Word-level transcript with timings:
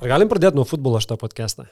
Ar 0.00 0.08
galim 0.08 0.30
pradėti 0.30 0.56
nuo 0.56 0.64
futbolo 0.64 0.96
šitą 1.02 1.18
podcastą? 1.20 1.66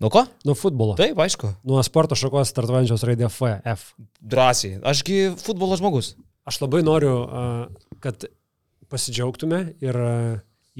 Nuo 0.00 0.08
ko? 0.08 0.22
Nuo 0.48 0.54
futbolo. 0.56 0.94
Taip, 0.96 1.18
aišku. 1.20 1.50
Nuo 1.68 1.82
sporto 1.84 2.16
šakos 2.16 2.48
startuojančios 2.48 3.02
raidė 3.04 3.26
F. 3.28 3.50
F. 3.60 3.82
Drąsiai. 4.24 4.78
Ašgi 4.88 5.18
futbolo 5.42 5.76
žmogus. 5.76 6.14
Aš 6.48 6.62
labai 6.62 6.80
noriu, 6.84 7.12
kad 8.04 8.24
pasidžiaugtume 8.88 9.60
ir 9.84 9.98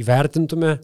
įvertintume 0.00 0.78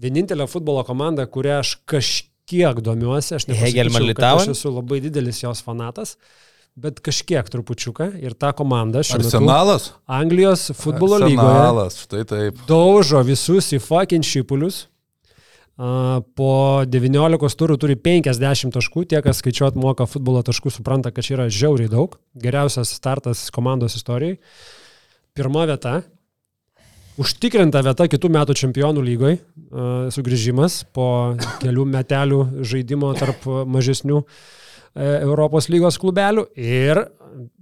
vienintelę 0.00 0.46
futbolo 0.48 0.86
komandą, 0.88 1.26
kurią 1.28 1.58
aš 1.60 1.74
kažkiek 1.88 2.80
domiuosi. 2.80 3.36
Aš 3.36 3.50
nepasakyčiau, 3.50 4.14
kad? 4.16 4.24
Aš 4.40 4.54
esu 4.54 4.72
labai 4.72 5.02
didelis 5.04 5.42
jos 5.44 5.60
fanatas, 5.66 6.14
bet 6.80 7.02
kažkiek 7.04 7.44
trupučiuką. 7.52 8.14
Ir 8.24 8.32
ta 8.40 8.54
komanda 8.56 9.04
šiuo 9.04 9.20
metu 9.20 9.36
Arsenalas? 9.36 9.90
Anglijos 10.08 10.70
futbolo 10.80 11.20
lygoje 11.20 11.44
Arsenalas, 11.44 12.00
štai 12.06 12.24
taip. 12.32 12.64
daužo 12.70 13.20
visus 13.28 13.68
į 13.76 13.82
fucking 13.84 14.24
šipulius. 14.24 14.86
Po 15.80 16.52
19 16.84 17.56
turų 17.56 17.78
turi 17.80 17.94
50 17.96 18.74
taškų, 18.74 19.06
tie, 19.08 19.22
kas 19.24 19.38
skaičiuot 19.40 19.78
moka 19.80 20.04
futbolo 20.04 20.42
taškų, 20.44 20.72
supranta, 20.74 21.08
kad 21.08 21.24
čia 21.24 21.38
yra 21.38 21.46
žiauriai 21.48 21.88
daug. 21.88 22.18
Geriausias 22.36 22.92
startas 22.92 23.46
komandos 23.54 23.96
istorijai. 23.96 24.36
Pirma 25.32 25.64
vieta. 25.70 26.02
Užtikrinta 27.20 27.80
vieta 27.86 28.06
kitų 28.12 28.28
metų 28.36 28.58
čempionų 28.60 29.06
lygoj. 29.08 29.38
Sugrįžimas 30.12 30.82
po 30.92 31.08
kelių 31.62 31.86
metelių 31.94 32.42
žaidimo 32.60 33.14
tarp 33.16 33.44
mažesnių 33.48 34.20
e, 34.20 34.24
Europos 35.22 35.68
lygos 35.72 35.96
klubelių 36.02 36.48
ir 36.60 37.06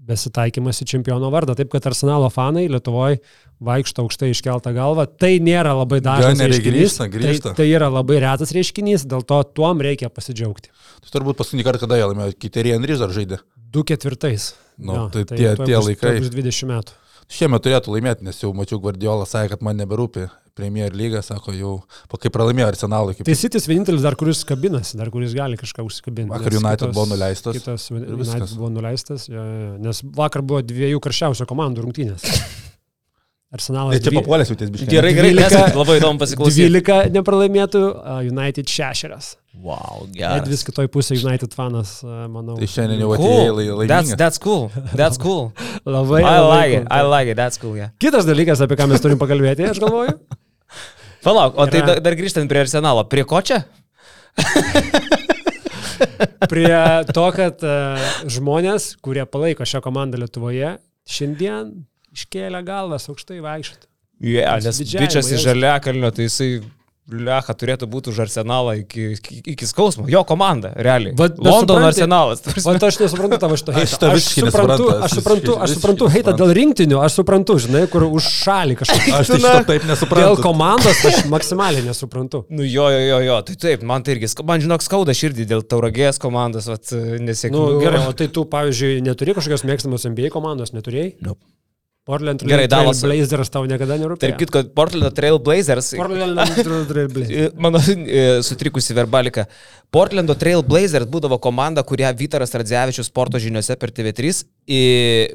besitaikymas 0.09 0.80
į 0.83 0.87
čempiono 0.95 1.28
vardą. 1.34 1.55
Taip, 1.59 1.70
kad 1.73 1.87
Arsenalo 1.91 2.31
fanai 2.33 2.67
Lietuvoje 2.73 3.20
vaikšto 3.64 4.05
aukštai 4.06 4.31
iškeltą 4.34 4.73
galvą. 4.77 5.05
Tai 5.19 5.31
nėra 5.45 5.75
labai 5.78 6.01
dažnas 6.05 6.37
Ganeriai 6.39 6.56
reiškinys. 6.56 6.78
grįžta, 6.78 7.09
grįžta. 7.14 7.53
Tai, 7.53 7.56
tai 7.61 7.69
yra 7.75 7.91
labai 7.92 8.20
retas 8.25 8.53
reiškinys, 8.56 9.06
dėl 9.11 9.25
to 9.29 9.41
tuom 9.59 9.83
reikia 9.84 10.11
pasidžiaugti. 10.12 10.70
Tai 11.05 11.12
turbūt 11.19 11.39
paskutinį 11.41 11.67
kartą, 11.67 11.84
kada 11.86 11.98
jie 12.01 12.09
laimėjo, 12.11 12.36
Kiterį 12.42 12.77
Andrys 12.79 13.03
dar 13.03 13.12
žaidė. 13.14 13.41
Du 13.56 13.84
ketvirtais. 13.84 14.53
Nu, 14.79 15.09
tai 15.12 15.25
tie- 15.27 15.55
tuoj 15.59 15.67
tie 15.67 15.77
bus, 15.77 15.86
laikai. 15.91 16.14
Bus 16.23 16.31
20 16.33 16.69
metų. 16.70 16.97
Šiemet 17.29 17.61
turėtų 17.67 17.92
laimėti, 17.92 18.25
nes 18.25 18.39
jau 18.41 18.55
mačiau 18.56 18.79
Guardiola 18.81 19.27
sakė, 19.29 19.51
kad 19.56 19.62
man 19.67 19.77
neberūpi 19.77 20.31
Premier 20.59 20.91
lyga, 20.98 21.23
sako 21.23 21.55
jau, 21.56 21.73
po 22.11 22.19
kai 22.20 22.33
pralaimėjo 22.34 22.69
Arsenalui. 22.75 23.14
Kaip 23.17 23.28
Tai 23.31 23.39
Sitis 23.39 23.69
vienintelis 23.70 24.03
dar, 24.05 24.19
kuris 24.19 24.42
kabinasi, 24.48 24.98
dar 24.98 25.09
kuris 25.14 25.33
gali 25.39 25.56
kažką 25.61 25.87
užsikabinti. 25.87 26.33
Vakar 26.34 26.51
nes 26.53 26.61
United 26.64 26.92
buvo 26.97 27.06
nuleistas 27.14 27.56
Kitas 27.61 27.89
United 27.95 28.19
viskas. 28.19 28.56
buvo 28.59 28.73
nuleistas, 28.75 29.29
jo, 29.31 29.39
jo, 29.39 29.59
jo, 29.69 29.75
nes 29.89 30.03
vakar 30.19 30.42
buvo 30.42 30.61
dviejų 30.67 30.98
karščiausių 31.06 31.47
komandų 31.55 31.86
rungtynės. 31.89 32.27
Arsenalas 33.48 33.95
Tai 33.97 34.03
čia 34.05 34.11
dvi- 34.12 34.20
papuolės 34.20 34.51
jau 34.53 34.59
ties 34.61 34.69
biškai. 34.75 34.91
Gerai, 34.92 35.11
gerai, 35.17 35.31
12 35.33 35.55
nes 35.56 35.77
labai 35.79 35.95
įdomu 36.03 36.20
pasiklausyti. 36.20 36.67
12 36.69 37.14
nepralaimėtų, 37.14 37.81
United 38.29 38.69
6. 38.69 39.31
Wow, 39.59 40.03
Net 40.11 40.19
gerai. 40.20 40.42
vis 40.53 40.61
kitoj 40.69 40.84
pusėje 40.92 41.23
United 41.25 41.56
fanas, 41.56 41.95
manau. 42.05 42.59
Tai 42.61 42.69
šiandien 42.69 43.01
jau 43.01 43.09
atėjo 43.17 43.55
Cool. 43.56 43.86
That's, 43.89 44.12
that's 44.20 44.39
cool. 44.45 44.69
That's 44.92 45.17
cool. 45.25 45.48
Labai. 45.89 46.20
I 46.20 46.34
labai 46.36 46.51
like 46.53 46.77
it. 46.83 46.92
I 46.92 47.01
like 47.09 47.33
it. 47.33 47.41
That's 47.41 47.56
cool, 47.59 47.73
yeah. 47.81 47.89
Kitas 48.05 48.29
dalykas, 48.29 48.61
apie 48.61 48.77
ką 48.79 48.86
mes 48.92 49.01
turim 49.01 49.19
pakalbėti, 49.19 49.64
aš 49.73 49.81
galvoju. 49.83 50.12
Palauk, 51.24 51.56
o 51.58 51.66
tai 51.66 51.80
Yra- 51.83 51.94
da- 51.97 52.02
dar 52.08 52.14
grįžtant 52.19 52.48
prie 52.50 52.62
arsenalo. 52.62 53.02
Prie 53.11 53.24
ko 53.28 53.41
čia? 53.42 53.64
Prie 56.48 56.78
to, 57.11 57.24
kad 57.34 57.62
uh, 57.66 57.98
žmonės, 58.30 58.92
kurie 59.02 59.24
palaiko 59.27 59.66
šią 59.66 59.80
komandą 59.84 60.20
Lietuvoje, 60.22 60.77
šiandien 61.11 61.72
iškėlė 62.14 62.61
galvas 62.66 63.08
aukštai 63.11 63.41
vaikščioti. 63.44 63.86
Yeah, 64.22 64.58
nes 64.62 64.78
bičias 64.83 65.28
iš 65.28 65.36
jaust. 65.36 65.46
žaliakalnio, 65.46 66.11
tai 66.14 66.27
jisai 66.27 66.48
Lecha 67.08 67.55
turėtų 67.57 67.86
būti 67.89 68.11
už 68.13 68.19
arsenalą 68.27 68.74
iki, 68.83 69.14
iki, 69.17 69.39
iki 69.55 69.67
skausmo. 69.69 70.05
Jo 70.13 70.20
komanda, 70.29 70.74
realiai. 70.77 71.14
Bet- 71.17 71.39
bet 71.39 71.46
Londono 71.48 71.86
arsenalas. 71.89 72.42
O 72.69 72.74
aš 72.77 72.98
nesuprantu 73.01 73.39
tavo 73.41 73.57
šito 73.57 73.73
Aš 73.73 73.95
heito. 73.96 74.11
Aš 74.13 74.19
visiškai 74.19 74.51
suprantu, 74.52 74.89
aš 74.92 75.07
aš 75.07 75.14
suprantu, 75.17 75.55
aš 75.57 75.74
suprantu 75.79 76.11
heitą 76.13 76.35
dėl 76.36 76.52
rinktinių, 76.58 77.01
aš 77.01 77.17
suprantu, 77.23 77.57
žinai, 77.64 77.86
kur 77.89 78.05
už 78.05 78.29
šalį 78.45 78.77
kažkokį. 78.83 79.17
Aš 79.23 79.33
tai 79.33 79.41
šito 79.41 79.64
taip 79.73 79.83
Dėl 79.83 79.91
nesuprantu. 79.95 80.42
komandos 80.45 81.05
aš 81.08 81.24
maksimaliai 81.33 81.89
nesuprantu. 81.89 82.45
Nu 82.52 82.63
jo, 82.69 82.91
jo, 82.92 83.01
jo, 83.01 83.20
jo, 83.25 83.40
tai 83.48 83.57
taip, 83.57 83.83
man 83.89 84.05
tai 84.05 84.19
irgi, 84.19 84.29
man 84.45 84.61
žinok, 84.61 84.85
skauda 84.85 85.17
širdį 85.17 85.48
dėl 85.48 85.64
tauragės 85.64 86.20
komandos, 86.20 86.69
vat, 86.69 86.92
nesėkmės. 86.92 87.57
Nu, 87.57 87.80
gerai, 87.80 88.05
o 88.05 88.13
tai 88.13 88.29
tu, 88.29 88.45
pavyzdžiui, 88.45 89.01
neturi 89.01 89.33
kažkokios 89.33 89.64
mėgstamos 89.64 90.05
NBA 90.13 90.29
komandos, 90.35 90.77
neturėjai? 90.77 91.14
Nope. 91.25 91.40
Portland 92.08 92.41
Gerai, 92.41 92.64
Trail 92.64 92.69
Dallas- 92.73 93.02
Blazers 93.05 93.51
tau 93.52 93.67
niekada 93.69 93.98
nerūpėjo. 94.01 94.23
Tarp 94.23 94.39
kitko, 94.41 94.63
Portlando 94.73 95.11
Trail 95.13 95.36
Blazers. 95.45 95.91
Portland 95.98 96.41
Trail 96.89 97.11
Blazers. 97.13 97.35
E, 97.36 97.51
Mano 97.64 97.83
e, 97.85 98.23
sutrikusi 98.46 98.96
verbalika. 98.96 99.45
Portlando 99.92 100.33
Trail 100.41 100.63
Blazers 100.64 101.05
būdavo 101.13 101.36
komanda, 101.45 101.85
kurią 101.85 102.08
Vytaras 102.17 102.57
Radzevičius 102.57 103.11
sporto 103.13 103.36
žiniuose 103.45 103.77
per 103.77 103.92
TV3 103.92 104.33
į, 104.64 104.80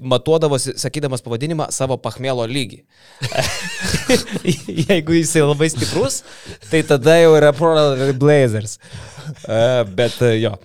matuodavosi, 0.01 0.73
sakydamas 0.81 1.21
pavadinimą, 1.25 1.69
savo 1.73 1.99
pachmelo 2.01 2.47
lygį. 2.49 2.81
Jeigu 4.89 5.19
jisai 5.19 5.45
labai 5.45 5.69
stiprus, 5.73 6.23
tai 6.71 6.81
tada 6.89 7.19
jau 7.21 7.35
yra 7.37 7.53
Portland 7.53 8.01
Trail 8.01 8.17
Blazers. 8.17 8.79
E, 9.45 9.61
Bet 9.93 10.17
e, 10.25 10.39
jo. 10.41 10.57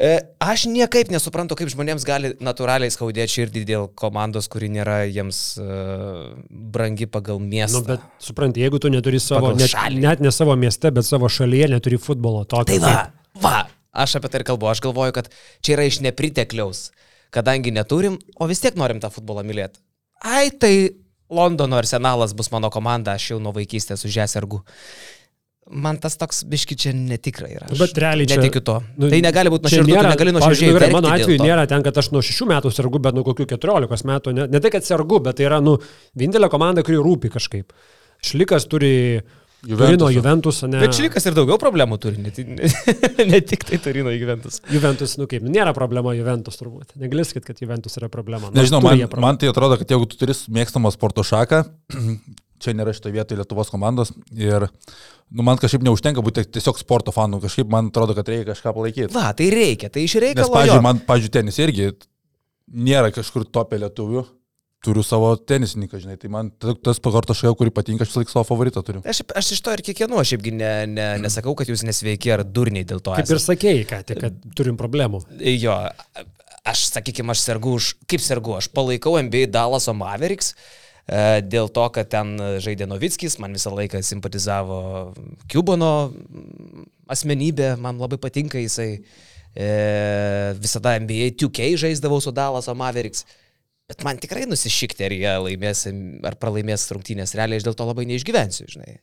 E, 0.00 0.14
Aš 0.40 0.64
niekaip 0.72 1.10
nesuprantu, 1.12 1.52
kaip 1.60 1.68
žmonėms 1.68 2.06
gali 2.08 2.30
natūraliai 2.40 2.88
skaudėti 2.92 3.34
širdį 3.34 3.62
dėl 3.68 3.82
komandos, 4.00 4.46
kuri 4.48 4.70
nėra 4.72 5.02
jiems 5.04 5.40
uh, 5.60 6.30
brangi 6.48 7.04
pagal 7.04 7.36
miestą. 7.44 7.82
Nu, 7.82 7.84
bet 7.90 8.06
supranti, 8.24 8.62
jeigu 8.64 8.80
tu 8.80 8.88
neturi 8.88 9.20
savo, 9.20 9.52
net, 9.58 9.74
net 10.00 10.22
ne 10.24 10.32
savo 10.32 10.56
mieste, 10.56 10.88
bet 10.96 11.04
savo 11.04 11.28
šalyje 11.28 11.68
neturi 11.74 12.00
futbolo, 12.00 12.46
tokio. 12.48 12.72
Tai 12.72 12.80
va, 12.80 12.94
kaip- 12.96 13.44
va, 13.44 13.54
aš 13.92 14.16
apie 14.22 14.32
tai 14.32 14.40
ir 14.40 14.46
kalbu. 14.48 14.70
Aš 14.72 14.80
galvoju, 14.88 15.12
kad 15.20 15.28
čia 15.60 15.76
yra 15.76 15.84
iš 15.90 16.00
nepritekliaus, 16.08 16.86
kadangi 17.36 17.76
neturim, 17.76 18.16
o 18.40 18.48
vis 18.48 18.64
tiek 18.64 18.80
norim 18.80 19.04
tą 19.04 19.12
futbolą 19.12 19.44
mylėti. 19.44 19.84
Ai, 20.24 20.48
tai 20.50 20.74
Londono 21.30 21.76
arsenalas 21.78 22.32
bus 22.34 22.48
mano 22.50 22.72
komanda, 22.74 23.12
aš 23.14 23.28
jau 23.34 23.36
nuo 23.38 23.52
vaikystės 23.54 24.02
už 24.08 24.16
ją 24.16 24.24
sergu. 24.32 24.64
Man 25.70 25.98
tas 26.02 26.16
toks 26.18 26.42
biški 26.50 26.74
čia 26.74 26.92
netikra 26.92 27.46
yra. 27.46 27.68
Aš 27.70 27.78
Bet 27.78 27.98
realiai 28.02 28.26
čia- 28.26 28.40
Netikiu 28.42 28.60
to. 28.66 28.74
Nu, 28.96 29.04
Nu, 29.06 29.10
tai 29.12 29.20
negali 29.22 29.50
būti 29.54 29.68
nuoširdus, 29.68 29.86
nėra- 29.94 30.10
negali 30.16 30.32
nuoširdžiai. 30.34 30.72
verkti 30.74 30.92
Mano 30.96 31.08
atveju 31.14 31.38
nėra 31.38 31.66
ten, 31.70 31.82
kad 31.86 31.94
aš 32.02 32.10
nuo 32.10 32.22
6 32.22 32.46
metų 32.50 32.72
sergu, 32.74 32.98
bet 32.98 33.14
nuo 33.14 33.22
kokių 33.22 33.46
14 33.46 34.02
metų. 34.04 34.34
Ne, 34.34 34.46
ne 34.50 34.58
tai, 34.60 34.70
kad 34.70 34.82
sergu, 34.82 35.20
bet 35.22 35.36
tai 35.38 35.44
yra, 35.46 35.60
nu, 35.62 35.76
vienintelė 36.18 36.50
komanda, 36.50 36.82
kuri 36.82 36.96
rūpi 36.98 37.30
kažkaip. 37.30 37.70
Šlikas 38.22 38.66
turi 38.66 39.22
Turino 39.62 40.08
Juventusą. 40.08 40.14
Juventus, 40.16 40.62
ne. 40.64 40.80
Bet 40.80 40.94
Šilikas 40.96 41.26
ir 41.28 41.34
daugiau 41.36 41.58
problemų 41.60 41.98
turi, 42.00 42.16
ne, 42.18 42.32
ne 43.32 43.40
tik 43.44 43.64
tai 43.68 43.76
Turino 43.78 44.08
įgyventus. 44.10 44.62
Juventus, 44.72 45.18
nu 45.20 45.26
kaip, 45.28 45.42
nėra 45.44 45.74
problema 45.76 46.14
Juventus 46.16 46.56
turbūt. 46.56 46.96
Negali 46.96 47.22
sakyti, 47.28 47.44
kad 47.52 47.60
Juventus 47.60 47.94
yra 48.00 48.08
problema. 48.08 48.48
Nors 48.48 48.56
Nežinau, 48.56 48.80
man, 48.82 49.06
man 49.20 49.36
tai 49.36 49.48
atrodo, 49.52 49.76
kad 49.78 49.86
jeigu 49.92 50.08
tu 50.08 50.16
turi 50.16 50.32
mėgstamą 50.32 50.90
sporto 50.96 51.20
šaką, 51.20 51.62
čia 52.60 52.74
nėra 52.76 52.92
šitoje 52.96 53.14
vietoje 53.16 53.40
Lietuvos 53.40 53.70
komandos 53.72 54.12
ir 54.36 54.66
nu, 55.30 55.44
man 55.46 55.58
kažkaip 55.60 55.82
neužtenka 55.86 56.22
būti 56.24 56.44
tiesiog 56.56 56.78
sporto 56.80 57.14
fanų, 57.14 57.40
kažkaip 57.44 57.70
man 57.72 57.88
atrodo, 57.92 58.14
kad 58.18 58.28
reikia 58.30 58.52
kažką 58.52 58.74
palaikyti. 58.76 59.12
Va, 59.14 59.30
tai 59.36 59.48
reikia, 59.54 59.90
tai 59.92 60.04
iš 60.06 60.16
Nes, 60.18 60.24
reikalo. 60.28 60.52
pavyzdžiui, 60.54 60.78
jo. 60.80 60.84
man, 60.86 61.00
pavyzdžiui, 61.08 61.34
tenis 61.38 61.58
irgi 61.64 61.90
nėra 62.70 63.10
kažkur 63.14 63.44
topė 63.50 63.80
lietuvių, 63.82 64.24
turiu 64.80 65.02
savo 65.04 65.34
tenisininką, 65.36 65.98
žinai, 66.00 66.14
tai 66.16 66.30
man 66.32 66.48
ta- 66.56 66.72
tas 66.80 67.00
pakarto 67.04 67.34
šalia, 67.36 67.52
kurį 67.58 67.72
patinka, 67.76 68.06
aš 68.06 68.14
laik 68.16 68.30
savo 68.32 68.46
favoritą 68.48 68.80
turiu. 68.86 69.02
Aš, 69.04 69.20
aš 69.36 69.50
iš 69.56 69.60
to 69.66 69.74
ir 69.76 69.82
kiekvienu, 69.84 70.16
aš 70.22 70.30
šiaipgi 70.32 70.52
ne, 70.56 70.70
ne, 70.88 71.08
nesakau, 71.20 71.52
kad 71.58 71.68
jūs 71.68 71.82
nesveiki 71.84 72.32
ar 72.32 72.44
durniai 72.48 72.86
dėl 72.88 73.02
to. 73.04 73.12
Kaip 73.12 73.26
esat. 73.28 73.34
ir 73.36 73.42
sakėjai, 73.44 73.82
ką 73.90 73.98
tik, 74.08 74.22
kad 74.24 74.38
turim 74.56 74.78
problemų. 74.80 75.20
Jo, 75.60 75.76
aš, 76.64 76.86
sakykime, 76.94 77.34
aš 77.34 77.42
sergu 77.44 77.74
už, 77.76 77.90
kaip 78.08 78.24
sergu, 78.24 78.56
aš 78.56 78.70
palaikau 78.72 79.18
NBA 79.20 79.50
Dallaso 79.52 79.92
Mavericks. 79.96 80.54
e, 80.54 80.89
Dėl 81.50 81.70
to, 81.74 81.84
kad 81.94 82.10
ten 82.12 82.36
žaidė 82.62 82.86
Novickis, 82.86 83.38
man 83.42 83.56
visą 83.56 83.72
laiką 83.74 83.98
simpatizavo 84.04 84.80
Kubono 85.50 85.92
mm, 86.12 86.84
asmenybė, 87.10 87.72
man 87.82 87.98
labai 87.98 88.20
patinka 88.22 88.60
jisai. 88.60 88.92
E, 89.50 89.66
visada 90.62 90.92
NBA 91.02 91.32
2K 91.34 91.72
žaisdavau 91.82 92.20
su 92.22 92.30
Dallaso 92.30 92.74
Mavericks. 92.78 93.24
Bet 93.90 94.04
man 94.06 94.20
tikrai 94.22 94.44
nusišikti, 94.46 95.02
ar 95.02 95.14
jie 95.16 95.32
laimės, 95.48 95.88
ar 96.22 96.36
pralaimės 96.38 96.86
rungtynės. 96.94 97.34
Realiai 97.34 97.58
aš 97.58 97.66
dėl 97.66 97.74
to 97.74 97.86
labai 97.88 98.04
neišgyvensiu, 98.06 98.68
žinai. 98.70 99.00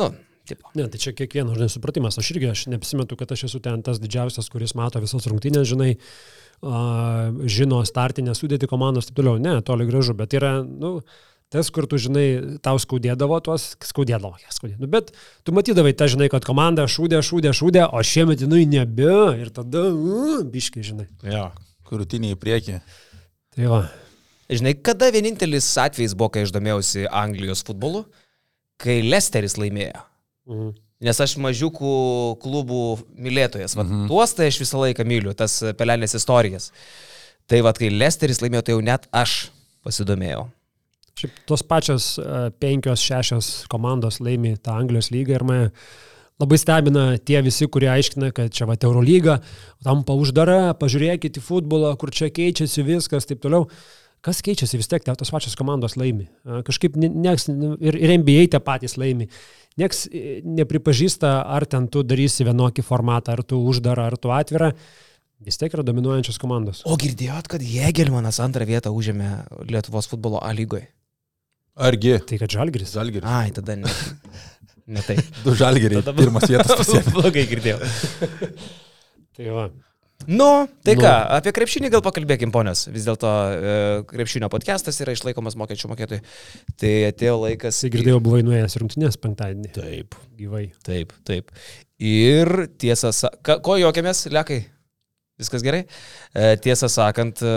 Nu, 0.00 0.08
tipo. 0.48 0.70
Ne, 0.78 0.86
tai 0.92 1.00
čia 1.00 1.14
kiekvieno, 1.16 1.54
žinai, 1.56 1.70
supratimas. 1.72 2.18
Aš 2.20 2.32
irgi, 2.34 2.50
aš 2.52 2.64
nepasimetu, 2.72 3.18
kad 3.20 3.32
aš 3.34 3.46
esu 3.48 3.60
ten 3.64 3.82
tas 3.84 4.00
didžiausias, 4.02 4.50
kuris 4.52 4.76
mato 4.78 5.02
visas 5.02 5.28
rungtynės, 5.30 5.68
žinai, 5.70 5.94
a, 6.62 6.80
žino 7.50 7.82
startinę 7.88 8.36
sudėti 8.36 8.68
komandos, 8.70 9.08
taip 9.08 9.20
toliau. 9.20 9.40
Ne, 9.42 9.58
toli 9.66 9.88
gražu, 9.88 10.16
bet 10.18 10.36
yra, 10.36 10.58
nu, 10.64 10.98
tas, 11.54 11.70
kur 11.74 11.88
tu, 11.90 11.98
žinai, 12.00 12.58
tau 12.64 12.80
skaudėdavo 12.82 13.40
tuos, 13.46 13.72
skaudėdavo, 13.84 14.36
ja, 14.42 14.52
skaudėdavo. 14.54 14.84
Nu, 14.84 14.92
bet 14.92 15.12
tu 15.46 15.54
matydavai 15.56 15.94
tą, 15.96 16.08
žinai, 16.12 16.30
kad 16.32 16.46
komanda 16.46 16.86
šūdė, 16.90 17.20
šūdė, 17.24 17.54
šūdė, 17.56 17.84
o 17.88 18.04
šiemet 18.04 18.44
jinai 18.44 18.64
nebe 18.68 19.12
ir 19.40 19.52
tada, 19.54 19.88
uh, 19.90 20.40
biški, 20.44 20.84
žinai. 20.86 21.08
Jo. 21.28 21.50
Krūtinį 21.88 22.32
į 22.34 22.40
priekį. 22.40 22.80
Tai 23.54 23.68
va. 23.70 23.84
Žinai, 24.50 24.74
kada 24.84 25.08
vienintelis 25.14 25.68
atvejis 25.80 26.16
buvo, 26.16 26.32
kai 26.34 26.42
aš 26.44 26.52
domėjausi 26.52 27.06
Anglijos 27.08 27.62
futbolu, 27.64 28.02
kai 28.80 28.98
Lesteris 29.04 29.56
laimėjo. 29.60 30.02
Mhm. 30.50 30.74
Nes 31.04 31.18
aš 31.20 31.34
mažiukų 31.42 31.94
klubų 32.40 32.82
mylėtojas. 33.20 33.74
Vat, 33.76 33.88
mhm. 33.88 34.06
Tuos 34.08 34.32
tai 34.36 34.48
aš 34.52 34.60
visą 34.62 34.80
laiką 34.80 35.04
myliu, 35.08 35.34
tas 35.36 35.58
pelelės 35.76 36.16
istorijas. 36.16 36.70
Tai 37.50 37.60
vad, 37.66 37.76
kai 37.76 37.90
Lesteris 37.92 38.40
laimėjo, 38.40 38.64
tai 38.64 38.76
jau 38.76 38.84
net 38.84 39.08
aš 39.12 39.34
pasidomėjau. 39.84 40.46
Šiaip 41.14 41.36
tos 41.46 41.62
pačios 41.66 42.06
uh, 42.18 42.48
penkios, 42.58 43.02
šešios 43.04 43.50
komandos 43.70 44.18
laimi 44.24 44.56
tą 44.58 44.78
Anglijos 44.80 45.12
lygą 45.14 45.36
ir 45.36 45.44
mane 45.46 45.66
labai 46.42 46.58
stebina 46.58 47.04
tie 47.22 47.42
visi, 47.46 47.68
kurie 47.70 47.90
aiškina, 47.92 48.32
kad 48.34 48.50
čia 48.54 48.66
va 48.66 48.74
Eurolyga 48.74 49.38
tampa 49.84 50.16
uždara, 50.18 50.74
pažiūrėkite 50.80 51.38
į 51.38 51.44
futbolą, 51.44 51.92
kur 52.00 52.10
čia 52.14 52.32
keičiasi 52.34 52.86
viskas, 52.86 53.28
taip 53.28 53.44
toliau. 53.44 53.68
Kas 54.24 54.40
keičiasi 54.44 54.80
vis 54.80 54.88
tiek, 54.88 55.04
tos 55.04 55.32
pačios 55.34 55.56
komandos 55.58 55.98
laimi. 56.00 56.30
Kažkaip 56.64 56.96
nieks, 56.96 57.44
ir, 57.50 57.98
ir 57.98 58.14
NBA 58.22 58.46
tie 58.54 58.60
patys 58.64 58.96
laimi. 59.00 59.28
Niekas 59.80 60.06
e, 60.08 60.38
nepripažįsta, 60.46 61.34
ar 61.56 61.66
ten 61.68 61.90
tu 61.92 62.04
darysi 62.06 62.46
vienokį 62.46 62.84
formatą, 62.86 63.34
ar 63.34 63.42
tu 63.44 63.58
uždarą, 63.68 64.08
ar 64.08 64.16
tu 64.16 64.32
atvirą. 64.32 64.70
Vis 65.44 65.60
tiek 65.60 65.74
yra 65.76 65.84
dominuojančios 65.84 66.38
komandos. 66.40 66.80
O 66.88 66.96
girdėjot, 66.96 67.50
kad 67.52 67.64
Jėgelmanas 67.68 68.40
antrą 68.40 68.64
vietą 68.68 68.94
užėmė 68.96 69.30
Lietuvos 69.68 70.08
futbolo 70.08 70.40
A 70.40 70.54
lygoje? 70.56 70.86
Argi? 71.74 72.16
Tai 72.24 72.38
kad 72.40 72.54
Žalgiris. 72.54 72.94
Žalgiris. 72.94 73.28
Ai, 73.28 73.50
tada 73.52 73.76
ne. 73.76 73.90
Ne 74.86 75.00
tai. 75.04 75.16
Du 75.42 75.54
Žalgiriai. 75.58 76.02
Tada 76.04 76.14
pirmas 76.16 76.46
vietas. 76.48 76.90
Blogai 77.16 77.44
girdėjau. 77.50 77.80
tai 79.36 79.50
va. 79.50 79.68
Nu, 80.26 80.68
tai 80.82 80.94
nu. 80.96 81.02
ką, 81.04 81.12
apie 81.36 81.52
krepšinį 81.52 81.90
gal 81.92 82.02
pakalbėkim, 82.04 82.52
ponios. 82.54 82.86
Vis 82.92 83.04
dėlto 83.04 83.28
e, 83.28 83.72
krepšinio 84.08 84.48
podcastas 84.52 84.96
yra 85.04 85.12
išlaikomas 85.12 85.56
mokesčių 85.60 85.90
mokėtojai. 85.90 86.22
Tai 86.80 86.92
atėjo 87.10 87.34
laikas. 87.42 87.82
Tai 87.84 87.90
girdėjau, 87.92 88.20
buvai 88.24 88.40
nuėjęs 88.46 88.78
rungtynės 88.80 89.20
penktadienį. 89.20 89.72
Taip. 89.76 90.16
Gyvai. 90.38 90.64
Taip, 90.86 91.12
taip. 91.28 91.52
Ir 92.00 92.68
tiesą 92.80 93.12
sakant, 93.12 93.60
ko 93.66 93.76
juokiamės, 93.82 94.24
lekai? 94.32 94.62
Viskas 95.40 95.66
gerai. 95.66 95.82
E, 96.32 96.54
tiesą 96.62 96.88
sakant, 96.92 97.42
e, 97.44 97.54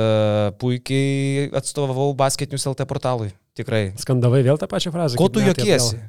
puikiai 0.60 1.48
atstovavau 1.56 2.10
basketinius 2.19 2.68
LT 2.74 2.89
portalui. 2.89 3.31
Tikrai. 3.57 3.92
Skandavai 4.01 4.44
vėl 4.45 4.60
tą 4.60 4.68
pačią 4.69 4.92
frazę. 4.94 5.19
Ko 5.19 5.30
tu 5.31 5.42
jokiesi? 5.45 6.01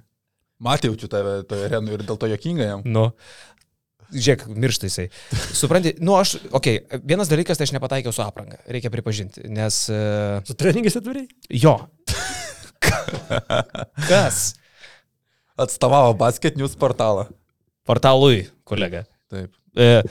Matė 0.64 0.90
jaučiu 0.90 1.06
tave 1.12 1.42
toje 1.46 1.68
arenoje 1.68 2.00
ir 2.00 2.02
dėl 2.08 2.18
to 2.18 2.28
jokinga 2.32 2.66
jam. 2.66 2.82
Nu. 2.88 3.04
Žiūrėk, 4.08 4.46
miršta 4.56 4.88
jisai. 4.88 5.08
Supranti, 5.52 5.92
nu 6.00 6.14
aš, 6.16 6.38
okei, 6.56 6.78
okay, 6.80 7.00
vienas 7.04 7.28
dalykas, 7.28 7.60
tai 7.60 7.66
aš 7.68 7.74
nepataikiau 7.76 8.14
su 8.16 8.22
apranga, 8.24 8.56
reikia 8.70 8.92
pripažinti, 8.92 9.44
nes... 9.52 9.82
Uh, 9.92 10.38
su 10.48 10.56
treningais 10.56 10.96
atviriai? 10.96 11.28
Jo. 11.52 11.76
Kas? 14.08 14.54
Atstovavo 15.60 16.14
Basket 16.16 16.56
News 16.56 16.78
portalą. 16.78 17.26
Portalui, 17.88 18.46
kolega. 18.68 19.04
Taip. 19.28 19.52
E, 19.78 20.02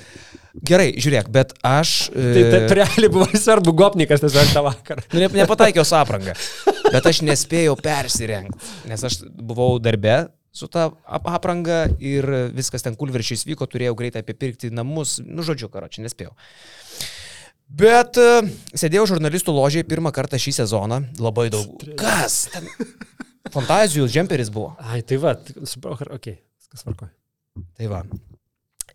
gerai, 0.65 0.91
žiūrėk, 1.01 1.29
bet 1.33 1.53
aš... 1.65 2.07
E, 2.13 2.29
tai, 2.35 2.43
tai 2.69 2.77
realiai 2.79 3.11
buvo 3.11 3.27
svarbu 3.33 3.73
gopnikas 3.77 4.23
tiesiog 4.23 4.53
tą 4.53 4.63
vakarą. 4.65 5.03
Nu, 5.11 5.21
ne, 5.23 5.29
nepataikiau 5.41 5.85
su 5.87 5.97
apranga. 5.97 6.35
Bet 6.87 7.09
aš 7.09 7.23
nespėjau 7.27 7.75
persirengti, 7.81 8.71
nes 8.87 9.03
aš 9.09 9.19
buvau 9.27 9.75
darbe, 9.83 10.27
su 10.57 10.69
ta 10.71 10.87
apranga 11.05 11.85
ir 12.01 12.25
viskas 12.55 12.85
ten 12.85 12.97
kulveršiais 12.97 13.45
vyko, 13.47 13.67
turėjau 13.69 13.95
greitai 13.99 14.23
apipirkti 14.25 14.71
namus, 14.73 15.19
nu 15.23 15.45
žodžiu, 15.45 15.69
karo, 15.73 15.89
čia 15.91 16.05
nespėjau. 16.05 16.33
Bet 17.67 18.15
uh, 18.21 18.47
sėdėjau 18.79 19.09
žurnalistų 19.11 19.53
ložiai 19.53 19.85
pirmą 19.87 20.13
kartą 20.15 20.39
šį 20.39 20.55
sezoną, 20.61 21.01
labai 21.19 21.49
daug. 21.53 21.83
Kas? 21.99 22.45
Ten... 22.53 22.69
Fantazijų 23.51 24.07
džemperis 24.11 24.49
buvo. 24.53 24.73
Ai, 24.79 25.01
tai 25.07 25.19
va, 25.23 25.35
okei, 25.35 26.15
okay, 26.15 26.39
viskas 26.59 26.87
varkoja. 26.87 27.11
Tai 27.77 27.91
va. 27.91 28.01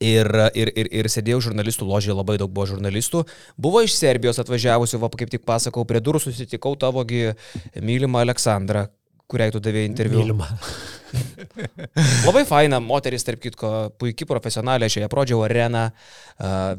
Ir, 0.03 0.27
ir, 0.59 0.71
ir, 0.75 0.89
ir 0.99 1.09
sėdėjau 1.13 1.39
žurnalistų 1.47 1.87
ložiai, 1.87 2.15
labai 2.17 2.35
daug 2.41 2.51
buvo 2.51 2.67
žurnalistų. 2.73 3.23
Buvo 3.61 3.85
iš 3.85 3.95
Serbijos 3.95 4.41
atvažiavusių, 4.43 4.99
va, 5.03 5.11
kaip 5.15 5.31
tik 5.31 5.45
pasakau, 5.47 5.85
prie 5.87 6.01
durų 6.03 6.25
susitikau 6.25 6.75
tavogi 6.81 7.37
mylimą 7.79 8.25
Aleksandrą, 8.27 8.89
kuriai 9.33 9.55
tu 9.55 9.63
davėjai 9.65 9.89
interviu. 9.91 10.21
Mylima. 10.23 10.49
Labai 12.27 12.45
faina, 12.49 12.81
moteris, 12.85 13.25
tarp 13.27 13.43
kitko, 13.43 13.73
puikiai 14.01 14.29
profesionalė, 14.29 14.89
aš 14.89 15.01
ją 15.03 15.09
prodžiau 15.13 15.43
areną, 15.47 15.89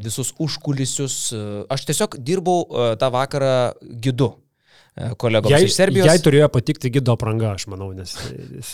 visus 0.01 0.33
užkulisius. 0.41 1.17
Aš 1.73 1.89
tiesiog 1.89 2.17
dirbau 2.21 2.95
tą 3.01 3.11
vakarą 3.13 3.53
gidu 4.01 4.33
kolegoms 5.17 5.53
jai, 5.53 5.65
iš 5.65 5.75
Serbijos. 5.75 6.07
Jai 6.07 6.21
turėjo 6.21 6.47
patikti 6.53 6.91
gido 6.93 7.15
apranga, 7.17 7.53
aš 7.57 7.65
manau, 7.71 7.89
nes 7.97 8.13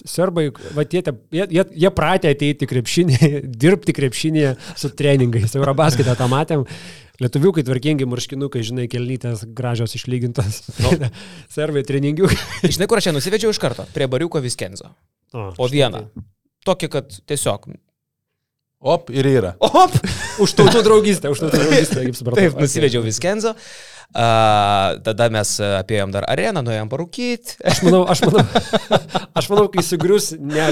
serbai, 0.04 0.50
va, 0.76 0.84
jie, 0.84 1.04
jie, 1.32 1.64
jie 1.84 1.92
pratė 1.96 2.34
ateiti 2.36 2.68
krepšinį, 2.70 3.20
dirbti 3.64 3.96
krepšinį 3.96 4.48
su 4.80 4.92
treningais. 5.00 5.56
Eurobasketą 5.60 6.18
tą 6.20 6.28
matėm. 6.32 6.66
Lietuviukai 7.20 7.66
tvarkingi 7.68 8.08
marškinukai, 8.08 8.64
žinai, 8.64 8.88
kelnytės 8.92 9.44
gražios 9.56 9.96
išlygintos. 9.98 10.62
No. 10.80 10.94
Servai 11.56 11.84
treningiukai. 11.88 12.38
žinai, 12.74 12.88
kur 12.88 13.02
aš 13.02 13.10
čia 13.10 13.16
nusivedžiau 13.16 13.52
iš 13.52 13.60
karto? 13.60 13.88
Prie 13.96 14.08
bariuko 14.12 14.40
Viskenzo. 14.44 14.94
O, 15.36 15.50
po 15.58 15.68
vieną. 15.72 16.06
Tai. 16.08 16.28
Tokį, 16.70 16.92
kad 16.96 17.22
tiesiog. 17.28 17.68
Op 18.80 19.12
ir 19.12 19.28
yra. 19.28 19.56
Op! 19.84 19.96
už 20.40 20.54
tautų 20.56 20.82
draugystę, 20.86 21.32
už 21.34 21.42
tautų 21.44 21.58
draugystę, 21.60 22.04
kaip 22.06 22.16
supratau. 22.16 22.40
Taip, 22.40 22.60
nusivedžiau 22.64 23.04
Viskenzo. 23.04 23.52
Uh, 24.10 24.96
tada 25.06 25.28
mes 25.30 25.52
apėjom 25.62 26.14
dar 26.16 26.26
areną, 26.32 26.64
nuėjom 26.66 26.90
parūkyti. 26.90 27.60
Aš 27.68 27.84
manau, 27.86 28.00
aš 28.10 28.24
manau, 28.24 28.46
aš 29.38 29.50
manau, 29.52 29.68
kai 29.70 29.84
sugrius 29.86 30.32
ne, 30.40 30.72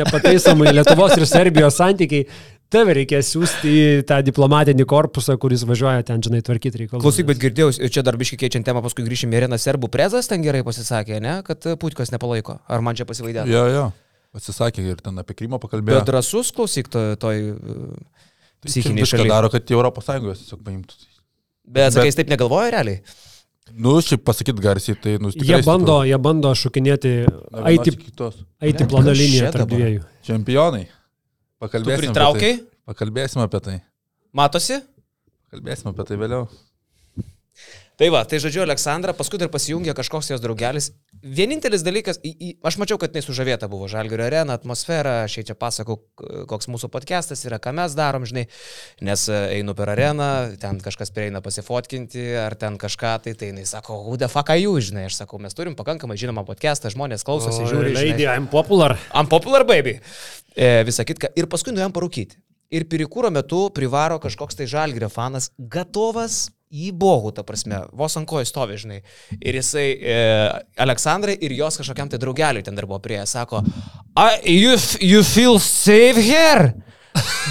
nepataisomai 0.00 0.72
Lietuvos 0.72 1.14
ir 1.14 1.28
Serbijos 1.30 1.76
santykiai, 1.78 2.24
tave 2.72 2.96
reikės 2.98 3.30
siūsti 3.34 3.72
į 3.72 3.84
tą 4.08 4.18
diplomatinį 4.26 4.86
korpusą, 4.88 5.36
kuris 5.40 5.62
važiuoja 5.68 6.06
ten, 6.08 6.24
žinai, 6.24 6.42
tvarkyti 6.46 6.82
reikalus. 6.82 7.04
Klausyk, 7.04 7.28
bet 7.28 7.40
girdėjau, 7.42 7.70
čia 7.92 8.04
dar 8.06 8.18
biškai 8.20 8.40
keičiant 8.42 8.66
temą, 8.66 8.82
paskui 8.84 9.04
grįšime 9.06 9.38
į 9.38 9.44
Reną 9.46 9.60
Serbų 9.60 9.92
prezas, 9.92 10.30
ten 10.30 10.44
gerai 10.44 10.64
pasisakė, 10.66 11.20
ne, 11.22 11.38
kad 11.46 11.68
Putkas 11.82 12.10
nepalaiko. 12.14 12.58
Ar 12.66 12.84
man 12.84 12.98
čia 12.98 13.06
pasivaidė? 13.08 13.44
Jo, 13.52 13.64
jo, 13.70 13.88
pasisakė 14.34 14.84
ir 14.88 15.02
ten 15.04 15.20
apie 15.22 15.36
Krymą 15.38 15.60
pakalbėjo. 15.62 16.00
Bet 16.00 16.10
drasus, 16.10 16.50
klausyk, 16.56 16.90
toj... 16.92 17.14
toj 17.22 17.44
tai 18.62 18.70
psichiniai 18.70 19.08
šaliai. 19.10 19.30
daro, 19.32 19.50
kad 19.50 19.70
Europos 19.74 20.06
Sąjungos 20.06 20.44
tiesiog 20.44 20.62
paimtų. 20.62 20.98
Bet, 21.66 21.94
sakai, 21.94 22.08
jis 22.10 22.18
taip 22.18 22.30
negalvoja 22.30 22.70
realiai? 22.76 23.02
Nu, 23.72 23.96
šiaip 24.04 24.22
pasakyt 24.26 24.58
garsiai, 24.62 24.98
tai 25.00 25.16
nusipirkti. 25.18 25.50
Jie 25.50 25.62
bando, 25.66 26.02
jie 26.06 26.18
bando 26.22 26.50
šokinėti, 26.58 27.12
eiti, 27.72 27.94
eiti 28.62 28.86
planą 28.90 29.14
liniją 29.16 29.50
tarp 29.54 29.70
dviejų. 29.70 30.04
Čempionai. 30.26 30.84
Pakalbėsime. 31.62 32.10
Pritraukiai? 32.10 32.58
Tai. 32.58 32.71
Pakalbėsime 32.92 33.46
apie 33.48 33.62
tai. 33.64 33.78
Matosi? 34.36 34.82
Kalbėsime 35.52 35.94
apie 35.94 36.04
tai 36.10 36.20
vėliau. 36.20 36.44
Tai 38.00 38.08
va, 38.10 38.22
tai 38.24 38.38
žodžiu, 38.40 38.62
Aleksandra, 38.64 39.12
paskui 39.16 39.38
dar 39.38 39.50
pasijungė 39.52 39.92
kažkoks 39.96 40.30
jos 40.32 40.40
draugelis. 40.42 40.88
Vienintelis 41.22 41.84
dalykas, 41.86 42.18
į, 42.24 42.32
į, 42.32 42.48
aš 42.66 42.78
mačiau, 42.80 42.96
kad 42.98 43.14
jis 43.14 43.28
sužavėta 43.28 43.68
buvo 43.70 43.86
Žalgirio 43.88 44.24
arena, 44.26 44.56
atmosfera, 44.58 45.20
aš 45.26 45.36
čia 45.46 45.56
pasakau, 45.56 45.98
koks 46.50 46.68
mūsų 46.72 46.88
podcastas 46.92 47.44
yra, 47.46 47.60
ką 47.62 47.74
mes 47.78 47.94
darom, 47.94 48.24
žinai, 48.28 48.46
nes 49.06 49.24
e, 49.30 49.40
einu 49.60 49.76
per 49.78 49.92
areną, 49.92 50.28
ten 50.60 50.80
kažkas 50.82 51.14
prieina 51.14 51.44
pasifotkinti, 51.44 52.24
ar 52.42 52.56
ten 52.58 52.80
kažką, 52.80 53.14
tai 53.26 53.36
tai 53.38 53.52
jinai 53.52 53.68
sako, 53.68 54.00
who 54.08 54.18
the 54.18 54.28
fuck 54.32 54.50
are 54.50 54.60
you, 54.60 54.74
žinai, 54.82 55.06
aš 55.12 55.20
sakau, 55.22 55.38
mes 55.44 55.54
turim 55.54 55.78
pakankamai 55.78 56.18
žinomą 56.18 56.42
podcastą, 56.48 56.90
žmonės 56.92 57.28
klausosi, 57.28 57.68
žiūri. 57.70 57.94
Lady, 58.00 58.26
I'm 58.26 58.50
popular. 58.50 58.96
I'm 59.12 59.30
popular, 59.30 59.68
baby. 59.68 60.00
E, 60.56 60.80
visą 60.88 61.06
kitką. 61.06 61.36
Ir 61.38 61.46
paskui 61.52 61.76
nuėjom 61.76 61.94
parūkyti. 61.94 62.40
Ir 62.72 62.86
pirikūro 62.88 63.28
metu 63.32 63.66
privaro 63.74 64.18
kažkoks 64.22 64.56
tai 64.56 64.66
žalgrio 64.70 65.10
fanas, 65.12 65.50
gatovas 65.58 66.46
į 66.72 66.88
bohų, 66.96 67.34
ta 67.36 67.44
prasme, 67.44 67.82
vos 67.92 68.16
ant 68.16 68.28
kojų 68.28 68.48
stovi, 68.48 68.78
žinai. 68.80 69.00
Ir 69.36 69.58
jisai, 69.58 69.86
e, 69.92 70.14
Aleksandrai 70.80 71.34
ir 71.36 71.52
jos 71.58 71.76
kažkokiam 71.80 72.08
tai 72.08 72.20
draugeliui 72.22 72.64
ten 72.64 72.78
dar 72.78 72.88
buvo 72.88 73.02
prie, 73.04 73.20
sako, 73.28 73.60
you, 74.48 74.78
you 75.04 75.20
feel 75.22 75.60
safe 75.60 76.16
here? 76.16 76.72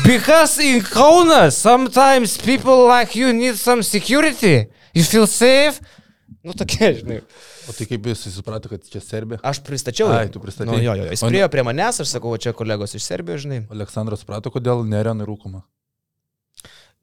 Because 0.03 0.57
in 0.57 0.81
Kaunas, 0.81 1.53
sometimes 1.53 2.37
people 2.41 2.87
like 2.87 3.15
you 3.15 3.31
need 3.31 3.55
some 3.61 3.83
security. 3.83 4.65
You 4.93 5.03
feel 5.03 5.27
safe? 5.27 5.77
Nu, 6.41 6.57
tokie, 6.57 6.95
žinai. 6.97 7.21
O 7.69 7.75
tai 7.77 7.85
kaip 7.89 8.07
jis 8.09 8.23
suprato, 8.33 8.71
kad 8.71 8.85
čia 8.87 9.01
Serbija? 9.03 9.41
Aš 9.45 9.61
pristačiau. 9.65 10.09
Ai, 10.15 10.29
tu 10.33 10.41
pristačiai. 10.41 10.71
Nu, 10.71 10.79
jo, 10.81 10.95
jo, 10.97 11.09
jis 11.11 11.25
priejo 11.27 11.51
prie 11.53 11.65
manęs, 11.67 12.01
aš 12.03 12.15
sakau, 12.15 12.33
čia 12.41 12.55
kolegos 12.57 12.95
iš 12.97 13.05
Serbijos, 13.05 13.43
žinai. 13.45 13.61
Aleksandras 13.73 14.23
suprato, 14.25 14.53
kodėl 14.53 14.81
nerenai 14.87 15.27
rūkoma. 15.29 15.61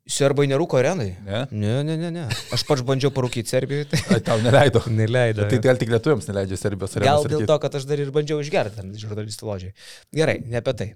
Serbai 0.09 0.47
nerūko 0.49 0.79
arenai? 0.81 1.11
Ne? 1.27 1.41
Ne, 1.53 1.73
ne, 1.85 1.97
ne, 2.01 2.11
ne. 2.15 2.23
Aš 2.57 2.63
pats 2.65 2.81
bandžiau 2.89 3.13
parūkyti 3.13 3.53
Serbijoje. 3.53 3.91
Tai... 3.91 3.99
Ai, 4.17 4.21
tau 4.25 4.39
neleido. 4.41 4.81
neleido. 5.01 5.45
Tai 5.51 5.59
gal 5.67 5.81
tik 5.81 5.93
lietuviams 5.93 6.31
neleidžia 6.31 6.57
Serbijos 6.63 6.97
arenai. 6.97 7.11
Gal 7.11 7.29
dėl 7.35 7.45
to, 7.51 7.59
kad 7.61 7.77
aš 7.77 7.85
dar 7.91 8.01
ir 8.01 8.13
bandžiau 8.15 8.41
išgerti 8.41 8.87
žurnalistų 9.03 9.51
ložiai. 9.51 9.75
Gerai, 10.17 10.39
ne 10.49 10.63
apie 10.63 10.75
tai. 10.81 10.89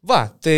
Va, 0.00 0.22
tai 0.40 0.56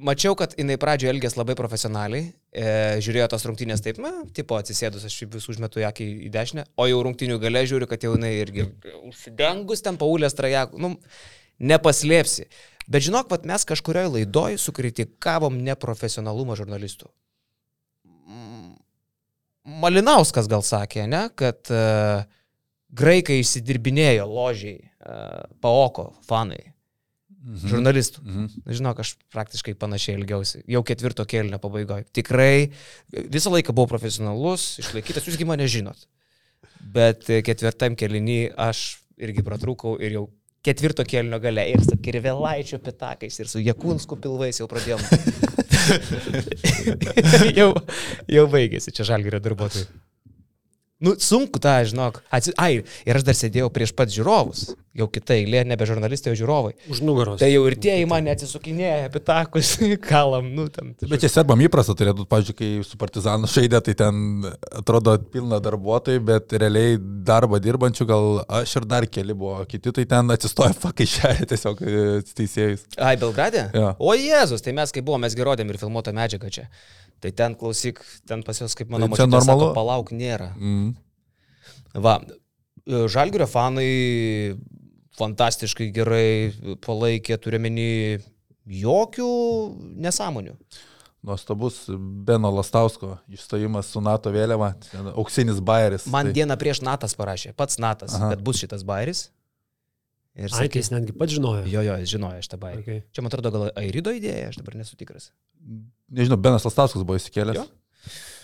mačiau, 0.00 0.32
kad 0.38 0.54
jinai 0.56 0.78
pradžioje 0.80 1.12
elgės 1.12 1.34
labai 1.36 1.52
profesionaliai, 1.58 2.30
e, 2.56 2.64
žiūrėjo 3.04 3.26
tos 3.34 3.44
rungtynės 3.44 3.84
taip, 3.84 4.00
na, 4.00 4.14
tipo 4.32 4.56
atsisėdus, 4.56 5.04
aš 5.04 5.16
vis 5.28 5.48
užmetu 5.52 5.82
ją 5.82 5.90
į 6.00 6.30
dešinę, 6.32 6.64
o 6.80 6.86
jau 6.88 7.02
rungtynių 7.04 7.36
gale 7.42 7.66
žiūriu, 7.68 7.88
kad 7.90 8.06
jau 8.06 8.14
jinai 8.16 8.32
irgi 8.38 8.64
užsidengus 9.10 9.84
ten 9.84 10.00
paulės 10.00 10.38
trajekų, 10.38 10.80
nu, 10.80 10.94
nepaslėpsi. 11.60 12.48
Bet 12.88 13.04
žinok, 13.04 13.28
vat, 13.30 13.44
mes 13.44 13.68
kažkurioje 13.68 14.14
laidoje 14.16 14.58
sukritikavom 14.64 15.60
neprofesionalumą 15.68 16.56
žurnalistų. 16.58 17.12
Malinauskas 19.62 20.48
gal 20.50 20.64
sakė, 20.66 21.04
ne, 21.06 21.26
kad 21.38 21.68
uh, 21.70 22.24
graikai 22.90 23.36
išsidirbinėjo 23.44 24.24
ložiai, 24.26 24.80
uh, 24.80 25.44
paoko 25.62 26.08
fanai, 26.26 26.71
Mhm. 27.42 27.68
žurnalistų. 27.72 28.22
Mhm. 28.22 28.46
Žinok, 28.78 29.00
aš 29.02 29.14
praktiškai 29.34 29.74
panašiai 29.78 30.18
ilgiausi. 30.20 30.62
Jau 30.70 30.82
ketvirto 30.86 31.26
kėlinio 31.26 31.58
pabaigoje. 31.62 32.06
Tikrai 32.14 32.70
visą 33.10 33.50
laiką 33.50 33.74
buvau 33.74 33.90
profesionalus, 33.90 34.76
išlaikytas, 34.82 35.26
jūsgi 35.26 35.48
mane 35.48 35.66
žinot. 35.66 36.06
Bet 36.82 37.28
e, 37.30 37.42
ketvirtam 37.46 37.96
kėlinį 37.98 38.54
aš 38.58 39.02
irgi 39.22 39.44
pratrūkau 39.46 39.96
ir 40.02 40.16
jau 40.18 40.24
ketvirto 40.62 41.02
kėlinio 41.06 41.40
gale 41.42 41.64
ir 41.72 41.82
su 41.82 41.98
kirvelaičio 41.98 42.78
pitakais 42.82 43.40
ir 43.42 43.50
su 43.50 43.62
Jekūnsku 43.62 44.18
pilvais 44.22 44.62
jau 44.62 44.68
pradėjom. 44.70 45.02
jau, 47.58 47.72
jau 48.30 48.46
baigėsi 48.50 48.94
čia 48.94 49.06
žalgerio 49.12 49.42
darbuotojai. 49.42 49.88
Nu, 51.02 51.16
sunku 51.18 51.58
tą, 51.58 51.74
žinok. 51.88 52.20
Atsi... 52.30 52.54
Ai, 52.62 52.84
ir 53.08 53.18
aš 53.18 53.26
dar 53.26 53.34
sėdėjau 53.34 53.72
prieš 53.74 53.90
pat 53.98 54.12
žiūrovus. 54.14 54.68
Jau 54.94 55.06
kita 55.08 55.34
eilė, 55.34 55.62
nebe 55.66 55.86
žurnalistai, 55.88 56.34
o 56.34 56.36
žiūrovai. 56.38 56.74
Už 56.92 57.00
nugaros. 57.02 57.40
Tai 57.40 57.48
jau 57.48 57.62
ir 57.66 57.74
tie 57.80 57.96
į 58.02 58.04
mane 58.10 58.30
atsisukinėja, 58.30 59.08
apie 59.08 59.22
takus, 59.24 59.72
kalam, 60.10 60.52
nu 60.54 60.68
ten. 60.70 60.92
Bet 61.00 61.24
čia 61.24 61.30
serbam 61.32 61.64
įprasta 61.64 61.96
turėtų, 61.98 62.28
pavyzdžiui, 62.30 62.56
kai 62.58 62.70
su 62.86 63.00
partizanu 63.00 63.50
žaidė, 63.50 63.80
tai 63.88 63.96
ten 63.98 64.46
atrodo 64.68 65.16
pilna 65.32 65.58
darbuotojų, 65.64 66.22
bet 66.28 66.54
realiai 66.60 67.00
darbą 67.00 67.58
dirbančių 67.64 68.08
gal 68.12 68.28
aš 68.60 68.76
ir 68.82 68.88
dar 68.92 69.08
keli 69.10 69.34
buvo, 69.34 69.58
kiti 69.66 69.94
tai 69.96 70.04
ten 70.12 70.36
atsistoja 70.36 70.76
fakai 70.76 71.08
šią 71.08 71.34
tiesiog 71.50 71.82
e, 71.82 72.02
teisėjus. 72.36 72.84
Ai, 73.00 73.16
Belgrade? 73.18 73.70
Jo. 73.74 73.94
O 73.96 74.14
Jėzus, 74.14 74.62
tai 74.62 74.76
mes 74.76 74.92
kai 74.92 75.02
buvome, 75.02 75.26
mes 75.26 75.38
gerodėm 75.38 75.72
ir 75.72 75.80
filmuotą 75.80 76.14
medžiagą 76.14 76.52
čia. 76.52 76.68
Tai 77.22 77.30
ten 77.30 77.54
klausyk, 77.54 78.00
ten 78.26 78.42
pas 78.42 78.58
juos, 78.58 78.74
kaip 78.74 78.90
mano 78.90 79.06
Tai 79.06 79.14
čia 79.14 79.28
močiutė 79.28 79.36
normalu? 79.36 79.66
Sako, 79.68 79.74
palauk, 79.76 80.08
nėra. 80.10 80.48
Mm. 80.58 80.91
Va, 81.94 82.18
e, 82.22 83.04
Žalgirio 83.12 83.48
fanai 83.50 83.90
fantastiškai 85.18 85.90
gerai 85.94 86.76
palaikė, 86.84 87.36
turiuomenį 87.42 87.90
jokių 88.82 89.28
nesąmonių. 90.02 90.56
Nuostabus 91.22 91.84
Beno 92.26 92.50
Lastausko 92.50 93.14
išstojimas 93.30 93.92
su 93.94 94.00
NATO 94.02 94.32
vėliava, 94.34 94.72
auksinis 95.14 95.60
bairis. 95.62 96.08
Man 96.10 96.30
tai, 96.30 96.40
dieną 96.40 96.56
prieš 96.58 96.80
Natas 96.82 97.14
parašė, 97.18 97.52
pats 97.54 97.78
Natas, 97.82 98.16
Aha. 98.18 98.32
kad 98.32 98.42
bus 98.42 98.58
šitas 98.58 98.82
bairis. 98.86 99.28
Ir 100.32 100.48
sakė, 100.48 100.80
jis 100.80 100.88
netgi 100.94 101.12
pats 101.14 101.34
žinojo. 101.36 101.66
jo, 101.68 101.82
jo, 101.84 101.94
jis 102.00 102.10
žinojo 102.14 102.40
šitą 102.42 102.58
bairį. 102.58 102.82
Okay. 102.82 103.02
Čia, 103.12 103.22
man 103.22 103.30
atrodo, 103.30 103.52
gal 103.52 103.64
Airido 103.76 104.14
idėja, 104.16 104.48
aš 104.48 104.58
dabar 104.62 104.78
nesu 104.80 104.96
tikras. 104.96 105.28
nežinau, 106.08 106.38
Benas 106.40 106.64
Lastauskas 106.64 107.04
buvo 107.04 107.20
įsikėlęs. 107.20 107.60
Jo. 107.60 107.66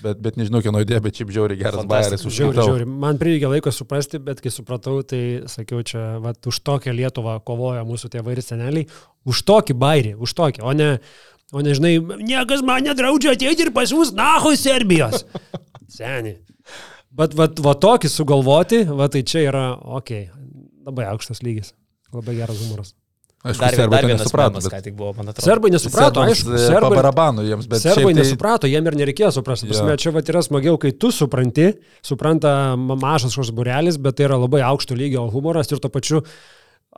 Bet, 0.02 0.20
bet 0.22 0.36
nežinau, 0.38 0.60
kieno 0.62 0.80
idėja, 0.84 1.00
bet 1.02 1.18
šiaip 1.18 1.32
žiauriai 1.34 1.58
geras 1.58 1.80
Fantastika. 1.82 2.18
bairis. 2.18 2.36
Žiauri, 2.36 2.58
žiauri. 2.62 2.86
Man 3.04 3.18
prireikė 3.18 3.50
laiko 3.50 3.72
suprasti, 3.74 4.20
bet 4.22 4.42
kai 4.44 4.52
supratau, 4.54 5.00
tai 5.06 5.22
sakiau, 5.50 5.82
čia 5.86 6.04
vat, 6.22 6.38
už 6.46 6.60
tokią 6.66 6.94
Lietuvą 6.94 7.38
kovoja 7.46 7.82
mūsų 7.88 8.12
tėvai 8.14 8.36
ir 8.36 8.42
seneliai. 8.46 8.86
Už 9.28 9.42
tokį 9.48 9.74
bairį, 9.78 10.12
už 10.22 10.36
tokį, 10.38 10.62
o 10.62 10.74
ne, 10.78 10.90
o 11.50 11.64
ne, 11.64 11.74
žinai, 11.74 11.96
niekas 12.22 12.62
man 12.66 12.86
nedraudžia 12.86 13.34
ateiti 13.34 13.66
ir 13.66 13.72
pas 13.74 13.90
mus 13.96 14.14
naho 14.14 14.54
iš 14.54 14.62
Serbijos. 14.68 15.26
Seniai. 15.98 16.38
Bet 17.18 17.34
va, 17.34 17.48
va 17.64 17.74
tokį 17.74 18.12
sugalvoti, 18.12 18.84
va 18.94 19.10
tai 19.10 19.24
čia 19.26 19.48
yra, 19.48 19.66
okei, 19.98 20.28
okay, 20.28 20.58
labai 20.86 21.10
aukštas 21.10 21.42
lygis. 21.42 21.74
Labai 22.14 22.38
geras 22.38 22.62
humoras. 22.62 22.94
Aišku, 23.44 23.60
Dar, 23.62 23.70
serbai 23.70 24.00
dar 24.00 24.06
vienas 24.08 24.22
nesuprato. 24.24 24.58
bet- 24.58 24.72
ką 24.72 24.82
tik 24.82 24.94
buvo, 24.98 25.12
man 25.14 25.28
atrodo. 25.30 25.46
Serbai 25.46 25.70
nesuprato, 25.70 26.20
Serbams, 26.20 26.32
aišku, 26.42 26.54
e, 26.54 26.58
serbai, 26.58 26.90
Pabarabano 26.90 27.42
jiems, 27.46 27.68
bet 27.70 27.80
serbai 27.84 28.12
tai- 28.12 28.22
nesuprato, 28.22 28.66
jiem 28.66 28.86
ir 28.90 28.94
nereikėjo 28.98 29.30
suprasti. 29.38 29.68
Prasme, 29.70 29.90
Jo. 29.94 29.96
čia 29.96 30.10
va 30.12 30.20
yra 30.20 30.42
smagiau, 30.42 30.76
kai 30.78 30.90
tu 30.90 31.12
supranti, 31.14 31.68
supranta 32.02 32.74
ma- 32.76 32.96
mažas 32.98 33.30
kažkoks 33.36 33.54
burelis, 33.54 33.96
bet 33.96 34.16
tai 34.16 34.24
yra 34.26 34.36
labai 34.42 34.60
aukšto 34.66 34.96
lygio 34.98 35.30
humoras 35.30 35.70
ir 35.70 35.78
to 35.78 35.88
pačiu 35.88 36.24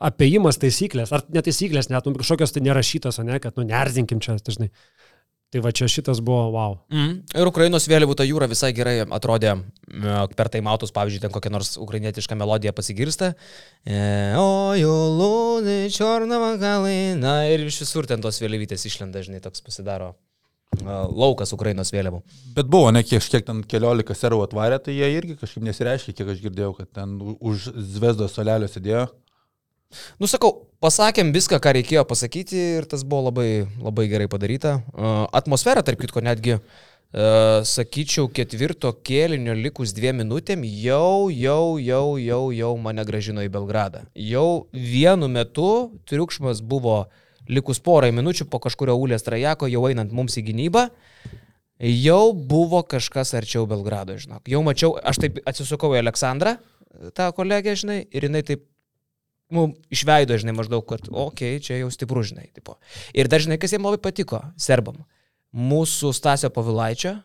apėjimas 0.01 0.57
taisyklės, 0.57 1.13
ar 1.13 1.23
netaisyklės, 1.31 1.91
net 1.91 2.07
nu, 2.07 2.15
kažkokios 2.15 2.53
tai 2.55 2.63
nerašytos, 2.65 3.19
o 3.19 3.23
ne, 3.23 3.39
kad 3.39 3.55
nu 3.59 3.65
nerzinkim 3.65 4.19
čia 4.19 4.37
dažnai. 4.41 4.71
Tai 4.71 4.79
va 5.59 5.73
čia 5.75 5.89
šitas 5.91 6.21
buvo 6.23 6.45
wow. 6.55 6.77
Mm. 6.95 7.15
Ir 7.35 7.49
Ukrainos 7.51 7.89
vėliavų 7.91 8.15
ta 8.15 8.27
jūra 8.27 8.47
visai 8.51 8.71
gerai 8.77 9.01
atrodė 9.03 9.57
per 10.39 10.51
taimautus, 10.53 10.93
pavyzdžiui, 10.95 11.25
ten 11.25 11.33
kokia 11.35 11.51
nors 11.51 11.75
ukrainietiška 11.83 12.39
melodija 12.39 12.71
pasigirsta. 12.77 13.33
E, 13.83 13.99
O, 14.39 14.71
jūlūnai, 14.79 15.91
čiornava 15.91 16.53
kalina. 16.61 17.41
Ir 17.51 17.67
iš 17.67 17.81
visur 17.83 18.07
ten 18.07 18.23
tos 18.23 18.39
vėliavytės 18.43 18.87
išlenda, 18.87 19.25
žinai, 19.27 19.43
toks 19.43 19.65
pasidaro 19.67 20.13
e, 20.79 20.85
laukas 20.87 21.51
Ukrainos 21.57 21.91
vėliavų. 21.91 22.23
Bet 22.55 22.71
buvo, 22.71 22.93
ne 22.95 23.03
kiek, 23.03 23.27
kiek 23.35 23.49
ten 23.49 23.65
keliolika 23.67 24.15
servų 24.15 24.45
atvarė, 24.47 24.79
tai 24.85 24.95
jie 24.95 25.11
irgi 25.17 25.35
kažkaip 25.41 25.67
nesireiškia, 25.67 26.15
kiek 26.15 26.31
aš 26.37 26.45
girdėjau, 26.47 26.77
kad 26.79 26.93
ten 27.01 27.19
už 27.41 27.73
Zvezdos 27.97 28.39
solelio 28.39 28.71
sėdėjo. 28.71 29.09
Nusakau, 30.23 30.53
pasakėm 30.83 31.33
viską, 31.35 31.59
ką 31.63 31.73
reikėjo 31.81 32.05
pasakyti 32.07 32.61
ir 32.79 32.87
tas 32.91 33.03
buvo 33.03 33.29
labai, 33.29 33.49
labai 33.83 34.07
gerai 34.11 34.29
padaryta. 34.31 34.79
E, 34.79 35.11
Atmosfera, 35.35 35.83
tarp 35.87 35.99
kitko, 36.03 36.23
netgi, 36.23 36.59
e, 36.61 37.25
sakyčiau, 37.67 38.29
ketvirto 38.35 38.93
kėlinio 39.07 39.57
likus 39.59 39.95
dviem 39.97 40.23
minutėm 40.23 40.63
jau, 40.69 41.27
jau, 41.35 41.65
jau, 41.83 42.07
jau, 42.23 42.43
jau 42.55 42.71
mane 42.79 43.07
gražino 43.09 43.43
į 43.43 43.51
Belgradą. 43.51 44.05
Jau 44.15 44.69
vienu 44.71 45.31
metu 45.33 45.91
triukšmas 46.11 46.63
buvo 46.63 47.03
likus 47.51 47.83
porai 47.83 48.13
minučių 48.15 48.47
po 48.47 48.63
kažkurio 48.63 48.95
Ulės 48.95 49.27
trajeko, 49.27 49.67
jau 49.73 49.89
einant 49.91 50.15
mums 50.15 50.39
į 50.39 50.47
gynybą. 50.53 50.87
Jau 51.81 52.31
buvo 52.37 52.85
kažkas 52.85 53.33
arčiau 53.35 53.67
Belgrado, 53.67 54.15
žinok. 54.21 54.45
Jau 54.53 54.61
mačiau, 54.63 54.95
aš 55.03 55.25
taip 55.25 55.41
atsisukau 55.49 55.97
į 55.97 56.05
Aleksandrą, 56.05 56.59
tą 57.17 57.31
kolegę, 57.35 57.73
žinai, 57.81 58.03
ir 58.13 58.29
jinai 58.29 58.45
taip 58.47 58.69
nu, 59.55 59.71
išveido, 59.93 60.37
žinai, 60.41 60.55
maždaug, 60.57 60.85
kad, 60.89 61.09
okei, 61.09 61.57
okay, 61.57 61.65
čia 61.65 61.81
jau 61.81 61.91
stipru, 61.95 62.23
žinai, 62.27 62.49
tipo. 62.57 62.77
Ir 63.17 63.31
dar, 63.31 63.43
žinai, 63.43 63.59
kas 63.61 63.75
jiems 63.75 63.87
labai 63.87 64.01
patiko, 64.03 64.43
serbam. 64.61 65.03
Mūsų 65.51 66.13
Stasio 66.15 66.51
Pavilaičio, 66.55 67.17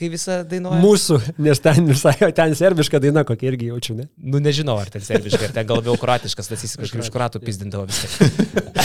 kai 0.00 0.08
visą 0.12 0.38
dainuoja. 0.48 0.80
Mūsų, 0.80 1.18
nes 1.44 1.60
ten 1.60 1.84
visai, 1.88 2.14
ten 2.36 2.54
serbiška 2.56 3.00
daina 3.02 3.24
kokia 3.28 3.50
irgi 3.50 3.68
jaučiu, 3.68 3.96
ne? 3.98 4.06
Nu, 4.16 4.40
nežinau, 4.42 4.78
ar 4.80 4.88
ten 4.92 5.04
serbiškai, 5.04 5.50
ar 5.50 5.56
ten 5.56 5.68
gal 5.68 5.80
labiau 5.80 5.96
kroatiškas, 6.00 6.48
tas 6.52 6.64
jis 6.64 6.76
kažkaip 6.80 7.04
iš 7.04 7.10
kroatų 7.12 7.42
pizdindavo 7.44 7.84
viską. 7.90 8.30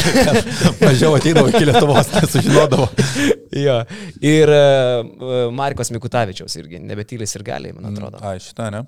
Mažiau 0.84 1.16
ateidavo 1.16 1.52
iki 1.54 1.64
Lietuvos, 1.70 2.12
tai 2.12 2.26
sužinodavo. 2.32 2.90
jo. 3.66 3.80
Ir 4.24 4.52
uh, 4.52 5.48
Markos 5.56 5.94
Mikutavičiaus 5.96 6.60
irgi, 6.60 6.84
nebetylis 6.84 7.36
ir 7.40 7.48
galiai, 7.48 7.76
man 7.78 7.94
atrodo. 7.94 8.20
Ai, 8.24 8.38
šitą, 8.44 8.72
ne? 8.76 8.84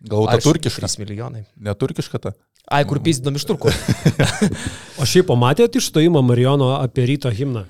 Galbūt 0.00 0.32
ta 0.32 0.44
turkiška. 0.44 0.88
3 0.88 1.00
milijonai. 1.02 1.42
Neturkiška 1.60 2.20
ta. 2.24 2.32
Ai, 2.68 2.84
kur 2.86 3.00
pizdindom 3.02 3.38
iš 3.40 3.46
turkų. 3.48 3.72
O 5.00 5.06
šiaip 5.08 5.30
pamatėte 5.30 5.80
išstojimą 5.80 6.20
Marijono 6.20 6.74
apie 6.76 7.06
ryto 7.08 7.30
himną, 7.32 7.62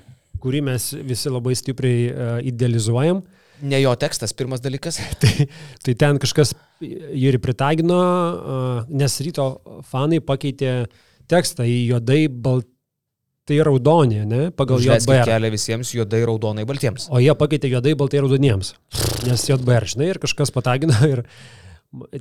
kurį 0.43 0.59
mes 0.67 0.89
visi 1.07 1.31
labai 1.31 1.53
stipriai 1.55 2.01
uh, 2.11 2.31
idealizuojam. 2.43 3.21
Ne 3.71 3.79
jo 3.79 3.93
tekstas, 3.95 4.33
pirmas 4.35 4.59
dalykas. 4.59 4.97
Tai, 5.21 5.45
tai 5.85 5.95
ten 5.95 6.19
kažkas 6.19 6.51
jį 6.81 7.29
ir 7.29 7.37
pritagino, 7.39 8.01
uh, 8.01 8.81
nes 8.89 9.15
ryto 9.23 9.47
fanai 9.87 10.19
pakeitė 10.19 10.89
tekstą 11.31 11.63
į 11.69 11.77
juodai 11.93 12.25
baltai 12.27 13.61
raudonį, 13.63 14.19
ne? 14.27 14.41
Pagal 14.57 14.83
JBR. 14.83 15.23
kelią 15.29 15.53
visiems 15.55 15.93
juodai, 15.95 16.25
raudonai, 16.27 16.67
baltiems. 16.67 17.07
O 17.13 17.21
jie 17.23 17.31
pakeitė 17.37 17.71
juodai 17.71 17.95
baltai 17.95 18.25
raudoniems. 18.25 18.73
Nes 19.29 19.47
JBR, 19.47 19.87
žinai, 19.93 20.11
ir 20.11 20.21
kažkas 20.25 20.51
patagino 20.51 20.97
ir 21.07 21.23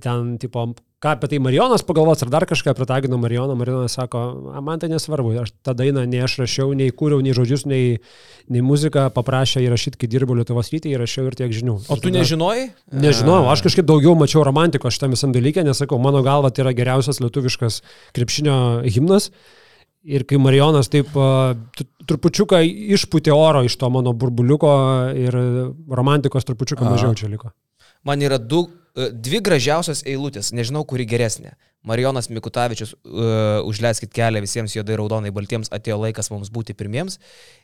ten, 0.01 0.39
tipo, 0.39 0.65
ką 1.01 1.13
apie 1.15 1.29
tai 1.31 1.39
Marijonas 1.39 1.85
pagalvos, 1.87 2.23
ar 2.25 2.31
dar 2.31 2.45
kažką 2.47 2.75
pritagino 2.75 3.19
Marijoną. 3.19 3.55
Marijonas 3.55 3.93
sako, 3.95 4.51
"A, 4.55 4.61
man 4.61 4.79
tai 4.79 4.89
nesvarbu, 4.89 5.41
aš 5.41 5.53
tą 5.63 5.75
dainą 5.75 6.07
nei 6.07 6.21
aš 6.21 6.37
rašiau, 6.43 6.75
nei 6.75 6.91
kūriau, 6.91 7.23
nei 7.23 7.33
žodžius, 7.33 7.67
nei, 7.67 8.01
nei 8.49 8.61
muziką 8.61 9.11
paprašė 9.15 9.63
įrašyti, 9.63 9.97
kai 9.97 10.09
dirbau 10.09 10.35
Lietuvos 10.35 10.71
rytį, 10.71 10.97
įrašiau 10.97 11.27
ir 11.27 11.35
tiek 11.35 11.51
žinių. 11.51 11.89
O 11.89 11.97
tu 11.97 12.11
nežinojai? 12.11 12.71
Nežinau, 12.93 13.47
aš 13.47 13.63
kažkaip 13.63 13.87
daugiau 13.87 14.17
mačiau 14.19 14.45
romantikos 14.45 14.95
šitam 14.99 15.11
visam 15.11 15.33
dalykė, 15.33 15.65
nes 15.65 15.79
sakau, 15.79 16.01
mano 16.01 16.23
galva 16.23 16.51
tai 16.51 16.65
yra 16.65 16.75
geriausias 16.75 17.21
lietuviškas 17.21 17.83
krepšinio 18.13 18.83
himnas. 18.91 19.31
Ir 20.03 20.25
kai 20.25 20.39
Marijonas 20.39 20.89
taip 20.89 21.07
trupučiuką 22.09 22.65
išputė 22.97 23.33
oro 23.37 23.63
iš 23.63 23.77
to 23.77 23.91
mano 23.91 24.13
burbuliuko 24.13 25.15
ir 25.15 25.33
romantikos 25.89 26.45
trupučiuką 26.45 26.89
mažiau 26.89 27.15
čia 27.15 27.29
liko. 27.29 27.53
Man 28.03 28.21
yra 28.25 28.39
du, 28.39 28.67
dvi 28.95 29.41
gražiausios 29.45 30.05
eilutės, 30.09 30.53
nežinau, 30.57 30.85
kuri 30.89 31.07
geresnė. 31.09 31.55
Marijonas 31.87 32.29
Mikutavičius, 32.29 32.93
uh, 32.93 33.63
užleiskit 33.65 34.13
kelią 34.13 34.43
visiems 34.45 34.75
juodai 34.75 34.99
raudonai 35.01 35.31
baltiems, 35.33 35.71
atėjo 35.73 35.97
laikas 36.03 36.29
mums 36.33 36.51
būti 36.53 36.77
pirmiems. 36.77 37.17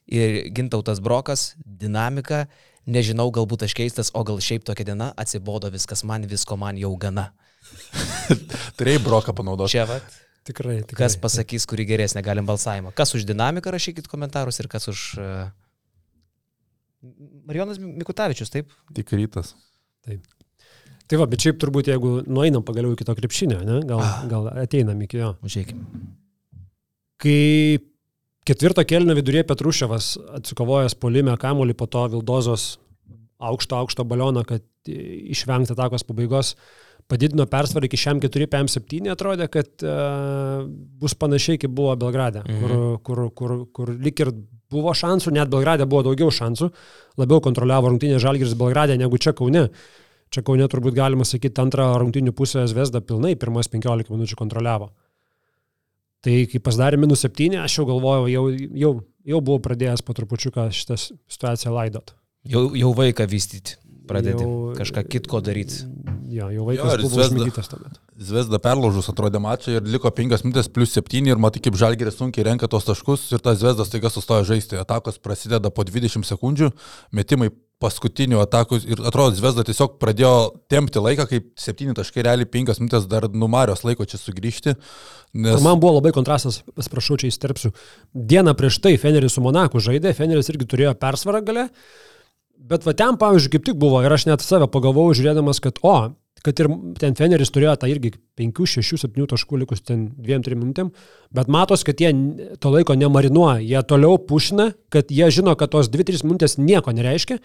Ir 0.09 0.47
Gintautas 0.57 1.03
Brokas, 1.05 1.51
dinamika, 1.67 2.47
nežinau, 2.89 3.29
galbūt 3.35 3.67
aš 3.67 3.75
keistas, 3.77 4.13
o 4.17 4.23
gal 4.25 4.41
šiaip 4.41 4.65
tokia 4.65 4.89
diena, 4.89 5.11
atsibodo 5.21 5.69
viskas 5.75 6.05
man, 6.09 6.25
visko 6.31 6.57
man 6.61 6.81
jau 6.81 6.95
gana. 7.01 7.29
Turėjai 8.79 9.03
broką 9.05 9.35
panaudoti. 9.37 9.75
Čia 9.75 9.85
vat. 9.91 10.17
Tikrai, 10.47 10.79
tikrai. 10.87 11.01
Kas 11.03 11.19
pasakys, 11.21 11.67
kuri 11.69 11.85
geresnė, 11.89 12.23
galim 12.25 12.47
balsavimą. 12.49 12.95
Kas 12.97 13.13
už 13.19 13.27
dinamiką 13.27 13.73
rašykit 13.75 14.09
komentarus 14.09 14.63
ir 14.63 14.71
kas 14.71 14.87
už... 14.93 15.05
Uh... 15.19 15.47
Marijonas 17.51 17.83
Mikutavičius, 17.83 18.55
taip? 18.55 18.71
Tik 18.95 19.13
rytas. 19.19 19.53
Tai 21.07 21.19
va, 21.21 21.27
bet 21.31 21.45
šiaip 21.45 21.59
turbūt 21.63 21.91
jeigu 21.93 22.21
nueinam 22.27 22.65
pagaliau 22.67 22.97
iki 22.97 23.07
to 23.07 23.15
krepšinio, 23.15 23.61
ne? 23.67 23.83
gal, 23.87 24.03
gal 24.31 24.49
ateinam 24.65 24.99
iki 25.07 25.21
jo. 25.21 25.35
Užėkim. 25.47 25.85
Kai 27.23 27.79
ketvirto 28.47 28.83
kelnio 28.87 29.15
viduryje 29.19 29.47
Petruševas 29.47 30.17
atsikovojęs 30.41 30.99
polime 31.03 31.37
kamuolį 31.41 31.77
po 31.79 31.87
to 31.91 32.03
Vildozos 32.17 32.75
aukšto, 33.39 33.79
aukšto 33.83 34.07
balioną, 34.09 34.43
kad 34.49 34.65
išvengti 34.89 35.75
atakos 35.75 36.07
pabaigos, 36.07 36.55
padidino 37.11 37.47
persvarą 37.51 37.87
iki 37.87 37.99
šiam 38.01 38.21
4, 38.23 38.49
PM7, 38.51 39.11
atrodė, 39.13 39.47
kad 39.53 39.87
uh, 39.87 40.65
bus 41.01 41.15
panašiai 41.19 41.61
kaip 41.63 41.75
buvo 41.75 41.95
Belgrade, 42.01 42.43
mhm. 42.47 42.63
kur, 42.63 42.99
kur, 43.07 43.23
kur, 43.31 43.59
kur 43.75 43.95
lik 43.95 44.25
ir 44.25 44.33
buvo 44.73 44.95
šansų, 44.97 45.35
net 45.37 45.53
Belgrade 45.53 45.87
buvo 45.87 46.03
daugiau 46.09 46.33
šansų, 46.35 46.71
labiau 47.21 47.43
kontroliavo 47.45 47.93
rungtynė 47.93 48.19
Žalgiris 48.23 48.57
Belgrade 48.59 48.99
negu 48.99 49.21
čia 49.23 49.35
Kaune. 49.37 49.69
Čia 50.35 50.43
Kaune 50.47 50.67
turbūt 50.71 50.97
galima 50.97 51.25
sakyti, 51.27 51.61
antrą 51.63 51.93
rungtynių 52.03 52.35
pusę 52.37 52.65
Zvezda 52.69 53.01
pilnai 53.05 53.37
pirmas 53.39 53.71
15 53.73 54.11
minučių 54.13 54.39
kontroliavo. 54.39 54.91
Tai 56.27 56.37
kai 56.51 56.61
pasidarė 56.63 56.99
minus 56.99 57.23
7, 57.23 57.61
aš 57.63 57.79
jau 57.79 57.87
galvojau, 57.87 58.27
jau, 58.33 58.45
jau, 58.83 58.93
jau 59.31 59.41
buvau 59.47 59.63
pradėjęs 59.63 60.03
po 60.03 60.17
trupučiuką 60.17 60.69
šitą 60.75 60.99
situaciją 60.99 61.75
laidot. 61.77 62.17
Jau, 62.51 62.69
jau 62.79 62.91
vaiką 62.97 63.27
vystyti, 63.31 63.77
pradėti 64.11 64.43
jau, 64.43 64.73
kažką 64.79 65.07
kitko 65.13 65.43
daryti. 65.47 65.87
Jo, 66.27 66.49
jau 66.51 66.65
vaikas 66.67 66.97
jo, 66.97 67.09
buvo 67.09 67.21
užmygytas 67.23 67.69
tuomet. 67.71 67.99
Zvezda 68.29 68.59
perlaužus 68.63 69.11
atrodė 69.13 69.41
mačą 69.43 69.77
ir 69.77 69.87
liko 69.87 70.11
5 70.11 70.43
minutės 70.47 70.71
plus 70.73 70.95
7 70.97 71.29
ir 71.31 71.39
matai, 71.43 71.63
kaip 71.63 71.77
Žalgeris 71.79 72.19
sunkiai 72.19 72.47
renka 72.49 72.69
tos 72.71 72.89
taškus 72.89 73.29
ir 73.37 73.43
tas 73.45 73.61
Zvezdas 73.61 73.93
taiga 73.93 74.11
sustoja 74.11 74.47
žaisti. 74.49 74.79
Atakos 74.81 75.21
prasideda 75.23 75.71
po 75.71 75.85
20 75.87 76.27
sekundžių, 76.27 76.73
metimai 77.15 77.53
paskutinių 77.83 78.41
atakų 78.41 78.79
ir 78.89 79.03
atrodo, 79.05 79.37
Zvezda 79.37 79.67
tiesiog 79.69 79.99
pradėjo 80.01 80.33
tempti 80.73 81.03
laiką, 81.03 81.27
kaip 81.29 81.51
7 81.61 81.93
taškai, 81.99 82.25
realiai 82.25 82.49
5 82.49 82.81
minutės 82.81 83.09
dar 83.11 83.29
numarios 83.29 83.85
laiko 83.85 84.07
čia 84.09 84.21
sugrįžti. 84.21 84.75
Nes... 85.37 85.61
Man 85.65 85.83
buvo 85.83 85.99
labai 85.99 86.15
kontrastas, 86.17 86.63
atsiprašau, 86.73 87.19
čia 87.21 87.29
įsterpsiu. 87.29 87.75
Dieną 88.17 88.57
prieš 88.57 88.81
tai 88.85 88.97
Feneris 89.01 89.37
su 89.37 89.45
Monaku 89.45 89.83
žaidė, 89.85 90.15
Feneris 90.17 90.49
irgi 90.53 90.69
turėjo 90.73 90.97
persvarą 91.01 91.45
gale, 91.45 91.69
bet 92.59 92.87
va 92.87 92.95
ten, 92.97 93.19
pavyzdžiui, 93.21 93.53
kaip 93.57 93.67
tik 93.67 93.81
buvo 93.81 94.03
ir 94.05 94.13
aš 94.13 94.29
net 94.29 94.45
save 94.45 94.69
pagalvojau, 94.73 95.17
žiūrėdamas, 95.19 95.61
kad, 95.65 95.79
o, 95.87 95.97
kad 96.47 96.63
ir 96.63 96.69
ten 97.01 97.17
Feneris 97.19 97.51
turėjo 97.55 97.75
tą 97.83 97.91
irgi 97.91 98.13
5, 98.39 98.61
6, 98.77 99.01
7 99.03 99.29
taškų 99.33 99.61
likus 99.63 99.83
ten 99.87 100.07
2-3 100.23 100.59
minutėm, 100.59 100.93
bet 101.35 101.51
matos, 101.53 101.83
kad 101.87 102.01
jie 102.03 102.13
to 102.63 102.73
laiko 102.75 102.97
nemarinuoja, 102.99 103.63
jie 103.65 103.83
toliau 103.89 104.21
pušina, 104.23 104.71
kad 104.93 105.11
jie 105.15 105.31
žino, 105.35 105.57
kad 105.59 105.73
tos 105.75 105.91
2-3 105.93 106.27
minutės 106.27 106.59
nieko 106.61 106.95
nereiškia 106.97 107.41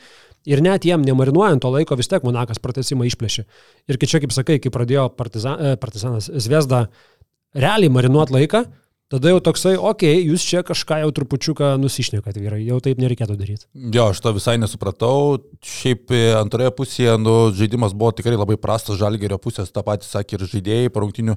ir 0.49 0.61
net 0.65 0.85
jiem 0.87 1.05
nemarinuojant 1.05 1.63
to 1.63 1.71
laiko 1.73 1.97
vis 1.99 2.09
tiek 2.11 2.23
Monakas 2.25 2.61
pratesimą 2.61 3.07
išplėšė. 3.09 3.47
Ir 3.89 4.01
kai 4.01 4.09
čia, 4.09 4.21
kaip 4.23 4.35
sakai, 4.35 4.59
kai 4.61 4.73
pradėjo 4.73 5.09
partizan, 5.17 5.57
e, 5.59 5.79
partizanas 5.81 6.29
Zvezda 6.41 6.87
realiai 7.57 7.91
marinuot 7.93 8.33
laiką, 8.33 8.65
Tada 9.11 9.33
jau 9.33 9.41
toksai, 9.43 9.73
okei, 9.75 10.13
okay, 10.21 10.27
jūs 10.29 10.45
čia 10.47 10.61
kažką 10.63 11.01
jau 11.01 11.09
trupučiuką 11.17 11.73
nusišnekat 11.81 12.37
vyrai, 12.39 12.61
jau 12.63 12.77
taip 12.83 13.01
nereikėtų 13.01 13.35
daryti. 13.35 13.67
Jo, 13.91 14.07
aš 14.13 14.21
to 14.23 14.31
visai 14.37 14.55
nesupratau. 14.61 15.35
Šiaip 15.67 16.13
e, 16.15 16.21
antroje 16.39 16.71
pusėje 16.77 17.17
nu, 17.19 17.35
žaidimas 17.57 17.91
buvo 17.91 18.13
tikrai 18.15 18.37
labai 18.39 18.55
prastas, 18.61 19.01
žalgerio 19.01 19.35
pusės, 19.43 19.73
tą 19.75 19.83
patį 19.83 20.07
sakė 20.07 20.39
ir 20.39 20.47
žaidėjai 20.53 20.95
parungtinių. 20.95 21.35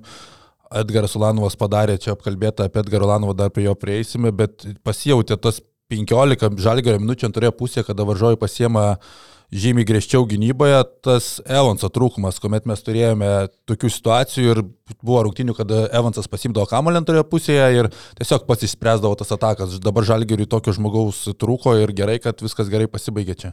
Edgaras 0.75 1.19
Ulanovas 1.19 1.59
padarė, 1.59 1.99
čia 1.99 2.15
apkalbėta 2.15 2.69
apie 2.69 2.85
Edgarą 2.85 3.11
Ulanovą, 3.11 3.35
dar 3.43 3.51
prie 3.55 3.67
jo 3.67 3.75
prieisime, 3.79 4.31
bet 4.35 4.65
pasijautė 4.87 5.37
tas 5.43 5.59
15 5.91 6.63
žalgerio 6.63 7.03
minučių 7.03 7.29
antroje 7.29 7.53
pusėje, 7.59 7.89
kada 7.91 8.07
varžovai 8.07 8.39
pasiema 8.41 8.87
uh, 8.95 9.34
žymiai 9.55 9.87
griežčiau 9.87 10.27
gynyboje, 10.27 10.81
tas 11.05 11.39
Evanso 11.47 11.89
trūkumas, 11.93 12.41
kuomet 12.43 12.67
mes 12.67 12.83
turėjome 12.83 13.31
tokių 13.71 13.91
situacijų 13.95 14.55
ir 14.55 14.63
buvo 14.99 15.23
rungtinių, 15.29 15.55
kada 15.57 15.85
Evansas 15.95 16.29
pasimdavo 16.31 16.67
kamolį 16.71 17.01
antroje 17.03 17.25
pusėje 17.31 17.69
ir 17.79 17.91
tiesiog 18.19 18.49
pats 18.49 18.67
išspręsdavo 18.67 19.15
tas 19.21 19.31
atakas. 19.37 19.79
Dabar 19.85 20.07
žalgeriui 20.09 20.51
tokio 20.51 20.75
žmogaus 20.75 21.23
trūko 21.39 21.77
ir 21.83 21.95
gerai, 21.97 22.19
kad 22.23 22.43
viskas 22.43 22.73
gerai 22.73 22.91
pasibaigė 22.91 23.39
čia. 23.45 23.53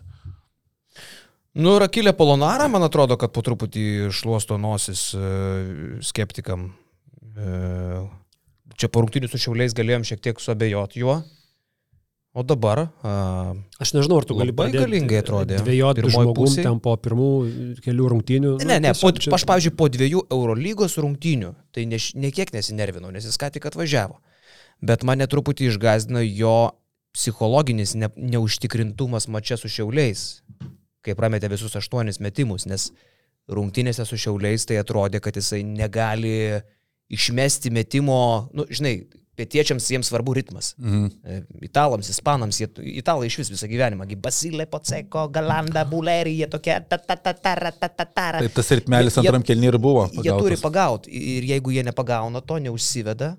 Nu, 1.52 1.76
Rakilė 1.84 2.14
Polonara, 2.16 2.70
man 2.72 2.86
atrodo, 2.88 3.18
kad 3.20 3.34
po 3.36 3.44
truputį 3.44 4.10
šluosto 4.16 4.56
nosis 4.56 5.10
e, 5.12 5.32
skeptikam. 6.08 6.70
E, 7.36 7.58
čia 8.80 8.88
po 8.88 9.04
rungtinių 9.04 9.28
su 9.28 9.42
šiauliais 9.44 9.76
galėjom 9.76 10.08
šiek 10.08 10.24
tiek 10.24 10.40
suabejoti 10.40 11.04
juo, 11.04 11.18
O 12.32 12.44
dabar... 12.48 12.86
A, 13.04 13.52
aš 13.84 13.92
nežinau, 13.92 14.22
ar 14.22 14.26
tu 14.28 14.38
gali 14.40 14.54
pradėti. 14.56 14.80
galingai 14.86 15.20
atrodė. 15.20 15.58
Dviejoti 15.60 16.06
žmogum 16.08 16.54
ten 16.56 16.80
po 16.84 16.94
pirmų 16.96 17.32
kelių 17.84 18.12
rungtynių. 18.14 18.54
Ne, 18.64 18.78
ne, 18.80 18.94
po, 18.96 19.12
čia... 19.12 19.34
aš, 19.36 19.44
pavyzdžiui, 19.50 19.74
po 19.76 19.90
dviejų 19.92 20.24
Eurolygos 20.32 20.96
rungtynių, 21.04 21.52
tai 21.76 21.84
ne, 21.92 22.00
ne 22.00 22.32
kiek 22.32 22.54
nesinervinau, 22.56 23.12
nes 23.12 23.28
jis 23.28 23.36
ką 23.42 23.52
tik 23.52 23.68
atvažiavo. 23.68 24.22
Bet 24.80 25.04
mane 25.04 25.28
truputį 25.28 25.68
išgazdino 25.74 26.24
jo 26.24 26.56
psichologinis 27.12 27.98
ne, 28.00 28.08
neužtikrintumas 28.16 29.28
mačia 29.28 29.60
su 29.60 29.68
šiauliais, 29.68 30.42
kai 31.04 31.18
prametė 31.20 31.52
visus 31.52 31.76
aštuonis 31.76 32.22
metimus, 32.24 32.64
nes 32.70 32.94
rungtynėse 33.52 34.06
su 34.08 34.16
šiauliais 34.16 34.64
tai 34.70 34.80
atrodė, 34.80 35.20
kad 35.20 35.36
jisai 35.36 35.66
negali 35.68 36.62
išmesti 37.12 37.74
metimo, 37.76 38.48
nu, 38.56 38.64
žinai, 38.72 39.02
pietiečiams 39.40 39.88
jiems 39.94 40.10
svarbu 40.12 40.34
ritmas. 40.36 40.74
Mhm. 40.80 41.44
Italams, 41.66 42.10
ispanams, 42.12 42.60
jie, 42.62 42.68
italai 43.02 43.30
iš 43.30 43.38
vis 43.42 43.52
visą 43.54 43.70
gyvenimą, 43.72 44.08
Basilė, 44.22 44.68
Poceko, 44.70 45.28
Galanda, 45.34 45.86
Bulerį, 45.88 46.36
jie 46.42 46.50
tokie. 46.52 46.76
Ta, 46.90 46.98
ta, 46.98 47.16
ta, 47.16 47.34
ta, 47.34 47.56
ta, 47.72 47.88
ta, 47.88 48.06
ta. 48.06 48.28
Taip, 48.40 48.52
tas 48.56 48.74
ritmelis 48.76 49.18
antram 49.22 49.46
kelnį 49.48 49.72
ir 49.72 49.80
buvo. 49.82 50.08
Pagautas. 50.10 50.28
Jie 50.28 50.36
turi 50.44 50.60
pagauti 50.62 51.24
ir 51.38 51.48
jeigu 51.54 51.74
jie 51.76 51.86
nepagauna 51.88 52.44
to, 52.44 52.60
neužsiveda. 52.68 53.34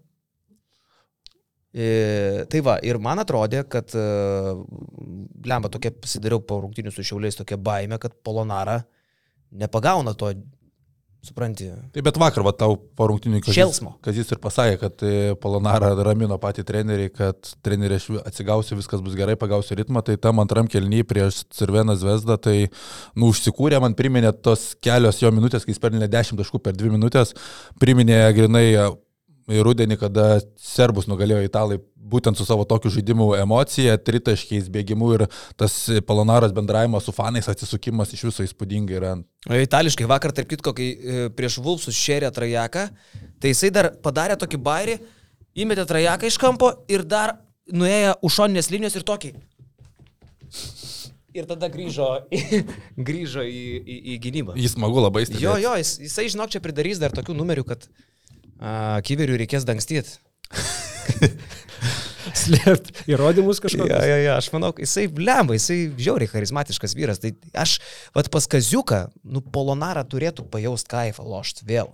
E, 1.72 2.44
tai 2.52 2.60
va, 2.60 2.76
ir 2.84 2.98
man 3.00 3.22
atrodė, 3.22 3.62
kad, 3.64 3.94
e, 3.96 4.02
lemba, 5.48 5.70
tokia 5.72 5.92
pasidariau 5.96 6.42
po 6.44 6.58
rungtinių 6.60 6.92
su 6.92 7.04
šiauliais 7.08 7.38
tokia 7.38 7.56
baime, 7.56 7.96
kad 8.00 8.12
Polonara 8.24 8.82
nepagauna 9.52 10.12
to 10.16 10.34
Supranti. 11.22 11.68
Taip, 11.94 12.02
bet 12.02 12.16
vakar, 12.18 12.42
va, 12.42 12.50
tau 12.50 12.74
po 12.98 13.06
rungtinių 13.06 13.44
kažkas. 13.46 13.78
Kad 14.02 14.16
jis 14.18 14.32
ir 14.34 14.40
pasakė, 14.42 14.78
kad 14.80 15.04
e, 15.06 15.12
Polonara 15.38 15.92
ramino 16.02 16.34
patį 16.42 16.64
trenerį, 16.66 17.04
kad 17.14 17.52
trenerį 17.62 18.00
aš 18.00 18.08
atsigausiu, 18.24 18.74
viskas 18.80 19.04
bus 19.06 19.14
gerai, 19.14 19.36
pagausiu 19.38 19.78
ritmą, 19.78 20.02
tai 20.02 20.16
tam 20.18 20.42
antram 20.42 20.66
kelnyje 20.66 21.06
prieš 21.06 21.44
Cirveną 21.54 21.94
Zvezdą, 22.00 22.40
tai, 22.42 22.56
nu, 23.14 23.30
užsikūrė, 23.30 23.78
man 23.84 23.94
priminė 23.94 24.34
tos 24.34 24.72
kelios 24.82 25.22
jo 25.22 25.30
minutės, 25.30 25.62
kai 25.62 25.76
jis 25.76 25.82
pelnė 25.84 26.10
10 26.10 26.42
taškų 26.42 26.58
per 26.66 26.74
2 26.74 26.90
minutės, 26.96 27.36
priminė 27.78 28.18
grinai 28.34 28.66
rudenį, 29.48 29.98
kada 30.00 30.26
serbus 30.60 31.08
nugalėjo 31.10 31.42
italai 31.46 31.80
būtent 32.12 32.38
su 32.38 32.46
savo 32.46 32.64
tokiu 32.68 32.90
žaidimu 32.92 33.32
emocija, 33.38 33.96
tritaškiais, 33.98 34.68
bėgimu 34.72 35.12
ir 35.16 35.26
tas 35.60 35.74
palonaras 36.06 36.54
bendravimas 36.54 37.06
su 37.06 37.14
fanais, 37.16 37.48
atsisukimas 37.50 38.12
iš 38.14 38.26
viso 38.28 38.46
įspūdingai 38.46 38.98
yra. 38.98 39.14
O 39.48 39.60
itališkai 39.62 40.08
vakar, 40.10 40.34
tarp 40.36 40.50
kitko, 40.52 40.74
kai 40.76 40.90
e, 40.92 41.24
prieš 41.36 41.60
Vulfsus 41.64 41.98
šėrė 41.98 42.32
trajeką, 42.34 42.86
tai 43.42 43.54
jisai 43.54 43.72
dar 43.74 43.92
padarė 44.04 44.36
tokį 44.40 44.60
bairį, 44.62 44.98
įmetė 45.64 45.86
trajeką 45.88 46.30
iš 46.30 46.38
kampo 46.42 46.72
ir 46.92 47.06
dar 47.08 47.38
nuėjo 47.72 48.16
už 48.26 48.40
šoninės 48.40 48.70
linijos 48.74 48.98
ir 48.98 49.06
tokį. 49.08 49.34
Ir 51.32 51.46
tada 51.48 51.70
grįžo, 51.72 52.06
grįžo 53.08 53.44
į, 53.48 53.60
į, 53.80 53.98
į 54.12 54.16
gynybą. 54.26 54.56
Jis 54.60 54.74
smagu 54.76 55.00
labai 55.00 55.24
stebėti. 55.24 55.46
Jo, 55.46 55.54
jo, 55.62 55.76
jis, 55.80 55.94
jisai, 56.04 56.26
žinok, 56.34 56.52
čia 56.52 56.60
pridarys 56.60 57.00
dar 57.00 57.14
tokių 57.16 57.38
numerių, 57.38 57.64
kad 57.70 57.86
Kyverių 58.62 59.40
reikės 59.42 59.66
dangstyti. 59.66 60.18
Slėpti 62.42 62.94
įrodymus 63.10 63.58
kažkokius. 63.62 63.90
Ja, 63.90 64.02
ja, 64.06 64.18
ja, 64.22 64.36
aš 64.38 64.52
manau, 64.54 64.70
jisai 64.78 65.08
lemba, 65.10 65.56
jisai 65.56 65.90
žiauriai 65.98 66.30
charizmatiškas 66.30 66.94
vyras. 66.96 67.20
Tai 67.22 67.32
aš, 67.58 67.76
vad 68.14 68.30
pas 68.32 68.46
Kaziuką, 68.54 69.02
nu, 69.26 69.42
Polonarą 69.42 70.04
turėtų 70.08 70.46
pajaust 70.52 70.90
kaifą 70.90 71.26
lošti 71.26 71.66
vėl. 71.68 71.90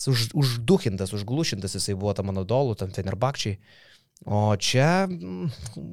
Jis 0.00 0.10
už, 0.10 0.26
užduhintas, 0.42 1.14
užglušintas 1.14 1.78
jisai 1.78 1.94
buvo 1.94 2.14
tam 2.18 2.32
mano 2.32 2.42
dolų, 2.48 2.74
tam 2.80 2.90
Fenerbakčiai. 2.94 3.60
O 4.26 4.52
čia 4.58 5.06
mm, 5.06 5.50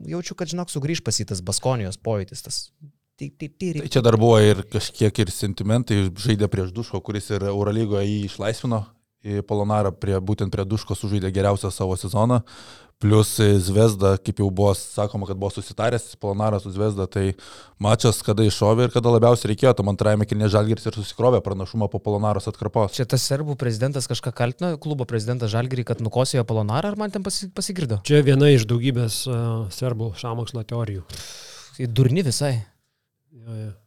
jaučiu, 0.10 0.38
kad, 0.38 0.50
žinok, 0.50 0.74
sugrįž 0.74 1.04
pasitas 1.06 1.45
Baskonijos 1.45 2.02
pojūtis, 2.02 2.45
tas 2.45 2.63
Tai 3.84 3.91
čia 3.91 4.00
dar 4.00 4.15
buvo 4.15 4.38
ir 4.39 4.62
kažkiek 4.72 5.17
ir 5.19 5.32
sentimentai, 5.36 6.06
žaidė 6.24 6.48
prieš 6.48 6.69
Duško, 6.72 7.02
kuris 7.04 7.26
ir 7.36 7.43
Eurolygoje 7.50 8.06
jį 8.08 8.22
išlaisvino 8.30 8.86
į 9.25 9.41
Polonarą, 9.47 9.91
prie, 9.95 10.17
būtent 10.19 10.53
prie 10.53 10.65
Duškos 10.67 11.01
sužaidė 11.03 11.32
geriausią 11.36 11.71
savo 11.73 11.97
sezoną. 11.99 12.43
Plus 12.99 13.38
Zvezda, 13.39 14.17
kaip 14.19 14.41
jau 14.41 14.49
buvo 14.51 14.73
sakoma, 14.75 15.23
kad 15.23 15.38
buvo 15.39 15.53
susitaręs 15.55 16.17
Polonaras 16.19 16.65
su 16.65 16.71
Zvezda, 16.75 17.05
tai 17.08 17.29
mačas, 17.79 18.19
kada 18.27 18.43
iššovė 18.43 18.89
ir 18.89 18.91
kada 18.91 19.13
labiausiai 19.13 19.53
reikėjo, 19.53 19.71
tam 19.77 19.93
antrajame 19.93 20.27
kilnė 20.27 20.49
Žalgiris 20.51 20.89
ir 20.89 20.97
susikrovė 20.99 21.39
pranašumą 21.45 21.88
po 21.88 22.03
Polonaros 22.03 22.51
atkarpos. 22.51 22.97
Čia 22.99 23.08
tas 23.08 23.23
serbų 23.23 23.55
prezidentas 23.60 24.10
kažką 24.12 24.36
kaltino, 24.36 24.73
klubo 24.84 25.08
prezidentas 25.08 25.55
Žalgirį, 25.55 25.88
kad 25.93 26.03
nukosėjo 26.03 26.43
Polonarą, 26.49 26.91
ar 26.91 26.99
man 26.99 27.15
ten 27.15 27.23
pasi, 27.23 27.47
pasigirdo? 27.55 28.01
Čia 28.03 28.19
viena 28.27 28.51
iš 28.51 28.67
daugybės 28.67 29.21
uh, 29.32 29.69
serbų 29.71 30.12
šamokslo 30.19 30.67
teorijų. 30.67 31.08
Durni 31.95 32.27
visai. 32.27 32.58
Jo, 33.32 33.62
jo. 33.63 33.77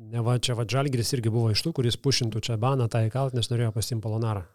Ne 0.00 0.22
va, 0.24 0.38
čia 0.40 0.54
va 0.56 0.64
Žalgiris 0.64 1.12
irgi 1.12 1.28
buvo 1.32 1.50
iš 1.52 1.60
tų, 1.66 1.74
kuris 1.76 1.98
pušintų 2.00 2.40
čia 2.46 2.56
baną 2.60 2.86
tą 2.88 3.02
įkalt, 3.04 3.34
nes 3.36 3.50
norėjo 3.52 3.74
pasimti 3.74 4.00
Polonarą. 4.06 4.46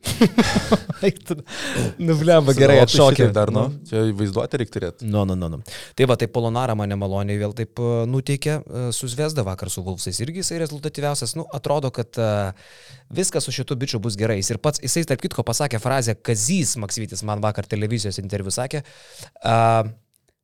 Nublemba 2.00 2.54
gerai 2.56 2.80
atšokė. 2.82 3.28
Dar, 3.36 3.52
nu, 3.54 3.66
čia 3.86 4.02
vaizduoti 4.16 4.58
reikia 4.58 4.74
turėti. 4.74 5.06
Nu, 5.06 5.22
nu, 5.28 5.36
nu, 5.38 5.46
nu. 5.52 5.60
Tai 5.94 6.04
va, 6.10 6.16
tai 6.18 6.26
Polonara 6.32 6.74
mane 6.78 6.96
maloniai 6.98 7.38
vėl 7.38 7.54
taip 7.56 7.78
uh, 7.78 8.02
nuteikė, 8.10 8.56
uh, 8.58 8.88
su 8.96 9.06
Zvezda 9.12 9.44
vakar 9.46 9.70
su 9.70 9.84
Vulfsais 9.86 10.18
irgi 10.24 10.42
jisai 10.42 10.58
rezultatyviausias. 10.64 11.36
Nu, 11.38 11.44
atrodo, 11.54 11.92
kad 11.94 12.10
uh, 12.18 12.50
viskas 13.14 13.46
su 13.46 13.54
šitu 13.54 13.78
bičiu 13.78 14.02
bus 14.02 14.18
gerai. 14.18 14.40
Jis 14.40 14.50
ir 14.56 14.60
pats, 14.64 14.82
jisai 14.82 15.04
tarp 15.06 15.22
kitko 15.22 15.44
pasakė 15.46 15.78
frazę, 15.82 16.16
Kazys 16.18 16.74
Maksytis 16.80 17.22
man 17.28 17.44
vakar 17.44 17.68
televizijos 17.70 18.18
interviu 18.22 18.50
sakė, 18.56 18.82
uh, 19.44 19.84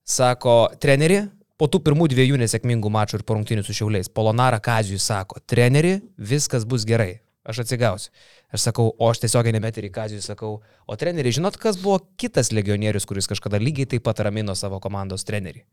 sako, 0.07 0.69
treneri, 0.79 1.25
po 1.61 1.69
tų 1.71 1.81
pirmų 1.87 2.09
dviejų 2.13 2.39
nesėkmingų 2.41 2.91
mačų 2.93 3.21
ir 3.21 3.25
porungtinių 3.29 3.65
su 3.67 3.77
Šiauliais, 3.77 4.11
Polonara 4.13 4.59
Kazijui 4.63 5.01
sako, 5.03 5.41
treneri, 5.49 5.99
viskas 6.17 6.67
bus 6.69 6.85
gerai, 6.89 7.21
aš 7.49 7.65
atsigausiu. 7.65 8.13
Aš 8.55 8.69
sakau, 8.69 8.91
o 8.93 9.09
aš 9.11 9.25
tiesiog 9.25 9.51
nemeterį 9.57 9.91
Kazijui 9.95 10.25
sakau, 10.25 10.59
o 10.63 10.99
treneri, 11.01 11.35
žinot, 11.35 11.59
kas 11.61 11.81
buvo 11.81 11.99
kitas 12.21 12.53
legionierius, 12.55 13.09
kuris 13.09 13.29
kažkada 13.31 13.61
lygiai 13.63 13.89
taip 13.97 14.05
pat 14.07 14.23
ramino 14.27 14.55
savo 14.59 14.81
komandos 14.85 15.27
trenerį? 15.29 15.65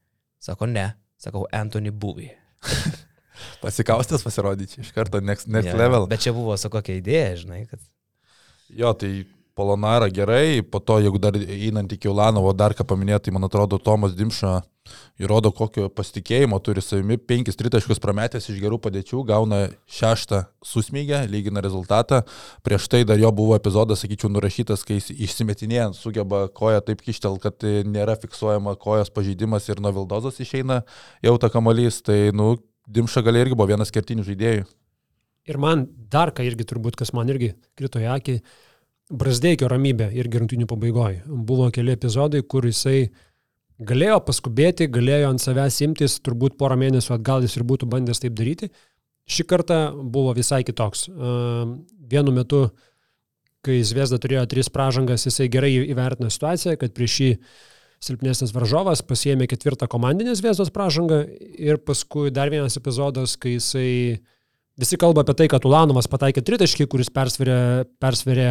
Sako, 0.44 0.68
ne, 0.72 0.90
sakau, 1.22 1.46
Anthony 1.54 1.92
Buvy. 1.92 2.32
Pasikaustęs 3.64 4.24
pasirodyti 4.24 4.82
iš 4.84 4.92
karto 4.96 5.20
next, 5.24 5.50
next 5.52 5.72
yeah, 5.72 5.80
level. 5.80 6.08
Bet 6.10 6.24
čia 6.24 6.34
buvo 6.36 6.56
su 6.60 6.70
kokia 6.72 7.00
idėja, 7.00 7.38
žinai, 7.44 7.64
kad... 7.70 7.82
Jo, 8.74 8.94
tai 8.98 9.26
Polonara 9.54 10.08
gerai, 10.10 10.64
po 10.66 10.80
to, 10.82 10.98
jeigu 10.98 11.20
dar 11.22 11.36
einant 11.38 11.92
iki 11.94 12.10
Ulanovo, 12.10 12.56
dar 12.58 12.74
ką 12.74 12.88
paminėti, 12.90 13.28
tai 13.28 13.34
man 13.36 13.46
atrodo, 13.46 13.78
Tomas 13.78 14.16
Dimša 14.18 14.64
įrodo, 15.22 15.52
kokio 15.54 15.88
pasitikėjimo 15.94 16.58
turi 16.66 16.82
savimi. 16.82 17.20
5 17.30 17.54
tritaškus 17.60 18.02
prametęs 18.02 18.50
iš 18.50 18.58
gerų 18.64 18.80
padėčių, 18.84 19.22
gauna 19.30 19.62
šeštą 19.86 20.42
susmygę, 20.66 21.22
lygina 21.30 21.62
rezultatą. 21.64 22.24
Prieš 22.66 22.90
tai 22.90 23.04
dar 23.08 23.22
jo 23.22 23.30
buvo 23.36 23.54
epizodas, 23.60 24.02
sakyčiau, 24.04 24.32
nurašytas, 24.34 24.84
kai 24.88 24.98
jis 24.98 25.12
išsimetinėjant 25.14 26.02
sugeba 26.02 26.48
koją 26.50 26.82
taip 26.90 27.06
kištel, 27.06 27.38
kad 27.44 27.62
nėra 27.62 28.18
fiksuojama 28.20 28.76
kojos 28.82 29.14
pažeidimas 29.14 29.70
ir 29.70 29.84
nuo 29.84 29.94
Vildozos 30.02 30.42
išeina 30.44 30.82
jau 31.24 31.38
ta 31.38 31.54
kamalys. 31.54 32.02
Tai, 32.02 32.20
nu, 32.36 32.56
Dimša 32.90 33.22
gal 33.24 33.38
irgi 33.40 33.56
buvo 33.56 33.70
vienas 33.70 33.94
kertinių 33.96 34.26
žaidėjų. 34.28 34.66
Ir 35.48 35.58
man 35.60 35.86
dar 36.12 36.32
ką 36.36 36.44
irgi 36.48 36.66
turbūt, 36.68 36.98
kas 37.00 37.14
man 37.16 37.30
irgi 37.32 37.54
krito 37.80 38.00
į 38.00 38.10
akį, 38.18 38.38
Brasdeikio 39.14 39.68
ramybė 39.70 40.10
irgi 40.18 40.42
rungtinių 40.42 40.68
pabaigoje. 40.70 41.22
Buvo 41.28 41.70
keli 41.74 41.94
epizodai, 41.94 42.42
kur 42.50 42.66
jisai 42.66 43.12
galėjo 43.84 44.20
paskubėti, 44.26 44.90
galėjo 44.92 45.30
ant 45.34 45.44
savęs 45.44 45.80
imtis, 45.86 46.18
turbūt 46.26 46.58
porą 46.58 46.78
mėnesių 46.82 47.18
atgal 47.18 47.46
jis 47.46 47.58
ir 47.60 47.68
būtų 47.70 47.90
bandęs 47.92 48.24
taip 48.24 48.34
daryti. 48.38 48.72
Šį 49.30 49.46
kartą 49.48 49.78
buvo 49.94 50.34
visai 50.36 50.64
kitoks. 50.68 51.06
Vienu 52.14 52.34
metu, 52.36 52.66
kai 53.64 53.80
Zviesda 53.88 54.20
turėjo 54.20 54.48
tris 54.52 54.72
pražangas, 54.74 55.28
jisai 55.30 55.48
gerai 55.52 55.72
įvertino 55.86 56.32
situaciją, 56.34 56.76
kad 56.82 56.96
prieš 56.98 57.20
jį 57.22 57.32
silpnesnis 58.04 58.52
varžovas 58.52 59.04
pasiėmė 59.08 59.48
ketvirtą 59.48 59.88
komandinės 59.92 60.42
Zviesdos 60.42 60.74
pražangą 60.76 61.22
ir 61.56 61.80
paskui 61.88 62.34
dar 62.36 62.52
vienas 62.52 62.76
epizodas, 62.80 63.38
kai 63.40 63.56
jisai 63.56 64.20
visi 64.80 65.00
kalba 65.00 65.24
apie 65.24 65.38
tai, 65.40 65.48
kad 65.52 65.64
Ulanovas 65.70 66.10
pataikė 66.12 66.44
tritaškį, 66.44 66.90
kuris 66.92 67.14
persverė, 67.14 67.86
persverė 68.04 68.50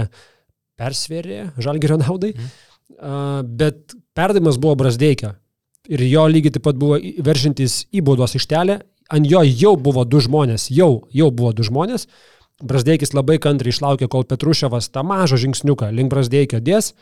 persvėrė 0.82 1.44
Žalgirio 1.62 2.00
naudai, 2.02 2.34
mm. 2.34 3.54
bet 3.58 3.96
perdavimas 4.16 4.58
buvo 4.62 4.76
Brasdeikio. 4.82 5.36
Ir 5.90 6.04
jo 6.06 6.28
lygiai 6.30 6.54
taip 6.54 6.66
pat 6.68 6.78
buvo 6.78 6.98
veržintis 7.26 7.82
į 7.90 8.04
baudos 8.06 8.36
ištelę, 8.38 8.78
ant 9.12 9.28
jo 9.28 9.42
jau 9.42 9.74
buvo 9.76 10.04
du 10.06 10.20
žmonės, 10.22 10.68
jau, 10.70 11.08
jau 11.10 11.30
buvo 11.34 11.50
du 11.56 11.66
žmonės. 11.66 12.06
Brasdeikis 12.62 13.10
labai 13.16 13.40
kantriai 13.42 13.74
išlaukė, 13.74 14.06
kol 14.10 14.22
Petruševas 14.28 14.92
tą 14.94 15.02
mažą 15.06 15.40
žingsniuką 15.42 15.90
link 15.90 16.12
Brasdeikio 16.12 16.60
dės, 16.62 16.92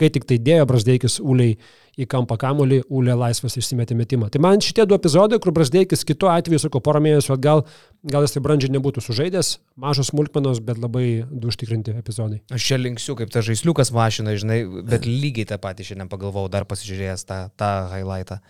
kai 0.00 0.10
tik 0.12 0.26
tai 0.28 0.38
dėjo 0.42 0.66
Brasdeikis 0.68 1.18
Uliai 1.24 1.56
į 1.96 2.04
kampą 2.12 2.36
kamulį, 2.40 2.82
Ulė 2.92 3.14
laisvas 3.16 3.56
išsimetė 3.56 3.96
metimą. 3.96 4.28
Tai 4.32 4.42
man 4.44 4.60
šitie 4.60 4.84
du 4.88 4.96
epizodai, 4.96 5.38
kur 5.40 5.54
Brasdeikis 5.56 6.04
kitu 6.04 6.28
atveju, 6.28 6.60
sakau, 6.66 6.82
porą 6.84 7.00
mėnesių 7.04 7.32
atgal, 7.36 7.62
gal 8.04 8.26
jis 8.26 8.36
tai 8.36 8.42
brandžiai 8.44 8.74
nebūtų 8.74 9.00
sužaidęs, 9.06 9.54
mažos 9.80 10.12
smulkmenos, 10.12 10.60
bet 10.64 10.80
labai 10.82 11.06
du 11.30 11.48
užtikrinti 11.48 11.96
epizodai. 11.96 12.42
Aš 12.52 12.68
čia 12.68 12.80
linksiu, 12.82 13.16
kaip 13.16 13.32
ta 13.32 13.40
žaisliukas 13.46 13.94
mašina, 13.96 14.36
žinai, 14.36 14.60
bet 14.84 15.08
lygiai 15.08 15.48
tą 15.48 15.56
patį 15.62 15.88
šiandien 15.90 16.12
pagalvojau, 16.12 16.52
dar 16.52 16.68
pasižiūrėjęs 16.68 17.24
tą, 17.28 17.40
tą 17.56 17.72
highlightą 17.94 18.42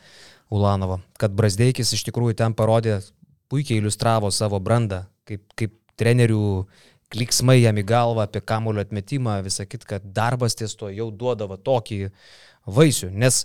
Ulanovo, 0.50 0.98
kad 1.22 1.34
Brasdeikis 1.38 1.94
iš 1.94 2.02
tikrųjų 2.10 2.40
ten 2.42 2.58
parodė, 2.58 2.98
puikiai 3.50 3.78
iliustravo 3.78 4.32
savo 4.34 4.58
brandą, 4.62 5.04
kaip, 5.26 5.46
kaip 5.58 5.78
trenerių 5.98 6.66
kliksmai 7.14 7.60
jam 7.60 7.78
į 7.78 7.84
galvą 7.86 8.24
apie 8.26 8.42
kamulio 8.44 8.82
atmetimą, 8.84 9.38
visą 9.46 9.66
kitą, 9.68 9.88
kad 9.94 10.08
darbas 10.16 10.58
ties 10.58 10.74
to 10.78 10.90
jau 10.94 11.10
duodavo 11.10 11.56
tokį 11.56 12.00
vaisių, 12.66 13.12
nes 13.14 13.44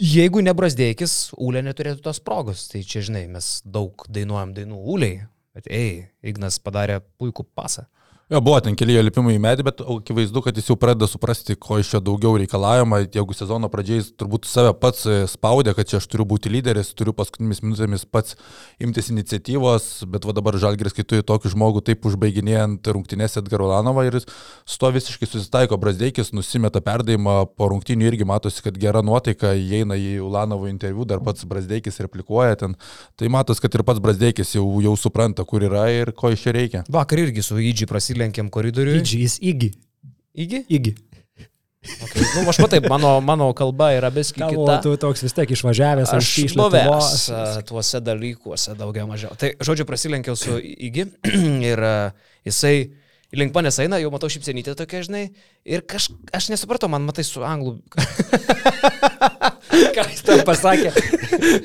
jeigu 0.00 0.42
nebrasdėkis, 0.44 1.34
Ūlė 1.38 1.62
neturėtų 1.68 2.02
tos 2.08 2.22
progos, 2.24 2.66
tai 2.72 2.82
čia 2.86 3.04
žinai, 3.06 3.26
mes 3.30 3.54
daug 3.64 4.06
dainuojam 4.10 4.54
dainų 4.56 4.82
Ūliai, 4.94 5.26
bet 5.56 5.68
ei, 5.70 6.08
Ignas 6.24 6.58
padarė 6.62 7.00
puikų 7.20 7.46
pasą. 7.54 7.86
Jo, 8.32 8.40
buvo 8.40 8.60
ten 8.64 8.72
keli 8.72 8.94
lipimai 9.04 9.34
į 9.36 9.40
medį, 9.44 9.64
bet 9.66 9.80
akivaizdu, 9.84 10.40
kad 10.40 10.56
jis 10.56 10.70
jau 10.70 10.74
pradeda 10.80 11.04
suprasti, 11.04 11.52
ko 11.60 11.76
iš 11.82 11.90
jo 11.92 11.98
daugiau 12.00 12.38
reikalaujama. 12.40 13.02
Jeigu 13.12 13.34
sezono 13.36 13.68
pradžiai 13.68 13.98
jis 13.98 14.06
turbūt 14.16 14.46
save 14.48 14.70
pats 14.80 15.02
e, 15.04 15.16
spaudė, 15.28 15.74
kad 15.76 15.90
čia 15.90 15.98
aš 15.98 16.06
turiu 16.08 16.24
būti 16.30 16.48
lyderis, 16.48 16.94
turiu 16.96 17.12
paskutinėmis 17.18 17.60
minutėmis 17.60 18.06
pats 18.08 18.38
imtis 18.80 19.10
iniciatyvos, 19.12 19.88
bet 20.08 20.24
va 20.24 20.32
dabar 20.38 20.56
Žalgeris, 20.62 20.94
kai 20.96 21.04
tu 21.04 21.18
į 21.20 21.26
tokį 21.28 21.52
žmogų 21.52 21.82
taip 21.90 22.08
užbaiginėjant 22.08 22.88
rungtynės 22.96 23.36
Edgar 23.42 23.66
Ulanovą 23.66 24.06
ir 24.08 24.16
su 24.22 24.80
to 24.80 24.92
visiškai 24.96 25.28
susitaiko 25.28 25.76
Brasdeikis, 25.84 26.32
nusimeta 26.32 26.80
perdavimą, 26.80 27.36
po 27.52 27.68
rungtynių 27.74 28.08
irgi 28.14 28.30
matosi, 28.32 28.64
kad 28.64 28.80
gera 28.80 29.04
nuotaika, 29.04 29.52
įeina 29.60 30.00
į 30.00 30.22
Ulanovo 30.24 30.72
interviu, 30.72 31.04
dar 31.04 31.20
pats 31.20 31.44
Brasdeikis 31.44 32.00
replikuoja 32.00 32.56
ten. 32.64 32.80
Tai 33.20 33.28
matos, 33.36 33.60
kad 33.60 33.76
ir 33.76 33.84
pats 33.84 34.00
Brasdeikis 34.00 34.56
jau, 34.56 34.64
jau 34.88 34.96
supranta, 34.96 35.44
kur 35.44 35.68
yra 35.68 35.84
ir 35.92 36.16
ko 36.16 36.32
iš 36.32 36.48
čia 36.48 36.56
reikia. 36.56 36.84
Vakar 36.88 37.26
irgi 37.26 37.44
su 37.44 37.60
Idžiai 37.60 37.92
prasilė 37.92 38.21
prasilenkėm 38.22 38.50
koridoriui. 38.52 39.00
Įgy, 39.02 39.22
jis 39.22 39.38
įgy. 39.42 39.72
Įgy? 40.34 40.62
Įgy. 40.70 40.94
Okay. 41.82 42.22
Nu, 42.36 42.46
aš 42.46 42.60
matai, 42.62 42.78
mano, 42.86 43.16
mano 43.20 43.48
kalba 43.58 43.90
yra 43.96 44.10
biski 44.14 44.38
kita. 44.38 44.78
Tu 44.84 44.94
toks 45.02 45.24
vis 45.24 45.34
tiek 45.34 45.50
išvažiavęs, 45.50 46.12
aš 46.14 46.28
iš 46.44 46.54
buvęs 46.54 47.24
tuose 47.66 48.00
dalykuose 48.00 48.76
daugiau 48.78 49.08
mažiau. 49.10 49.34
Tai, 49.34 49.50
žodžiu, 49.58 49.86
prasilenkiau 49.88 50.38
su 50.38 50.60
Įgy 50.62 51.08
ir 51.72 51.82
jisai 52.46 52.92
link 53.36 53.54
manęs 53.56 53.78
eina, 53.82 53.98
jau 54.02 54.10
matau 54.12 54.30
šipsenytę 54.32 54.74
tokia, 54.78 55.02
žinai, 55.06 55.24
ir 55.68 55.84
kaž, 55.88 56.10
aš 56.34 56.50
nesupratau, 56.52 56.90
man 56.92 57.06
matai 57.08 57.24
su 57.26 57.44
anglų. 57.46 57.78
Ką 59.96 60.04
jis 60.10 60.24
tam 60.26 60.42
pasakė? 60.46 60.92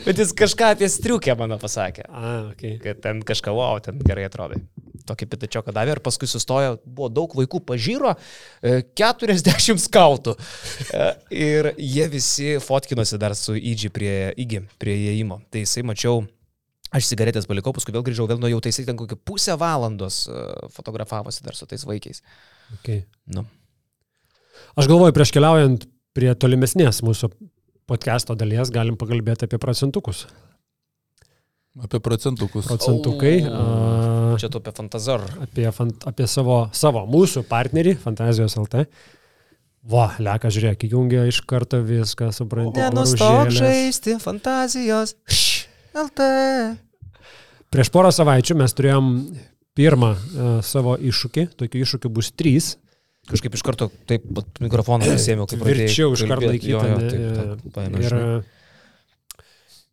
Bet 0.05 0.19
jis 0.19 0.33
kažką 0.37 0.73
apie 0.75 0.87
striukę 0.91 1.35
mano 1.39 1.57
pasakė. 1.61 2.07
A, 2.07 2.33
okay. 2.53 2.77
Kad 2.83 3.01
ten 3.03 3.23
kažką, 3.25 3.53
wow, 3.55 3.81
ten 3.83 3.99
gerai 4.03 4.27
atrodai 4.29 4.61
tokį 5.07 5.27
pitačioką 5.31 5.73
davė 5.75 5.95
ir 5.95 6.01
paskui 6.03 6.29
sustojo, 6.29 6.77
buvo 6.83 7.09
daug 7.13 7.35
vaikų 7.37 7.61
pažyro, 7.67 8.13
40 8.61 9.51
e, 9.53 9.77
skautų. 9.83 10.35
E, 10.91 11.09
ir 11.31 11.71
jie 11.77 12.07
visi 12.11 12.55
fotkinosi 12.63 13.19
dar 13.21 13.35
su 13.37 13.55
įdži 13.57 13.91
prie, 13.93 14.15
įgy, 14.43 14.63
prie 14.81 14.97
įėjimo. 15.05 15.41
Tai 15.51 15.63
jisai 15.63 15.85
mačiau, 15.87 16.25
aš 16.95 17.09
cigaretės 17.11 17.47
palikau, 17.49 17.73
paskui 17.75 17.95
vėl 17.95 18.05
grįžau, 18.05 18.27
vėl 18.29 18.41
nuėjau, 18.41 18.61
tai 18.63 18.73
jisai 18.73 18.87
ten 18.87 18.99
kokią 18.99 19.19
pusę 19.27 19.57
valandos 19.59 20.23
e, 20.29 20.41
fotografavosi 20.75 21.45
dar 21.45 21.57
su 21.57 21.67
tais 21.69 21.85
vaikais. 21.87 22.23
Okay. 22.79 23.03
Nu. 23.33 23.45
Aš 24.77 24.89
galvoju, 24.89 25.15
prieš 25.15 25.33
keliaujant 25.35 25.87
prie 26.17 26.33
tolimesnės 26.39 27.03
mūsų 27.05 27.31
podcast'o 27.87 28.35
dalies, 28.37 28.71
galim 28.73 28.97
pakalbėti 28.99 29.47
apie 29.47 29.59
procentukus. 29.61 30.25
Apie 31.77 31.99
procentukus. 32.01 32.65
Procentukai. 32.65 33.35
O, 33.45 34.37
čia 34.41 34.49
tu 34.49 34.57
apie 34.57 34.73
Fantazar. 34.73 35.21
Apie, 35.43 35.67
fant, 35.75 36.07
apie 36.09 36.25
savo, 36.29 36.63
savo, 36.73 37.03
mūsų 37.09 37.45
partnerį, 37.49 37.93
Fantazijos 38.01 38.57
LT. 38.57 38.87
Va, 39.87 40.09
leka, 40.19 40.49
žiūrėk, 40.51 40.87
įjungia 40.89 41.27
iš 41.29 41.43
karto 41.47 41.79
viską, 41.85 42.31
suprantate. 42.35 42.81
Nenustok 42.89 43.53
žaisti 43.55 44.17
Fantazijos 44.19 45.13
LT. 46.03 46.27
Prieš 47.73 47.91
porą 47.93 48.11
savaičių 48.15 48.57
mes 48.61 48.75
turėjom 48.77 49.07
pirmą 49.77 50.11
uh, 50.13 50.51
savo 50.65 50.95
iššūkį, 50.97 51.47
tokių 51.59 51.81
iššūkių 51.85 52.11
bus 52.13 52.31
trys. 52.37 52.75
Kažkaip 53.27 53.57
iš 53.57 53.63
karto 53.67 53.89
taip 54.07 54.23
pat 54.37 54.61
mikrofoną 54.63 55.09
pasėmiau, 55.11 55.49
kaip 55.51 55.59
pradėjau. 55.59 55.87
Verčiau 55.89 56.13
iš 56.15 56.23
karto 56.29 56.47
laikyti. 56.47 56.71
Ir, 57.97 58.07
žinai. 58.07 58.37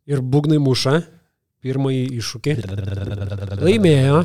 ir 0.07 0.23
būgnai 0.23 0.61
muša 0.63 1.01
pirmąjį 1.65 2.05
iššūkį. 2.19 2.55
Laimėjo. 3.65 4.21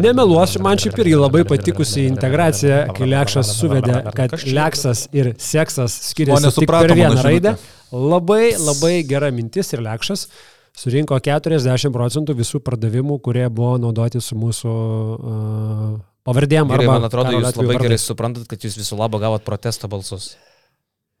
Nemeluosiu, 0.00 0.62
man 0.64 0.80
šiaip 0.80 0.98
irgi 1.04 1.14
labai 1.20 1.44
patikusi 1.48 2.08
integracija, 2.08 2.82
kai 2.96 3.08
Lekšas 3.12 3.54
suvedė, 3.60 4.00
kad 4.16 4.36
Leksas 4.48 5.06
ir 5.16 5.34
seksas 5.40 5.94
skiriasi 6.10 6.52
tik 6.58 6.72
per 6.72 6.96
vieną 6.96 7.22
raidę. 7.24 7.56
Labai, 7.94 8.56
labai 8.58 8.98
gera 9.06 9.30
mintis 9.34 9.72
ir 9.76 9.84
Lekšas 9.84 10.26
surinko 10.76 11.18
40 11.22 11.92
procentų 11.94 12.36
visų 12.36 12.60
pardavimų, 12.64 13.20
kurie 13.24 13.46
buvo 13.48 13.76
naudoti 13.80 14.20
su 14.20 14.36
mūsų 14.38 14.72
uh, 14.72 15.94
pavardėm. 16.28 16.68
Gerai, 16.72 16.90
man 16.90 17.08
atrodo, 17.08 17.32
jūs 17.36 17.56
labai 17.56 17.78
gerai 17.78 17.94
vardais. 17.94 18.10
suprantat, 18.10 18.48
kad 18.50 18.66
jūs 18.66 18.76
visų 18.80 19.00
labo 19.00 19.20
gavot 19.22 19.44
protesto 19.46 19.88
balsus. 19.92 20.34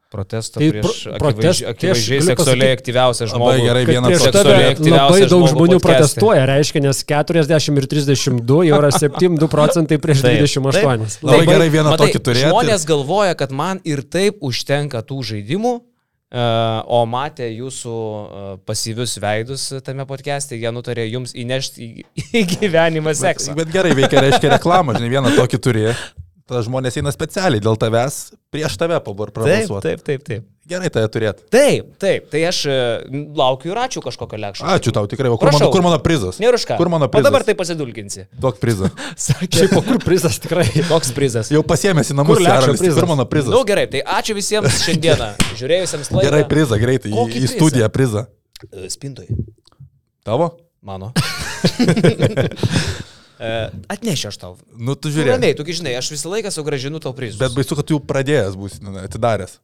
Protesto 0.06 0.60
Tai 0.60 0.68
prieš 0.70 0.84
pro- 1.02 1.14
akivaizdžiai, 1.16 1.18
protest- 1.18 1.62
tai 1.66 1.72
akivaizdžiai 1.74 2.18
galiu 2.20 2.28
seksualiai 2.30 2.74
aktyviausią 2.76 3.24
Labai 3.26 3.36
žmogų. 3.36 3.64
gerai, 3.66 3.82
vienas 3.88 4.06
prieš 4.12 4.22
seksualiai 4.22 4.46
tave 4.46 4.62
labai 4.62 4.74
aktyviausias 4.76 5.30
daug 5.32 5.46
žmonių 5.50 5.78
podcast'e. 5.78 5.86
protestuoja, 5.88 6.42
reiškia, 6.46 6.80
nes 6.86 7.02
40 7.04 7.78
ir 7.82 7.86
32 7.90 8.60
jau 8.68 8.78
yra 8.78 8.90
7 8.94 9.48
procentai 9.50 9.98
prieš 9.98 10.22
Taip, 10.22 10.38
28. 10.38 11.18
Labai 11.26 11.46
gerai 11.50 11.68
vieną 11.74 11.90
matai, 11.90 12.06
tokį 12.06 12.20
turėti. 12.22 12.46
Žmonės 12.46 12.86
galvoja, 12.86 13.34
kad 13.34 13.50
man 13.50 13.80
ir 13.84 14.02
taip 14.06 14.38
užtenka 14.46 15.02
tų 15.02 15.18
žaidimų, 15.32 15.74
e, 16.30 16.44
o 16.86 17.00
matė 17.06 17.50
jūsų 17.58 17.94
e, 17.96 18.58
pasyvius 18.66 19.18
veidus 19.18 19.72
tame 19.82 20.06
podcast'e, 20.06 20.54
jie 20.54 20.70
nutarė 20.70 21.10
jums 21.10 21.34
įnešti 21.34 21.82
į, 21.82 22.04
į 22.30 22.44
gyvenimą 22.54 23.10
seksą. 23.14 23.54
Bet 23.58 23.74
gerai 23.74 23.90
veikia, 23.98 24.22
reiškia 24.22 24.54
reklamą, 24.54 24.94
žinai, 24.94 25.10
vieną 25.18 25.34
tokį 25.34 25.58
turi. 25.58 25.90
Tada 26.46 26.60
žmonės 26.62 26.94
eina 27.00 27.10
specialiai 27.10 27.58
dėl 27.58 27.74
tavęs, 27.74 28.36
prieš 28.54 28.76
tave 28.78 29.00
pabar 29.02 29.32
Taip, 29.34 29.72
taip, 29.82 30.02
taip, 30.06 30.22
taip. 30.22 30.44
Gerai 30.66 30.88
tai 30.90 31.02
turėti. 31.10 31.44
Taip, 31.50 31.92
taip, 32.02 32.24
tai 32.30 32.40
aš 32.46 32.60
e, 32.70 32.74
laukiu 33.38 33.70
ir 33.70 33.78
ačiū 33.82 34.00
kažkokio 34.02 34.38
lekščio. 34.42 34.66
Ačiū 34.66 34.90
tau 34.94 35.06
tikrai. 35.10 35.30
O 35.30 35.36
kur 35.38 35.50
mano, 35.54 35.68
kur 35.74 35.82
mano 35.82 35.98
prizas? 36.02 36.38
Nėra 36.42 36.58
už 36.58 36.64
ką. 36.66 36.78
Kur 36.78 36.88
mano 36.90 37.06
O 37.06 37.08
prizas? 37.10 37.26
dabar 37.26 37.42
tai 37.46 37.54
pasidulkinsi. 37.58 38.26
Duok 38.42 38.58
prizą. 38.62 38.90
Sakė, 39.26 39.50
Šiaip, 39.60 39.76
o 39.78 39.82
kur 39.86 39.98
prizas 40.02 40.38
tikrai? 40.42 40.66
koks 40.90 41.10
prizas. 41.14 41.50
Jau 41.54 41.62
pasiemėsi 41.66 42.14
namus, 42.18 42.38
Kur 42.38 42.46
Lekšo 42.46 42.74
prizas? 42.78 42.98
Kur 42.98 43.06
mano 43.10 43.26
prizas? 43.30 43.50
Na 43.50 43.54
nu, 43.58 43.66
gerai, 43.66 43.86
tai 43.90 44.02
ačiū 44.18 44.32
visiems 44.38 44.82
šiandieną 44.86 45.28
žiūrėjusiems 45.62 46.14
laidą. 46.14 46.26
Gerai, 46.30 46.44
prizą, 46.50 46.78
greitai. 46.82 47.10
Į, 47.14 47.26
į 47.42 47.44
studiją 47.56 47.90
prizą. 47.94 48.26
E, 48.70 48.86
Spintoj. 48.90 49.26
Tavo? 50.26 50.54
Mano. 50.86 51.10
E, 53.38 53.52
Atnešiu 53.92 54.30
aš 54.30 54.38
tau. 54.40 54.56
Nu, 54.72 54.96
tu 54.96 55.12
žiūrėk. 55.12 55.34
Ramiai, 55.36 55.56
tu 55.56 55.66
žinai, 55.66 55.96
aš 55.98 56.10
visą 56.14 56.32
laiką 56.32 56.52
sugražinu 56.54 57.00
tau 57.02 57.12
prizus. 57.16 57.40
Bet 57.40 57.54
baisu, 57.56 57.76
kad 57.76 57.86
tu 57.88 57.96
jau 57.96 58.02
pradėjęs 58.02 58.56
būsi, 58.56 58.80
nu, 58.84 58.96
atidaręs. 59.02 59.58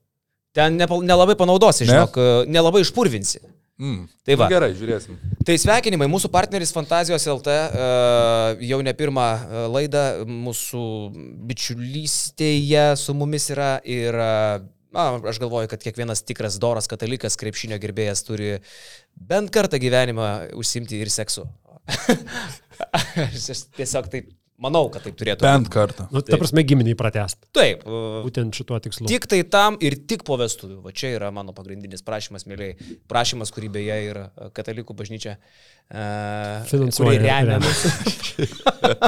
Ten 0.53 0.77
nelabai 0.77 1.37
panaudosi, 1.41 1.87
Ne? 1.87 1.95
žinok, 1.95 2.19
e, 2.21 2.31
nelabai 2.53 2.85
išpurvinsi. 2.85 3.41
Mm. 3.81 4.05
Tai 4.27 4.35
va. 4.37 4.47
Nu, 4.47 4.53
gerai, 4.53 4.71
žiūrėsim. 4.77 5.17
Tai 5.49 5.57
sveikinimai, 5.59 6.07
mūsų 6.13 6.29
partneris 6.31 6.75
Fantazijos 6.77 7.25
LT 7.27 7.55
e, 7.57 7.87
jau 8.69 8.83
ne 8.85 8.93
pirmą 8.95 9.25
e, 9.33 9.65
laidą 9.73 10.05
mūsų 10.29 10.85
bičiulystėje 11.49 12.93
su 13.01 13.17
mumis 13.17 13.49
yra 13.51 13.79
ir 13.89 14.21
na, 14.93 15.07
aš 15.25 15.41
galvoju, 15.41 15.71
kad 15.73 15.83
kiekvienas 15.83 16.23
tikras 16.29 16.59
doras 16.61 16.89
katalikas, 16.91 17.39
krepšinio 17.41 17.79
gerbėjas 17.81 18.23
turi 18.29 18.59
bent 19.17 19.51
kartą 19.55 19.81
gyvenimą 19.81 20.53
užsimti 20.61 21.01
ir 21.01 21.11
seksu. 21.13 21.47
aš 23.27 23.67
tiesiog 23.77 24.09
taip 24.13 24.31
manau, 24.63 24.87
kad 24.93 25.05
taip 25.05 25.17
turėtų. 25.19 25.45
Bent 25.45 25.71
kartą. 25.73 26.07
Nu, 26.13 26.23
ta 26.25 26.39
prasme, 26.41 26.63
giminiai 26.67 26.97
pratest. 26.99 27.41
Taip. 27.57 27.83
Būtent 27.87 28.55
šituo 28.57 28.79
tikslu. 28.83 29.09
Tik 29.11 29.27
tai 29.31 29.43
tam 29.51 29.79
ir 29.83 29.97
tik 30.09 30.25
po 30.29 30.39
vestuvių. 30.41 30.79
Va 30.85 30.95
čia 30.95 31.15
yra 31.17 31.33
mano 31.35 31.55
pagrindinis 31.57 32.05
prašymas, 32.07 32.47
mėlyai. 32.51 32.77
Prašymas, 33.11 33.53
kurį 33.55 33.73
beje 33.77 33.99
ir 34.07 34.21
e, 34.23 34.49
katalikų 34.57 34.97
bažnyčia 34.99 35.37
uh, 35.37 36.63
Finansuoja, 36.71 37.21
remia. 37.23 37.39
remia. 37.49 37.59
mus. 37.63 37.81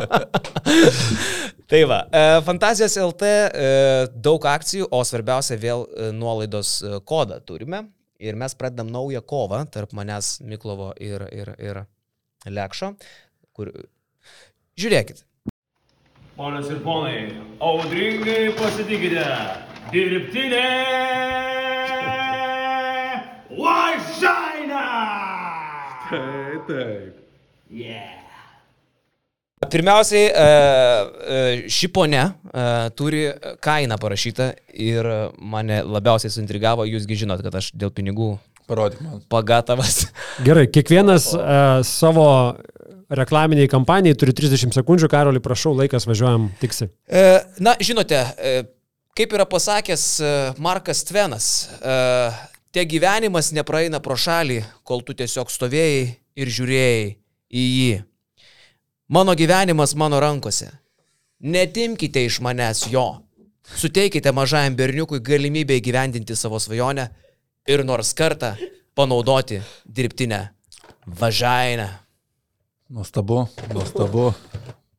tai 1.71 1.85
va, 1.91 2.05
e, 2.09 2.25
Fantazijos 2.47 2.99
LT 3.05 3.35
daug 4.25 4.49
akcijų, 4.55 4.91
o 4.91 5.03
svarbiausia 5.07 5.59
vėl 5.61 5.87
nuolaidos 6.17 6.81
kodą 7.07 7.41
turime. 7.47 7.87
Ir 8.25 8.39
mes 8.41 8.55
pradedam 8.57 8.89
naują 8.95 9.21
kovą 9.27 9.65
tarp 9.75 9.93
manęs 9.93 10.39
Miklovo 10.47 10.93
ir, 11.03 11.27
ir, 11.35 11.51
ir 11.61 11.83
Lekšo. 12.51 12.95
Kur... 13.55 13.71
Žiūrėkit, 14.81 15.23
Ponios 16.35 16.67
ir 16.67 16.81
ponai, 16.83 17.19
audringai 17.63 18.49
pasitikite. 18.59 19.23
Dirbtinė 19.93 20.63
lažaina. 23.55 24.81
Taip, 26.09 26.67
taip. 26.67 27.21
Yeah. 27.71 28.11
Pirmiausiai, 29.71 30.27
e, 30.27 30.43
e, 30.43 31.39
ši 31.71 31.93
ponia 31.95 32.25
e, 32.27 32.67
turi 32.99 33.23
kainą 33.63 34.01
parašytą 34.03 34.51
ir 34.75 35.07
mane 35.39 35.85
labiausiai 35.87 36.35
suintrigavo, 36.35 36.83
jūsgi 36.91 37.23
žinot, 37.23 37.47
kad 37.47 37.63
aš 37.63 37.71
dėl 37.79 37.95
pinigų 37.95 38.33
Parodyk 38.67 39.01
man. 39.05 39.21
pagatavas. 39.29 40.07
Gerai, 40.47 40.67
kiekvienas 40.73 41.31
uh, 41.37 41.83
savo 41.87 42.27
reklaminiai 43.15 43.69
kampanijai 43.71 44.17
turi 44.19 44.35
30 44.37 44.75
sekundžių, 44.75 45.09
Karoli, 45.13 45.43
prašau, 45.45 45.75
laikas 45.77 46.07
važiuojam 46.09 46.49
tiksi. 46.61 46.89
E, 47.07 47.25
Na, 47.63 47.75
žinote, 47.81 48.21
e, 48.39 48.55
kaip 49.17 49.35
yra 49.37 49.47
pasakęs 49.49 50.05
e, 50.21 50.33
Markas 50.65 51.05
Tvenas, 51.07 51.49
e, 51.79 51.97
te 52.75 52.85
gyvenimas 52.89 53.53
nepraeina 53.55 54.01
pro 54.03 54.17
šalį, 54.19 54.63
kol 54.87 55.05
tu 55.07 55.15
tiesiog 55.17 55.53
stovėjai 55.53 56.07
ir 56.41 56.55
žiūrėjai 56.57 57.05
į 57.55 57.67
jį. 57.67 58.01
Mano 59.15 59.35
gyvenimas 59.39 59.95
mano 59.95 60.19
rankose. 60.23 60.71
Netimkite 61.45 62.25
iš 62.25 62.41
manęs 62.43 62.87
jo. 62.91 63.21
Suteikite 63.77 64.33
mažajam 64.33 64.75
berniukui 64.77 65.21
galimybę 65.25 65.77
įgyvendinti 65.79 66.37
savo 66.37 66.59
svajonę 66.61 67.11
ir 67.69 67.85
nors 67.85 68.13
kartą 68.15 68.55
panaudoti 68.95 69.61
dirbtinę 69.87 70.49
važainą. 71.07 71.89
Nuostabu, 72.91 73.47
nuostabu. 73.73 74.33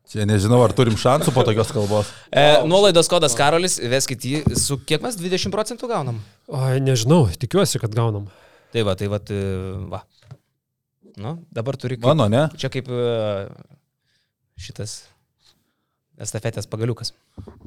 Čia 0.10 0.26
nežinau, 0.30 0.60
ar 0.62 0.74
turim 0.78 0.98
šansų 1.00 1.32
po 1.34 1.42
tokios 1.46 1.72
kalbos. 1.74 2.10
E, 2.30 2.62
nuolaidos 2.70 3.10
kodas 3.10 3.34
Karolis, 3.38 3.80
veskit 3.90 4.26
jį, 4.26 4.42
su 4.62 4.78
kiek 4.86 5.02
mes 5.02 5.18
20 5.18 5.54
procentų 5.54 5.90
gaunam? 5.90 6.20
O, 6.46 6.60
nežinau, 6.82 7.24
tikiuosi, 7.42 7.82
kad 7.82 7.94
gaunam. 7.96 8.28
Tai 8.74 8.84
va, 8.86 8.94
tai 9.00 9.10
va, 9.10 9.20
va. 9.90 10.04
Nu, 11.18 11.38
dabar 11.54 11.78
turi 11.80 11.98
kaip, 11.98 12.06
Mano, 12.12 12.28
ne? 12.30 12.44
čia 12.60 12.70
kaip 12.70 12.90
e, 12.92 13.48
šitas 14.62 15.00
estafetės 16.22 16.68
pagaliukas. 16.72 17.10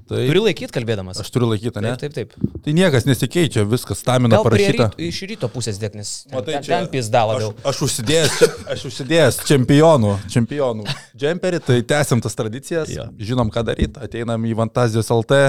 Tai 0.09 0.23
Turi 0.25 0.41
laikyti 0.41 0.73
kalbėdamas. 0.73 1.19
aš 1.21 1.29
turiu 1.35 1.51
laikyti, 1.51 1.83
ne? 1.85 1.91
Taip, 2.01 2.15
taip, 2.17 2.31
taip. 2.33 2.61
Tai 2.65 2.73
niekas 2.73 3.05
nesikeičia, 3.05 3.65
viskas 3.69 4.01
stamina 4.01 4.39
Gal 4.39 4.45
prie 4.47 4.65
parašyta. 4.65 4.87
ryto, 4.95 5.03
iš 5.09 5.19
ryto 5.29 5.51
pusės 5.53 5.77
dėk, 5.83 5.95
nes 5.99 6.25
ten, 6.25 6.33
Matai, 6.39 6.55
ten, 6.55 6.63
čia- 6.65 6.79
ten 6.81 6.89
pizda 6.95 7.25
labiau. 7.29 7.51
Aš, 7.61 7.67
aš 7.69 7.83
užsidėjęs, 7.89 8.39
aš 8.73 8.85
užsidėjęs 8.89 9.41
čempionų, 9.51 10.13
čempionų 10.33 10.87
džemperį, 11.17 11.61
tai 11.67 11.83
tęsiam 11.83 12.23
tas 12.25 12.35
tradicijas, 12.35 12.89
Jo. 12.89 13.05
žinom, 13.21 13.51
ką 13.53 13.67
daryti, 13.69 14.01
ateinam 14.01 14.41
į 14.49 14.55
Fantazijos 14.63 15.11
LT, 15.13 15.43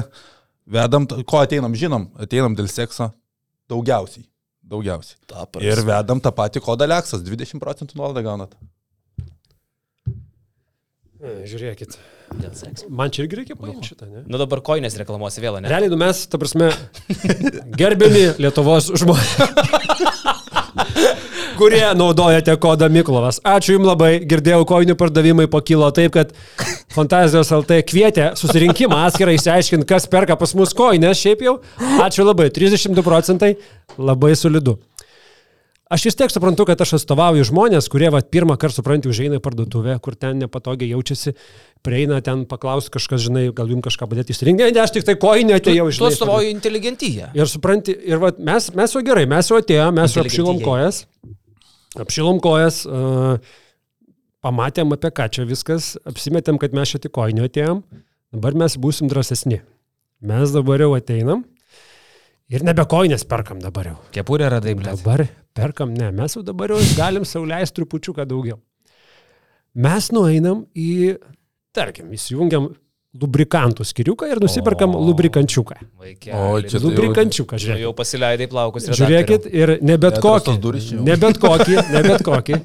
vedam, 0.67 1.07
ko 1.07 1.39
ateinam, 1.39 1.71
žinom, 1.73 2.09
ateinam 2.19 2.55
dėl 2.59 2.67
sekso 2.67 3.13
daugiausiai. 3.71 4.25
Daugiausiai. 4.69 5.15
Ir 5.65 5.79
vedam 5.87 6.19
tą 6.21 6.29
patį 6.35 6.61
kodą 6.61 6.85
Leksas, 6.85 7.23
20 7.25 7.57
procentų 7.63 7.95
nuolaidą 7.97 8.21
gaunat. 8.27 8.51
E, 11.19 11.31
Žiūrėkit. 11.49 11.97
Dėl 12.37 12.51
sekso. 12.53 12.87
Man 12.93 13.09
čia 13.13 13.23
irgi 13.25 13.39
reikia 13.41 13.55
paimti 13.57 13.89
šitą, 13.91 14.07
ne? 14.09 14.23
Nu 14.29 14.39
dabar 14.41 14.61
koinės 14.65 14.97
reklamuosi 14.99 15.41
vėl, 15.41 15.57
ne? 15.63 15.69
Realiai, 15.71 15.89
nu 15.91 15.97
mes, 15.99 16.21
ta 16.29 16.37
prasme, 16.41 16.69
gerbiami 17.81 18.25
Lietuvos 18.43 18.91
žmonės, 19.01 19.31
kurie 21.59 21.83
naudojate 21.97 22.53
kodą 22.61 22.89
Miklovas. 22.93 23.41
Ačiū 23.43 23.75
Jums 23.75 23.89
labai, 23.89 24.11
girdėjau, 24.29 24.61
koinių 24.69 24.95
pardavimai 24.99 25.47
pakilo 25.51 25.89
taip, 25.95 26.13
kad 26.15 26.35
Fantazijos 26.93 27.51
LT 27.55 27.81
kvietė 27.89 28.29
susirinkimą 28.39 29.01
atskirai 29.07 29.35
išsiaiškinti, 29.39 29.89
kas 29.89 30.07
perka 30.11 30.37
pas 30.39 30.53
mus 30.57 30.75
koinės 30.77 31.19
šiaip 31.23 31.43
jau. 31.47 31.57
Ačiū 32.05 32.27
labai, 32.27 32.51
32 32.55 33.05
procentai, 33.05 33.55
labai 33.97 34.35
solidu. 34.39 34.77
Aš 35.89 36.03
vis 36.05 36.17
tiek 36.19 36.29
suprantu, 36.29 36.67
kad 36.69 36.77
aš 36.83 36.99
atstovauju 36.99 37.47
žmonės, 37.49 37.87
kurie 37.89 38.11
vat, 38.13 38.27
pirmą 38.29 38.59
kartą 38.61 38.77
supranti, 38.77 39.09
užeina 39.09 39.39
į 39.39 39.41
parduotuvę, 39.41 39.95
kur 40.05 40.13
ten 40.13 40.37
nepatogiai 40.37 40.91
jaučiasi, 40.91 41.33
prieina 41.81 42.19
ten 42.21 42.43
paklausti 42.49 42.93
kažkas, 42.93 43.23
žinai, 43.25 43.47
gal 43.57 43.71
jums 43.73 43.87
kažką 43.87 44.05
padėti 44.11 44.35
išsirinkti. 44.35 44.67
Ne, 44.67 44.75
ne, 44.75 44.83
aš 44.83 44.93
tik 44.99 45.07
tai 45.07 45.17
koinį 45.17 45.55
atėjau 45.57 45.87
Tu 45.89 45.97
žinai. 45.97 46.11
atstovauji 46.13 46.53
inteligentiją. 46.53 47.31
Ir 47.33 47.49
supranti, 47.49 47.97
ir 48.05 48.21
vat, 48.21 48.37
mes, 48.37 48.69
mes 48.77 48.93
jau 48.93 49.01
gerai, 49.07 49.25
mes 49.33 49.49
jau 49.49 49.57
atėjome, 49.57 49.97
mes 49.97 50.13
jau 50.13 50.27
apšilom 50.27 50.61
kojas. 50.61 51.01
Apšilom 52.05 52.37
kojas. 52.45 52.83
Uh, 52.85 53.41
pamatėm 54.45 54.93
apie 54.93 55.09
ką 55.09 55.25
čia 55.33 55.49
viskas, 55.49 55.95
apsimetėm, 56.05 56.61
kad 56.61 56.75
mes 56.77 56.93
čia 56.93 57.01
tik 57.01 57.17
koinio 57.17 57.49
atėjom, 57.49 57.81
dabar 58.37 58.61
mes 58.61 58.77
būsim 58.77 59.09
drąsesni. 59.09 59.63
Mes 60.21 60.53
dabar 60.53 60.85
jau 60.85 60.93
ateinam 60.93 61.47
ir 62.49 62.63
nebe 62.67 62.85
koinės 62.89 63.25
perkam 63.29 63.59
dabar 63.63 63.91
jau. 63.93 63.97
Kepurė 64.15 64.49
radai, 64.55 64.73
ble. 64.79 64.91
Dabar 64.95 65.25
perkam, 65.55 65.93
ne, 65.95 66.11
mes 66.15 66.35
jau 66.37 66.43
dabar 66.45 66.73
jau 66.75 66.79
galim 66.97 67.25
sauliaisti 67.27 67.79
trupučiuką 67.81 68.25
daugiau. 68.29 68.59
Mes 69.79 70.09
nueinam 70.15 70.63
į, 70.73 71.17
tarkim, 71.75 72.09
įsijungiam 72.17 72.71
lubrikantų 73.19 73.85
skiriuką 73.89 74.27
ir 74.29 74.41
nusiperkam 74.41 74.93
O. 74.93 74.99
lubrikančiuką. 75.07 75.77
O, 76.33 76.59
čia 76.61 76.81
Lubrikančiuką, 76.83 77.57
Jau, 77.57 77.63
žiūrėk. 77.63 77.81
jau 77.87 77.93
pasileidai 77.97 78.47
plaukus. 78.51 78.85
Žiūrėkit 78.93 79.47
ir 79.49 79.75
ne 79.81 79.95
bet 80.01 80.19
kokį. 80.21 80.57
Ne 81.07 81.15
bet 81.17 81.39
kokį, 81.41 81.77
ne 81.95 82.03
bet 82.05 82.25
kokį. 82.27 82.59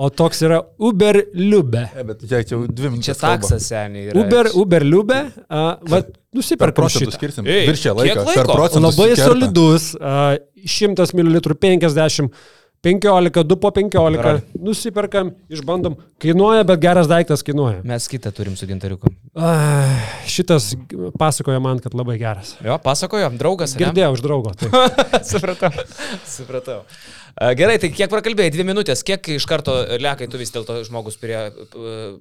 O 0.00 0.08
toks 0.08 0.38
yra 0.46 0.62
Uber 0.80 1.18
Liube. 1.36 1.82
E, 1.92 2.02
bet 2.08 2.22
čia 2.24 2.38
jau 2.48 2.62
dvi 2.64 2.88
minutės. 2.94 3.10
Čia 3.10 3.16
taksas 3.20 3.66
seniai. 3.68 4.06
yra. 4.08 4.22
Uber, 4.22 4.48
Uber 4.56 4.86
Liube, 4.86 5.18
uh, 5.44 5.98
nusiperkam 6.32 6.86
procentus 6.86 7.18
skirsim. 7.18 7.44
Ei, 7.44 7.66
Viršė 7.68 7.92
laiką. 7.98 8.22
laiko? 8.24 8.38
Per 8.38 8.48
procentus. 8.48 8.96
Labai 8.96 9.10
sukerta. 9.10 9.26
solidus, 9.28 9.90
uh, 10.00 10.38
100 10.64 11.12
ml 11.20 11.42
50, 11.52 12.32
15, 12.80 13.44
2 13.44 13.60
po 13.60 13.70
15, 13.76 14.16
Gerai. 14.16 14.40
nusiperkam, 14.56 15.34
išbandom. 15.52 15.98
Kainuoja, 16.20 16.64
bet 16.64 16.80
geras 16.80 17.10
daiktas 17.10 17.44
kainuoja. 17.44 17.82
Mes 17.84 18.08
kitą 18.08 18.32
turim 18.32 18.56
su 18.56 18.64
gintariuku. 18.70 19.12
Uh, 19.36 20.00
šitas 20.24 20.72
pasakoja 21.20 21.60
man, 21.60 21.84
kad 21.84 21.92
labai 21.92 22.16
geras. 22.16 22.56
Jo, 22.64 22.80
pasakojo, 22.80 23.28
draugas. 23.36 23.76
Girdėjau 23.76 24.14
iš 24.16 24.24
draugo. 24.24 24.56
Tai. 24.56 24.72
supratau. 25.34 25.74
supratau. 26.24 26.80
Gerai, 27.38 27.76
tai 27.80 27.90
kiek 27.94 28.10
prakalbėjai, 28.10 28.50
dvi 28.52 28.64
minutės, 28.68 29.04
kiek 29.06 29.28
iš 29.36 29.46
karto 29.48 29.74
lekai 30.02 30.26
tu 30.30 30.40
vis 30.40 30.50
dėlto 30.54 30.80
žmogus 30.88 31.16
prie 31.20 31.36
uh, 31.38 32.16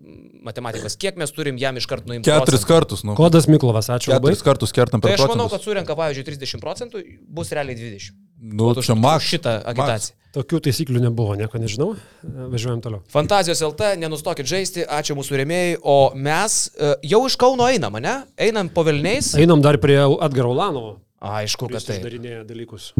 matematikos, 0.45 0.95
kiek 1.01 1.17
mes 1.19 1.33
turim 1.35 1.57
jam 1.59 1.77
iš 1.79 1.87
karto 1.89 2.11
nuimti? 2.11 2.29
Keturis 2.29 2.65
kartus, 2.67 3.03
nu. 3.07 3.15
Kodas 3.17 3.49
Miklovas, 3.51 3.89
ačiū 3.91 4.13
labai. 4.13 4.29
Keturis 4.29 4.45
kartus 4.45 4.75
kertam 4.75 5.01
Tai 5.03 5.11
per 5.11 5.19
aš 5.19 5.31
manau, 5.33 5.49
kad 5.51 5.65
surenka, 5.65 5.97
pavyzdžiui, 5.97 6.27
30 6.29 6.63
procentų, 6.63 7.03
bus 7.25 7.51
realiai 7.55 7.75
20. 7.79 8.13
Nu, 8.39 8.69
už- 8.71 8.85
čia 8.85 8.95
už 8.95 9.01
maks. 9.03 9.27
Šitą 9.33 9.57
agitaciją. 9.73 10.15
Tokių 10.37 10.59
taisyklių 10.69 11.01
nebuvo, 11.07 11.33
nieko 11.35 11.57
nežinau. 11.57 11.95
Važiuojam 12.23 12.83
toliau. 12.85 13.01
Fantazijos 13.09 13.63
LT, 13.65 13.95
nenustokit 13.97 14.45
žaisti, 14.45 14.85
ačiū 14.85 15.17
mūsų 15.17 15.39
rėmėjai, 15.41 15.79
o 15.81 16.13
mes 16.13 16.59
uh, 16.77 16.93
jau 17.01 17.23
iš 17.25 17.35
Kauno 17.41 17.65
einam, 17.65 17.97
ne? 17.97 18.13
Einam 18.37 18.69
po 18.69 18.85
Vilniais. 18.85 19.33
Einam 19.41 19.63
dar 19.65 19.81
prie 19.81 19.97
Edgaro 19.97 20.53
Ulanovo, 20.53 20.99
Aišku, 21.19 21.67
kad 21.73 21.81
tai. 21.83 21.97
uždarinėja 21.97 22.45
dalykus. 22.47 22.93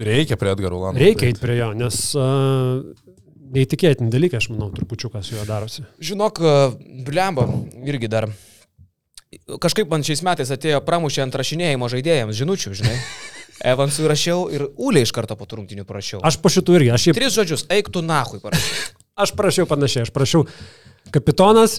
Reikia 0.00 0.38
prie 0.40 0.50
Edgaro 0.54 0.80
Lano. 0.82 0.98
Reikia 0.98 1.28
eiti 1.30 1.42
prie 1.42 1.58
jo, 1.60 1.68
nes 1.78 1.98
uh, 2.18 2.82
neįtikėtini 3.54 4.10
dalykai, 4.10 4.40
aš 4.40 4.50
manau, 4.52 4.70
trupučiukas 4.74 5.28
su 5.28 5.36
juo 5.36 5.44
darosi. 5.48 5.84
Žinok, 6.02 6.40
blemba, 7.06 7.46
irgi 7.86 8.10
dar. 8.10 8.28
Kažkaip 9.62 9.90
man 9.90 10.04
šiais 10.06 10.22
metais 10.26 10.50
atėjo 10.54 10.80
pramušė 10.86 11.24
ant 11.24 11.38
rašinėjimo 11.38 11.88
žaidėjams 11.92 12.38
žinučių, 12.40 12.74
žinai. 12.80 12.96
Evansui 13.74 14.08
rašiau 14.10 14.48
ir 14.52 14.66
Ulė 14.82 15.04
iš 15.06 15.12
karto 15.14 15.36
po 15.38 15.46
turrungtinių 15.48 15.86
prašiau. 15.88 16.20
Aš 16.26 16.40
po 16.42 16.50
šitų 16.52 16.78
irgi, 16.80 16.90
aš, 16.94 17.06
šiaip, 17.06 17.18
Tris 17.20 17.36
žodžius, 17.36 17.66
eik 17.72 17.90
tu 17.94 18.02
nahui 18.04 18.42
parašiau. 18.42 18.98
aš 19.24 19.34
prašiau 19.38 19.70
panašiai, 19.70 20.08
aš 20.08 20.12
prašiau 20.14 20.44
kapitonas, 21.14 21.78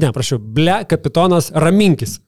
ne, 0.00 0.12
prašiau, 0.16 0.40
ble, 0.40 0.80
kapitonas 0.88 1.52
Raminkis. 1.52 2.18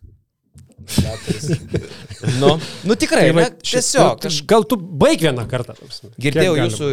Nu, 2.41 2.53
nu 2.89 2.95
tikrai, 2.99 3.25
Tai 3.29 3.35
va, 3.37 3.45
ne, 3.47 3.51
tiesiog. 3.63 4.21
šit- 4.21 4.27
Aš 4.31 4.41
Gal 4.47 4.65
tu 4.69 4.77
baig 4.77 5.21
vieną 5.23 5.45
kartą. 5.51 5.75
girdėjau 6.23 6.55
jūsų 6.61 6.91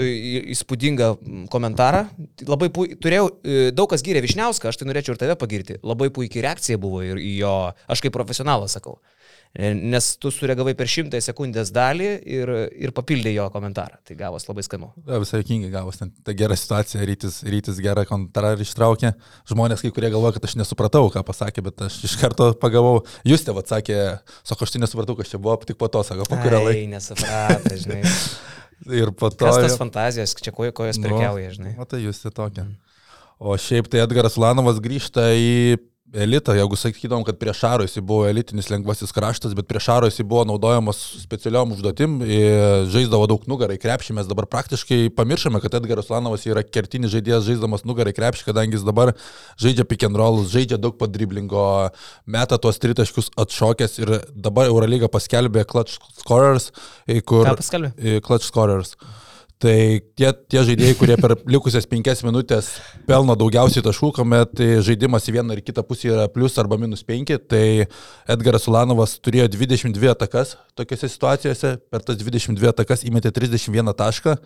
įspūdingą 0.56 1.10
komentarą. 1.54 2.06
Labai 2.48 2.70
pui... 2.74 2.96
turėjau, 2.96 3.30
e, 3.44 3.70
daug 3.76 3.90
kas 3.92 4.04
gyrė 4.06 4.22
Višniauską, 4.26 4.70
aš 4.72 4.78
tai 4.82 4.88
norėčiau 4.90 5.16
ir 5.16 5.22
tave 5.22 5.36
pagirti. 5.40 5.80
Labai 5.84 6.10
puikiai 6.14 6.44
reakcija 6.48 6.78
buvo 6.82 7.02
ir 7.06 7.18
jo, 7.40 7.54
aš 7.88 8.02
kaip 8.06 8.14
profesionalas 8.16 8.76
sakau. 8.78 8.98
E, 9.58 9.72
Nes 9.74 10.12
tu 10.22 10.30
sureagavai 10.30 10.76
per 10.78 10.90
šimtą 10.90 11.18
sekundės 11.26 11.72
dalį 11.74 12.10
ir, 12.30 12.52
ir 12.78 12.92
papildė 12.94 13.32
jo 13.34 13.48
komentarą. 13.50 13.98
Tai 14.06 14.18
gavos 14.20 14.46
labai 14.46 14.62
skanu. 14.66 14.92
Ja, 15.08 15.18
visai 15.22 15.42
jokingai 15.42 15.72
gavos, 15.74 15.98
ten 15.98 16.12
ta 16.26 16.36
gera 16.38 16.58
situacija, 16.60 17.02
rytis, 17.10 17.40
rytis 17.50 17.80
gerą 17.82 18.06
komentarą 18.10 18.54
ištraukė. 18.62 19.16
Žmonės 19.50 19.82
kai 19.82 19.92
kurie 19.96 20.12
galvoja, 20.14 20.36
kad 20.38 20.46
aš 20.46 20.54
nesupratau, 20.62 21.10
ką 21.10 21.26
pasakė, 21.26 21.66
bet 21.66 21.82
aš 21.88 21.98
iš 22.06 22.14
karto 22.22 22.52
pagavau. 22.62 23.02
Jūs 23.28 23.48
te 23.48 23.56
atsakė, 23.58 23.98
sako, 24.44 24.68
aš 24.68 24.76
tai 24.76 24.84
nesupratau, 24.86 25.18
kas 25.18 25.34
čia 25.34 25.42
buvo, 25.42 25.58
tik 25.66 25.82
po 25.82 25.90
to, 25.90 26.06
sako, 26.06 26.30
po 26.30 26.38
kurio 26.44 26.62
laiko. 26.68 26.78
Ai, 26.78 26.86
nesupratai, 26.94 27.82
žinai. 27.82 28.04
Ir 29.02 29.12
po 29.18 29.32
to... 29.34 29.50
Kas 29.50 29.58
tas 29.60 29.82
fantazijas, 29.82 30.38
čia 30.40 30.54
koje 30.56 30.72
kojas 30.78 31.02
prekiauja, 31.02 31.52
žinai. 31.58 31.74
O 31.82 31.90
tai 31.90 32.00
jūs 32.06 32.22
tai 32.24 32.32
tokia. 32.32 32.70
O 33.40 33.56
šiaip 33.60 33.88
tai 33.92 34.02
Edgaras 34.04 34.38
Lanovas 34.40 34.80
grįžta 34.84 35.30
į 35.36 35.80
elitą, 36.14 36.54
jeigu 36.58 36.78
sakydavom, 36.80 37.24
kad 37.28 37.38
prieš 37.40 37.60
Šaro 37.62 37.86
jis 37.86 38.00
buvo 38.02 38.26
elitinis 38.30 38.70
lengvasis 38.72 39.14
kraštas, 39.14 39.54
bet 39.58 39.68
prieš 39.70 39.86
Šaro 39.90 40.10
jis 40.10 40.22
buvo 40.26 40.44
naudojamas 40.50 41.00
specialiom 41.22 41.76
užduotim, 41.76 42.20
i 42.26 42.40
žaisdavo 42.90 43.28
daug 43.30 43.46
nugarai 43.52 43.78
krepšį, 43.82 44.16
mes 44.18 44.30
dabar 44.30 44.48
praktiškai 44.50 45.12
pamiršome, 45.18 45.62
kad 45.64 45.78
Edgaras 45.80 46.10
Lanovas 46.10 46.48
yra 46.50 46.64
kertinis 46.66 47.14
žaidėjas 47.14 47.46
žaisdamas 47.48 47.86
nugarai 47.86 48.16
krepšį, 48.18 48.48
kadangi 48.50 48.80
jis 48.80 48.88
dabar 48.88 49.14
žaidžia 49.62 49.86
pick 49.90 50.08
and 50.08 50.18
rollus, 50.18 50.50
žaidžia 50.54 50.82
daug 50.82 50.98
padriblingo, 51.00 51.66
meta 52.26 52.58
tuos 52.58 52.82
tritaškius 52.82 53.32
atšokęs 53.40 54.00
ir 54.02 54.16
dabar 54.34 54.72
Eurolyga 54.72 55.12
paskelbė 55.12 55.68
clutch 55.70 56.02
scorers, 56.18 56.72
i 57.08 57.22
kur... 57.22 57.46
Ką 57.48 57.58
paskelbė? 57.60 57.94
į 58.00 58.22
Clutch 58.26 58.48
Scorers. 58.48 58.96
Tai 59.60 59.76
tie, 60.16 60.30
tie 60.48 60.62
žaidėjai, 60.64 60.96
kurie 60.96 61.16
per 61.20 61.34
likusias 61.52 61.84
penkias 61.90 62.22
minutės 62.24 62.70
pelno 63.04 63.34
daugiausiai 63.36 63.84
taškų, 63.84 64.14
kuomet 64.16 64.54
tai 64.56 64.68
žaidimas 64.88 65.28
į 65.28 65.34
vieną 65.36 65.58
ir 65.58 65.62
kitą 65.68 65.84
pusę 65.84 66.14
yra 66.14 66.30
plus 66.32 66.56
arba 66.62 66.78
minus 66.80 67.04
penki, 67.04 67.36
tai 67.44 67.90
Edgaras 68.32 68.70
Ulanovas 68.72 69.18
turėjo 69.20 69.50
22 69.52 70.14
atakas 70.14 70.56
tokiuose 70.80 71.12
situacijose, 71.12 71.74
per 71.92 72.08
tas 72.08 72.16
22 72.22 72.72
atakas 72.72 73.04
įmetė 73.04 73.34
31 73.36 73.92
tašką. 74.00 74.38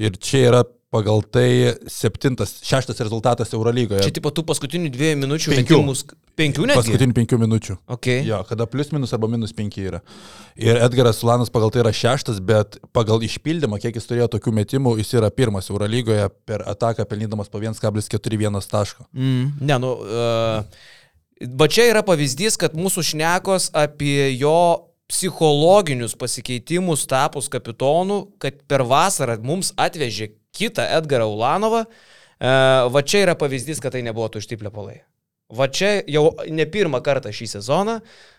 Ir 0.00 0.16
čia 0.16 0.46
yra 0.48 0.64
pagal 0.94 1.24
tai 1.26 1.74
septintas, 1.90 2.60
šeštas 2.62 3.00
rezultatas 3.02 3.50
Eurolygoje. 3.56 4.04
Čia 4.06 4.14
tipo 4.14 4.30
tų 4.30 4.44
paskutinių 4.46 4.92
dviejų 4.94 5.18
minučių 5.24 5.54
Penkių. 5.56 5.78
metimus. 5.80 6.04
Penkių 6.38 6.68
net? 6.68 6.78
Paskutinių 6.78 7.14
penkių 7.16 7.38
minučių. 7.42 7.76
Okay. 7.96 8.22
Jo, 8.26 8.40
kada 8.46 8.66
plus 8.70 8.92
minus 8.94 9.14
arba 9.14 9.28
minus 9.30 9.54
5 9.54 9.78
yra. 9.82 10.00
Ir 10.58 10.78
Edgaras 10.82 11.18
Sulanas 11.22 11.50
pagal 11.54 11.72
tai 11.74 11.82
yra 11.82 11.92
šeštas, 11.94 12.38
bet 12.42 12.78
pagal 12.94 13.22
išpildymą, 13.26 13.78
kiek 13.82 13.98
jis 13.98 14.06
turėjo 14.10 14.30
tokių 14.36 14.54
metimų, 14.60 14.96
jis 15.02 15.14
yra 15.18 15.30
pirmas 15.34 15.70
Eurolygoje 15.70 16.28
per 16.46 16.66
ataką 16.70 17.06
pelnydamas 17.10 17.50
po 17.50 17.62
1,41 17.62 18.70
taško. 18.70 19.06
Mm, 19.14 19.50
ne, 19.62 19.78
nu, 19.82 19.94
uh, 20.02 20.62
va 21.62 21.70
čia 21.70 21.90
yra 21.90 22.02
pavyzdys, 22.06 22.58
kad 22.58 22.78
mūsų 22.78 23.06
šnekos 23.10 23.70
apie 23.74 24.30
jo 24.34 24.90
psichologinius 25.10 26.14
pasikeitimus 26.18 27.06
tapus 27.10 27.50
kapitonu, 27.52 28.24
kad 28.42 28.62
per 28.70 28.86
vasarą 28.88 29.36
mums 29.42 29.74
atvežė 29.78 30.32
kitą 30.54 30.86
Edgarą 30.98 31.28
Ulanovą, 31.34 31.84
uh, 31.84 32.86
va 32.94 33.02
čia 33.02 33.24
yra 33.26 33.34
pavyzdys, 33.38 33.82
kad 33.82 33.94
tai 33.94 34.04
nebuvo 34.06 34.30
tušti 34.32 34.58
plepalai. 34.60 35.00
Va 35.54 35.68
čia 35.68 35.98
jau 36.08 36.30
ne 36.50 36.64
pirmą 36.66 37.02
kartą 37.04 37.32
šį 37.34 37.50
sezoną 37.58 37.98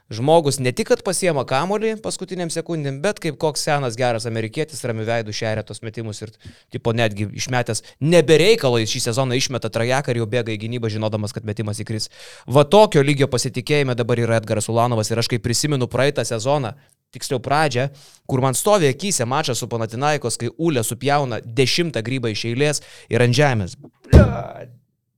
žmogus 0.09 0.59
ne 0.59 0.71
tik, 0.75 0.91
kad 0.91 1.01
pasiema 1.05 1.45
kamolį 1.47 1.95
paskutiniam 2.03 2.51
sekundėm, 2.53 2.99
bet 3.01 3.19
kaip 3.23 3.39
koks 3.41 3.65
senas 3.65 3.97
geras 3.97 4.27
amerikietis 4.29 4.83
ramių 4.85 5.05
veidų 5.07 5.33
šeria 5.33 5.63
tos 5.65 5.81
metimus 5.85 6.21
ir 6.21 6.33
tipo 6.73 6.93
netgi 6.93 7.27
išmetęs 7.41 7.81
nebereikalai 8.05 8.85
šį 8.89 9.01
sezoną 9.07 9.37
išmeta 9.39 9.71
trajeką 9.73 10.13
ir 10.13 10.21
jau 10.21 10.27
bėga 10.29 10.53
į 10.53 10.59
gynybą 10.65 10.91
žinodamas, 10.93 11.33
kad 11.33 11.47
metimas 11.47 11.81
įkris. 11.81 12.11
Va 12.45 12.65
tokio 12.69 13.01
lygio 13.05 13.29
pasitikėjime 13.31 13.97
dabar 13.97 14.21
yra 14.21 14.37
Edgaras 14.41 14.69
Ulanovas 14.69 15.09
ir 15.09 15.21
aš 15.21 15.31
kai 15.33 15.41
prisimenu 15.41 15.89
praeitą 15.89 16.25
sezoną, 16.27 16.75
tiksliau 17.15 17.39
pradžią, 17.41 17.87
kur 18.29 18.43
man 18.43 18.57
stovi 18.57 18.91
akise 18.91 19.25
mačas 19.25 19.61
su 19.61 19.69
Panatinaikos, 19.71 20.37
kai 20.37 20.51
Ulė 20.57 20.83
supjauna 20.85 21.41
dešimtą 21.41 22.03
grybą 22.05 22.33
iš 22.33 22.45
eilės 22.51 22.83
ir 23.09 23.23
ant 23.25 23.37
žemės. 23.37 23.77
Ble, 23.79 24.21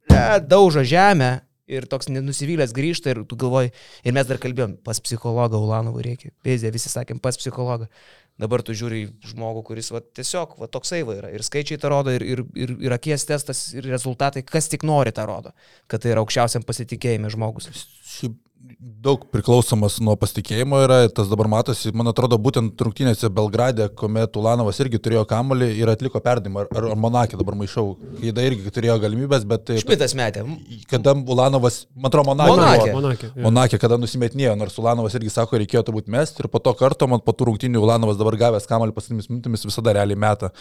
ble, 0.08 0.24
daužo 0.48 0.86
žemę 0.88 1.47
ir 1.68 1.88
toks 1.92 2.10
nusivylęs 2.12 2.74
grįžta 2.76 3.14
ir 3.14 3.24
tu 3.28 3.38
galvoji, 3.40 3.74
ir 4.08 4.16
mes 4.16 4.28
dar 4.30 4.40
kalbėjom, 4.42 4.78
pas 4.88 5.02
psichologą 5.04 5.60
Ulanovų 5.60 6.06
reikia. 6.06 6.32
Pėzė, 6.46 6.72
visi 6.74 6.92
sakėm, 6.92 7.22
pas 7.24 7.38
psichologą. 7.40 7.90
Dabar 8.38 8.62
tu 8.62 8.76
žiūri 8.78 9.08
žmogų, 9.26 9.64
kuris 9.66 9.90
va, 9.90 10.00
tiesiog 10.02 10.60
va, 10.62 10.68
toksai 10.70 11.02
va 11.08 11.16
yra. 11.18 11.32
Ir 11.34 11.42
skaičiai 11.46 11.80
tą 11.82 11.90
rodo, 11.90 12.14
ir, 12.14 12.22
ir, 12.22 12.44
ir, 12.54 12.76
ir 12.86 12.94
akies 12.94 13.26
testas, 13.26 13.64
ir 13.74 13.88
rezultatai, 13.90 14.46
kas 14.46 14.70
tik 14.70 14.86
nori 14.86 15.14
tą 15.16 15.26
rodo, 15.26 15.56
kad 15.90 16.04
tai 16.04 16.14
yra 16.14 16.22
aukščiausiam 16.22 16.66
pasitikėjime 16.68 17.32
žmogus. 17.34 17.72
Šiaip 18.06 18.38
daug 18.78 19.24
priklausomas 19.32 19.98
nuo 20.04 20.16
pasitikėjimo 20.20 20.80
yra, 20.84 20.98
tas 21.14 21.30
dabar 21.32 21.48
matosi, 21.52 21.92
man 21.96 22.10
atrodo, 22.12 22.38
būtent 22.42 22.80
rungtynėse 22.82 23.30
Belgrade, 23.34 23.88
kuomet 23.98 24.36
Ulanovas 24.40 24.80
irgi 24.84 25.00
turėjo 25.02 25.24
kamolį 25.30 25.70
ir 25.80 25.92
atliko 25.92 26.22
perdimą, 26.24 26.66
ar, 26.66 26.88
ar 26.92 27.00
Monakė 27.00 27.40
dabar 27.40 27.58
maišau, 27.60 27.96
kai 28.20 28.34
da 28.36 28.46
irgi 28.48 28.74
turėjo 28.74 28.98
galimybės, 29.04 29.46
bet... 29.50 29.72
Šmitas 29.82 30.16
metė. 30.18 30.44
Kada 30.92 31.16
Ulanovas, 31.18 31.84
man 31.96 32.12
atrodo, 32.12 32.32
Monakė. 32.32 32.54
Monakė. 32.54 32.92
Monakė. 32.98 33.32
Monakė, 33.48 33.82
kada 33.82 34.00
nusimetinėjo, 34.02 34.56
nors 34.60 34.78
Ulanovas 34.82 35.18
irgi 35.20 35.34
sako, 35.34 35.62
reikėjo 35.62 35.86
turbūt 35.88 36.12
mesti 36.14 36.44
ir 36.44 36.52
po 36.54 36.62
to 36.64 36.74
karto, 36.78 37.10
man 37.10 37.24
po 37.26 37.36
tų 37.38 37.52
rungtynių 37.52 37.84
Ulanovas 37.84 38.20
dabar 38.20 38.38
gavęs 38.44 38.70
kamalį 38.70 38.96
paskutinėmis 38.98 39.32
minutėmis 39.32 39.68
visada 39.68 39.96
realiai 39.98 40.20
meta. 40.20 40.52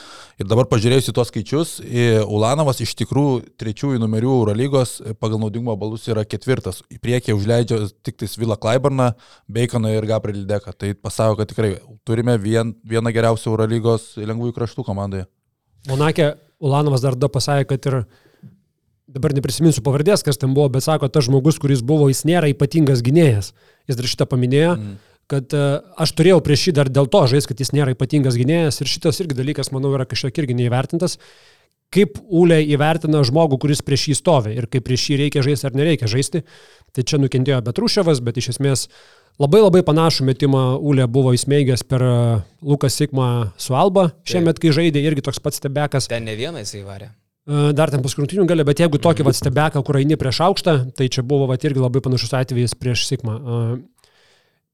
Ir 0.41 0.49
dabar 0.49 0.69
pažiūrėjus 0.71 1.11
į 1.13 1.17
tuos 1.17 1.33
skaičius, 1.33 1.77
Ulanovas 2.27 2.83
iš 2.85 2.97
tikrųjų 3.03 3.43
trečiųjų 3.61 4.03
numerių 4.03 4.35
Eurolygos 4.41 4.99
pagal 5.21 5.41
naudingumo 5.43 5.77
balus 5.81 6.07
yra 6.11 6.27
ketvirtas. 6.29 6.83
Į 6.93 7.01
priekį 7.03 7.37
užleidžia 7.37 7.86
tik 8.07 8.19
tais 8.23 8.37
Vila 8.39 8.57
Klaibarną, 8.61 9.13
Baconą 9.49 9.93
ir 9.95 10.07
Gabrielį 10.09 10.45
Deką. 10.49 10.75
Tai 10.77 10.93
pasako, 10.99 11.41
kad 11.41 11.53
tikrai 11.53 11.75
turime 12.09 12.37
vien, 12.43 12.75
vieną 12.87 13.13
geriausią 13.15 13.53
Eurolygos 13.53 14.15
lengvųjų 14.21 14.57
kraštų 14.57 14.87
komandoje. 14.87 15.27
Monakė 15.91 16.35
Ulanovas 16.63 17.05
dar 17.05 17.17
da 17.19 17.29
pasakė, 17.31 17.69
kad 17.75 17.91
ir 17.91 17.99
dabar 19.17 19.35
neprisiminsiu 19.37 19.85
pavardės, 19.87 20.25
kas 20.27 20.41
ten 20.41 20.55
buvo, 20.57 20.69
bet 20.73 20.85
sako, 20.87 21.09
tas 21.13 21.27
žmogus, 21.29 21.61
kuris 21.63 21.83
buvo, 21.87 22.09
jis 22.11 22.25
nėra 22.29 22.51
ypatingas 22.53 23.05
gynėjas. 23.07 23.53
Jis 23.89 23.99
dar 23.99 24.09
šitą 24.11 24.27
paminėjo, 24.31 24.73
mm. 24.77 24.97
kad 25.31 25.57
uh, 25.57 25.67
aš 26.03 26.15
turėjau 26.19 26.41
prieš 26.45 26.69
jį 26.69 26.77
dar 26.81 26.91
dėl 26.93 27.09
to 27.13 27.23
žais, 27.31 27.47
kad 27.49 27.61
jis 27.61 27.73
nėra 27.77 27.95
ypatingas 27.95 28.39
gynėjas 28.41 28.83
ir 28.83 28.91
šitas 28.91 29.23
irgi 29.23 29.39
dalykas, 29.39 29.71
manau, 29.75 29.95
yra 29.97 30.09
kažkiek 30.09 30.43
irgi 30.43 30.59
neįvertintas. 30.59 31.21
Kaip 31.95 32.19
Ūlė 32.19 32.59
įvertina 32.75 33.23
žmogų, 33.27 33.61
kuris 33.63 33.83
prieš 33.87 34.09
jį 34.11 34.17
stovi 34.19 34.57
ir 34.59 34.67
kaip 34.71 34.85
prieš 34.89 35.05
jį 35.11 35.21
reikia 35.25 35.45
žaisti 35.47 35.69
ar 35.69 35.77
nereikia 35.79 36.09
žaisti. 36.11 36.43
Tai 36.97 37.05
čia 37.07 37.21
nukentėjo 37.23 37.61
Betruševas, 37.67 38.23
bet 38.25 38.41
iš 38.41 38.51
esmės 38.57 38.87
labai 39.43 39.63
labai 39.63 39.85
panašų 39.87 40.27
metimą 40.27 40.65
Ūlė 40.81 41.07
buvo 41.13 41.35
įsmeigęs 41.37 41.87
per 41.87 42.03
e, 42.03 42.17
Lukas 42.67 42.99
Sikmą 42.99 43.29
su 43.61 43.77
Alba. 43.79 44.11
Šiemet, 44.27 44.59
kai 44.63 44.75
žaidė, 44.75 45.05
irgi 45.07 45.25
toks 45.29 45.41
pats 45.45 45.63
stebekas. 45.63 46.11
Ten 46.11 46.27
ne 46.27 46.35
vieną 46.39 46.65
jisai 46.65 46.83
varė. 46.87 47.13
E, 47.47 47.71
Dar 47.79 47.93
ten 47.95 48.03
paskrutinių 48.03 48.49
gali, 48.51 48.67
bet 48.67 48.83
jeigu 48.83 48.99
tokį 49.03 49.29
vat 49.29 49.39
stebeką, 49.39 49.85
kur 49.87 50.01
eini 50.01 50.19
prieš 50.19 50.43
aukštą, 50.49 50.79
tai 50.99 51.07
čia 51.13 51.23
buvo 51.23 51.47
vat 51.53 51.65
irgi 51.69 51.85
labai 51.85 52.03
panašus 52.03 52.35
atvejis 52.41 52.75
prieš 52.81 53.07
Sigmą. 53.13 53.39
E, 53.39 53.61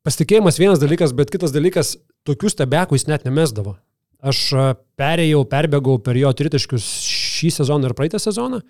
Pasitikėjimas 0.03 0.57
vienas 0.59 0.81
dalykas, 0.83 1.13
bet 1.15 1.31
kitas 1.31 1.53
dalykas, 1.55 1.95
tokių 2.27 2.51
stebekų 2.51 2.97
jis 2.99 3.05
net 3.07 3.23
nemesdavo. 3.23 3.77
Aš 4.23 4.41
e, 4.55 4.65
perėjau, 5.01 5.43
perbėgau 5.51 5.99
per 6.05 6.19
jo 6.19 6.31
tritaškius 6.39 6.87
šį 7.07 7.53
sezoną 7.59 7.91
ir 7.91 7.95
praeitą 7.99 8.21
sezoną. 8.23 8.63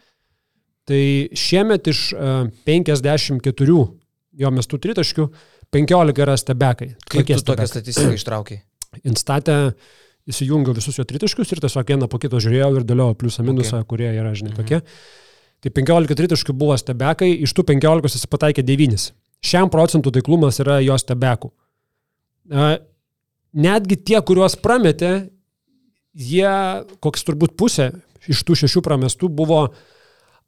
Tai 0.88 1.02
šiemet 1.38 1.90
iš 1.92 2.04
e, 2.16 2.36
54 2.68 3.66
jo 4.42 4.52
mestų 4.56 4.78
tritaškių 4.86 5.26
15 5.72 6.22
yra 6.24 6.36
stebekai. 6.40 6.92
Kaip 7.08 7.28
tu 7.28 7.44
tokią 7.52 7.66
statistiką 7.68 8.14
ištraukiai? 8.16 8.62
Instatė 9.08 9.58
įsijungiau 10.28 10.76
visus 10.76 10.96
jo 10.98 11.04
tritaškius 11.08 11.52
ir 11.52 11.60
tiesiog 11.64 11.92
vieną 11.94 12.08
po 12.08 12.20
kito 12.22 12.40
žiūrėjau 12.40 12.70
ir 12.78 12.86
dėliau 12.86 13.16
pliusą 13.18 13.44
minusą, 13.44 13.82
okay. 13.82 13.88
kurie 13.90 14.08
yra, 14.12 14.32
žinai, 14.38 14.54
tokie. 14.56 14.80
Tai 15.62 15.72
15 15.74 16.16
tritaškių 16.18 16.54
buvo 16.58 16.76
stebekai, 16.78 17.32
iš 17.44 17.52
tų 17.56 17.66
15 17.72 18.16
jis 18.16 18.30
pataikė 18.30 18.64
9. 18.66 19.10
Šiam 19.42 19.70
procentų 19.72 20.12
taiklumas 20.14 20.60
yra 20.62 20.78
jo 20.84 20.96
stebekų. 20.98 21.50
E, 22.52 22.70
Netgi 23.52 23.98
tie, 24.00 24.16
kuriuos 24.24 24.54
prametė, 24.64 25.28
jie, 26.14 26.52
koks 27.00 27.24
turbūt 27.26 27.56
pusė 27.58 27.90
iš 28.30 28.44
tų 28.46 28.56
šešių 28.62 28.82
pramestų 28.84 29.30
buvo 29.32 29.64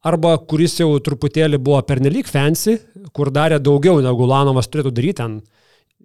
arba 0.04 0.36
kuris 0.38 0.76
jau 0.78 0.90
truputėlį 1.00 1.58
buvo 1.58 1.80
pernelyg 1.86 2.28
fancy, 2.28 2.76
kur 3.16 3.32
darė 3.32 3.58
daugiau 3.62 4.02
negu 4.04 4.28
Lanovas 4.28 4.68
turėtų 4.68 4.92
daryti 4.94 5.20
ten. 5.22 5.38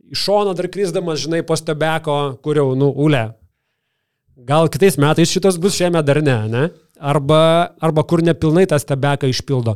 Iš 0.10 0.24
šono 0.26 0.56
dar 0.58 0.70
krisdamas, 0.72 1.20
žinai, 1.22 1.44
po 1.46 1.58
stebeko, 1.60 2.40
kur 2.42 2.58
jau, 2.58 2.72
nu, 2.80 2.90
ulė. 2.90 3.28
Gal 4.48 4.70
kitais 4.72 4.96
metais 4.98 5.30
šitas 5.30 5.60
bus 5.62 5.76
šiame 5.76 6.02
dar 6.06 6.22
ne, 6.24 6.38
ne? 6.50 6.64
Arba, 7.00 7.76
arba 7.84 8.04
kur 8.08 8.24
nepilnai 8.26 8.66
tą 8.72 8.80
stebeką 8.82 9.30
išpildo. 9.30 9.76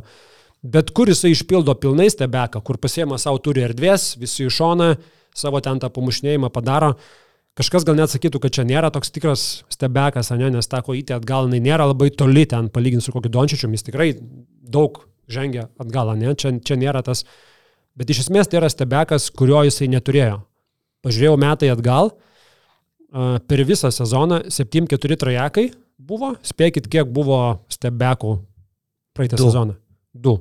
Bet 0.64 0.90
kur 0.96 1.12
jisai 1.12 1.34
išpildo 1.34 1.76
pilnai 1.78 2.08
stebeką, 2.10 2.64
kur 2.64 2.80
pasiema 2.80 3.18
savo 3.20 3.38
turi 3.44 3.62
erdvės, 3.66 4.14
visi 4.18 4.48
iš 4.48 4.58
šoną, 4.58 4.88
savo 5.36 5.60
ten 5.62 5.78
tą 5.78 5.92
pamušnėjimą 5.92 6.50
padaro. 6.50 6.94
Kažkas 7.54 7.84
gal 7.86 7.94
net 7.94 8.10
sakytų, 8.10 8.40
kad 8.42 8.54
čia 8.56 8.64
nėra 8.66 8.90
toks 8.90 9.12
tikras 9.14 9.42
stebekas, 9.70 10.32
ne, 10.34 10.48
nes 10.50 10.66
ta 10.66 10.80
kojytė 10.82 11.14
atgal, 11.20 11.46
jinai 11.46 11.60
nėra 11.62 11.86
labai 11.92 12.08
toli 12.10 12.42
ten, 12.50 12.66
palyginti 12.74 13.06
su 13.06 13.14
kokiu 13.14 13.30
Dončičiu, 13.30 13.70
jis 13.70 13.86
tikrai 13.86 14.08
daug 14.74 15.04
žengia 15.30 15.68
atgal, 15.78 16.10
ne, 16.18 16.34
čia, 16.34 16.50
čia 16.66 16.78
nėra 16.80 17.04
tas. 17.06 17.22
Bet 17.94 18.10
iš 18.10 18.24
esmės 18.24 18.50
tai 18.50 18.58
yra 18.58 18.70
stebekas, 18.72 19.28
kurio 19.30 19.62
jisai 19.68 19.86
neturėjo. 19.92 20.40
Pažiūrėjau 21.06 21.36
metai 21.38 21.70
atgal, 21.70 22.10
per 23.46 23.62
visą 23.68 23.92
sezoną 23.94 24.40
7-4 24.50 25.20
trajekai 25.20 25.68
buvo, 26.02 26.32
spėkit, 26.42 26.88
kiek 26.90 27.06
buvo 27.14 27.60
stebekų 27.70 28.34
praeitą 29.14 29.38
Du. 29.38 29.46
sezoną. 29.46 29.76
Du. 30.10 30.34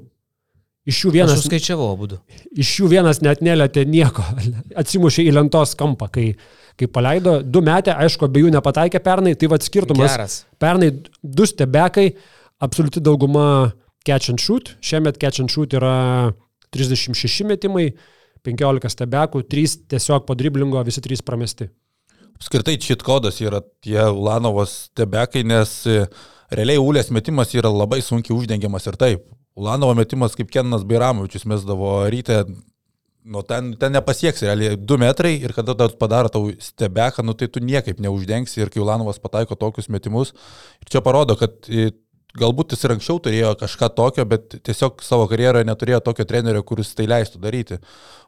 Iš 0.90 1.06
jų 1.06 1.12
Aš 1.14 1.16
vienas 1.16 1.38
suskaičiavau 1.44 1.92
abu. 1.94 2.10
iš 2.58 2.74
jų 2.82 2.90
vienas 2.92 3.22
net 3.24 3.40
nelėtė 3.46 3.86
nieko, 3.88 4.26
atsimušė 4.82 5.28
į 5.30 5.36
lentos 5.38 5.78
kampą, 5.80 6.10
kai, 6.12 6.26
kai 6.80 6.90
paleido, 6.90 7.38
du 7.44 7.62
metė, 7.66 7.94
aišku, 8.06 8.28
abiejų 8.30 8.54
nepataikė 8.56 9.02
pernai, 9.04 9.36
tai 9.40 9.50
vad 9.52 9.66
skirtumas. 9.66 10.14
Geras. 10.14 10.38
Pernai 10.62 10.90
du 11.22 11.48
stebekai, 11.50 12.08
absoliuti 12.64 13.04
dauguma 13.04 13.46
catch 14.08 14.34
and 14.34 14.42
shoot, 14.42 14.74
šiemet 14.84 15.20
catch 15.22 15.44
and 15.44 15.54
shoot 15.54 15.76
yra 15.78 16.34
36 16.74 17.46
metimai, 17.48 17.92
15 18.44 18.92
stebekų, 18.92 19.46
3 19.48 19.78
tiesiog 19.94 20.26
po 20.28 20.36
driblingo, 20.36 20.82
visi 20.84 21.04
3 21.04 21.24
pramesti. 21.26 21.70
Apskritai, 22.34 22.76
šit 22.82 23.06
kodas 23.06 23.38
yra 23.44 23.62
tie 23.84 24.02
Ulanovos 24.10 24.90
tebekai, 24.98 25.46
nes 25.48 25.78
e, 25.88 26.02
realiai 26.52 26.82
Ulės 26.82 27.12
metimas 27.14 27.54
yra 27.56 27.72
labai 27.72 28.02
sunkiai 28.04 28.36
uždengiamas 28.36 28.90
ir 28.90 28.98
taip. 29.00 29.30
Ulanovo 29.56 29.94
metimas 29.96 30.34
kaip 30.36 30.50
Kenas 30.52 30.84
Bairamovičius 30.90 31.46
mesdavo 31.50 31.94
ryte, 32.10 32.42
nu 33.26 33.42
ten, 33.48 33.74
ten 33.80 33.94
nepasieks 33.96 34.44
realiai 34.44 34.78
2 34.78 34.98
metrai 35.00 35.34
ir 35.40 35.54
kada 35.56 35.76
tau 35.78 35.90
padaro 36.00 36.30
tau 36.30 36.52
stebeką, 36.60 37.24
nu 37.24 37.34
tai 37.34 37.48
tu 37.48 37.64
niekaip 37.64 38.02
neuždengsi 38.04 38.62
ir 38.62 38.72
kai 38.74 38.82
Ulanovas 38.84 39.22
pataiko 39.24 39.56
tokius 39.56 39.90
metimus. 39.90 40.34
Ir 40.84 40.92
čia 40.92 41.02
parodo, 41.06 41.38
kad 41.40 41.70
galbūt 42.40 42.74
jis 42.74 42.84
ir 42.88 42.96
anksčiau 42.96 43.20
turėjo 43.22 43.54
kažką 43.60 43.90
tokio, 43.94 44.26
bet 44.26 44.56
tiesiog 44.66 45.04
savo 45.06 45.28
karjeroje 45.30 45.68
neturėjo 45.70 46.00
tokio 46.08 46.26
trenerio, 46.30 46.64
kuris 46.66 46.94
tai 46.98 47.06
leistų 47.10 47.42
daryti. 47.44 47.78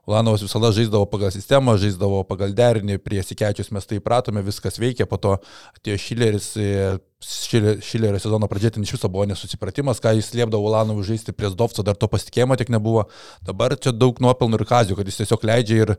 Ulanovas 0.06 0.44
visada 0.46 0.70
žaisdavo 0.70 1.08
pagal 1.10 1.32
sistemą, 1.34 1.74
žaisdavo 1.82 2.20
pagal 2.30 2.54
derinį, 2.54 3.00
prie 3.02 3.24
Sikečius 3.26 3.72
mes 3.74 3.88
tai 3.90 3.98
įpratome, 3.98 4.44
viskas 4.46 4.78
veikia, 4.78 5.08
po 5.10 5.18
to 5.18 5.32
atėjo 5.80 5.98
Šileris, 6.04 6.52
e, 6.62 7.00
Šile- 7.26 7.80
Šilerio 7.82 8.20
sezono 8.22 8.46
pradžioje 8.46 8.76
ten 8.76 8.86
iš 8.86 8.94
viso 9.00 9.10
buvo 9.10 9.26
nesusipratimas, 9.26 9.98
ką 10.04 10.14
jis 10.14 10.30
liepdavo 10.38 10.70
Ulanovui 10.70 11.08
žaisti 11.08 11.34
prie 11.34 11.50
Zdovco, 11.50 11.82
dar 11.82 11.98
to 11.98 12.06
pasitikėjimo 12.12 12.54
tik 12.62 12.70
nebuvo. 12.70 13.08
Dabar 13.42 13.74
čia 13.74 13.96
daug 13.96 14.22
nuopelnų 14.22 14.62
ir 14.62 14.66
Kazijų, 14.70 15.00
kad 15.00 15.10
jis 15.10 15.24
tiesiog 15.24 15.50
leidžia 15.50 15.82
ir 15.82 15.96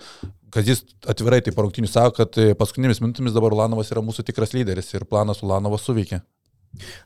Kazis 0.54 0.84
atvirai 1.02 1.42
tai 1.42 1.50
parungtinių 1.50 1.90
sako, 1.90 2.14
kad 2.22 2.38
e, 2.38 2.54
paskutinėmis 2.54 3.02
minutėmis 3.02 3.34
dabar 3.34 3.58
Ulanovas 3.58 3.90
yra 3.90 4.06
mūsų 4.06 4.22
tikras 4.30 4.54
lyderis 4.54 4.94
ir 4.94 5.08
planas 5.10 5.42
Ulanovas 5.42 5.82
suveikė. 5.82 6.22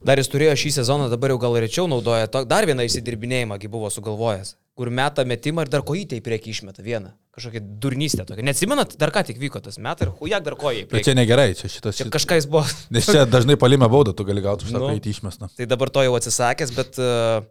Dar 0.04 0.20
jis 0.20 0.30
turėjo 0.32 0.56
šį 0.62 0.72
sezoną, 0.80 1.08
dabar 1.12 1.34
jau 1.34 1.38
gal 1.42 1.58
rečiau 1.62 1.86
naudoja, 1.90 2.28
to, 2.32 2.44
dar 2.48 2.66
vieną 2.68 2.86
įsidirbinėjimą, 2.88 3.60
buvo 3.70 3.90
sugalvojęs, 3.92 4.54
kur 4.78 4.90
meta 4.94 5.24
metimą 5.28 5.66
ir 5.66 5.72
dar 5.72 5.84
kojytę 5.86 6.18
į 6.18 6.24
priekį 6.26 6.54
išmeta 6.54 6.84
vieną. 6.86 7.12
Kažkokia 7.36 7.62
durnystė 7.82 8.26
tokia. 8.26 8.42
Neatsimenat, 8.48 8.96
dar 9.00 9.12
ką 9.14 9.22
tik 9.28 9.38
vyko 9.38 9.62
tas 9.62 9.78
metai 9.78 10.08
ir 10.08 10.14
hujak 10.18 10.42
dar 10.46 10.56
kojai. 10.58 10.86
Bet 10.90 11.06
čia 11.06 11.14
negerai, 11.14 11.52
čia 11.54 11.70
šitas... 11.70 12.00
čia 12.00 12.40
jis 12.40 12.48
buvo. 12.50 12.64
Nes 12.90 13.06
čia 13.06 13.22
dažnai 13.28 13.54
palime 13.60 13.86
baudą, 13.92 14.16
tu 14.16 14.26
gali 14.26 14.42
gauti 14.42 14.66
už 14.66 14.74
tą 14.74 14.80
Nu. 14.80 14.88
praeitį 14.90 15.14
išmestą. 15.14 15.52
Tai 15.54 15.68
dabar 15.70 15.92
to 15.94 16.04
jau 16.08 16.18
atsisakęs, 16.18 16.74
bet... 16.76 16.98
Uh, 16.98 17.46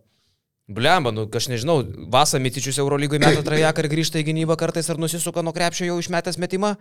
Blemba, 0.70 1.10
nu, 1.10 1.24
aš 1.34 1.48
nežinau, 1.50 1.80
Vasa 2.14 2.38
Mitičius 2.38 2.78
Eurolygui 2.78 3.18
meta 3.24 3.42
trajeką 3.46 3.82
ir 3.82 3.88
grįžta 3.90 4.20
į 4.22 4.28
gynybą 4.28 4.54
kartais 4.62 4.86
ar 4.94 5.00
nusisuka 5.02 5.42
nuo 5.42 5.50
krepšio 5.56 5.88
jau 5.90 5.96
išmetęs 5.98 6.38
metimą. 6.38 6.76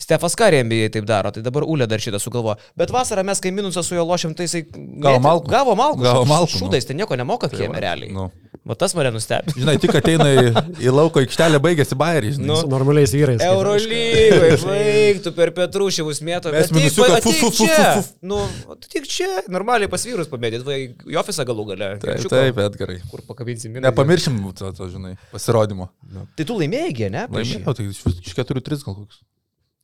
Stefas 0.00 0.36
Karė 0.36 0.60
NBA 0.66 0.90
taip 0.92 1.08
daro, 1.08 1.32
tai 1.32 1.40
dabar 1.46 1.64
Ulė 1.64 1.88
dar 1.88 2.04
šitą 2.04 2.20
sugalvo. 2.20 2.58
Bet 2.76 2.92
vasarą 2.92 3.24
mes, 3.24 3.40
kai 3.40 3.54
minusą 3.56 3.80
su 3.86 3.96
juo 3.96 4.04
lošiam, 4.04 4.36
tai 4.36 4.44
jisai... 4.44 4.66
mėtė- 4.76 5.22
malkų. 5.24 5.48
Gavo 5.56 5.72
malkų. 5.80 6.04
Gavo 6.04 6.26
Š- 6.26 6.32
malkų, 6.34 6.52
nu. 6.60 6.62
Šūdais, 6.66 6.86
tai 6.90 6.98
nieko 7.00 7.16
nemoka 7.16 7.48
Tai 7.48 7.62
kieme 7.62 7.80
realiai. 7.80 8.12
nu. 8.12 8.28
Va 8.68 8.74
tas 8.76 8.92
mane 8.92 9.08
nustebino. 9.14 9.54
Žinai, 9.56 9.78
tik 9.80 9.94
ateina 9.96 10.26
į, 10.36 10.50
į 10.84 10.90
lauko 10.92 11.22
aikštelę, 11.24 11.56
baigėsi 11.64 11.96
bairį, 11.96 12.34
žinai. 12.36 12.48
Nu. 12.50 12.58
Su 12.60 12.68
normaliais 12.68 13.14
vyrais. 13.16 13.40
Eurolygoje, 13.40 14.58
baigtų 14.66 15.32
per 15.36 15.52
Petrušyvus 15.56 16.20
mėto. 16.26 16.52
Mes 16.52 16.68
va, 16.68 16.82
fu, 17.24 17.32
tik 17.32 17.40
fu, 17.40 17.50
fu, 17.56 17.64
čia. 17.64 17.78
fu, 17.96 18.02
fu. 18.04 18.18
Nu, 18.30 18.42
tu 18.76 18.90
tik 18.92 19.08
čia. 19.10 19.30
Normaliai 19.50 19.88
pas 19.90 20.04
vyrus 20.04 20.28
pamėdėt, 20.30 20.66
va, 20.66 20.76
į 20.76 21.16
ofisą 21.22 21.46
galų 21.48 21.64
gale. 21.72 21.88
Taip, 22.04 22.26
taip, 22.30 22.60
bet 22.60 22.76
gerai. 22.82 22.98
Kur 23.10 23.24
pakabinsim 23.30 23.72
minusą. 23.72 23.88
Nepamiršim 23.88 24.38
to, 24.58 24.72
to, 24.76 24.88
žinai, 24.92 25.14
pasirodymo. 25.32 25.88
Tai 26.36 26.46
tu 26.48 26.56
laimėjai, 26.58 27.10
ne? 27.14 27.26
Laimėjau, 27.30 27.76
tai 27.78 27.88
iš, 27.90 28.02
iš 28.18 28.32
4-3 28.36 28.86
gal 28.86 28.98
koks 29.02 29.22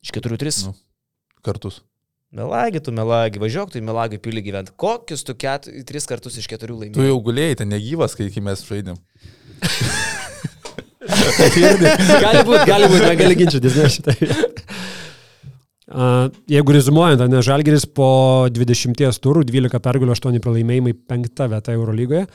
Iš 0.05 0.13
4-3. 0.13 0.67
Nu. 0.67 0.75
kartus. 1.45 1.81
Melagi, 2.35 2.81
tu 2.83 2.91
melagi, 2.91 3.39
važiuok, 3.39 3.69
tu 3.71 3.79
į 3.79 3.83
melagi 3.87 4.17
pilį 4.19 4.41
gyventi. 4.43 4.73
Kokius 4.75 5.23
tu 5.23 5.31
ket, 5.39 5.69
tris 5.87 6.03
kartus 6.09 6.35
iš 6.37 6.47
keturių 6.51 6.75
Tu 6.75 6.81
laimėjai? 6.83 7.07
jau 7.07 7.19
gulėjai, 7.23 7.55
ten 7.61 7.69
negyvas, 7.71 8.17
kai, 8.19 8.27
kai 8.33 8.41
mes 8.43 8.59
žaidėm. 8.67 8.97
gali 11.07 12.41
būti, 12.43 12.65
gali 12.67 12.89
būti, 12.91 13.05
negali 13.05 13.37
ginčytis, 13.39 13.79
ne 13.79 13.87
šitai. 13.95 14.17
Uh, 15.87 16.27
jeigu 16.51 16.75
rezumuojant, 16.75 17.23
ne 17.31 17.39
Žalgeris 17.47 17.87
po 17.95 18.09
20 18.51 19.23
turų, 19.23 19.45
12 19.47 19.79
pergalių, 19.87 20.11
8 20.17 20.43
pralaimėjimai, 20.43 20.91
5 21.07 21.47
vieta 21.53 21.71
Eurolygoje. 21.77 22.25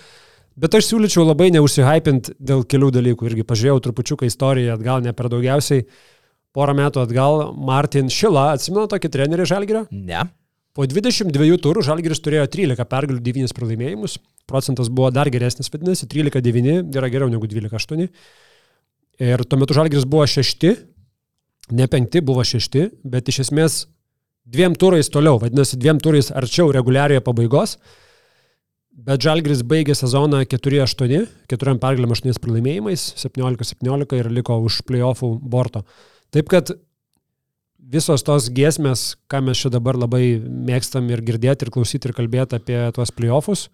Bet 0.59 0.77
aš 0.77 0.91
siūlyčiau 0.91 1.25
labai 1.25 1.51
neužsihypint 1.55 2.35
dėl 2.41 2.67
kelių 2.69 2.91
dalykų. 2.99 3.31
Irgi 3.31 3.47
pažiūrėjau 3.49 3.83
trupučiuką 3.87 4.29
istoriją 4.29 4.77
atgal, 4.77 5.01
ne 5.05 5.15
per 5.17 5.31
daugiausiai. 5.33 5.87
Porą 6.53 6.75
metų 6.77 7.01
atgal 7.07 7.47
Martin 7.57 8.11
Šila, 8.13 8.51
atsimenu 8.59 8.85
tokį 8.93 9.09
trenerį 9.15 9.49
Žalgerio? 9.49 9.87
Ne. 9.91 10.27
Po 10.77 10.85
22 10.89 11.57
turų 11.65 11.85
Žalgeris 11.85 12.21
turėjo 12.25 12.45
13 12.53 12.89
pergalių, 12.89 13.21
9 13.25 13.57
pralaimėjimus. 13.57 14.19
Procentas 14.49 14.91
buvo 14.93 15.09
dar 15.15 15.31
geresnis, 15.33 15.73
vadinasi, 15.73 16.09
13-9 16.13 16.97
yra 16.97 17.09
geriau 17.13 17.33
negu 17.33 17.49
12-8. 17.49 18.09
Ir 19.23 19.45
tuo 19.49 19.61
metu 19.61 19.77
Žalgeris 19.77 20.05
buvo 20.09 20.29
šešti 20.29 20.75
ne 21.71 21.87
penkti, 21.89 22.21
buvo 22.21 22.45
šešti, 22.45 22.89
bet 23.05 23.29
iš 23.31 23.43
esmės 23.47 23.79
dviem 24.49 24.75
turais 24.79 25.09
toliau, 25.13 25.39
vadinasi, 25.41 25.79
dviem 25.81 26.01
turais 26.03 26.33
arčiau 26.35 26.73
reguliarioje 26.75 27.23
pabaigos. 27.25 27.77
Bet 28.93 29.25
Žalgris 29.25 29.63
baigė 29.65 29.95
sezoną 29.97 30.43
4-8, 30.53 31.27
4 31.49 31.77
pergalėm 31.81 32.13
8 32.13 32.41
pralaimėjimais, 32.45 33.05
17-17 33.23 34.19
ir 34.21 34.29
liko 34.37 34.59
už 34.61 34.83
playoffų 34.89 35.31
borto. 35.41 35.83
Taip 36.33 36.51
kad 36.53 36.75
visos 37.93 38.25
tos 38.27 38.51
giesmės, 38.53 39.15
ką 39.33 39.41
mes 39.49 39.63
čia 39.65 39.73
dabar 39.73 39.97
labai 39.97 40.37
mėgstam 40.41 41.09
ir 41.13 41.25
girdėti, 41.25 41.67
ir 41.67 41.73
klausyti, 41.75 42.11
ir 42.11 42.17
kalbėti 42.17 42.59
apie 42.61 42.79
tuos 42.97 43.15
playoffus, 43.17 43.71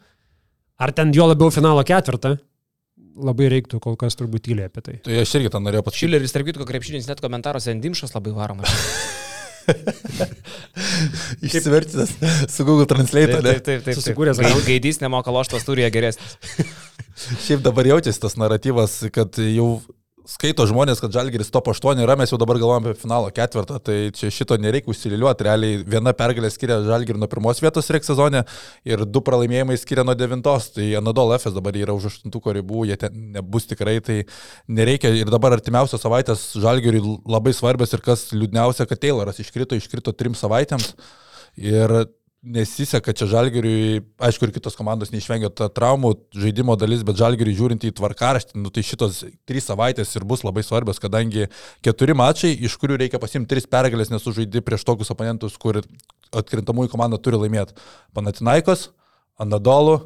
ar 0.78 0.94
ten 0.94 1.10
jo 1.14 1.26
labiau 1.26 1.50
finalo 1.54 1.82
ketvirtą, 1.86 2.36
labai 3.18 3.50
reiktų 3.50 3.82
kol 3.82 3.98
kas 3.98 4.14
turbūt 4.18 4.46
tylė 4.46 4.68
apie 4.70 4.84
tai. 4.86 5.00
Tai 5.02 5.18
aš 5.24 5.34
irgi 5.40 5.50
tą 5.50 5.62
norėjau 5.64 5.86
pasakyti. 5.86 6.06
Šileris, 6.06 6.34
tarp 6.34 6.46
kitko, 6.46 6.68
krepšinis 6.68 7.10
net 7.10 7.22
komentaruose 7.24 7.74
Endimšas 7.74 8.14
labai 8.14 8.36
varomas. 8.38 8.70
Išsiverčitas 11.46 12.12
su 12.48 12.64
Google 12.64 12.86
Translate. 12.86 13.32
Taip, 13.32 13.44
taip, 13.44 13.64
taip. 13.64 13.84
taip. 13.86 13.98
Susikūręs 13.98 14.40
Gaidys 14.66 15.00
nemoka 15.04 15.34
loštos 15.34 15.66
turija 15.68 15.90
geresnis. 15.94 16.38
Šiaip 17.46 17.64
dabar 17.66 17.86
jaučiasi 17.88 18.22
tas 18.22 18.38
naratyvas, 18.38 19.00
kad 19.14 19.38
jau 19.42 19.80
skaito 20.28 20.66
žmonės, 20.68 21.00
kad 21.00 21.14
Žalgiris 21.14 21.50
top 21.52 21.70
8 21.72 22.02
yra, 22.04 22.16
mes 22.18 22.30
jau 22.32 22.38
dabar 22.40 22.58
galvojame 22.60 22.92
apie 22.92 23.00
finalo 23.00 23.30
ketvirtą, 23.34 23.78
tai 23.84 23.96
čia 24.16 24.30
šito 24.34 24.58
nereikia 24.60 24.92
užsiliuoti, 24.92 25.46
realiai 25.46 25.78
viena 25.88 26.12
pergalė 26.16 26.50
skiria 26.52 26.78
Žalgirį 26.84 27.22
nuo 27.22 27.28
pirmos 27.32 27.62
vietos 27.64 27.88
reik 27.94 28.04
sezone 28.06 28.44
ir 28.88 29.04
du 29.08 29.22
pralaimėjimai 29.24 29.78
skiria 29.80 30.04
nuo 30.04 30.16
devintos, 30.18 30.68
tai 30.76 30.90
Anadol 31.00 31.32
FS 31.38 31.56
dabar 31.56 31.78
yra 31.80 31.96
už 31.96 32.10
aštuntuko 32.12 32.52
ribų, 32.58 32.84
jie 32.90 32.98
ten 33.00 33.16
nebus 33.38 33.68
tikrai, 33.70 33.98
tai 34.04 34.18
nereikia. 34.68 35.14
Ir 35.16 35.32
dabar 35.32 35.56
artimiausios 35.56 36.04
savaitės 36.04 36.50
Žalgiriui 36.60 37.18
labai 37.28 37.54
svarbios 37.56 37.96
ir 37.96 38.04
kas 38.04 38.28
liūdniausia, 38.36 38.88
kad 38.90 39.00
Tayloras 39.00 39.40
iškrito, 39.40 39.78
iškrito 39.80 40.12
trim 40.12 40.36
savaitėms. 40.36 40.92
Ir 41.58 41.94
nesiseka 42.42 43.12
čia 43.16 43.26
Žalgiriui, 43.26 44.02
aišku, 44.22 44.46
ir 44.46 44.52
kitos 44.54 44.76
komandos 44.78 45.10
neišvengia 45.10 45.50
traumų 45.50 46.12
žaidimo 46.38 46.76
dalis, 46.78 47.02
bet 47.06 47.18
Žalgiriui 47.18 47.56
žiūrint 47.58 47.86
į 47.88 47.92
tvarkaraštį, 47.98 48.60
nu, 48.62 48.70
tai 48.74 48.84
šitos 48.86 49.24
trys 49.48 49.66
savaitės 49.66 50.14
ir 50.14 50.26
bus 50.28 50.44
labai 50.46 50.62
svarbios, 50.66 51.00
kadangi 51.02 51.48
keturi 51.84 52.14
mačai, 52.18 52.52
iš 52.54 52.78
kurių 52.78 53.00
reikia 53.02 53.20
pasimti 53.22 53.50
tris 53.54 53.66
pergalės, 53.70 54.12
nes 54.14 54.22
sužaidži 54.22 54.62
prieš 54.64 54.86
tokius 54.86 55.10
oponentus, 55.14 55.58
kur 55.58 55.80
atkrintamųjų 56.30 56.92
komanda 56.94 57.18
turi 57.18 57.40
laimėti. 57.42 57.74
Panatinaikos, 58.14 58.90
Anadolu, 59.38 59.98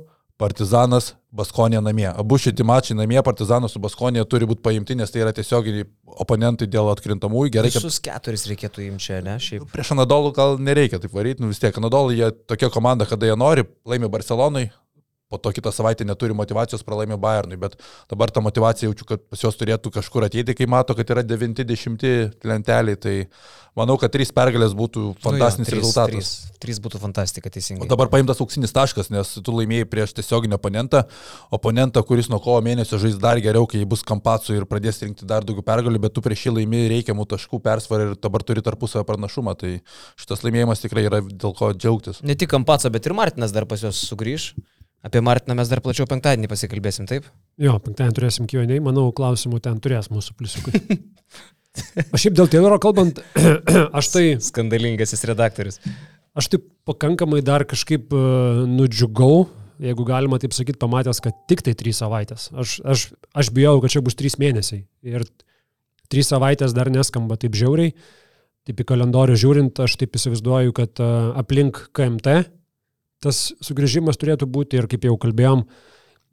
Partizanas, 0.43 1.13
Baskonė 1.33 1.81
namie. 1.81 2.09
Abu 2.11 2.37
šitie 2.41 2.65
mačai 2.67 2.97
namie, 2.99 3.21
Partizanas 3.25 3.73
su 3.73 3.81
Baskonė 3.83 4.25
turi 4.29 4.49
būti 4.51 4.61
paimti, 4.65 4.97
nes 4.99 5.13
tai 5.13 5.23
yra 5.23 5.33
tiesioginiai 5.37 5.87
oponentai 6.25 6.69
dėl 6.69 6.91
atkrintamųjų. 6.93 7.53
Gerai, 7.55 7.71
kad 7.73 7.85
Visus 7.85 8.01
keturis 8.05 8.45
reikėtų 8.51 8.85
imti 8.89 9.07
čia, 9.07 9.21
ne? 9.25 9.39
Šiaip. 9.41 9.69
Prieš 9.73 9.95
Anadolų 9.95 10.35
gal 10.37 10.59
nereikia 10.61 11.01
taip 11.03 11.15
varyti, 11.17 11.45
nu 11.45 11.53
vis 11.53 11.63
tiek 11.63 11.79
Anadolų 11.79 12.19
jie 12.19 12.33
tokia 12.51 12.73
komanda, 12.75 13.09
kada 13.09 13.31
jie 13.31 13.39
nori, 13.39 13.65
laimi 13.89 14.11
Barcelonai, 14.13 14.67
po 15.33 15.41
to 15.41 15.55
kitą 15.57 15.73
savaitę 15.73 16.05
neturi 16.09 16.37
motivacijos, 16.37 16.85
pralaimi 16.85 17.17
Bayernui, 17.21 17.57
bet 17.65 17.79
dabar 18.13 18.31
ta 18.31 18.45
motivacija 18.45 18.91
jaučiu, 18.91 19.09
kad 19.09 19.25
pas 19.33 19.43
juos 19.47 19.57
turėtų 19.57 19.95
kažkur 19.97 20.29
ateiti, 20.29 20.57
kai 20.59 20.69
mato, 20.69 20.97
kad 20.99 21.09
yra 21.17 21.25
90 21.25 22.45
lenteliai, 22.45 23.01
tai 23.01 23.17
manau, 23.79 23.97
kad 24.01 24.13
trys 24.13 24.33
pergalės 24.35 24.75
būtų 24.77 25.15
fantastinis 25.23 25.71
nu 25.71 25.71
jo, 25.71 25.79
trys, 25.79 25.81
rezultatas. 25.81 26.13
Trys, 26.13 26.61
trys 26.63 26.81
būtų 26.85 27.01
fantastika, 27.03 27.49
O 27.49 27.55
teisingai. 27.55 27.89
dabar 27.89 28.11
paimtas 28.13 28.43
auksinis 28.45 28.75
taškas, 28.77 29.09
nes 29.15 29.31
tu 29.41 29.55
laimėjai 29.57 29.89
prieš 29.89 30.13
tiesioginį 30.19 30.59
oponentą, 30.59 31.05
oponentą, 31.55 32.03
kuris 32.07 32.29
nuo 32.33 32.41
kovo 32.45 32.61
mėnesio 32.65 33.01
žais 33.01 33.17
dar 33.23 33.41
geriau, 33.41 33.65
kai 33.71 33.85
bus 33.89 34.05
kampatsų 34.07 34.59
ir 34.59 34.69
pradės 34.69 35.01
rinkti 35.05 35.29
dar 35.29 35.47
daugiau 35.49 35.65
pergalių, 35.65 36.03
bet 36.05 36.17
tu 36.17 36.25
prieš 36.25 36.47
jį 36.49 36.57
laimėjai 36.59 36.93
reikiamų 36.97 37.27
taškų 37.33 37.63
persvarą 37.65 38.11
ir 38.11 38.15
dabar 38.21 38.45
turi 38.45 38.65
tarpusavio 38.65 39.09
pranašumą, 39.09 39.57
tai 39.57 39.79
šitas 40.21 40.45
laimėjimas 40.45 40.85
tikrai 40.85 41.09
yra 41.09 41.23
dėl 41.25 41.57
ko 41.57 41.73
džiaugtis. 41.73 42.21
Ne 42.27 42.37
tik 42.37 42.53
Kampaco, 42.53 42.93
bet 42.93 43.09
ir 43.09 43.17
Martinas 43.17 43.55
dar 43.57 43.65
pas 43.69 43.81
juos 43.81 44.05
sugrįž. 44.11 44.53
Apie 45.03 45.21
Martiną 45.25 45.57
mes 45.59 45.71
dar 45.71 45.81
plačiau 45.83 46.07
penktadienį 46.07 46.47
pasikalbėsim, 46.51 47.09
taip? 47.11 47.27
Jo, 47.59 47.75
penktadienį 47.83 48.15
turėsim 48.15 48.47
Q&A, 48.51 48.79
manau, 48.85 49.09
klausimų 49.17 49.59
ten 49.65 49.81
turės 49.83 50.13
mūsų 50.15 50.37
pliusiukai. 50.39 51.01
O 52.13 52.21
šiaip 52.21 52.37
dėl 52.37 52.51
Tayloro 52.53 52.79
kalbant, 52.83 53.19
aš 53.99 54.13
tai, 54.13 54.25
Skandalingasis 54.45 55.25
redaktorius. 55.27 55.81
aš 56.39 56.53
tai 56.53 56.61
pakankamai 56.87 57.41
dar 57.43 57.65
kažkaip 57.69 58.13
uh, 58.15 58.63
nudžiugau, 58.69 59.49
jeigu 59.83 60.07
galima 60.07 60.39
taip 60.39 60.55
sakyti, 60.55 60.79
pamatęs, 60.79 61.23
kad 61.25 61.39
tik 61.51 61.65
tai 61.67 61.75
trys 61.79 61.99
savaitės. 62.05 62.51
Aš, 62.55 62.79
aš, 62.87 63.07
aš 63.35 63.51
bijau, 63.57 63.79
kad 63.83 63.95
čia 63.95 64.05
bus 64.05 64.19
trys 64.19 64.39
mėnesiai. 64.39 64.85
Ir 65.03 65.27
trys 66.13 66.31
savaitės 66.31 66.77
dar 66.77 66.93
neskamba 66.93 67.41
taip 67.41 67.57
žiauriai. 67.59 67.97
Taip 68.69 68.79
į 68.79 68.87
kalendorių 68.87 69.35
žiūrint, 69.41 69.81
aš 69.83 69.97
taip 69.99 70.15
įsivaizduoju, 70.15 70.77
kad 70.77 71.01
uh, 71.03 71.33
aplink 71.41 71.89
KMT 71.97 72.45
tas 73.23 73.53
sugrįžimas 73.65 74.19
turėtų 74.21 74.49
būti 74.51 74.81
ir 74.81 74.89
kaip 74.91 75.07
jau 75.07 75.17
kalbėjom, 75.21 75.65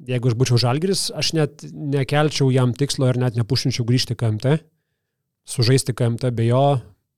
jeigu 0.10 0.32
aš 0.32 0.38
būčiau 0.40 0.60
žalgris, 0.62 1.08
aš 1.16 1.34
net 1.38 1.66
nekelčiau 1.70 2.50
jam 2.54 2.74
tikslo 2.76 3.10
ir 3.12 3.20
net 3.22 3.38
nepušinčiau 3.40 3.86
grįžti 3.88 4.18
KMT, 4.20 4.60
sužaisti 5.50 5.96
KMT 5.98 6.34
be 6.36 6.50
jo, 6.50 6.66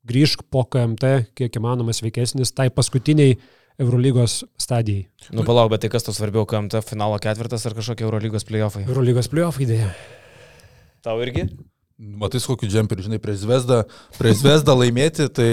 grįžk 0.07 0.45
po 0.51 0.65
KMT, 0.65 1.33
kiek 1.37 1.57
įmanoma 1.59 1.95
sveikesnis, 1.95 2.53
tai 2.55 2.69
paskutiniai 2.73 3.37
Eurolygos 3.81 4.41
stadijai. 4.59 5.07
Nu, 5.33 5.45
palauk, 5.47 5.71
bet 5.73 5.85
tai 5.85 5.89
kas 5.93 6.05
to 6.05 6.13
svarbiau, 6.13 6.45
KMT 6.49 6.83
finalo 6.85 7.17
ketvirtas 7.21 7.63
ar 7.65 7.75
kažkokie 7.77 8.05
Eurolygos 8.05 8.45
playoffai? 8.45 8.83
Eurolygos 8.89 9.29
playoff 9.31 9.61
idėja. 9.63 9.93
Tau 11.05 11.21
irgi? 11.23 11.47
Matai, 12.01 12.41
kokiu 12.41 12.69
džemperiu, 12.69 13.05
žinai, 13.05 13.21
prieš 13.21 13.43
Zvezdą, 13.43 13.83
prieš 14.17 14.41
Zvezdą 14.41 14.75
laimėti, 14.77 15.27
tai 15.33 15.49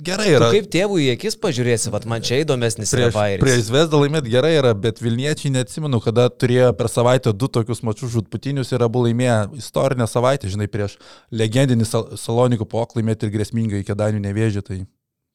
gerai 0.00 0.26
Tu 0.30 0.36
yra. 0.38 0.48
kaip 0.54 0.68
tėvų 0.72 0.96
į 1.02 1.08
akis 1.16 1.36
pažiūrėsi, 1.42 1.90
vad 1.92 2.06
man 2.08 2.22
čia 2.24 2.38
įdomesnis 2.44 2.92
yra 2.94 3.10
Prieš, 3.10 3.14
Bairis. 3.18 3.42
prieš 3.42 3.60
Zvezdą 3.68 4.00
laimėti 4.00 4.32
gerai 4.32 4.54
yra, 4.56 4.72
bet 4.74 5.02
Vilniečiai 5.04 5.52
neatsimenu, 5.52 6.00
kada 6.00 6.28
turėjo 6.30 6.72
per 6.78 6.88
savaitę 6.88 7.32
du 7.36 7.48
tokius 7.48 7.82
mačius 7.84 8.14
žudputinius 8.14 8.72
ir 8.72 8.82
abu 8.86 9.04
laimėjo 9.04 9.52
istorinę 9.60 10.06
savaitę, 10.08 10.48
žinai, 10.48 10.70
prieš 10.72 10.96
legendinį 11.30 11.84
Sal 11.84 12.08
Salonikų 12.16 12.64
poklį 12.72 13.02
laimėti 13.02 13.28
ir 13.28 13.34
grėsmingai 13.36 13.82
iki 13.84 13.92
Danių 13.98 14.22
nevėžį, 14.24 14.62
tai 14.64 14.80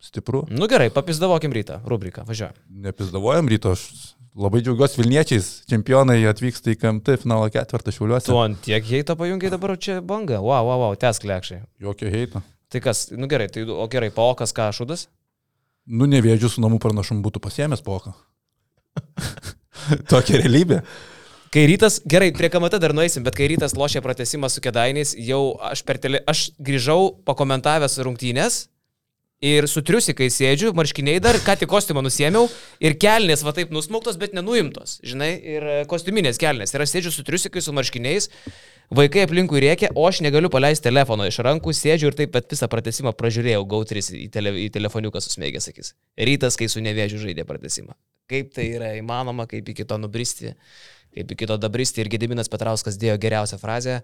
stipru. 0.02 0.46
Nu 0.50 0.68
gerai, 0.70 0.90
papizdavokim 0.94 1.54
rytą, 1.54 1.82
rubriką, 1.86 2.26
važiuoju. 2.28 2.54
Nepizdavojam 2.88 3.48
ryto, 3.50 3.72
aš 3.78 3.86
labai 4.38 4.62
džiaugiuosi 4.62 5.02
Vilniečiais, 5.02 5.48
čempionai 5.70 6.20
atvyksta 6.30 6.70
į 6.74 6.78
KMT 6.82 7.16
finalo 7.24 7.48
ketvirtą 7.50 7.94
šiauliuose. 7.96 8.30
Tu 8.30 8.38
ant 8.38 8.60
tiek 8.62 8.86
heito 8.86 9.16
pajungiai 9.18 9.50
dabar 9.54 9.74
čia 9.82 10.02
banga. 10.06 10.38
Wow, 10.42 10.68
wow, 10.70 10.84
wow, 10.86 10.94
tes 11.02 11.18
klekšai. 11.24 11.64
Jokio 11.82 12.12
heito. 12.14 12.44
Tai 12.72 12.82
kas, 12.84 13.08
nu 13.16 13.30
gerai, 13.32 13.48
tai, 13.52 13.64
o 13.64 13.86
gerai, 13.92 14.10
paokas 14.12 14.52
ką 14.56 14.68
šudas? 14.76 15.08
Nu, 15.88 16.08
nevėdžių 16.12 16.50
su 16.52 16.64
namų 16.64 16.82
pranašumu 16.84 17.24
būtų 17.24 17.40
pasiemęs 17.44 17.84
poką. 17.86 18.12
Tokia 20.12 20.42
realybė. 20.42 20.82
Kai 21.54 21.64
rytas, 21.70 22.02
gerai, 22.04 22.34
prie 22.36 22.50
KMT 22.52 22.80
dar 22.84 22.92
nueisim, 22.96 23.24
bet 23.24 23.38
kai 23.38 23.48
rytas 23.48 23.78
lošė 23.78 24.02
pratesimą 24.04 24.50
su 24.52 24.60
kedainiais, 24.64 25.14
jau 25.30 25.56
aš 25.64 25.86
per 25.88 26.00
tele, 26.04 26.20
aš 26.28 26.50
grįžau 26.60 27.14
pakomentavęs 27.28 27.96
rungtynės 28.04 28.66
ir 29.48 29.68
su 29.72 29.84
triusikai 29.86 30.28
sėdžiu, 30.34 30.74
marškiniai 30.76 31.22
dar, 31.24 31.40
ką 31.46 31.56
tik 31.62 31.72
kostiumą 31.72 32.04
nusėmiau 32.04 32.50
ir 32.84 32.98
kelnės 33.00 33.46
va 33.48 33.54
taip 33.56 33.72
nusmuktos, 33.72 34.20
bet 34.20 34.36
nenuimtos, 34.36 34.98
žinai, 35.08 35.32
ir 35.40 35.68
kostiuminės 35.88 36.42
kelnės. 36.42 36.76
Ir 36.76 36.84
aš 36.84 36.98
sėdžiu 36.98 37.16
su 37.16 37.24
triusikai, 37.28 37.64
su 37.64 37.76
marškiniais, 37.78 38.28
vaikai 38.94 39.24
aplinkui 39.28 39.62
rėkia, 39.64 39.92
o 39.96 40.06
aš 40.08 40.22
negaliu 40.26 40.52
paleisti 40.54 40.88
telefono 40.88 41.28
iš 41.28 41.40
rankų, 41.46 41.74
sėdžiu 41.76 42.12
ir 42.12 42.18
taip 42.18 42.34
pat 42.36 42.52
visą 42.52 42.70
pratesimą 42.72 43.14
pražiūrėjau, 43.18 43.64
gautris 43.70 44.12
į, 44.16 44.28
tele, 44.34 44.54
į 44.66 44.68
telefoniuką 44.76 45.22
susmėgęs, 45.24 45.70
sakys. 45.70 45.94
Rytas, 46.30 46.60
kai 46.60 46.70
su 46.72 46.84
nevėžiu 46.84 47.22
žaidė 47.24 47.48
pratesimą. 47.48 47.98
Kaip 48.28 48.54
tai 48.56 48.70
yra 48.76 48.94
įmanoma, 49.00 49.48
kaip 49.50 49.68
iki 49.74 49.88
to 49.88 50.00
nubristi 50.02 50.56
kaip 51.18 51.32
iki 51.34 51.48
to 51.50 51.56
dabristi 51.58 52.04
ir 52.04 52.12
Gediminas 52.14 52.52
Petrauskas 52.52 53.00
dėjo 53.02 53.16
geriausią 53.22 53.58
frazę, 53.58 53.96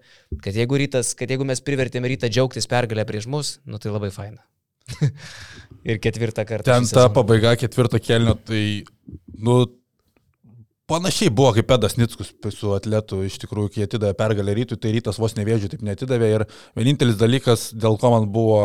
kad 0.42 0.56
jeigu, 0.56 0.80
rytas, 0.80 1.12
kad 1.14 1.30
jeigu 1.30 1.46
mes 1.46 1.62
privertėme 1.62 2.10
rytą 2.10 2.26
džiaugtis 2.32 2.66
pergalę 2.70 3.04
prieš 3.06 3.28
mus, 3.30 3.52
nu 3.70 3.78
tai 3.78 3.92
labai 3.94 4.10
faina. 4.10 4.42
ir 5.88 6.00
ketvirtą 6.02 6.44
kartą. 6.48 6.72
Ten 6.72 6.88
ta 6.90 7.06
pabaiga 7.12 7.54
ketvirto 7.60 8.00
kelnio, 8.02 8.34
tai, 8.48 8.84
nu, 9.38 9.60
Panašiai 10.84 11.30
buvo 11.32 11.48
kaip 11.56 11.64
Pedas 11.64 11.94
Nickus 11.96 12.34
su 12.52 12.70
atletu, 12.76 13.22
iš 13.24 13.38
tikrųjų, 13.40 13.70
kai 13.72 13.84
atidavė 13.86 14.12
pergalę 14.18 14.52
rytui, 14.52 14.76
tai 14.76 14.90
rytas 14.92 15.16
vos 15.16 15.32
nevėžių 15.32 15.70
taip 15.72 15.84
netidavė 15.86 16.26
ir 16.28 16.42
vienintelis 16.76 17.16
dalykas, 17.16 17.62
dėl 17.72 17.94
ko 18.02 18.10
man 18.12 18.26
buvo 18.28 18.58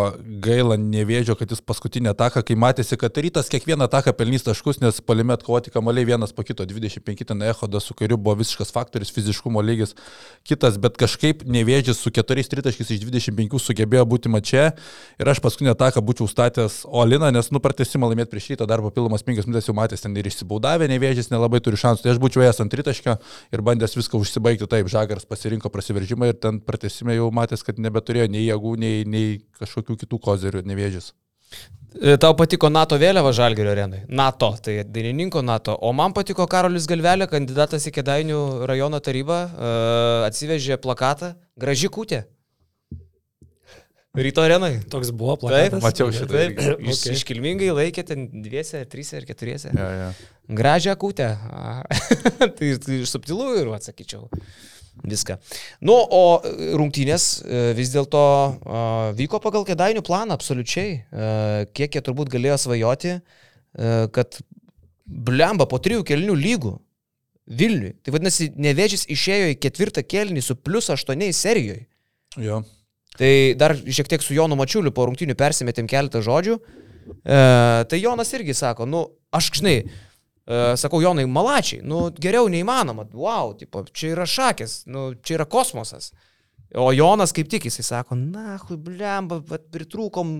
gaila 0.44 0.76
nevėžio, 0.76 1.38
kad 1.40 1.54
jis 1.56 1.64
paskutinę 1.64 2.12
ataką, 2.12 2.44
kai 2.44 2.58
matėsi, 2.60 2.98
kad 3.00 3.16
rytas 3.24 3.48
kiekvieną 3.54 3.88
ataką 3.88 4.12
pelnys 4.20 4.44
taškus, 4.44 4.82
nes 4.84 5.00
palime 5.00 5.32
atkovoti 5.38 5.72
kamaliai 5.72 6.10
vienas 6.10 6.36
po 6.36 6.44
kito, 6.44 6.66
25 6.68 7.24
ten 7.30 7.46
ehodas 7.54 7.88
su 7.88 7.96
kariu 7.96 8.18
buvo 8.20 8.36
visiškas 8.42 8.76
faktorius, 8.76 9.14
fiziškumo 9.16 9.64
lygis 9.64 9.96
kitas, 10.44 10.76
bet 10.76 11.00
kažkaip 11.00 11.48
nevėžis 11.48 12.04
su 12.04 12.12
keturiais 12.12 12.52
tritaškis 12.52 12.92
iš 12.98 13.08
25 13.08 13.64
sugebėjo 13.70 14.04
būti 14.12 14.34
mačia 14.36 14.74
ir 15.16 15.32
aš 15.32 15.40
paskutinę 15.48 15.72
ataką 15.72 16.04
būčiau 16.04 16.28
statęs 16.28 16.82
Oliną, 16.84 17.32
nes 17.32 17.48
nu 17.56 17.64
pratesimą 17.64 18.12
laimėti 18.12 18.36
prieš 18.36 18.52
rytą 18.58 18.68
dar 18.68 18.84
papildomas 18.84 19.24
5 19.24 19.48
minutės 19.48 19.72
jau 19.72 19.80
matęs 19.80 20.04
ten 20.04 20.20
ir 20.20 20.28
išsibaudavę, 20.28 20.92
nevėžis 20.92 21.32
nelabai 21.32 21.64
turi 21.64 21.80
šansų. 21.80 22.09
Tai 22.10 22.16
aš 22.16 22.20
būčiau 22.24 22.42
ėjęs 22.42 22.64
ant 22.64 22.72
tritaškio 22.74 23.14
ir 23.54 23.62
bandęs 23.62 23.94
viską 23.94 24.18
užsibaigti 24.18 24.66
taip. 24.66 24.88
Žagaras 24.90 25.28
pasirinko 25.30 25.70
prasiveržimą 25.70 26.32
ir 26.32 26.40
ten 26.42 26.58
pratesime 26.66 27.14
jau 27.14 27.28
matęs, 27.30 27.62
kad 27.62 27.78
nebeturėjo 27.78 28.26
nei 28.34 28.48
jėgų, 28.48 28.72
nei, 28.82 29.04
nei 29.06 29.36
kažkokių 29.60 30.00
kitų 30.02 30.18
kozerių, 30.26 30.64
nevėžis. 30.66 31.12
E, 32.02 32.16
Tau 32.18 32.34
patiko 32.40 32.72
NATO 32.74 32.98
vėliava 32.98 33.30
Žalgerio 33.38 33.76
arenai. 33.76 34.02
NATO, 34.10 34.56
tai 34.58 34.80
dainininko 34.90 35.46
NATO. 35.46 35.78
O 35.86 35.94
man 35.94 36.18
patiko 36.18 36.50
Karolis 36.50 36.90
Galvelė, 36.90 37.30
kandidatas 37.30 37.86
į 37.86 37.94
Kedainių 38.00 38.42
rajono 38.74 38.98
tarybą, 39.06 39.40
e, 39.46 39.72
atsivežė 40.32 40.82
plakatą 40.82 41.36
Graži 41.62 41.94
kūtė. 41.94 42.24
Ryto 44.18 44.42
arenai. 44.42 44.80
Toks 44.90 45.12
buvo 45.14 45.36
Taip, 45.38 45.44
plakatas. 45.46 45.84
mačiau 45.84 46.10
šitą 46.14 46.34
Taip, 46.34 46.58
iš, 46.82 47.04
Okay. 47.04 47.14
iškilmingai 47.14 47.70
laikė 47.78 48.04
ten 48.10 48.26
dviese, 48.42 48.82
trise 48.90 49.20
ir 49.22 49.26
keturiese. 49.30 49.70
Ja, 49.78 49.90
ja. 49.94 50.08
Gražią 50.50 50.96
kūtę. 50.98 51.28
Tai, 52.58 52.70
tai 52.82 52.98
subtilu 53.06 53.52
ir 53.62 53.70
atsakyčiau. 53.78 54.26
Viską. 55.06 55.38
Nu, 55.86 55.94
o 55.96 56.42
rungtynės 56.76 57.28
e, 57.46 57.60
vis 57.78 57.92
dėlto 57.94 58.24
vyko 59.16 59.40
pagal 59.40 59.64
kėdainių 59.70 60.02
planą, 60.04 60.36
absoliučiai. 60.36 60.98
E, 61.06 61.30
Kiek 61.78 61.94
jie 61.96 62.02
turbūt 62.04 62.34
galėjo 62.34 62.58
svajoti, 62.66 63.14
e, 63.22 63.94
kad 64.12 64.42
blemba 65.06 65.70
po 65.70 65.80
trijų 65.80 66.04
kelnių 66.10 66.36
lygų 66.36 66.74
Vilniui. 67.50 67.96
Tai 68.06 68.12
vadinasi, 68.14 68.50
nevėžys 68.62 69.08
išėjo 69.10 69.54
į 69.54 69.56
ketvirtą 69.64 70.04
kelnį 70.06 70.44
su 70.46 70.54
plus 70.58 70.90
aštuoniais 70.94 71.38
serijoje. 71.42 71.86
Jo. 72.38 72.60
Tai 73.20 73.32
dar 73.60 73.76
šiek 73.76 74.08
tiek 74.08 74.24
su 74.24 74.36
Jonu 74.36 74.56
Mačiuliu 74.60 74.94
po 74.96 75.04
rungtynių 75.10 75.36
persimetėm 75.40 75.90
keletą 75.92 76.22
žodžių. 76.24 76.56
E, 77.20 77.40
tai 77.92 78.00
Jonas 78.00 78.32
irgi 78.38 78.56
sako, 78.56 78.88
nu, 78.88 79.02
aš 79.36 79.50
žinai, 79.60 79.76
e, 79.84 80.60
sakau, 80.80 81.02
Jonai, 81.04 81.26
malačiai, 81.28 81.82
nu, 81.84 82.06
geriau 82.16 82.48
neįmanoma, 82.52 83.10
wow, 83.12 83.52
tipo, 83.60 83.84
čia 83.92 84.14
yra 84.14 84.28
šakės, 84.30 84.84
nu, 84.88 85.12
čia 85.20 85.40
yra 85.40 85.50
kosmosas. 85.50 86.14
O 86.78 86.92
Jonas 86.94 87.32
kaip 87.34 87.48
tik 87.50 87.64
jisai 87.66 87.82
sako, 87.88 88.14
na, 88.20 88.60
hui, 88.68 88.76
blemba, 88.78 89.40
pritrūkom 89.74 90.34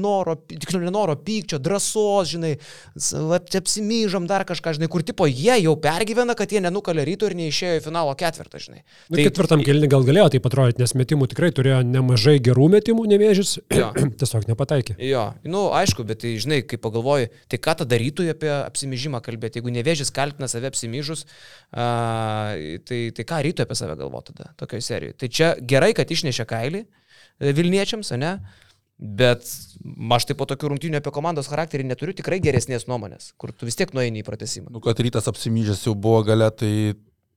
noro, 0.00 0.36
tiksliau, 0.48 0.80
ne 0.80 0.92
noro, 0.94 1.12
pykčio, 1.20 1.58
drąsos, 1.60 2.30
žinai, 2.30 2.54
s- 2.96 3.10
vat 3.28 3.52
apsimyžom 3.60 4.24
dar 4.30 4.46
kažką, 4.48 4.72
žinai, 4.78 4.88
kur 4.88 5.04
tipo 5.04 5.26
jie 5.28 5.58
jau 5.60 5.74
pergyvena, 5.76 6.32
kad 6.38 6.48
jie 6.54 6.62
nenukalė 6.64 7.04
ryto 7.04 7.28
ir 7.28 7.36
neišėjo 7.36 7.74
į 7.80 7.82
finalo 7.84 8.14
ketvirtą, 8.16 8.56
žinai. 8.62 8.80
Nu, 9.12 9.18
ketvirtam 9.20 9.60
kelniui 9.66 9.90
gal 9.92 10.06
galėjo 10.08 10.30
tai 10.32 10.40
atrodyti, 10.40 10.80
nes 10.80 10.96
metimų 10.96 11.28
tikrai 11.34 11.52
turėjo 11.52 11.82
nemažai 11.84 12.38
gerų 12.40 12.70
metimų, 12.78 13.04
nevėžis. 13.12 13.58
Jo. 13.76 13.90
Tiesiog 14.22 14.48
nepataikė. 14.48 14.96
Jo, 15.04 15.26
nu 15.44 15.66
aišku, 15.76 16.06
bet 16.08 16.22
tai 16.24 16.38
žinai, 16.40 16.62
kai 16.64 16.80
pagalvoji, 16.80 17.28
tai 17.52 17.60
ką 17.60 17.76
tada 17.82 17.92
darytų 17.92 18.30
apie 18.32 18.48
apsimyžimą 18.62 19.20
kalbėti, 19.24 19.60
jeigu 19.60 19.76
nevėžys 19.76 20.08
kaltina 20.16 20.48
save 20.48 20.72
apsimyžus, 20.72 21.26
a, 21.76 22.56
tai, 22.88 23.02
tai 23.12 23.24
ką 23.28 23.42
rytų 23.46 23.64
apie 23.66 23.76
save 23.78 23.96
galvo 24.00 24.24
tada, 24.26 24.50
tokioje 24.60 24.84
serijoje. 24.88 25.16
Tai 25.20 25.28
čia 25.28 25.52
gerai, 25.68 25.92
kad 25.96 26.10
išnešė 26.10 26.46
kailį 26.48 26.84
e, 26.84 27.52
Vilniečiams, 27.56 28.12
ne? 28.20 28.36
Bet 28.96 29.44
aš 30.16 30.24
taip 30.30 30.38
po 30.40 30.46
tokių 30.48 30.70
rungtynių 30.72 31.02
apie 31.02 31.12
komandos 31.12 31.50
charakterį 31.52 31.84
neturiu 31.84 32.14
tikrai 32.16 32.38
geresnės 32.40 32.86
nuomonės, 32.88 33.34
kur 33.36 33.52
tu 33.52 33.68
vis 33.68 33.76
tiek 33.76 33.92
nueini 33.92 34.22
į 34.22 34.26
pratesimą. 34.26 34.72
Nu, 34.72 34.80
kad 34.84 35.00
rytas 35.04 35.28
apsimyžęs 35.28 35.84
jau 35.84 35.92
buvo 35.92 36.22
gale, 36.24 36.48
tai 36.48 36.72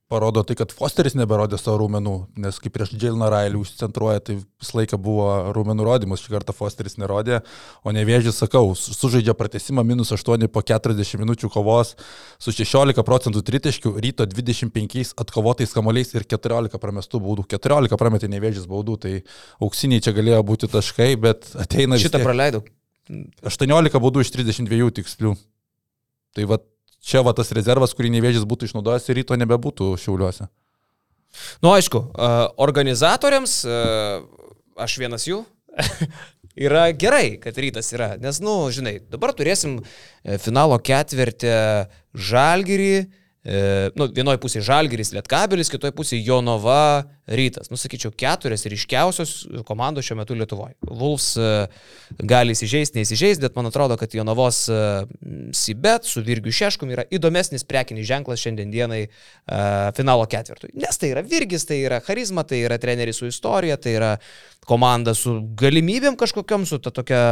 parodo 0.10 0.42
tai, 0.44 0.56
kad 0.58 0.72
Fosteris 0.74 1.14
neberodė 1.18 1.60
savo 1.62 1.78
rūmenų, 1.84 2.14
nes 2.42 2.58
kaip 2.62 2.74
prieš 2.74 2.96
Džilną 2.96 3.28
Railį 3.30 3.60
užcentruoja, 3.62 4.24
tai 4.26 4.38
visą 4.42 4.80
laiką 4.80 4.98
buvo 5.02 5.28
rūmenų 5.54 5.86
rodymas, 5.86 6.24
šį 6.24 6.34
kartą 6.34 6.56
Fosteris 6.58 6.98
nerodė, 6.98 7.44
o 7.86 7.94
nevėžys, 7.94 8.40
sakau, 8.42 8.72
su- 8.78 8.96
sužaidžia 8.98 9.36
pratesimą 9.38 9.86
minus 9.86 10.10
8 10.16 10.48
po 10.50 10.64
40 10.66 11.22
minučių 11.22 11.52
kovos 11.54 11.94
su 12.42 12.56
16 12.56 13.06
procentų 13.06 13.44
tritiškių, 13.46 13.94
ryto 14.02 14.26
25 14.26 15.14
atkovotais 15.22 15.76
kamoliais 15.78 16.16
ir 16.18 16.26
14 16.26 16.82
pramestų 16.82 17.22
baudų. 17.28 17.46
14 17.54 18.02
prametė 18.02 18.32
nevėžys 18.34 18.66
baudų, 18.70 18.98
tai 19.06 19.14
auksiniai 19.62 20.02
čia 20.02 20.16
galėjo 20.18 20.42
būti 20.50 20.72
taškai, 20.74 21.14
bet 21.22 21.54
ateina 21.54 22.02
Šitą 22.02 22.24
praleidau. 22.26 22.66
18 23.46 24.02
baudų 24.02 24.26
iš 24.26 24.34
32 24.34 24.92
tikslių. 25.00 25.38
Tai 26.38 26.46
va 26.50 26.60
čia 27.04 27.24
va 27.26 27.34
tas 27.38 27.52
rezervas, 27.56 27.96
kurį 27.98 28.12
nevėžys 28.18 28.48
būtų 28.50 28.70
išnaudojęs 28.70 29.08
ir 29.10 29.20
ryto 29.22 29.38
nebebūtų 29.40 29.94
šiauliuose. 30.02 30.50
Nu, 31.62 31.72
aišku, 31.76 32.02
organizatoriams, 32.62 33.62
aš 34.80 34.98
vienas 35.02 35.28
jų, 35.30 35.44
yra 36.68 36.90
gerai, 36.92 37.38
kad 37.42 37.58
rytas 37.58 37.92
yra. 37.96 38.14
Nes, 38.22 38.42
nu, 38.44 38.56
žinai, 38.74 38.98
dabar 39.12 39.34
turėsim 39.38 39.80
e, 39.80 40.38
finalo 40.42 40.80
ketvirtį 40.82 41.54
Žalgirį, 42.30 42.94
nu, 43.98 44.06
vienoje 44.14 44.38
pusėje 44.44 44.66
Žalgiris, 44.68 45.14
Lietkabelis, 45.16 45.72
kitoje 45.74 45.94
pusėje 45.98 46.22
Jonova, 46.28 47.08
Rytas. 47.30 47.70
Nusakyčiau, 47.70 48.10
keturias 48.18 48.66
ryškiausios 48.66 49.34
komandos 49.68 50.08
šiuo 50.08 50.18
metu 50.18 50.34
Lietuvoje. 50.38 50.74
Vulfs 50.82 51.36
e, 51.38 51.50
gali 52.26 52.56
įsižeisti, 52.56 52.98
neįsižeisti, 52.98 53.44
bet 53.46 53.58
man 53.58 53.70
atrodo, 53.70 53.98
kad 54.02 54.16
Jonovos 54.18 54.64
e, 54.74 54.80
Sibet 55.54 56.10
su 56.10 56.24
Virgiu 56.26 56.54
Šeškum 56.56 56.90
yra 56.96 57.06
įdomesnis 57.14 57.68
prekinis 57.70 58.08
ženklas 58.10 58.42
šiandien 58.42 58.74
dienai 58.74 59.04
e, 59.06 59.12
finalo 59.98 60.26
ketvirtui. 60.30 60.74
Nes 60.82 60.98
tai 60.98 61.14
yra 61.14 61.26
Virgis, 61.26 61.68
tai 61.70 61.84
yra 61.84 62.02
charizma, 62.06 62.46
tai 62.50 62.64
yra 62.66 62.80
treneris 62.82 63.22
su 63.22 63.30
istorija, 63.30 63.78
tai 63.78 63.94
yra 64.00 64.12
komanda 64.66 65.14
su 65.18 65.38
galimybėm 65.60 66.18
kažkokiam, 66.18 66.66
su 66.66 66.82
ta 66.82 66.94
tokia 66.94 67.24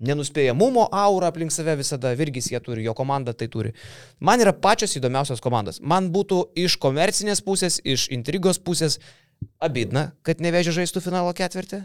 nenuspėjamumo 0.00 0.86
aura 0.96 1.30
aplink 1.30 1.52
save 1.54 1.76
visada, 1.80 2.12
Virgis 2.18 2.50
jie 2.50 2.60
turi, 2.64 2.84
jo 2.86 2.94
komanda 2.96 3.34
tai 3.36 3.50
turi. 3.52 3.74
Man 4.20 4.42
yra 4.42 4.54
pačios 4.56 4.96
įdomiausios 4.98 5.42
komandos. 5.44 5.80
Man 5.80 6.10
būtų 6.14 6.42
iš 6.64 6.78
komercinės 6.80 7.44
pusės, 7.44 7.80
iš 7.84 8.08
intrigos 8.14 8.58
pusės 8.58 8.98
abidna, 9.60 10.10
kad 10.26 10.40
nevežė 10.40 10.80
žaistų 10.80 11.04
finalo 11.04 11.32
ketvirtį. 11.36 11.84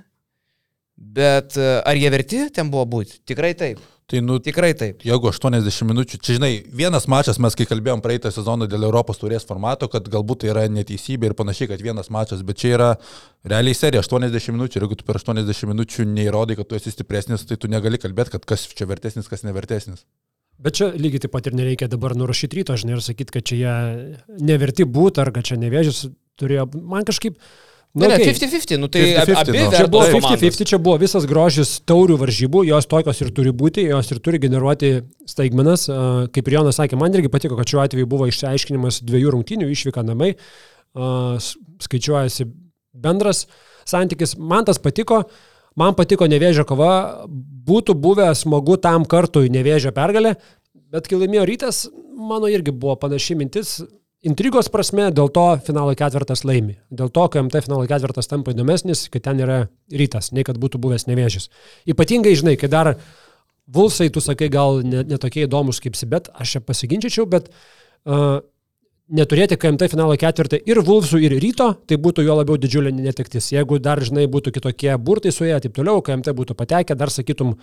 Bet 0.95 1.57
e, 1.59 1.67
ar 1.83 1.97
jie 1.99 2.09
verti 2.13 2.45
ten 2.55 2.71
buvo 2.71 2.85
būti? 2.97 3.19
Tikrai 3.27 3.51
taip. 3.59 3.83
Tai 4.05 4.19
nu, 4.21 4.37
Tikrai 4.37 4.75
taip. 4.77 5.01
jeigu 5.01 5.31
80 5.31 5.87
minučių, 5.89 6.19
čia 6.21 6.35
žinai, 6.37 6.51
vienas 6.69 7.07
mačas 7.09 7.39
mes 7.41 7.55
kai 7.57 7.65
kalbėjom 7.65 8.03
praeitą 8.05 8.29
sezoną 8.29 8.67
dėl 8.69 8.85
Europos 8.85 9.17
turės 9.17 9.47
formato, 9.49 9.89
kad 9.89 10.05
galbūt 10.13 10.43
tai 10.43 10.51
yra 10.51 10.67
neteisybė 10.69 11.31
ir 11.31 11.35
panašiai, 11.39 11.71
kad 11.71 11.81
vienas 11.81 12.11
mačas, 12.13 12.43
bet 12.45 12.61
čia 12.61 12.75
yra 12.75 12.91
realiai 13.49 13.73
serija 13.73 14.05
80 14.05 14.53
minučių 14.53 14.77
ir 14.77 14.85
jeigu 14.85 14.99
tu 14.99 15.09
per 15.09 15.17
80 15.17 15.71
minučių 15.73 16.05
neįrodai, 16.11 16.59
kad 16.59 16.69
tu 16.69 16.77
esi 16.77 16.93
stipresnis, 16.93 17.47
tai 17.49 17.57
tu 17.57 17.71
negali 17.71 17.97
kalbėti, 17.97 18.35
kad 18.37 18.45
kas 18.53 18.69
čia 18.69 18.85
vertesnis, 18.85 19.25
kas 19.31 19.41
nevertesnis. 19.41 20.05
Bet 20.61 20.77
čia 20.77 20.93
lygiai 20.93 21.25
taip 21.25 21.33
pat 21.33 21.49
ir 21.49 21.57
nereikia 21.57 21.89
dabar 21.89 22.13
nurašyti 22.13 22.61
ryto, 22.61 22.77
žinai, 22.77 22.99
ir 22.99 23.07
sakyti, 23.09 23.33
kad 23.39 23.49
čia 23.49 23.57
jie 23.57 23.77
neverti 24.37 24.85
būti, 24.85 25.25
ar 25.25 25.33
kad 25.33 25.49
čia 25.49 25.57
nevėžys 25.57 26.11
turėjo. 26.37 26.69
Man 26.77 27.09
kažkaip... 27.09 27.41
Ne, 27.95 28.09
ne, 28.11 28.17
okei. 28.17 28.33
50-50, 28.33 28.79
nu 28.81 28.89
tai 28.91 29.01
50-50, 29.15 29.37
abi 29.39 29.59
nu. 29.61 29.71
Čia 29.71 29.87
buvo 29.87 30.01
vertos 30.03 30.17
komandos. 30.17 30.41
50-50, 30.41 30.67
čia 30.67 30.79
buvo 30.83 30.97
visas 30.99 31.27
grožis 31.29 31.69
taurių 31.87 32.17
varžybų, 32.19 32.65
jos 32.67 32.89
tokios 32.91 33.21
ir 33.23 33.31
turi 33.37 33.53
būti, 33.55 33.85
jos 33.87 34.11
ir 34.11 34.19
turi 34.25 34.41
generuoti 34.43 34.91
staigmenas. 35.31 35.87
A, 35.87 36.01
Kaip 36.35 36.51
ir 36.51 36.57
Jonas 36.57 36.81
sakė, 36.81 36.99
man 36.99 37.15
irgi 37.15 37.31
patiko, 37.31 37.55
kad 37.55 37.71
šiuo 37.71 37.79
atveju 37.85 38.09
buvo 38.11 38.27
išsiaiškinimas 38.27 38.99
dviejų 39.07 39.31
rungtynių, 39.37 39.69
išvyka 39.71 40.03
namai, 40.03 40.33
skaičiuojasi 41.87 42.49
bendras 43.05 43.45
santykis. 43.87 44.35
Man 44.39 44.67
tas 44.67 44.79
patiko, 44.83 45.23
man 45.79 45.95
patiko 45.95 46.27
nevėžio 46.27 46.67
kova, 46.67 47.25
būtų 47.67 47.95
buvę 47.95 48.27
smagu 48.35 48.75
tam 48.81 49.07
kartui 49.07 49.47
nevėžio 49.53 49.95
pergalė, 49.95 50.35
bet 50.91 51.07
kai 51.07 51.19
laimėjo 51.19 51.47
rytas, 51.47 51.85
mano 52.15 52.51
irgi 52.51 52.75
buvo 52.75 52.95
panaši 52.99 53.39
mintis. 53.39 53.77
Intrigos 54.25 54.71
prasme, 54.73 55.11
dėl 55.13 55.29
to 55.29 55.43
finalo 55.67 55.93
ketvirtas 55.97 56.41
laimi. 56.47 56.79
Dėl 56.89 57.11
to, 57.13 57.27
kai 57.29 57.43
MT 57.43 57.61
finalo 57.67 57.85
ketvirtas 57.89 58.29
tampa 58.31 58.55
įdomesnis, 58.55 59.05
kad 59.13 59.21
ten 59.27 59.43
yra 59.43 59.59
rytas, 59.93 60.31
nei 60.33 60.45
kad 60.47 60.57
būtų 60.61 60.81
buvęs 60.81 61.05
nevėžys. 61.05 61.51
Ypatingai, 61.93 62.33
žinai, 62.39 62.55
kai 62.57 62.71
dar 62.71 62.95
Vulsai, 63.65 64.11
tu 64.13 64.21
sakai, 64.21 64.49
gal 64.53 64.81
netokie 64.85 65.43
ne 65.43 65.47
įdomus 65.47 65.81
kaip 65.81 65.95
Sibet, 65.97 66.29
aš 66.37 66.57
čia 66.57 66.59
pasiginčičiau, 66.61 67.25
bet 67.29 67.47
uh, 67.49 68.41
neturėti 69.13 69.57
KMT 69.61 69.89
finalo 69.91 70.15
ketvirtį 70.17 70.59
ir 70.69 70.81
Vulfsų, 70.85 71.21
ir 71.25 71.35
ryto, 71.41 71.71
tai 71.85 71.97
būtų 72.01 72.25
jo 72.25 72.35
labiau 72.39 72.57
didžiulė 72.61 72.93
netektis. 72.93 73.51
Jeigu 73.53 73.77
dar, 73.81 74.01
žinai, 74.05 74.25
būtų 74.31 74.55
kitokie 74.55 74.93
burtai 74.97 75.33
su 75.33 75.45
jie, 75.45 75.55
taip 75.61 75.75
toliau, 75.77 76.01
KMT 76.05 76.33
būtų 76.37 76.57
patekę, 76.57 76.97
dar 76.97 77.13
sakytum, 77.13 77.55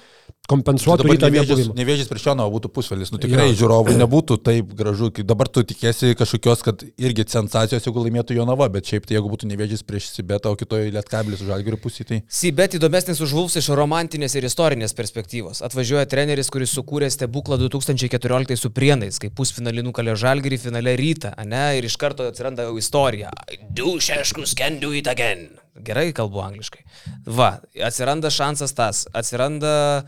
kompensuotų 0.50 1.04
Dabar 1.04 1.14
ryto 1.14 1.28
nevėžys, 1.30 1.68
nevėžys 1.76 2.08
prieš 2.10 2.24
Jonavą 2.26 2.50
būtų 2.56 2.70
pusvalis. 2.74 3.12
Nu 3.14 3.20
tikrai 3.22 3.46
jo. 3.52 3.58
žiūrovai 3.60 3.94
nebūtų 4.00 4.38
taip 4.42 4.72
gražu. 4.78 5.12
Dabar 5.22 5.46
tu 5.52 5.62
tikėsi 5.66 6.16
kažkokios, 6.18 6.64
kad 6.66 6.82
irgi 6.98 7.24
sensacijos, 7.30 7.86
jeigu 7.86 8.02
laimėtų 8.02 8.36
Jonava, 8.36 8.66
bet 8.72 8.90
šiaip 8.90 9.06
tai 9.06 9.16
jeigu 9.16 9.30
būtų 9.30 9.48
nevėžys 9.52 9.84
prieš 9.86 10.10
Sibetą, 10.16 10.50
o 10.50 10.58
kitoje 10.58 10.90
Lietkabilis 10.92 11.44
už 11.44 11.52
Algirių 11.54 11.78
pusį, 11.84 12.06
tai... 12.08 12.20
Sibet 12.26 12.74
įdomesnis 12.78 13.22
už 13.22 13.36
Vulfs 13.38 13.60
iš 13.62 13.70
romantinės 13.78 14.34
ir 14.34 14.48
istorinės 14.50 14.96
perspektyvos. 14.98 15.62
Atvažiuoja 15.62 16.10
treneris, 16.10 16.50
kuris 16.52 16.74
sukūrė 16.74 17.08
stebuklą 17.14 17.60
2014 17.62 18.58
su 18.58 18.72
Prienais, 18.74 19.22
kai 19.22 19.30
pusfinalį 19.30 19.86
nukalė 19.86 20.18
Žalgirį, 20.18 20.58
finale 20.66 20.96
rytą, 20.98 21.36
ne, 21.46 21.64
ir 21.78 21.86
iš 21.86 21.96
karto 22.02 22.26
atsiranda 22.26 22.66
jau 22.66 22.74
istorija. 22.82 23.30
Du 23.70 23.94
šeškus 24.02 24.58
can 24.58 24.82
do 24.82 24.90
it 24.96 25.06
again. 25.06 25.52
Gerai 25.86 26.10
kalbu 26.12 26.42
angliškai. 26.44 26.82
Va, 27.24 27.54
atsiranda 27.80 28.28
šansas 28.32 28.74
tas, 28.76 29.06
atsiranda 29.16 30.02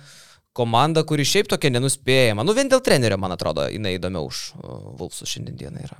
komanda, 0.57 1.03
kuri 1.07 1.27
šiaip 1.27 1.51
tokia 1.51 1.73
nenuspėjama. 1.75 2.45
Nu, 2.47 2.55
vien 2.57 2.71
dėl 2.71 2.83
trenerio, 2.85 3.19
man 3.21 3.35
atrodo, 3.35 3.67
jinai 3.71 3.97
įdomiau 3.99 4.29
už 4.31 4.43
Vulfsus 5.01 5.31
šiandien 5.35 5.59
dieną 5.61 5.83
yra. 5.89 5.99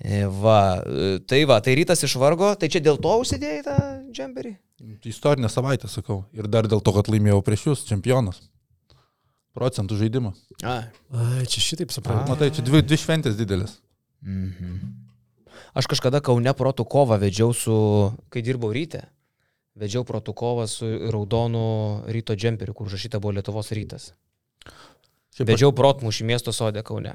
E, 0.00 0.24
Va, 0.24 0.80
e, 0.80 1.18
tai 1.28 1.42
va, 1.44 1.58
tai 1.60 1.74
rytas 1.76 2.06
išvargo, 2.06 2.54
tai 2.56 2.70
čia 2.72 2.80
dėl 2.84 2.96
to 3.02 3.16
užsidėjai 3.20 3.64
tą 3.66 3.76
džemperį? 4.16 4.54
Istorinė 5.10 5.50
savaitė, 5.52 5.90
sakau. 5.92 6.22
Ir 6.32 6.48
dar 6.48 6.70
dėl 6.70 6.80
to, 6.80 6.94
kad 6.96 7.10
laimėjau 7.12 7.42
prieš 7.44 7.66
jūs, 7.68 7.84
čempionas. 7.90 8.40
Procentų 9.56 9.98
žaidimą. 10.00 10.32
A. 10.62 10.78
Ai, 11.12 11.44
čia 11.50 11.60
šitaip 11.60 11.92
suprantu. 11.92 12.30
Matai, 12.30 12.48
čia 12.54 12.64
dvi, 12.64 12.80
dvi 12.86 12.96
šventės 13.02 13.36
didelis. 13.36 13.76
Aš 15.76 15.90
kažkada 15.90 16.22
Kaune 16.24 16.52
protų 16.56 16.86
kovą 16.88 17.18
vedžiau 17.20 17.52
su, 17.54 17.74
kai 18.32 18.42
dirbau 18.46 18.72
ryte, 18.74 19.04
vedžiau 19.78 20.04
protų 20.06 20.34
kovą 20.36 20.66
su 20.70 20.88
raudonu 21.12 21.64
ryto 22.10 22.36
džemperiu, 22.36 22.74
kur 22.74 22.90
užrašyta 22.90 23.20
buvo 23.22 23.36
Lietuvos 23.38 23.70
rytas. 23.76 24.12
Šiaip 25.36 25.52
Vedžiau 25.52 25.74
protmušį 25.76 26.26
miesto 26.26 26.52
sodė 26.54 26.82
Kaune. 26.86 27.14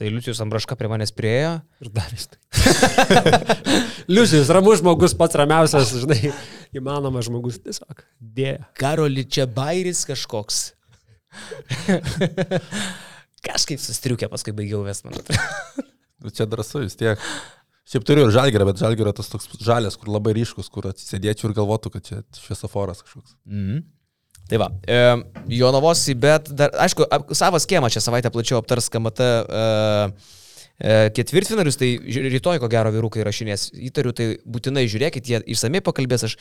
Tai 0.00 0.08
Liucijus 0.08 0.40
Ambraška 0.40 0.78
prie 0.80 0.88
manęs 0.88 1.12
priejo. 1.12 1.58
Ir 1.84 1.90
dar 1.92 2.08
jis. 2.14 2.30
Liucijus, 4.14 4.48
ramus 4.48 4.80
žmogus, 4.80 5.12
pats 5.18 5.36
ramiausias, 5.36 5.92
žinai, 6.02 6.32
įmanomas 6.72 7.28
žmogus, 7.28 7.60
tiesiog 7.60 8.00
dėja. 8.16 8.64
Karoli 8.80 9.26
čia 9.28 9.44
bairis 9.44 10.06
kažkoks. 10.08 10.62
Kažkaip 13.46 13.80
sustriukė, 13.80 14.28
paskui 14.32 14.56
baigiau 14.56 14.80
ves, 14.84 15.04
man 15.04 15.20
atrodo. 15.20 15.84
Nu, 16.20 16.32
Čia 16.32 16.44
drąsu 16.48 16.82
vis 16.82 16.96
tiek. 17.00 17.20
Šiaip 17.90 18.04
turiu 18.06 18.26
ir 18.28 18.34
žalgerą, 18.34 18.68
bet 18.68 18.78
žalgerio 18.78 19.12
tas 19.16 19.30
toks 19.32 19.48
žalias, 19.66 19.96
kur 19.98 20.12
labai 20.14 20.34
ryškus, 20.36 20.68
kur 20.70 20.86
atsisėdėčiau 20.92 21.48
ir 21.50 21.56
galvotų, 21.56 21.90
kad 21.96 22.06
čia 22.06 22.20
šviesoforas 22.38 23.02
kažkoks. 23.02 23.34
Mhm. 23.50 23.80
Tai 24.50 24.58
va, 24.58 24.66
e, 24.86 25.00
Jonavos, 25.54 26.04
bet 26.18 26.50
dar, 26.58 26.72
aišku, 26.86 27.06
ap- 27.06 27.34
savas 27.38 27.66
kiemą 27.70 27.90
čia 27.90 28.02
savaitę 28.02 28.32
plačiau 28.34 28.58
aptars 28.58 28.88
KMT 28.90 29.26
e, 29.26 29.60
e, 30.80 30.96
ketvirtfinalius, 31.14 31.78
tai 31.78 31.92
rytoj 32.34 32.58
ko 32.62 32.70
gero 32.70 32.90
vyrukai 32.94 33.22
rašinės. 33.26 33.68
Įtariu, 33.90 34.14
tai 34.16 34.32
būtinai 34.42 34.86
žiūrėkit, 34.90 35.30
jie 35.30 35.42
išsamei 35.54 35.82
pakalbės, 35.86 36.26
aš 36.26 36.34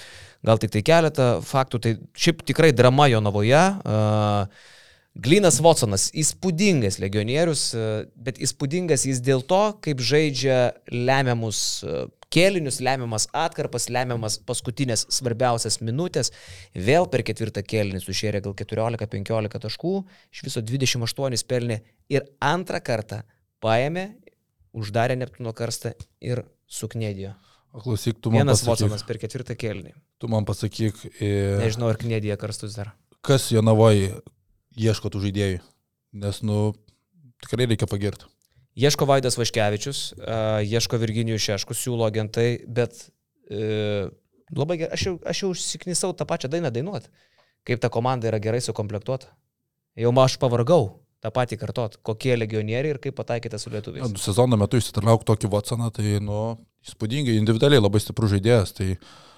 gal 0.46 0.62
tik 0.62 0.74
tai 0.74 0.82
keletą 0.86 1.30
faktų, 1.46 1.82
tai 1.86 1.96
šiaip 2.18 2.42
tikrai 2.50 2.72
drama 2.74 3.10
Jonavoje. 3.14 3.62
E, 3.62 4.78
Glinas 5.18 5.58
Watsonas, 5.64 6.10
įspūdingas 6.14 7.00
legionierius, 7.02 7.74
e, 7.74 7.88
bet 8.16 8.38
įspūdingas 8.40 9.08
jis 9.10 9.20
dėl 9.26 9.42
to, 9.42 9.62
kaip 9.84 10.04
žaidžia 10.06 10.60
lemiamus 10.94 11.82
e, 11.84 12.04
kėlinius, 12.30 12.78
lemiamas 12.86 13.26
atkarpas, 13.34 13.90
lemiamas 13.90 14.38
paskutinės 14.46 15.08
svarbiausias 15.10 15.80
minutės. 15.82 16.30
Vėl 16.78 17.10
per 17.10 17.26
ketvirtą 17.26 17.66
kėlinį 17.66 18.04
sušėrė 18.06 18.44
gal 18.46 18.54
14-15 18.62 19.64
taškų, 19.66 19.94
iš 20.36 20.46
viso 20.46 20.62
28 20.62 21.46
pelnė 21.50 21.82
ir 22.14 22.30
antrą 22.40 22.80
kartą 22.86 23.24
paėmė, 23.66 24.12
uždarė 24.78 25.18
Neptūno 25.20 25.56
karstą 25.58 25.96
ir 26.22 26.46
suknėdėjo. 26.70 27.34
O 27.74 27.82
klausyk, 27.82 28.22
tu 28.22 28.32
man 28.32 28.46
Vienas 28.46 28.62
pasakyk, 28.62 28.70
Watsonas 28.86 29.06
per 29.10 29.18
ketvirtą 29.22 29.58
kėlinį. 29.58 29.92
tu 30.22 30.30
man 30.30 30.46
pasakyk, 30.46 31.02
e, 31.18 31.58
Nežinau, 31.66 31.90
ar 31.90 31.98
knėdėjo 31.98 32.38
karstus 32.38 32.78
dar. 32.78 32.94
kas 33.22 33.50
Jonavoje 33.52 34.22
ieško 34.78 35.12
tų 35.14 35.24
žaidėjų. 35.28 35.62
Nes, 36.20 36.42
nu, 36.46 36.74
tikrai 37.44 37.70
reikia 37.70 37.90
pagirti. 37.90 38.30
Ieško 38.80 39.08
Vaidas 39.10 39.38
Vaškevičius, 39.40 40.02
uh, 40.20 40.62
ieško 40.64 41.00
Virginijų 41.02 41.40
Šeškus, 41.42 41.82
siūlo 41.84 42.06
agentai, 42.08 42.62
bet 42.70 42.96
uh, 43.52 44.08
labai 44.56 44.80
gerai, 44.84 44.94
aš 44.96 45.06
jau, 45.08 45.16
aš 45.28 45.44
jau 45.44 45.52
užsiknisau 45.56 46.14
tą 46.16 46.28
pačią 46.30 46.52
dainą 46.54 46.72
dainuoti, 46.74 47.12
kaip 47.68 47.82
ta 47.84 47.92
komanda 47.94 48.30
yra 48.32 48.40
gerai 48.42 48.62
sukomplektuota. 48.64 49.32
Jau 50.00 50.14
aš 50.24 50.38
pavargau 50.40 50.94
tą 51.20 51.32
patį 51.36 51.60
kartot, 51.60 51.98
kokie 52.06 52.38
legionieriai 52.38 52.96
ir 52.96 53.02
kaip 53.04 53.18
pataikėte 53.18 53.60
su 53.60 53.74
lietuviais. 53.74 54.08
Nu, 54.08 54.22
Sezono 54.22 54.58
metu 54.60 54.80
išsitrauk 54.80 55.26
tokį 55.28 55.52
Watsoną, 55.52 55.90
tai, 55.92 56.20
nu, 56.24 56.56
įspūdingai, 56.88 57.36
individualiai 57.42 57.84
labai 57.84 58.00
stiprus 58.00 58.32
žaidėjas. 58.38 58.72
Tai, 58.78 58.94
mm, 58.96 59.29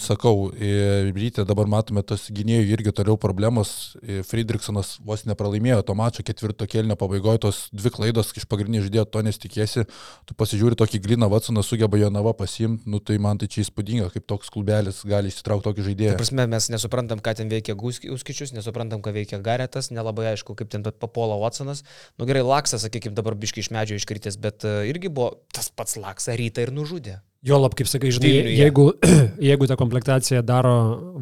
sakau, 0.00 0.52
e, 0.56 1.10
ryte 1.12 1.44
dabar 1.44 1.68
matome 1.68 2.00
tos 2.06 2.28
gynėjų 2.32 2.70
irgi 2.72 2.92
toliau 2.96 3.18
problemos. 3.20 3.96
E, 4.00 4.22
Friedrichsonas 4.24 4.94
vos 5.04 5.26
nepralaimėjo 5.28 5.82
to 5.84 5.96
mačo 5.98 6.24
ketvirto 6.24 6.64
kelnio 6.70 6.96
pabaigoje, 6.96 7.42
tos 7.44 7.58
dvi 7.72 7.92
klaidos 7.92 8.32
iš 8.36 8.46
pagrindinių 8.48 8.86
žaidėjų 8.86 9.04
to 9.12 9.22
nesitikėsi. 9.26 9.84
Tu 10.24 10.36
pasižiūri 10.38 10.78
tokį 10.80 11.02
Gliną 11.04 11.28
Watsoną, 11.28 11.64
sugeba 11.66 12.00
Jonava 12.00 12.32
pasimti, 12.32 12.88
nu 12.88 13.00
tai 13.04 13.18
man 13.20 13.38
tai 13.38 13.50
čia 13.52 13.64
įspūdinga, 13.66 14.08
kaip 14.14 14.26
toks 14.30 14.48
klubelis 14.52 15.02
gali 15.04 15.28
išsitraukti 15.28 15.68
tokį 15.68 15.82
Ta 15.82 15.88
žaidėją. 15.90 16.16
prasme, 16.20 16.46
mes 16.48 16.70
nesuprantam, 16.72 17.20
ką 17.20 17.36
ten 17.42 17.52
veikia 17.52 17.76
Guski- 17.76 18.10
Uskičius, 18.14 18.54
nesuprantam, 18.56 19.02
ką 19.04 19.12
veikia 19.12 19.42
Garetas, 19.44 19.90
nelabai 19.92 20.32
aišku, 20.32 20.56
kaip 20.56 20.70
ten 20.72 20.82
papuola 20.82 21.36
Watsonas. 21.36 21.84
Nu 22.18 22.24
gerai, 22.24 22.42
Laksas, 22.42 22.86
sakykime, 22.86 23.14
dabar 23.14 23.36
biški 23.36 23.60
iš 23.60 23.70
medžio 23.70 24.00
iškritęs, 24.00 24.40
bet 24.40 24.64
uh, 24.64 24.82
irgi 24.88 25.12
buvo 25.12 25.36
tas 25.52 25.68
pats 25.68 25.96
Laksas 26.00 26.36
rytą 26.40 26.64
ir 26.64 26.72
nužudė. 26.72 27.20
Jo 27.46 27.56
lab, 27.56 27.72
kaip 27.72 27.88
sakai, 27.88 28.10
žinai, 28.12 28.34
Vilniuje. 28.34 28.58
jeigu, 28.60 28.86
jeigu 29.50 29.68
tą 29.70 29.78
komplektaciją 29.80 30.42
daro 30.44 30.74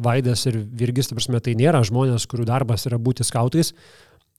Vaidas 0.03 0.43
ir 0.51 0.59
Virgis, 0.59 1.07
tai 1.07 1.15
prasme, 1.15 1.39
tai 1.43 1.55
nėra 1.55 1.79
žmonės, 1.87 2.27
kurių 2.27 2.47
darbas 2.49 2.83
yra 2.89 2.99
būti 2.99 3.23
skautais. 3.27 3.71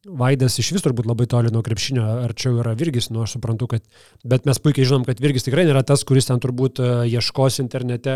Vaidas 0.01 0.55
iš 0.57 0.71
vis 0.73 0.85
turbūt 0.85 1.05
labai 1.05 1.27
toli 1.29 1.51
nuo 1.53 1.61
krepšinio, 1.65 2.05
arčiau 2.25 2.55
yra 2.63 2.73
Virgis, 2.77 3.11
nu 3.13 3.21
aš 3.21 3.35
suprantu, 3.37 3.67
kad, 3.69 3.85
bet 4.25 4.47
mes 4.49 4.61
puikiai 4.61 4.87
žinom, 4.89 5.03
kad 5.05 5.19
Virgis 5.21 5.45
tikrai 5.45 5.67
nėra 5.69 5.83
tas, 5.85 6.05
kuris 6.09 6.29
ten 6.29 6.41
turbūt 6.41 6.81
e, 6.81 6.87
ieškos 7.13 7.59
internete 7.61 8.15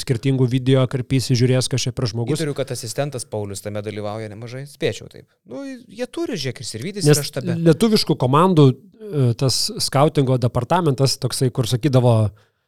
skirtingų 0.00 0.48
video, 0.48 0.86
karpys, 0.88 1.28
žiūrės, 1.36 1.68
kas 1.72 1.84
čia 1.84 1.92
per 1.96 2.08
žmogus. 2.08 2.40
Įtariu, 2.40 2.56
kad 2.56 2.72
asistentas 2.72 3.28
Paulius 3.28 3.60
tame 3.60 3.84
dalyvauja 3.84 4.30
nemažai. 4.32 4.64
Spėčiau 4.70 5.12
taip. 5.12 5.26
Nu, 5.44 5.66
jie 5.68 6.08
turi, 6.08 6.40
žiūrėk, 6.40 6.64
ir 6.64 6.70
Sirvidis 6.70 7.08
Nes 7.08 7.20
yra 7.20 7.28
štabe. 7.28 7.58
lietuviškų 7.60 8.16
komandų 8.24 8.70
e, 8.72 9.26
tas 9.36 9.66
skautingo 9.84 10.40
departamentas, 10.40 11.18
toksai, 11.20 11.52
kur 11.52 11.68
sakydavo 11.68 12.16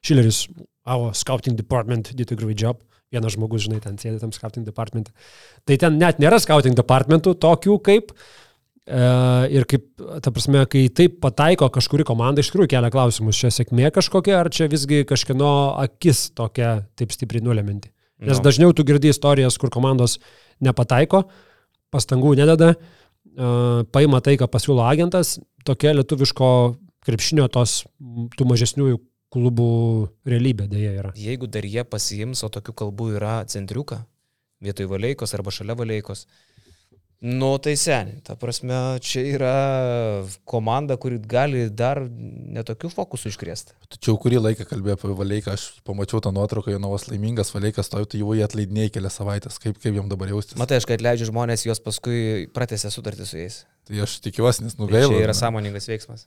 Šileris, 0.04 0.44
our 0.86 1.14
scouting 1.16 1.56
department 1.56 2.12
did 2.16 2.32
a 2.32 2.36
great 2.36 2.60
job. 2.60 2.82
Vienas 3.14 3.36
žmogus, 3.36 3.64
žinai, 3.68 3.80
ten 3.84 3.96
sėdi 4.00 4.18
tam 4.20 4.32
scouting 4.34 4.66
departmente. 4.66 5.12
Tai 5.68 5.76
ten 5.80 6.00
net 6.00 6.18
nėra 6.22 6.40
scouting 6.42 6.74
departmentų 6.76 7.36
tokių 7.40 7.76
kaip. 7.86 8.10
E, 8.84 9.04
ir 9.54 9.64
kaip, 9.70 9.86
ta 10.20 10.32
prasme, 10.34 10.64
kai 10.68 10.82
taip 10.92 11.20
pataiko 11.24 11.70
kažkuri 11.72 12.04
komanda, 12.04 12.42
iš 12.44 12.50
tikrųjų 12.50 12.72
kelia 12.74 12.90
klausimus, 12.92 13.38
čia 13.40 13.52
sėkmė 13.54 13.88
kažkokia, 13.96 14.42
ar 14.42 14.50
čia 14.52 14.68
visgi 14.72 15.04
kažkieno 15.08 15.52
akis 15.86 16.26
tokia 16.36 16.74
taip 16.98 17.14
stipriai 17.14 17.44
nuleminti. 17.46 17.92
Nes 18.24 18.38
Nu. 18.38 18.44
dažniau 18.44 18.74
tu 18.76 18.84
girdi 18.84 19.08
istorijas, 19.08 19.56
kur 19.58 19.72
komandos 19.72 20.18
nepataiko, 20.60 21.24
pastangų 21.94 22.34
nededa, 22.36 22.74
e, 22.74 23.48
paima 23.94 24.20
tai, 24.20 24.36
ką 24.36 24.50
pasiūlo 24.52 24.84
agentas, 24.84 25.38
tokia 25.64 25.94
lietuviško 25.96 26.50
krepšinio 27.04 27.48
tos 27.48 27.84
tų 28.36 28.44
mažesniųjų 28.52 29.00
klubų 29.34 29.68
realybė 30.30 30.70
dėja 30.70 30.94
yra. 31.02 31.12
Jeigu 31.18 31.50
dar 31.50 31.66
jie 31.66 31.84
pasiims, 31.84 32.44
o 32.46 32.50
tokių 32.54 32.74
kalbų 32.84 33.12
yra 33.18 33.36
centriuką, 33.50 34.00
vietoj 34.64 34.88
valeikos 34.94 35.34
arba 35.36 35.52
šalia 35.54 35.76
valeikos. 35.78 36.26
Nu, 37.24 37.54
tai 37.62 37.72
seniai. 37.80 38.18
Ta 38.26 38.34
prasme, 38.36 38.76
čia 39.00 39.22
yra 39.32 39.52
komanda, 40.44 40.98
kuri 41.00 41.16
gali 41.24 41.62
dar 41.72 42.02
netokių 42.04 42.90
fokusų 42.92 43.30
iškrėsti. 43.32 43.76
Tačiau 43.94 44.18
kurį 44.20 44.42
laiką 44.42 44.66
kalbėjau 44.68 44.98
apie 44.98 45.14
Valeiką, 45.22 45.54
aš 45.56 45.64
pamačiau 45.88 46.20
tą 46.20 46.34
nuotrauką, 46.36 46.74
Jonovas 46.74 47.06
laimingas, 47.08 47.54
Valeikas 47.54 47.88
stovi, 47.88 48.10
tai 48.12 48.20
jau 48.20 48.34
jį 48.36 48.44
atleidinėjai 48.44 48.92
kelias 48.98 49.16
savaitės, 49.16 49.56
kaip, 49.62 49.78
kaip 49.80 49.96
jam 49.96 50.10
dabar 50.12 50.34
jaustis. 50.34 50.58
Matai, 50.60 50.82
aš 50.82 50.88
kai 50.90 50.98
atleidžiu 50.98 51.30
žmonės, 51.30 51.64
jos 51.64 51.80
paskui 51.86 52.18
pratęsia 52.52 52.92
sutartį 52.92 53.30
su 53.30 53.40
jais. 53.40 53.62
Tai 53.88 54.04
aš 54.04 54.18
tikiuosi, 54.26 54.66
nes 54.66 54.76
Tai 54.76 54.84
nugailą. 54.84 55.14
čia 55.14 55.24
yra 55.24 55.38
sąmoningas 55.38 55.88
veiksmas. 55.88 56.26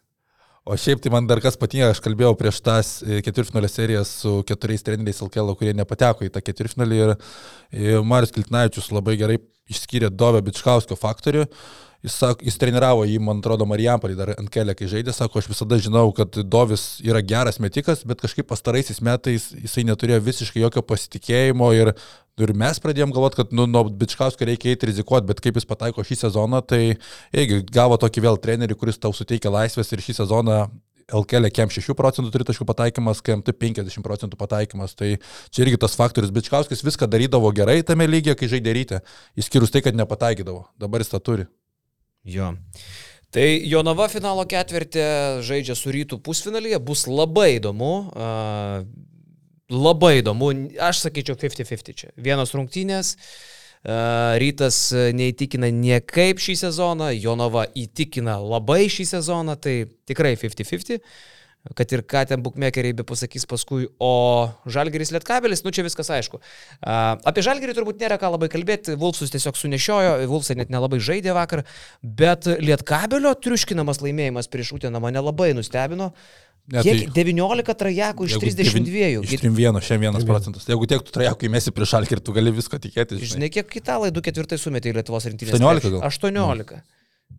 O 0.67 0.75
šiaip 0.75 0.99
tai 0.99 1.11
man 1.13 1.27
dar 1.29 1.39
kas 1.39 1.55
patinka, 1.55 1.93
aš 1.93 2.01
kalbėjau 2.03 2.33
prieš 2.35 2.57
tas 2.65 2.87
e, 2.99 3.21
ketvirtfinalio 3.23 3.69
serijas 3.71 4.09
su 4.23 4.41
keturiais 4.47 4.83
treneriais 4.83 5.21
LKL, 5.23 5.53
kurie 5.55 5.71
nepateko 5.77 6.27
į 6.27 6.31
tą 6.35 6.41
ketvirtfinalį 6.43 6.97
ir 7.05 7.13
Marius 8.03 8.33
Kiltnavičius 8.35 8.91
labai 8.91 9.15
gerai 9.19 9.37
išskyrė 9.71 10.09
Dovę 10.11 10.41
Bičkauskio 10.43 10.97
faktorių. 10.99 11.45
Jis, 12.07 12.15
sak, 12.15 12.43
jis 12.45 12.55
treniravo 12.61 13.03
jį, 13.03 13.17
man 13.23 13.41
atrodo, 13.41 13.65
Marijampolį 13.67 14.15
dar 14.15 14.33
ant 14.37 14.51
kelio, 14.51 14.75
kai 14.77 14.87
žaidė, 14.87 15.11
sako, 15.15 15.41
aš 15.41 15.49
visada 15.51 15.79
žinau, 15.83 16.05
kad 16.15 16.39
Dovis 16.47 17.01
yra 17.03 17.19
geras 17.19 17.59
metikas, 17.63 18.05
bet 18.07 18.23
kažkaip 18.23 18.47
pastaraisiais 18.47 19.03
metais 19.03 19.49
jisai 19.51 19.83
neturėjo 19.89 20.21
visiškai 20.29 20.63
jokio 20.63 20.85
pasitikėjimo 20.87 21.73
ir 21.75 21.93
Ir 22.37 22.51
mes 22.53 22.77
pradėjom 22.77 23.09
galvoti, 23.15 23.39
kad 23.39 23.53
nu, 23.57 23.63
nuo 23.65 23.81
Bičkausko 23.89 24.45
reikia 24.45 24.69
eiti 24.69 24.91
rizikuoti, 24.91 25.25
bet 25.25 25.39
kaip 25.41 25.55
jis 25.57 25.65
pataiko 25.65 26.03
šį 26.05 26.19
sezoną, 26.19 26.59
tai 26.69 26.81
irgi 27.33 27.63
gavo 27.73 27.97
tokį 27.97 28.21
vėl 28.27 28.37
trenerį, 28.37 28.77
kuris 28.77 29.01
tau 29.01 29.09
suteikia 29.09 29.49
laisvės 29.49 29.89
ir 29.89 30.03
šį 30.05 30.19
sezoną 30.19 30.59
LKL 31.17 31.49
kem 31.55 31.71
6 31.73 31.97
procentų 31.97 32.29
turi 32.33 32.45
taškų 32.45 32.67
pataikymas, 32.67 33.23
KMT 33.25 33.57
50 33.57 34.05
procentų 34.05 34.37
pataikymas. 34.37 34.93
Tai 34.99 35.15
čia 35.49 35.65
irgi 35.65 35.79
tas 35.81 35.97
faktorius. 35.97 36.33
Bičkauskis 36.35 36.85
viską 36.85 37.09
darydavo 37.09 37.49
gerai 37.57 37.79
tame 37.87 38.05
lygiai, 38.05 38.37
kai 38.37 38.51
žaidė 38.51 38.75
ryte, 38.77 39.01
išskyrus 39.39 39.73
tai, 39.73 39.81
kad 39.85 39.97
nepataikydavo. 39.97 40.67
Dabar 40.77 41.01
jis 41.01 41.15
tą 41.15 41.23
turi. 41.23 41.47
Jo. 42.27 42.53
Tai 43.33 43.45
Jonava 43.67 44.07
finalo 44.11 44.45
ketvirtį 44.47 45.03
žaidžia 45.45 45.75
su 45.75 45.91
rytų 45.93 46.19
pusfinalyje, 46.23 46.79
bus 46.83 47.05
labai 47.07 47.57
įdomu. 47.57 47.91
Uh, 48.11 48.87
labai 49.71 50.17
įdomu, 50.21 50.51
aš 50.79 51.03
sakyčiau 51.05 51.35
50-50 51.39 51.97
čia. 51.99 52.11
Vienos 52.15 52.53
rungtynės, 52.55 53.15
uh, 53.17 54.35
rytas 54.39 54.79
neįtikina 54.93 55.69
niekaip 55.75 56.39
šį 56.43 56.55
sezoną, 56.63 57.11
Jonava 57.15 57.67
įtikina 57.75 58.37
labai 58.39 58.85
šį 58.91 59.09
sezoną, 59.11 59.57
tai 59.59 59.81
tikrai 60.07 60.35
50-50 60.39 61.03
kad 61.75 61.91
ir 61.91 62.03
ką 62.07 62.23
ten 62.29 62.43
bukmekeriai 62.45 62.95
be 62.95 63.03
pasakys 63.07 63.45
paskui, 63.49 63.87
o 63.99 64.11
Žalgeris 64.69 65.11
Lietkabelis, 65.15 65.63
nu 65.65 65.73
čia 65.75 65.83
viskas 65.87 66.09
aišku. 66.13 66.39
Apie 66.81 67.43
Žalgerį 67.45 67.75
turbūt 67.77 67.99
nėra 68.01 68.19
ką 68.21 68.31
labai 68.35 68.49
kalbėti, 68.53 68.95
Vulfsus 68.99 69.33
tiesiog 69.33 69.57
sunešiojo, 69.59 70.17
Vulfsai 70.31 70.57
net 70.59 70.71
nelabai 70.73 70.99
žaidė 71.03 71.35
vakar, 71.37 71.65
bet 72.03 72.47
Lietkabelio 72.47 73.35
triuškinamas 73.35 74.03
laimėjimas 74.05 74.51
prieš 74.51 74.75
Uteną 74.77 75.01
mane 75.03 75.23
labai 75.23 75.53
nustebino. 75.57 76.13
Ne, 76.67 76.81
Kiek 76.83 77.05
tai- 77.13 77.23
19 77.23 77.73
trajakų 77.79 78.25
iš 78.27 78.33
Jeigu 78.35 78.43
32. 78.43 79.21
Iš 79.23 79.39
31, 79.39 79.79
šiandien 79.79 80.11
1 80.11 80.25
procentas. 80.27 80.65
Jeigu 80.67 80.83
tiek 80.91 80.99
tu 80.99 81.13
trajekai 81.15 81.47
mesi 81.47 81.71
prieš 81.71 81.93
šalkį 81.95 82.17
ir 82.17 82.19
tu 82.19 82.33
gali 82.35 82.51
visko 82.51 82.75
tikėtis. 82.75 83.23
Žinai, 83.23 83.47
kiek 83.49 83.71
italai 83.79 84.11
2 84.11 84.19
ketvirtai 84.25 84.59
sumetė 84.59 84.91
į 84.91 84.97
Lietuvos 84.99 85.23
rinktinės. 85.31 85.55
18 85.55 85.93
gal? 85.95 86.01
18. 86.03 86.81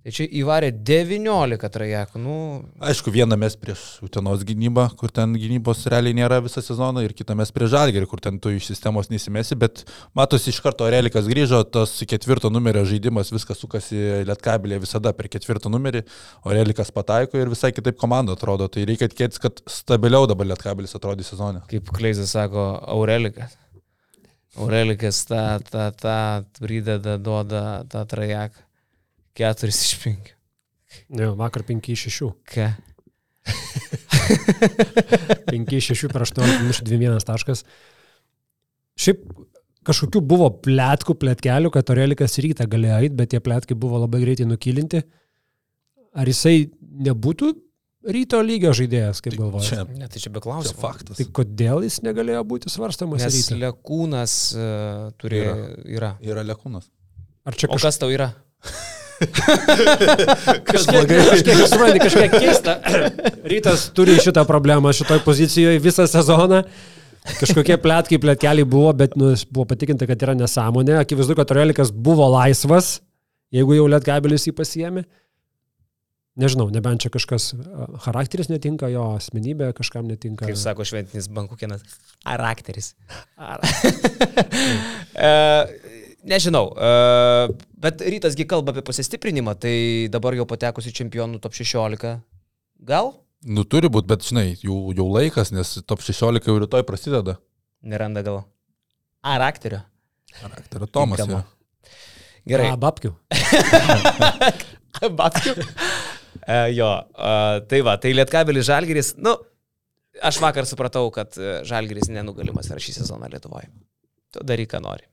Tai 0.08 0.12
čia 0.14 0.24
įvarė 0.40 0.68
19 0.72 1.68
trajakų. 1.74 2.20
Nu, 2.22 2.34
Aišku, 2.80 3.10
vieną 3.12 3.36
mes 3.40 3.56
prieš 3.60 3.80
Utenos 4.06 4.44
gynybą, 4.46 4.86
kur 4.96 5.10
ten 5.12 5.34
gynybos 5.36 5.82
realiai 5.90 6.16
nėra 6.16 6.38
visą 6.44 6.62
sezoną, 6.64 7.02
ir 7.04 7.12
kitą 7.16 7.34
mes 7.36 7.50
prieš 7.52 7.72
Žalgerį, 7.74 8.06
kur 8.08 8.22
ten 8.24 8.38
tu 8.40 8.52
iš 8.54 8.70
sistemos 8.70 9.10
neįsimesi, 9.10 9.58
bet 9.58 9.82
matosi 10.16 10.52
iš 10.52 10.60
karto 10.64 10.86
Relikas 10.88 11.26
grįžo, 11.28 11.60
tas 11.68 11.92
ketvirto 12.08 12.48
numerio 12.52 12.84
žaidimas, 12.88 13.32
viskas 13.34 13.60
sukasi 13.60 14.22
Lietkabelė 14.28 14.78
visada 14.84 15.12
per 15.16 15.28
ketvirtą 15.32 15.72
numerį, 15.72 16.04
o 16.46 16.54
Relikas 16.56 16.94
pataiko 16.94 17.40
ir 17.40 17.50
visai 17.52 17.74
kitaip 17.76 17.98
komanda 18.00 18.36
atrodo, 18.38 18.70
tai 18.72 18.86
reikia 18.88 19.10
tikėtis, 19.12 19.42
kad 19.42 19.60
stabiliau 19.68 20.28
dabar 20.30 20.48
Lietkabelis 20.52 20.96
atrodys 20.96 21.34
sezone. 21.34 21.64
kaip 21.68 21.90
Kleizas 21.98 22.32
sako, 22.36 22.70
Aurelikas. 22.94 23.58
Aurelikas 24.56 25.20
tą, 25.28 25.42
tą, 25.68 25.90
tą 26.00 26.16
prideda, 26.62 27.18
duoda 27.20 27.82
tą 27.90 28.06
trajeką. 28.08 28.67
4 29.38 29.70
iš 29.72 29.94
5. 30.02 30.32
Ne, 31.14 31.30
vakar 31.38 31.62
5 31.66 31.92
iš 31.94 32.06
6. 32.10 32.32
Ką? 32.52 32.68
5 35.48 35.76
iš 35.78 35.92
6 35.94 36.10
per 36.12 36.24
18 36.26 36.64
minučių 36.64 36.88
2-1 36.88 37.24
taškas. 37.28 37.62
Šiaip 38.98 39.22
kažkokių 39.88 40.20
buvo 40.26 40.50
plėtkų, 40.64 41.14
plėtkelių, 41.22 41.70
kad 41.72 41.92
Orelikas 41.94 42.34
rytą 42.42 42.66
galėjo 42.68 42.98
eiti, 43.04 43.14
bet 43.16 43.30
tie 43.32 43.40
plėtkai 43.44 43.76
buvo 43.78 44.00
labai 44.02 44.20
greitai 44.24 44.48
nukilinti. 44.48 45.04
Ar 46.18 46.28
jisai 46.28 46.66
nebūtų 47.08 47.52
ryto 48.12 48.40
lygio 48.44 48.72
žaidėjas, 48.76 49.22
kaip 49.24 49.38
galvoju? 49.38 49.64
Čia, 49.68 49.84
Ne, 49.94 50.08
tai 50.10 50.20
čia 50.20 50.32
be 50.34 50.40
čia 50.40 50.44
klausimų. 50.48 50.80
faktas. 50.82 51.20
Tai 51.20 51.28
kodėl 51.40 51.84
jis 51.86 52.00
negalėjo 52.04 52.42
būti 52.48 52.72
svarstamas 52.72 53.22
Nes 53.24 53.38
ryte? 53.38 53.58
Lekūnas 53.62 54.36
uh, 54.56 55.08
turi. 55.20 55.44
Yra. 55.44 55.56
yra. 55.86 56.12
Yra 56.26 56.44
Lekūnas. 56.50 56.90
Ar 57.48 57.56
čia 57.56 57.70
O 57.70 57.76
kažkas 57.76 57.96
kas 57.96 58.02
tau 58.02 58.10
yra? 58.12 58.32
kažkiek, 60.68 61.08
kažkiek, 61.10 61.62
supranti, 61.66 62.02
kažkiek 62.04 62.36
keista? 62.38 62.78
Rytas 63.52 63.88
turi 63.96 64.18
šitą 64.22 64.44
problemą 64.48 64.92
šitoj 64.94 65.22
pozicijoje 65.26 65.82
visą 65.82 66.06
sezoną. 66.10 66.62
Kažkokie 67.28 67.76
plėtkai, 67.82 68.20
plėtkeliai 68.22 68.64
buvo, 68.68 68.92
bet 68.96 69.16
nu, 69.18 69.34
buvo 69.52 69.66
patikinta, 69.68 70.06
kad 70.08 70.22
yra 70.24 70.34
nesąmonė. 70.38 70.96
Akivaizdu, 71.02 71.36
kad 71.36 71.50
Orelikas 71.52 71.90
buvo 71.92 72.28
laisvas, 72.32 73.00
jeigu 73.52 73.76
jau 73.76 73.88
Lietkabelis 73.90 74.48
jį 74.48 74.54
pasiemi. 74.56 75.04
Nežinau, 76.38 76.68
nebent 76.70 77.02
čia 77.02 77.10
kažkas 77.10 77.50
charakteris 78.04 78.46
netinka, 78.46 78.86
jo 78.92 79.16
asmenybė 79.16 79.72
kažkam 79.74 80.06
netinka. 80.06 80.46
Kaip 80.46 80.60
sako 80.60 80.86
šventinis 80.86 81.26
bankukinas. 81.34 81.82
Charakteris. 82.22 82.92
e, 85.18 85.32
nežinau. 86.28 86.70
E, 86.74 86.90
bet 87.82 88.02
rytasgi 88.04 88.46
kalba 88.48 88.74
apie 88.74 88.84
pasistiprinimą, 88.86 89.54
tai 89.60 89.74
dabar 90.12 90.36
jau 90.38 90.46
patekusi 90.48 90.92
čempionų 90.94 91.40
top 91.42 91.56
16. 91.58 92.14
Gal? 92.88 93.12
Nu 93.46 93.64
turi 93.68 93.90
būti, 93.92 94.10
bet 94.10 94.26
žinai, 94.26 94.46
jau, 94.62 94.78
jau 94.96 95.06
laikas, 95.14 95.52
nes 95.54 95.76
top 95.86 96.02
16 96.04 96.48
jau 96.50 96.56
rytoj 96.62 96.84
prasideda. 96.86 97.38
Neranda 97.86 98.24
gal. 98.26 98.42
Charakterio. 99.24 99.82
Charakterio 100.40 100.88
Tomas. 100.90 101.20
Tinkamo. 101.20 101.42
Yra. 101.42 101.92
Gerai. 102.48 102.70
A, 102.72 102.78
babkių. 102.80 103.12
Babkių. 105.20 105.52
E, 106.48 106.56
jo, 106.74 106.88
e, 107.12 107.34
tai 107.70 107.82
va, 107.86 107.98
tai 108.00 108.14
Lietkabelis 108.16 108.66
Žalgiris, 108.66 109.12
nu, 109.22 109.34
aš 110.24 110.40
vakar 110.42 110.66
supratau, 110.66 111.06
kad 111.14 111.36
Žalgiris 111.68 112.10
nenugalimas 112.10 112.70
yra 112.72 112.82
šį 112.82 112.96
sezoną 113.02 113.30
Lietuvoje. 113.30 113.70
Tu 114.34 114.42
daryk, 114.48 114.72
ką 114.74 114.82
nori. 114.84 115.06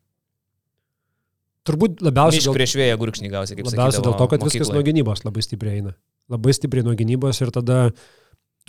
Turbūt 1.65 2.03
labiausiai 2.05 2.43
dėl, 2.45 2.53
prieš 2.53 2.75
vėją 2.77 2.97
gurkšnį 3.01 3.31
gausi, 3.33 3.55
kaip 3.57 3.69
labiausiai 3.71 4.03
dėl 4.05 4.13
to, 4.13 4.27
kad 4.29 4.37
sakydavo 4.37 4.51
viskas 4.51 4.73
nuo 4.75 4.83
gynybos 4.85 5.23
labai 5.25 5.43
stipriai 5.45 5.79
eina. 5.79 5.93
Labai 6.29 6.53
stipriai 6.53 6.85
nuo 6.85 6.93
gynybos 6.97 7.41
ir 7.41 7.51
tada 7.55 7.79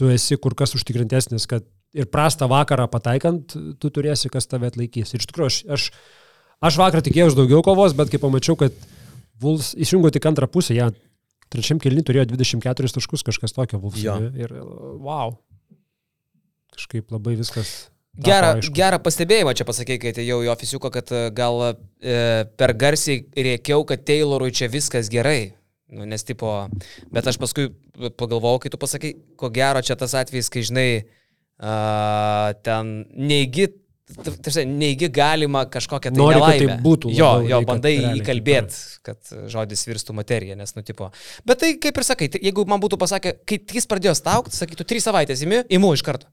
tu 0.01 0.09
esi 0.13 0.39
kur 0.41 0.57
kas 0.57 0.73
užtikrintesnis, 0.77 1.45
kad 1.51 1.67
ir 1.97 2.09
prastą 2.13 2.49
vakarą 2.49 2.87
pataikant, 2.93 3.57
tu 3.81 3.91
turėsi, 3.93 4.31
kas 4.33 4.49
tave 4.49 4.71
atlaikys. 4.73 5.13
Ir 5.13 5.25
iš 5.25 5.29
tikrųjų, 5.31 5.51
aš, 5.53 5.59
aš, 5.77 5.89
aš 6.71 6.79
vakar 6.81 7.05
tikėjausi 7.05 7.39
daugiau 7.39 7.65
kovos, 7.65 7.97
bet 7.97 8.13
kai 8.13 8.21
pamačiau, 8.23 8.59
kad 8.61 8.77
Vuls 9.41 9.75
išjungo 9.77 10.09
tik 10.09 10.25
antrą 10.29 10.49
pusę, 10.49 10.73
jie 10.73 10.87
trečiam 11.53 11.81
kelni 11.83 12.01
turėjo 12.05 12.31
24 12.33 12.95
taškus, 12.97 13.25
kažkas 13.27 13.53
tokio 13.53 13.81
Vuls. 13.83 14.01
Jo. 14.01 14.17
Ir 14.33 14.55
wow. 15.05 15.37
Kažkaip 16.77 17.13
labai 17.13 17.37
viskas. 17.37 17.91
Gerą, 18.17 18.55
gerą 18.73 18.99
pastebėjimą 19.05 19.53
čia 19.57 19.67
pasakė, 19.69 19.99
kai 20.01 20.13
atėjau 20.15 20.41
į 20.47 20.51
ofisiuką, 20.55 20.91
kad 20.95 21.13
e, 21.13 21.23
gal 21.37 21.61
e, 21.69 21.75
per 22.57 22.73
garsiai 22.79 23.27
rėkiau, 23.37 23.85
kad 23.89 24.07
Taylorui 24.09 24.55
čia 24.57 24.71
viskas 24.73 25.11
gerai. 25.13 25.53
Nu, 25.93 26.07
nes 26.09 26.25
tipo, 26.27 26.51
bet 27.15 27.29
aš 27.31 27.39
paskui 27.39 27.69
pagalvojau, 28.19 28.63
kai 28.65 28.73
tu 28.73 28.81
pasakai, 28.81 29.13
ko 29.39 29.51
gero 29.55 29.83
čia 29.87 29.95
tas 30.01 30.17
atvejis, 30.19 30.49
kai 30.51 30.65
žinai, 30.67 30.89
a, 31.63 32.57
ten 32.67 33.05
neigi, 33.15 33.69
tarsi, 34.17 34.65
neigi 34.67 35.07
galima 35.15 35.63
kažkokią 35.71 36.11
tai 36.11 36.19
Nori, 36.19 36.41
kad 36.41 36.43
nelaimę. 36.43 36.73
taip 36.75 36.83
būtų 36.89 37.15
Jo, 37.15 37.31
jo, 37.47 37.63
bandai 37.69 37.95
įkalbėti, 38.19 38.83
kad 39.07 39.33
žodis 39.53 39.87
virstų 39.87 40.19
materiją, 40.19 40.59
nes, 40.59 40.75
nu, 40.75 40.83
tipo. 40.83 41.13
Bet 41.47 41.63
tai 41.63 41.77
kaip 41.79 42.03
ir 42.03 42.09
sakai, 42.11 42.33
tai 42.35 42.43
jeigu 42.43 42.67
man 42.67 42.83
būtų 42.83 42.99
pasakę, 42.99 43.37
kai 43.47 43.63
jis 43.79 43.87
pradėjo 43.87 44.19
staukti, 44.19 44.59
sakytų, 44.59 44.91
trys 44.91 45.07
savaitės 45.07 45.47
įmi, 45.47 45.69
įmu 45.79 45.95
iš 45.95 46.03
karto. 46.07 46.27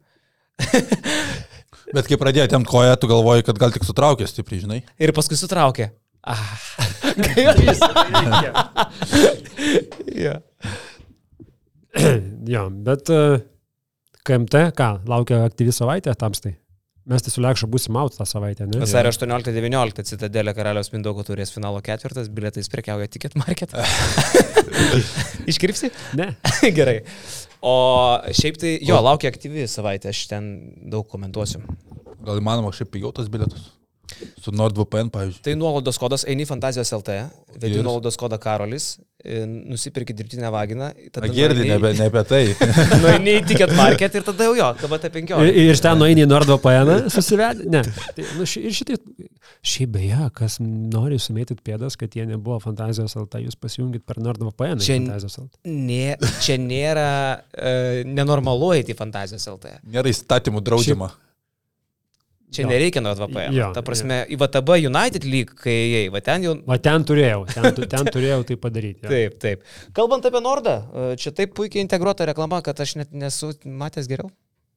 Bet 1.93 2.07
kai 2.09 2.17
pradėjo 2.19 2.47
ten 2.49 2.65
koją, 2.65 2.95
tu 2.97 3.07
galvoji, 3.11 3.45
kad 3.47 3.59
gal 3.61 3.71
tik 3.73 3.85
sutraukė 3.85 4.25
stipriai, 4.29 4.63
žinai. 4.63 4.79
Ir 5.01 5.13
paskui 5.15 5.37
sutraukė. 5.37 5.91
Ah. 6.23 6.39
ja. 10.25 10.35
Jo, 12.49 12.63
bet 12.83 13.09
e, 13.13 13.21
KMT, 14.25 14.55
ką, 14.73 14.89
laukia 15.07 15.43
aktyvi 15.45 15.71
savaitė 15.75 16.15
tamstai. 16.17 16.55
Mes 17.05 17.21
tai 17.21 17.33
su 17.33 17.41
Lekša 17.43 17.67
būsim 17.67 17.97
out 17.99 18.15
tą 18.15 18.23
savaitę, 18.27 18.63
ne? 18.69 18.79
Vasario 18.79 19.11
18-19 19.11 20.05
Citadelė 20.07 20.53
Karaliaus 20.55 20.93
Mindaugo 20.93 21.25
turės 21.27 21.51
finalo 21.51 21.81
ketvirtas, 21.83 22.29
biletais 22.31 22.71
prekiauja 22.71 23.09
Ticket 23.11 23.35
Market. 23.39 23.75
Iškirpsi? 25.51 25.91
Ne. 26.19 26.33
Gerai. 26.77 26.99
O 27.63 27.75
šiaip 28.35 28.59
tai, 28.59 28.73
jo, 28.83 28.97
laukia 29.03 29.31
aktyvi 29.31 29.67
savaitė, 29.71 30.11
aš 30.11 30.25
ten 30.31 30.49
daug 30.91 31.07
komentuosiu. 31.11 31.63
Gal 32.23 32.41
įmanoma 32.41 32.73
šiaip 32.75 32.91
pigiau 32.91 33.13
tas 33.15 33.29
bilietus? 33.31 33.71
Su 34.43 34.51
NordVPN, 34.53 35.09
pavyzdžiui. 35.13 35.43
Tai 35.47 35.53
nuolaidos 35.57 35.97
kodas 35.99 36.25
eini 36.29 36.45
Fantazijos 36.47 36.91
LT, 36.95 37.15
vedi 37.63 37.79
nuolaidos 37.79 38.19
kodą 38.19 38.37
Karolis, 38.41 38.97
nusipirki 39.23 40.13
dirbtinę 40.13 40.49
vaginą, 40.51 40.89
tada 41.15 41.29
Girdi, 41.31 41.63
nebe, 41.69 41.93
ne 41.95 42.07
apie 42.09 42.23
tai. 42.27 42.41
Nueini 43.03 43.37
į 43.39 43.43
Ticket 43.47 43.71
Market 43.77 44.17
ir 44.19 44.25
tada 44.27 44.49
jau 44.49 44.55
jo, 44.57 44.67
KBT 44.81 45.11
15. 45.15 45.47
Ir, 45.47 45.59
ir 45.71 45.81
ten 45.83 45.99
nueini 46.01 46.25
į 46.25 46.27
NordVPN, 46.27 46.91
susivedė. 47.13 47.69
Ne. 47.71 47.83
Tai, 47.87 48.25
nu, 48.39 48.47
ši, 48.49 48.65
ir 48.67 48.75
šitai, 48.75 48.97
šiaip 49.63 49.93
beje, 49.95 50.27
kas 50.35 50.59
nori 50.63 51.19
sumėtyti 51.23 51.63
pėdas, 51.63 51.95
kad 51.99 52.15
jie 52.19 52.27
nebuvo 52.27 52.59
fantazijos 52.63 53.15
LT, 53.19 53.45
jūs 53.47 53.59
pasijungit 53.63 54.03
per 54.07 54.19
NordVPN. 54.23 54.83
Čia- 54.83 54.99
Fantazijos 54.99 55.39
LT. 55.45 55.63
Nė, 55.71 56.17
čia 56.43 56.59
nėra 56.59 57.09
e, 57.55 58.03
nenormalu 58.07 58.73
eiti 58.79 58.91
į 58.95 58.99
Fantazijos 58.99 59.47
LT. 59.55 59.77
Nėra 59.87 60.11
įstatymų 60.11 60.63
draudžiama. 60.67 61.13
Čia 62.53 62.63
Jo. 62.65 62.69
nereikia 62.69 63.01
NordVPN. 63.01 63.55
Jo, 63.57 63.69
Ta 63.73 63.81
prasme, 63.85 64.19
į 64.29 64.37
VTB 64.37 64.75
United 64.87 65.23
League, 65.25 65.55
kai 65.57 65.73
įėjai, 65.73 66.11
va 66.13 66.21
ten 66.25 66.43
jau... 66.45 66.53
Va 66.69 66.77
ten 66.77 67.05
turėjau, 67.09 67.39
ten, 67.49 67.69
ten 67.89 68.09
turėjau 68.13 68.43
tai 68.49 68.57
padaryti. 68.61 69.01
jo. 69.05 69.09
Taip, 69.09 69.39
taip. 69.41 69.63
Kalbant 69.97 70.25
apie 70.29 70.41
Nordą, 70.45 70.75
e, 70.93 71.07
čia 71.17 71.33
taip 71.33 71.55
puikiai 71.57 71.81
integruota 71.85 72.27
reklama, 72.29 72.61
kad 72.65 72.77
aš 72.85 72.95
net 73.01 73.11
nesu 73.17 73.51
matęs 73.65 74.05
geriau. 74.11 74.29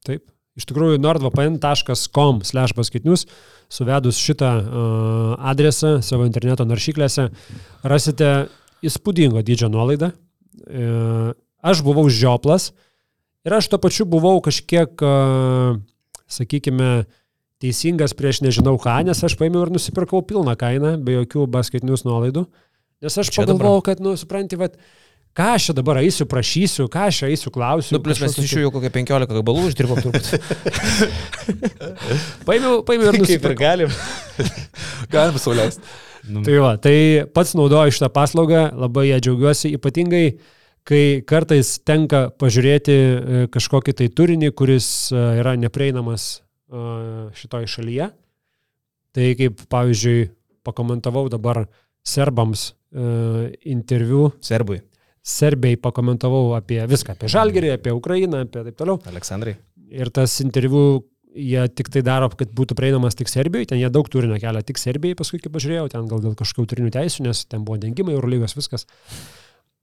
Taip. 0.07 0.25
Iš 0.57 0.65
tikrųjų, 0.71 0.97
nordvpn.com 0.97 2.39
slash 2.41 2.73
paskaitinius, 2.73 3.27
suvedus 3.69 4.17
šitą 4.17 4.47
uh, 4.57 5.35
adresą 5.51 5.99
savo 6.01 6.25
interneto 6.25 6.65
naršyklėse, 6.65 7.27
rasite 7.85 8.29
įspūdingo 8.81 9.43
dydžio 9.45 9.69
nuolaidą. 9.69 10.09
Uh, 10.65 11.35
aš 11.61 11.83
buvau 11.85 12.07
žioplas 12.09 12.71
ir 13.45 13.53
aš 13.53 13.69
to 13.69 13.77
pačiu 13.83 14.07
buvau 14.09 14.41
kažkiek, 14.41 14.97
uh, 15.05 15.77
sakykime, 16.25 17.05
teisingas 17.63 18.13
prieš 18.17 18.41
nežinau 18.45 18.77
ką, 18.81 18.99
nes 19.07 19.23
aš 19.23 19.35
paėmiau 19.39 19.65
ir 19.65 19.73
nusipirkau 19.73 20.21
pilną 20.25 20.53
kainą, 20.59 20.95
be 21.01 21.17
jokių 21.21 21.47
baskaitinius 21.53 22.05
nuolaidų. 22.07 22.45
Nes 23.03 23.17
aš 23.21 23.29
Čia 23.33 23.43
pagalvojau, 23.45 23.83
kad, 23.85 24.01
nu, 24.01 24.15
supranti, 24.17 24.57
vat, 24.57 24.77
ką 25.37 25.51
aš 25.53 25.69
čia 25.69 25.77
dabar 25.77 25.99
eisiu, 26.01 26.25
prašysiu, 26.29 26.87
ką 26.93 27.07
aš 27.11 27.21
čia 27.21 27.29
eisiu, 27.33 27.53
klausiu. 27.53 27.97
Nu, 27.97 28.01
plus 28.05 28.21
mes 28.23 28.37
iš 28.41 28.55
jų 28.57 28.65
jau 28.65 28.73
kokią 28.73 28.91
15 28.95 29.37
gabalų 29.37 29.67
uždirbom 29.69 30.01
turbūt. 30.01 30.31
Paėmiau, 32.47 32.81
paėmiau 32.87 33.13
ir 33.13 33.19
nusipirkau. 33.21 33.61
galim. 33.61 33.93
Galim 35.13 35.37
sauliaisti. 35.41 35.85
Tai, 36.27 36.55
va, 36.59 36.73
tai 36.81 36.97
pats 37.33 37.53
naudoju 37.55 37.93
šitą 37.95 38.09
paslaugą, 38.13 38.65
labai 38.75 39.07
ją 39.11 39.21
džiaugiuosi, 39.23 39.71
ypatingai, 39.77 40.25
kai 40.87 41.03
kartais 41.27 41.77
tenka 41.87 42.27
pažiūrėti 42.41 42.97
e, 42.97 43.45
kažkokį 43.53 43.95
tai 44.01 44.09
turinį, 44.11 44.51
kuris 44.57 44.89
e, 45.13 45.21
yra 45.39 45.53
neprieinamas 45.59 46.27
e, 46.67 46.85
šitoj 47.37 47.67
šalyje. 47.73 48.09
Tai 49.17 49.27
kaip, 49.39 49.63
pavyzdžiui, 49.71 50.27
pakomentavau 50.67 51.25
dabar 51.33 51.63
serbams 52.07 52.69
e, 52.69 53.51
interviu, 53.73 54.31
Serbui. 54.43 54.81
serbiai 55.27 55.79
pakomentavau 55.81 56.53
apie 56.57 56.79
viską, 56.87 57.17
apie 57.17 57.31
Žalgerį, 57.31 57.73
apie 57.75 57.95
Ukrainą, 57.95 58.45
apie 58.45 58.63
taip 58.69 58.77
toliau. 58.79 58.99
Aleksandrai. 59.09 59.57
Ir 59.87 60.11
tas 60.11 60.39
interviu 60.43 61.03
jie 61.37 61.63
tik 61.69 61.89
tai 61.93 62.01
daro, 62.05 62.29
kad 62.33 62.51
būtų 62.55 62.75
prieinamas 62.77 63.17
tik 63.17 63.29
Serbijoje, 63.31 63.71
ten 63.71 63.81
jie 63.81 63.89
daug 63.93 64.07
turinio 64.09 64.39
kelia 64.41 64.63
tik 64.65 64.79
Serbijai, 64.81 65.17
paskui 65.17 65.39
kaip 65.43 65.53
pažiūrėjau, 65.53 65.87
ten 65.93 66.07
gal 66.09 66.23
dėl 66.23 66.37
kažkokių 66.39 66.71
turinių 66.71 66.93
teisų, 66.95 67.27
nes 67.27 67.43
ten 67.49 67.65
buvo 67.67 67.77
dengimai, 67.81 68.15
Eurolygos 68.17 68.57
viskas. 68.57 68.87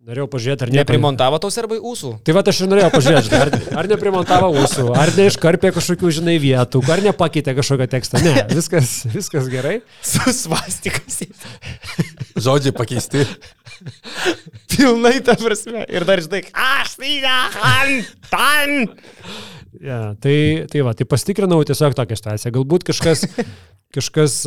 Norėjau 0.04 0.26
pažiūrėti, 0.28 0.66
ar 0.66 0.68
neprimont. 0.68 0.84
Neprimontavo 1.16 1.38
tau 1.40 1.48
serbai 1.48 1.78
ūsų. 1.80 2.10
Tai 2.28 2.32
va 2.36 2.42
aš 2.44 2.58
ir 2.60 2.68
norėjau 2.68 2.90
pažiūrėti, 2.92 3.38
ar, 3.38 3.50
ar 3.80 3.86
neprimontavo 3.88 4.50
ūsų, 4.60 4.82
ar 5.00 5.12
neiškarpė 5.16 5.70
kažkokių, 5.72 6.10
žinai, 6.18 6.34
vietų, 6.42 6.82
ar 6.92 7.00
nepakeitė 7.06 7.54
kažkokio 7.56 7.86
teksto. 7.94 8.20
Ne, 8.20 8.34
viskas, 8.52 8.92
viskas 9.14 9.48
gerai. 9.48 9.78
Su 10.04 10.34
svastikas. 10.36 11.22
Žodžiai 12.36 12.76
pakeisti. 12.76 13.24
Pilnai 14.74 15.14
ta 15.24 15.38
prasme. 15.40 15.86
Ir 15.88 16.04
dar 16.04 16.20
žinai, 16.20 16.42
aš 16.52 16.98
tai 17.00 17.16
ne, 17.24 17.96
tan. 18.28 18.76
Ja, 19.80 20.02
tai, 20.20 20.36
tai 20.68 20.84
va, 20.84 20.92
tai 20.92 21.08
pasitikrinau 21.08 21.64
tiesiog 21.64 21.96
tokią 21.96 22.20
situaciją. 22.20 22.52
Galbūt 22.60 22.84
kažkas, 22.92 23.24
kažkas 23.94 24.40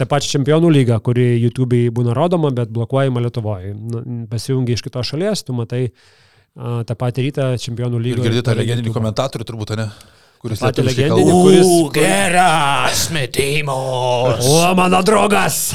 tą 0.00 0.06
pačią 0.10 0.38
čempionų 0.38 0.70
lygą, 0.74 0.98
kuri 1.04 1.26
YouTube'ai 1.44 1.92
būna 1.94 2.14
rodoma, 2.16 2.50
bet 2.54 2.72
blokuojama 2.74 3.22
Lietuvoje. 3.26 3.74
Pasijungi 4.32 4.76
iš 4.76 4.84
kitos 4.86 5.12
šalies, 5.12 5.44
tu 5.46 5.56
matai 5.56 5.88
tą 6.58 6.96
patį 6.98 7.28
rytą 7.28 7.50
čempionų 7.62 8.00
Ir 8.00 8.06
lygą. 8.08 8.24
girdite 8.26 8.46
tą 8.48 8.56
legendinį 8.58 8.94
komentatorių 8.96 9.46
turbūt, 9.46 9.76
ne? 9.78 9.90
Kuris 10.38 10.60
Patį 10.62 10.84
legendinį, 10.86 11.32
kuris- 11.34 11.66
U, 11.66 11.78
geras 11.94 13.00
metimas. 13.14 14.46
O, 14.46 14.60
mano 14.78 15.00
draugas! 15.02 15.72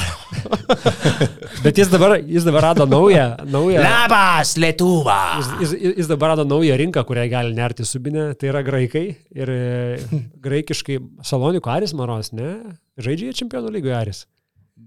bet 1.64 1.76
jis 1.80 1.90
dabar, 1.92 2.16
jis 2.24 2.46
dabar 2.48 2.70
rado 2.70 2.86
naują, 2.88 3.26
naują 3.44 3.82
Labas, 3.84 4.54
Lietuva. 4.60 5.18
Jis, 5.60 5.74
jis, 5.76 5.98
jis 6.00 6.08
dabar 6.08 6.32
rado 6.32 6.46
naują 6.48 6.78
rinką, 6.80 7.04
kurią 7.04 7.26
gali 7.32 7.52
nerti 7.56 7.84
subinę, 7.88 8.30
tai 8.40 8.48
yra 8.54 8.64
graikai. 8.64 9.04
Ir 9.36 9.52
e, 9.52 10.22
graikiškai 10.44 10.96
Salonikų 11.28 11.68
Aris 11.76 11.92
Maros, 11.96 12.32
ne? 12.32 12.54
Žaidžia 12.96 13.36
čempionų 13.36 13.68
lygoje 13.76 13.96
Aris. 14.00 14.24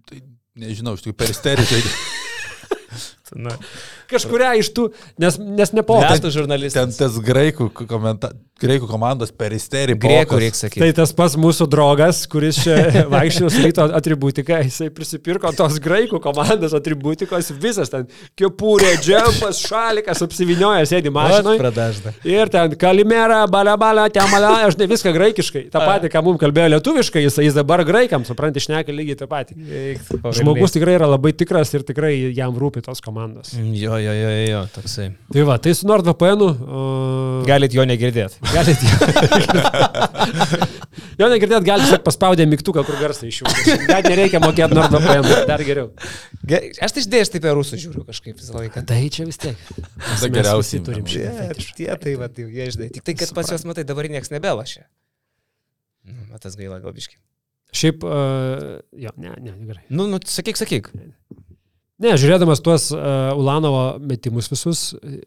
Tai 0.10 0.26
Nežinau, 0.58 0.98
iš 0.98 1.06
tikrųjų, 1.06 1.22
peristerį 1.22 1.70
žaidė. 1.70 1.94
Kažkuria 4.08 4.54
iš 4.60 4.72
tų, 4.76 4.90
nes, 5.20 5.38
nes. 5.40 5.74
Metų 5.78 6.32
žurnalistas. 6.34 6.78
Ten 6.78 6.94
tas 6.96 7.18
graikų, 7.24 7.70
komenta... 7.88 8.32
graikų 8.62 8.88
komandos 8.90 9.34
peristerį. 9.36 9.98
Grekų 10.02 10.40
reikia 10.42 10.60
sakyti. 10.64 10.82
Tai 10.82 10.90
tas 11.02 11.12
pats 11.18 11.36
mūsų 11.40 11.68
draugas, 11.70 12.24
kuris 12.32 12.60
čia 12.64 12.78
vaikščiojo 13.14 13.52
su 13.54 13.64
ryto 13.66 13.88
atributika, 13.98 14.62
jisai 14.66 14.90
prisipirko 14.94 15.52
tos 15.58 15.78
graikų 15.84 16.22
komandos 16.24 16.76
atributikos, 16.78 17.52
visas 17.62 17.92
ten 17.94 18.08
kepurė, 18.40 18.94
džempas, 19.04 19.60
šalikas, 19.68 20.24
apsivinioja, 20.26 20.88
sėdi 20.90 21.12
mašinoje. 21.14 22.16
Ir 22.28 22.52
ten 22.54 22.78
kalimera, 22.80 23.44
balabala, 23.52 24.08
temala, 24.14 24.56
aš 24.68 24.80
ne 24.80 24.88
viską 24.90 25.14
graikiškai. 25.16 25.68
Ta 25.74 25.84
pati, 25.84 26.12
ką 26.14 26.24
mums 26.26 26.42
kalbėjo 26.42 26.72
lietuviškai, 26.78 27.26
jis, 27.28 27.40
jis 27.50 27.58
dabar 27.58 27.84
graikams, 27.88 28.32
supranti, 28.32 28.64
šneka 28.64 28.96
lygiai 28.96 29.20
tą 29.20 29.30
patį. 29.32 29.60
Žmogus 30.40 30.76
tikrai 30.76 30.98
yra 30.98 31.10
labai 31.12 31.34
tikras 31.38 31.74
ir 31.78 31.86
tikrai 31.88 32.14
jam 32.38 32.56
rūpi 32.58 32.84
tos 32.86 33.04
komandos. 33.06 33.54
Jo, 33.78 33.97
jo, 34.02 34.14
jo, 34.14 34.30
jo, 34.32 34.46
jo, 34.52 34.62
toksai. 34.76 35.08
Tai 35.34 35.44
va, 35.48 35.58
tai 35.62 35.74
su 35.78 35.88
NordVPN. 35.90 36.44
Uh, 36.46 37.44
Galit 37.48 37.74
jo 37.76 37.86
negirdėti. 37.88 38.40
Galit. 38.54 38.84
jo 41.22 41.30
negirdėt, 41.32 41.66
galite 41.68 41.88
tiesiog 41.88 42.04
paspaudę 42.06 42.48
mygtuką, 42.50 42.84
kur 42.88 42.98
garsai 43.02 43.30
išjungti. 43.32 43.78
Net 43.90 44.10
nereikia 44.12 44.42
mokėti 44.44 44.78
NordVPN, 44.78 45.30
dar 45.50 45.64
geriau. 45.68 45.92
Aš 46.84 46.96
tai 46.96 47.04
išdėjęs 47.04 47.34
taip 47.34 47.46
per 47.48 47.58
rusų 47.58 47.80
žiūriu 47.82 48.06
kažkaip 48.08 48.38
visą 48.40 48.58
laiką. 48.60 48.84
Tai 48.88 49.00
čia 49.14 49.28
vis 49.30 49.42
tiek. 49.42 49.70
Tai 50.08 50.32
geriausiai. 50.34 50.84
turim 50.86 51.08
šitą 51.08 51.54
Tie, 51.58 51.70
tie 51.82 51.90
tai 52.04 52.18
va, 52.20 52.30
tai 52.32 52.48
jie 52.52 52.70
žinai. 52.76 52.92
Tik 52.98 53.08
tai, 53.08 53.18
kad 53.20 53.34
pas 53.38 53.54
juos 53.54 53.66
matai, 53.68 53.88
dabar 53.88 54.10
niekas 54.12 54.34
nebelašė. 54.34 54.86
Nu, 56.08 56.40
tas 56.40 56.56
gaila 56.60 56.80
galbiškai. 56.84 57.20
Šiaip, 57.76 58.04
uh, 58.08 58.80
jo, 58.96 59.12
ne, 59.20 59.34
ne, 59.44 59.54
gerai. 59.68 59.84
Nu, 59.92 60.08
nu, 60.08 60.22
sakyk, 60.24 60.56
sakyk. 60.60 60.88
Ne, 60.96 61.12
žiūrėdamas 61.98 62.62
tuos 62.62 62.92
uh, 62.94 63.34
Ulanovo 63.38 63.98
metimus 63.98 64.52
visus, 64.52 64.82
e, 65.02 65.18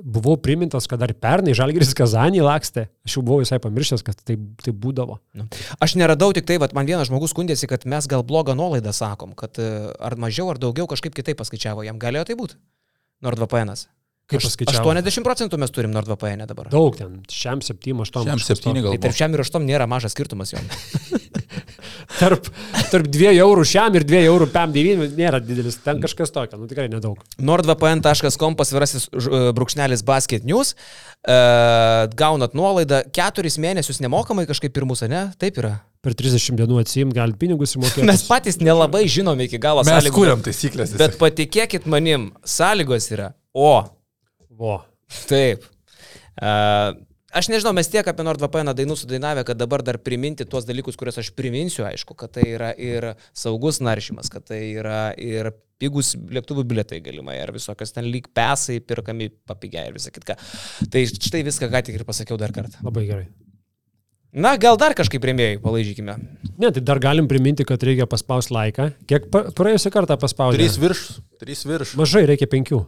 buvau 0.00 0.38
primintas, 0.40 0.86
kad 0.88 1.02
dar 1.02 1.12
pernai 1.12 1.52
Žalgiris 1.56 1.92
Kazanį 1.96 2.40
lakstė. 2.46 2.86
Aš 3.04 3.18
jau 3.18 3.24
buvau 3.26 3.42
visai 3.42 3.58
pamiršęs, 3.60 4.04
kad 4.06 4.22
tai, 4.24 4.38
tai 4.64 4.72
būdavo. 4.72 5.18
Nu. 5.36 5.44
Aš 5.84 5.96
neradau 6.00 6.30
tik 6.36 6.48
tai, 6.48 6.56
vat, 6.62 6.72
man 6.76 6.88
vienas 6.88 7.10
žmogus 7.10 7.34
skundėsi, 7.36 7.68
kad 7.68 7.84
mes 7.84 8.08
gal 8.08 8.24
blogą 8.24 8.56
nuolaidą 8.56 8.94
sakom, 8.96 9.36
kad 9.36 9.60
e, 9.60 9.68
ar 10.00 10.16
mažiau, 10.16 10.48
ar 10.54 10.62
daugiau 10.62 10.88
kažkaip 10.88 11.12
kitaip 11.16 11.42
paskaičiavo. 11.42 11.84
Jam 11.84 12.00
galėjo 12.00 12.30
tai 12.30 12.38
būti? 12.40 12.56
NordVPN. 13.24 13.74
-as. 13.74 13.84
Kaip 14.24 14.40
paskaičiavo? 14.40 14.94
80 14.94 15.26
procentų 15.26 15.58
mes 15.60 15.72
turim 15.74 15.92
NordVPN 15.92 16.46
dabar. 16.48 16.70
Daug 16.72 16.96
ten, 16.96 17.20
šiam 17.28 17.60
7, 17.60 18.00
8. 18.06 18.24
Šiam 18.24 18.40
septyni 18.40 18.80
gal. 18.80 18.96
Tai 18.96 19.02
tarp 19.04 19.18
šiam 19.18 19.36
ir 19.36 19.44
aštom 19.44 19.66
nėra 19.68 19.84
mažas 19.90 20.16
skirtumas 20.16 20.54
jo. 20.54 20.62
Tarp, 22.18 22.46
tarp 22.92 23.06
2 23.10 23.32
eurų 23.40 23.64
šiam 23.68 23.94
ir 23.98 24.04
2 24.06 24.20
eurų 24.28 24.48
PAM 24.52 24.72
9 24.74 25.14
nėra 25.18 25.40
didelis, 25.42 25.78
ten 25.84 26.02
kažkas 26.02 26.30
tokio, 26.34 26.58
nu 26.60 26.68
tikrai 26.70 26.86
nedaug. 26.92 27.18
nordvpn.com 27.40 28.56
pasvirasis 28.58 29.08
e, 29.10 29.40
brūkšnelis 29.56 30.04
basket 30.06 30.44
news. 30.44 30.74
Uh, 31.24 32.04
gaunat 32.20 32.52
nuolaidą 32.52 32.98
4 33.16 33.54
mėnesius 33.62 34.02
nemokamai 34.04 34.44
kažkaip 34.48 34.74
pirmus, 34.76 35.00
ne? 35.08 35.22
Taip 35.40 35.56
yra. 35.62 35.78
Per 36.04 36.12
30 36.12 36.58
dienų 36.60 36.82
atsijimt 36.82 37.14
gali 37.16 37.32
pinigus 37.40 37.72
įmokėti. 37.78 38.04
Mes 38.04 38.26
patys 38.28 38.58
nelabai 38.60 39.06
žinome 39.08 39.46
iki 39.48 39.56
galo 39.62 39.80
Mes 39.86 39.88
sąlygų. 39.88 40.18
kūriam 40.18 40.42
taisyklės. 40.44 40.92
tiesiog. 40.92 41.00
Bet 41.00 41.16
patikėkit 41.22 41.86
manim, 41.88 42.28
sąlygos 42.44 43.08
yra. 43.16 43.30
O, 43.56 43.70
Vo. 44.52 44.82
taip. 45.30 45.64
Uh, 46.36 46.92
aš 47.34 47.50
nežinau, 47.52 47.74
mes 47.76 47.90
tiek 47.90 48.06
apie 48.08 48.24
NordVPN 48.26 48.72
dainų 48.78 48.96
sudainavę, 48.98 49.44
kad 49.48 49.58
dabar 49.60 49.84
dar 49.86 49.98
priminti 50.02 50.46
tuos 50.48 50.66
dalykus, 50.68 50.98
kuriuos 51.00 51.20
aš 51.22 51.32
priminsiu, 51.36 51.84
aišku, 51.88 52.16
kad 52.18 52.32
tai 52.38 52.46
yra 52.54 52.72
ir 52.78 53.12
saugus 53.36 53.82
naršymas, 53.84 54.30
kad 54.32 54.46
tai 54.48 54.62
yra 54.72 55.06
ir 55.20 55.52
pigus 55.82 56.14
lėktuvų 56.14 56.64
biletai 56.70 57.00
galimai, 57.04 57.38
ar 57.42 57.52
visokios 57.54 57.92
ten 57.94 58.06
lyg 58.08 58.30
pesai 58.34 58.78
pirkami 58.80 59.30
papigiai 59.48 59.90
ir 59.90 59.98
visą 59.98 60.14
kitką. 60.14 60.38
Tai 60.90 61.06
štai 61.10 61.42
viską 61.46 61.70
ką 61.72 61.82
tik 61.88 61.98
ir 61.98 62.06
pasakiau 62.08 62.38
dar 62.40 62.54
kartą. 62.54 62.80
Labai 62.86 63.08
gerai. 63.10 63.26
Na, 64.34 64.56
gal 64.58 64.74
dar 64.74 64.96
kažkaip 64.98 65.22
rėmėjai, 65.22 65.60
palaižykime. 65.62 66.14
Ne, 66.58 66.70
tai 66.74 66.80
dar 66.82 66.98
galim 67.02 67.28
priminti, 67.30 67.62
kad 67.66 67.82
reikia 67.86 68.08
paspausti 68.10 68.54
laiką. 68.54 68.88
Kiek 69.10 69.28
pa, 69.30 69.44
praėjusią 69.54 69.92
kartą 69.94 70.16
paspaudė? 70.18 70.58
Trys 70.58 70.78
virš. 70.82 71.02
Trys 71.38 71.62
virš. 71.68 71.92
Mažai, 72.00 72.24
reikia 72.32 72.48
penkių. 72.50 72.80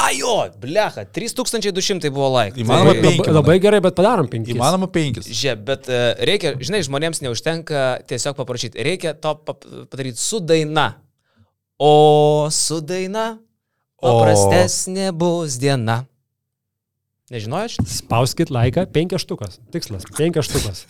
Ajo, 0.00 0.34
blecha, 0.60 1.04
3200 1.12 2.10
buvo 2.14 2.30
laikų. 2.34 2.62
Įmanoma 2.64 2.94
Tai- 2.96 3.02
penki. 3.04 3.32
Labai, 3.36 3.56
gerai, 3.62 3.80
bet 3.84 3.96
padarom 3.98 4.28
penkis. 4.32 4.54
Įmanoma 4.56 4.88
penkis. 4.92 5.28
Žiūrėk, 5.28 5.64
bet 5.68 5.90
e, 5.92 6.00
reikia, 6.30 6.54
žinai, 6.60 6.80
žmonėms 6.86 7.22
neužtenka 7.24 7.86
tiesiog 8.08 8.38
paprašyti, 8.38 8.80
reikia 8.86 9.14
to 9.20 9.34
padaryti 9.44 10.20
su 10.22 10.40
daina. 10.40 10.94
O 11.76 12.48
su 12.54 12.80
daina 12.80 13.34
paprastesnė 14.00 15.10
bus 15.16 15.58
diena. 15.60 16.04
Nežinojai 17.32 17.68
aš? 17.68 17.78
Spauskit 17.90 18.52
laiką, 18.54 18.86
penkias 18.94 19.24
štukas. 19.26 19.58
Tikslas, 19.74 20.06
penkias 20.16 20.46
štukas. 20.48 20.84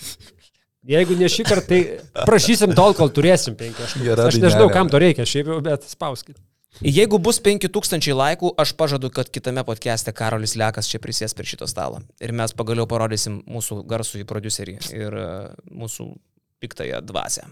Jeigu 0.86 1.16
ne 1.18 1.26
šį 1.32 1.46
kartą, 1.48 1.66
tai 1.66 2.24
prašysim 2.28 2.74
tol, 2.76 2.92
kol 2.94 3.10
turėsim 3.10 3.56
penki 3.58 3.82
aštuoni. 3.82 4.06
Gera 4.06 4.28
Aš 4.30 4.36
nežinau, 4.38 4.68
kam 4.70 4.90
to 4.92 5.00
reikia, 5.02 5.26
šiaip 5.26 5.48
jau, 5.50 5.56
bet 5.64 5.88
spauskit. 5.90 6.36
Jeigu 6.84 7.16
bus 7.22 7.38
5000 7.40 8.12
laikų, 8.12 8.50
aš 8.60 8.74
pažadu, 8.76 9.08
kad 9.14 9.30
kitame 9.32 9.62
podcast'e 9.64 10.12
Karolis 10.16 10.56
Lekas 10.60 10.90
čia 10.90 11.00
prisės 11.00 11.32
prie 11.36 11.46
šito 11.48 11.68
stalo. 11.70 12.02
Ir 12.20 12.34
mes 12.36 12.52
pagaliau 12.56 12.84
parodysim 12.90 13.38
mūsų 13.48 13.80
garsų 13.88 14.20
į 14.20 14.26
producerį 14.28 14.74
ir 14.92 15.16
e, 15.16 15.30
mūsų 15.72 16.10
piktąją 16.60 17.00
dvasę. 17.06 17.46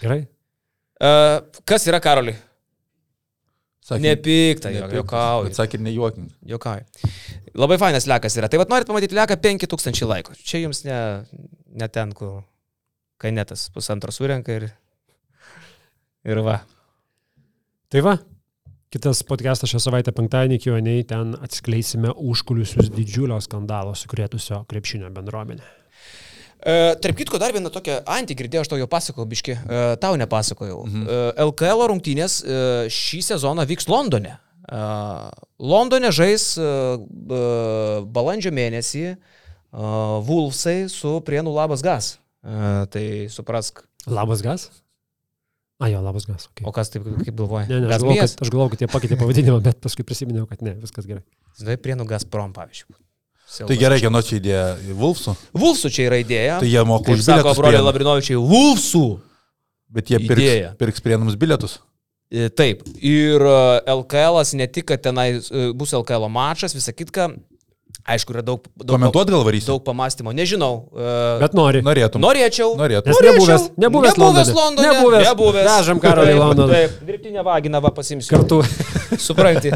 Gerai. 0.00 0.24
Uh, 1.02 1.42
kas 1.68 1.84
yra 1.90 2.00
Karoli? 2.02 2.34
Sakė, 3.82 4.02
Nepikta, 4.04 4.70
juokauju. 4.70 5.48
Bet 5.50 5.58
sakė, 5.58 5.80
nejuoking. 5.82 6.28
Juokauju. 6.48 7.10
Labai 7.58 7.76
fainas 7.82 8.06
lekas 8.08 8.38
yra. 8.38 8.48
Tai 8.48 8.60
vad 8.62 8.70
norit 8.72 8.88
pamatyti 8.88 9.18
leką 9.18 9.36
5000 9.42 10.06
laikų. 10.08 10.36
Čia 10.38 10.62
jums 10.62 10.84
ne, 10.86 10.98
ne 11.76 11.88
ten, 11.92 12.14
kur 12.16 12.44
kainetas 13.22 13.66
pusantro 13.74 14.14
surenka 14.14 14.54
ir, 14.54 14.68
ir 16.24 16.40
va. 16.46 16.60
Tai 17.92 18.00
va, 18.00 18.14
kitas 18.88 19.18
podcastas 19.28 19.68
šią 19.68 19.78
savaitę 19.84 20.14
penktadienį 20.16 20.56
Q&A, 20.64 20.92
ten 21.04 21.34
atskleisime 21.44 22.08
užkulisius 22.16 22.86
didžiulio 22.88 23.36
skandalo 23.44 23.92
sukrėtusio 23.92 24.62
krepšinio 24.70 25.10
bendruomenę. 25.12 25.60
E, 25.60 26.94
tarp 27.04 27.18
kitko, 27.18 27.36
dar 27.42 27.52
vieną 27.52 27.68
tokią 27.74 27.98
antį 28.14 28.38
girdėjau, 28.38 28.62
aš 28.64 28.70
tau 28.72 28.78
jau 28.80 28.86
pasakojau, 28.88 29.26
biški, 29.28 29.58
e, 29.60 29.82
tau 30.00 30.16
nepasakojau. 30.16 30.78
Mhm. 30.88 31.04
E, 31.04 31.18
LKL 31.44 31.84
rungtynės 31.92 32.38
e, 32.40 32.62
šį 32.96 33.20
sezoną 33.26 33.68
vyks 33.68 33.90
Londone. 33.92 34.38
E, 34.40 34.80
Londone 35.60 36.14
žais 36.16 36.54
e, 36.56 36.72
balandžio 38.08 38.54
mėnesį 38.56 39.04
e, 39.10 39.16
Vulfsai 40.30 40.86
su 40.88 41.18
Prienų 41.28 41.52
Labas 41.60 41.84
Gas. 41.84 42.14
E, 42.40 42.86
tai 42.88 43.04
suprask. 43.36 43.84
Labas 44.08 44.40
gas? 44.40 44.70
A, 45.82 45.88
jo, 45.90 46.00
labas 46.04 46.28
gas. 46.28 46.46
Okay. 46.52 46.66
O 46.68 46.72
kas 46.74 46.92
taip 46.92 47.02
kaip 47.02 47.34
galvoja? 47.34 47.66
Ne, 47.66 47.80
ne, 47.82 47.88
aš 47.90 48.04
galvoju, 48.04 48.20
kad, 48.22 48.42
aš 48.44 48.50
galvoju, 48.54 48.72
kad 48.74 48.84
jie 48.84 48.88
pakeitė 48.92 49.18
pavadinimą, 49.18 49.58
bet 49.64 49.80
paskui 49.82 50.06
prisiminiau, 50.06 50.46
kad 50.46 50.62
ne, 50.62 50.76
viskas 50.78 51.08
gerai. 51.08 51.24
Žinai, 51.58 51.74
Prienų 51.82 52.06
Gazprom, 52.12 52.52
pavyzdžiui. 52.54 52.94
Tai 53.66 53.76
gerai, 53.76 53.98
kieno 54.00 54.22
čia 54.24 54.38
idėja? 54.38 54.66
Vulfsų? 54.96 55.34
Vulfsų 55.58 55.90
čia 55.92 56.06
yra 56.06 56.20
idėja. 56.22 56.60
Tai 56.62 56.68
jie 56.70 56.84
moka 56.88 57.12
už 57.12 57.24
sako 57.26 57.42
bilietus. 57.42 57.58
broliai 57.58 57.74
prienų. 57.74 57.88
Labrinovičiai, 57.88 58.38
Vulfsų. 58.52 59.06
Bet 59.92 60.12
jie 60.12 60.20
idėja. 60.22 60.70
pirks, 60.70 60.78
pirks 60.80 61.04
prienams 61.04 61.36
bilietus. 61.40 61.80
E, 62.32 62.48
Taip. 62.48 62.86
Ir 62.96 63.44
e, 63.44 63.56
LKL 63.92 64.40
ne 64.56 64.68
tik, 64.72 64.86
kad 64.88 65.02
tenai 65.04 65.28
e, 65.36 65.66
bus 65.76 65.92
LKL 65.98 66.30
mačas, 66.32 66.72
visa 66.78 66.94
kitka. 66.96 67.28
Aišku, 68.02 68.34
yra 68.34 68.42
daug, 68.42 68.64
daug, 68.74 68.96
Komentuot 68.96 69.30
gal 69.30 69.44
varysi? 69.46 69.68
daug 69.70 69.82
pamastymo. 69.86 70.32
Nežinau. 70.34 70.88
e, 70.90 71.10
Bet 71.42 71.52
nori. 71.54 71.82
Norėtum. 71.86 72.22
Norėčiau. 72.24 72.72
Norėtum. 72.78 73.12
Nes 73.12 73.20
Norėčiau. 73.20 73.36
nebuvęs, 73.38 73.66
nebuvęs, 73.78 74.16
nebuvęs 74.18 74.18
Londone. 74.18 74.54
Londone. 74.58 74.88
Nebuvęs. 74.88 75.26
Nebuvęs. 75.28 75.68
Vežam 75.68 76.00
Karolį 76.02 76.32
į 76.34 76.40
Londoną. 76.40 76.72
Taip, 76.74 76.96
dirbtinę 77.06 77.44
vaginą 77.46 77.82
va 77.84 77.92
pasimsiu. 77.94 78.34
Kartu. 78.34 78.58
Supranti. 79.28 79.70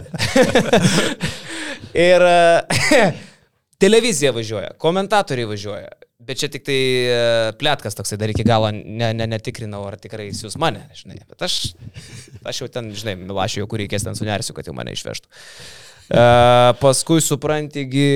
Ir 2.11 2.27
e, 2.27 3.07
televizija 3.87 4.35
važiuoja, 4.35 4.75
komentatoriai 4.83 5.47
važiuoja. 5.55 5.95
Bet 6.27 6.43
čia 6.43 6.51
tik 6.51 6.67
tai 6.67 6.81
e, 7.07 7.17
plėtkas 7.61 7.95
toksai 7.95 8.19
dar 8.19 8.33
iki 8.35 8.43
galo 8.43 8.73
ne, 8.75 9.13
ne, 9.15 9.31
netikrinau, 9.31 9.85
ar 9.87 10.01
tikrai 10.03 10.33
siūs 10.35 10.59
mane, 10.59 10.83
žinai. 10.99 11.23
Bet 11.31 11.47
aš, 11.47 11.61
aš 12.43 12.65
jau 12.65 12.73
ten, 12.75 12.91
žinai, 12.91 13.15
Milašiu 13.23 13.63
jau 13.63 13.71
kur 13.71 13.79
reikės 13.85 14.03
ten 14.09 14.19
sunersiu, 14.19 14.57
kad 14.57 14.67
jau 14.67 14.75
mane 14.75 14.97
išvežtų. 14.99 15.31
Uh, 15.31 15.86
paskui 16.81 17.23
suprantigi... 17.25 18.11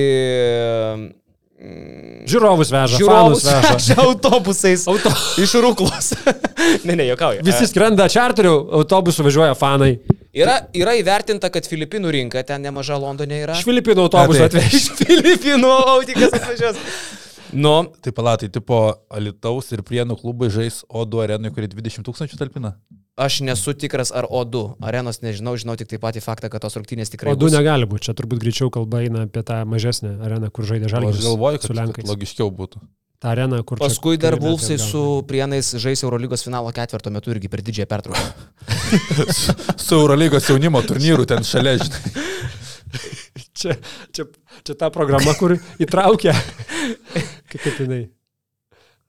mm, 1.59 2.23
Žiūrovus 2.31 2.71
veža. 2.73 2.97
Žiūrovus 3.01 3.45
veža. 3.45 3.75
veža 3.75 3.97
autobusais. 4.05 4.87
Auto. 4.91 5.11
Iš 5.41 5.55
Rūklos. 5.65 6.11
ne, 6.87 6.95
ne, 6.95 7.05
jokauju. 7.11 7.43
Visi 7.45 7.67
skrenda 7.69 8.07
čarterių, 8.11 8.55
autobusų 8.81 9.27
važiuoja 9.27 9.57
fanai. 9.59 9.95
Yra, 10.31 10.61
yra 10.71 10.93
įvertinta, 10.95 11.49
kad 11.51 11.65
Filipinų 11.67 12.11
rinka 12.15 12.39
ten 12.47 12.63
nemaža 12.63 12.95
Londone 12.95 13.41
yra. 13.43 13.57
Iš 13.59 13.65
Filipinų 13.67 14.05
autobusų 14.07 14.45
A, 14.45 14.47
taip. 14.47 14.61
atvežti. 14.63 14.77
Iš 14.79 14.85
Filipinų 15.01 15.71
autikas 15.91 16.37
atvažiuos. 16.39 16.79
Nu, 17.53 17.91
Tai 18.01 18.11
palatai, 18.15 18.49
tipo 18.49 18.77
Alitaus 19.11 19.71
ir 19.75 19.81
Prienų 19.83 20.15
klubai 20.21 20.47
žais 20.53 20.81
O2 20.87 21.23
arenui, 21.25 21.51
kuri 21.51 21.67
20 21.67 22.05
tūkstančių 22.07 22.37
talpina. 22.39 22.75
aš 23.21 23.41
nesu 23.45 23.73
tikras, 23.77 24.11
ar 24.15 24.25
O2 24.25 24.77
arenos 24.81 25.19
nežinau, 25.21 25.57
žinau 25.59 25.75
tik 25.77 25.89
taip 25.91 26.01
patį 26.01 26.21
faktą, 26.23 26.49
kad 26.49 26.61
tos 26.63 26.75
rungtynės 26.79 27.11
tikrai 27.11 27.33
O 27.33 27.35
du 27.35 27.45
bus. 27.49 27.53
negali 27.53 27.85
būti, 27.85 28.07
čia 28.07 28.13
turbūt 28.17 28.39
greičiau 28.39 28.71
kalba 28.71 29.03
eina 29.03 29.25
apie 29.27 29.43
tą 29.43 29.65
mažesnę 29.67 30.15
areną, 30.23 30.49
kur 30.49 30.65
žaidė 30.65 30.87
O 30.87 30.93
žalgiris 30.95 31.19
Aš 31.19 31.27
galvoju, 31.27 31.59
su 31.61 31.67
kad, 31.67 31.75
kad 31.75 31.81
Lenkais. 31.83 32.07
logiškiau 32.09 32.49
būtų. 32.55 32.81
Ta 33.21 33.35
arena, 33.35 33.59
kur 33.61 33.77
čia 33.77 33.85
Paskui 33.85 34.17
dar 34.17 34.33
Vulfsai 34.41 34.79
su 34.81 35.21
Prienais 35.29 35.67
žais 35.77 36.01
Eurolygos 36.01 36.41
finalo 36.41 36.71
ketvirto 36.73 37.11
metu 37.13 37.29
irgi 37.35 37.51
per 37.53 37.61
didžiąją 37.61 37.85
pertrauką. 37.85 38.23
Su 39.85 39.99
Eurolygos 39.99 40.47
jaunimo 40.49 40.81
turnyru 40.81 41.27
ten 41.29 41.43
šalia, 41.45 41.77
žinai. 41.77 42.01
Čia, 43.61 43.75
čia, 44.11 44.23
čia 44.65 44.73
ta 44.73 44.89
programa, 44.89 45.35
kur 45.37 45.53
įtraukia. 45.79 46.33
Kaip 47.59 47.79
jinai. 47.83 48.01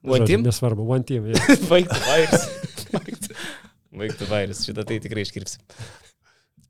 One 0.03 0.27
team? 0.27 0.43
Nesvarbu, 0.43 0.85
one 0.89 1.05
team. 1.07 1.29
Ja. 1.31 1.39
Baigtų 1.71 1.99
vairis. 2.03 2.47
Baigtų 3.93 4.27
vairis, 4.27 4.63
šitą 4.67 4.83
tai 4.89 4.99
tikrai 5.03 5.23
iškirpsim. 5.23 5.63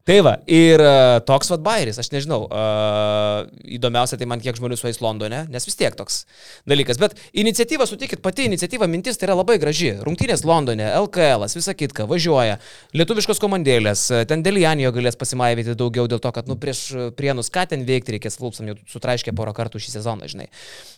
Tai 0.04 0.18
va, 0.20 0.34
ir 0.51 0.82
uh, 0.84 1.22
toks 1.24 1.47
vad 1.54 1.62
bairis, 1.64 1.95
aš 2.01 2.10
nežinau, 2.12 2.41
uh, 2.51 3.45
įdomiausia 3.72 4.18
tai 4.20 4.26
man 4.28 4.41
kiek 4.43 4.58
žmonių 4.60 4.76
sueis 4.76 4.97
Londone, 4.99 5.45
nes 5.47 5.64
vis 5.64 5.78
tiek 5.80 5.95
toks 5.95 6.26
dalykas. 6.68 6.99
Bet 6.99 7.16
iniciatyva, 7.32 7.88
sutikit, 7.88 8.20
pati 8.26 8.49
iniciatyva, 8.49 8.89
mintis 8.91 9.16
tai 9.16 9.30
yra 9.30 9.38
labai 9.39 9.56
graži. 9.64 9.93
Rungtynės 10.04 10.43
Londone, 10.43 10.89
LKL, 11.06 11.47
visa 11.56 11.76
kitka, 11.80 12.04
važiuoja, 12.10 12.58
lietuviškos 12.99 13.39
komandėlės, 13.39 14.04
e, 14.12 14.26
ten 14.28 14.43
dėl 14.43 14.60
Janijo 14.60 14.91
galės 14.91 15.16
pasimaivyti 15.22 15.78
daugiau 15.80 16.12
dėl 16.12 16.20
to, 16.20 16.34
kad, 16.36 16.51
nu, 16.51 16.60
prieš 16.60 16.84
prienus 17.16 17.47
ką 17.54 17.64
ten 17.72 17.88
veikti 17.88 18.18
reikės, 18.18 18.41
Vulpsam 18.43 18.74
jau 18.74 18.76
sutraiškė 18.97 19.32
porą 19.32 19.56
kartų 19.56 19.80
šį 19.86 19.95
sezoną, 20.01 20.28
žinai. 20.28 20.49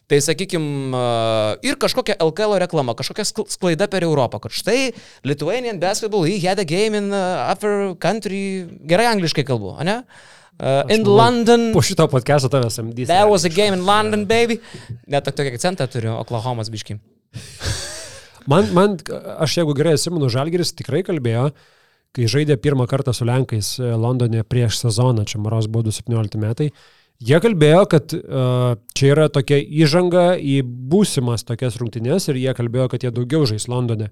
Tai 0.10 0.20
sakykime, 0.22 1.00
ir 1.66 1.78
kažkokia 1.82 2.18
LKL 2.22 2.60
reklama, 2.62 2.94
kažkokia 2.98 3.24
skl- 3.26 3.48
sklaida 3.50 3.88
per 3.90 4.06
Europą, 4.06 4.38
kad 4.44 4.54
štai 4.54 4.92
Lithuanian 5.26 5.80
basketball, 5.82 6.26
he 6.30 6.38
had 6.42 6.62
a 6.62 6.66
game 6.66 6.94
in 6.94 7.10
uh, 7.10 7.50
upper 7.50 7.96
country, 7.98 8.70
gerai 8.96 9.12
angliškai 9.12 9.46
kalbu, 9.48 9.76
ne? 9.86 10.02
Uh, 10.56 10.86
in 10.88 11.04
manau, 11.04 11.18
London. 11.20 11.68
Po 11.76 11.84
šito 11.84 12.08
podcast'o 12.08 12.48
tavęs 12.52 12.80
samdys. 12.80 13.12
There 13.12 13.28
was 13.28 13.44
a 13.44 13.52
game 13.52 13.76
in 13.76 13.84
London, 13.84 14.24
baby. 14.30 14.62
Net 15.12 15.28
tok- 15.28 15.36
tokį 15.42 15.58
akcentą 15.58 15.90
turiu, 15.92 16.16
Oklahomas 16.22 16.72
biški. 16.72 16.96
Man, 18.46 18.68
man, 18.78 18.98
aš 19.42 19.58
jeigu 19.58 19.74
gerai 19.74 19.96
atsimenu, 19.98 20.28
Žalgiris 20.30 20.76
tikrai 20.78 21.02
kalbėjo, 21.06 21.48
kai 22.14 22.28
žaidė 22.30 22.60
pirmą 22.62 22.86
kartą 22.90 23.14
su 23.16 23.26
Lenkais 23.26 23.72
e, 23.80 23.90
Londone 23.98 24.44
prieš 24.46 24.84
sezoną, 24.84 25.26
čia 25.26 25.42
Maros 25.42 25.66
buvo 25.72 25.90
17 25.90 26.38
metai, 26.38 26.70
jie 27.26 27.40
kalbėjo, 27.42 27.82
kad 27.90 28.14
uh, 28.14 28.76
čia 28.94 29.10
yra 29.16 29.26
tokia 29.34 29.58
įžanga 29.58 30.36
į 30.38 30.60
būsimas 30.62 31.48
tokias 31.48 31.80
rungtynės 31.82 32.30
ir 32.30 32.38
jie 32.44 32.54
kalbėjo, 32.58 32.90
kad 32.92 33.08
jie 33.08 33.12
daugiau 33.16 33.48
žais 33.50 33.66
Londone. 33.72 34.12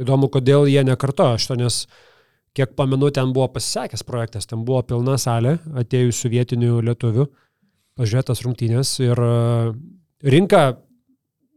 Įdomu, 0.00 0.30
kodėl 0.32 0.66
jie 0.72 0.82
nekartojo 0.88 1.38
šito, 1.38 1.58
nes 1.60 1.82
kiek 2.56 2.74
pamenu, 2.76 3.10
ten 3.14 3.32
buvo 3.32 3.48
pasisekęs 3.54 4.04
projektas, 4.08 4.48
ten 4.48 4.64
buvo 4.66 4.82
pilna 4.86 5.18
salė 5.20 5.58
atėjusių 5.82 6.32
vietinių 6.34 6.80
lietuvių, 6.88 7.28
pažiūrėtas 8.00 8.42
rungtynės 8.44 8.96
ir 9.04 9.20
uh, 9.20 9.72
rinka, 10.22 10.62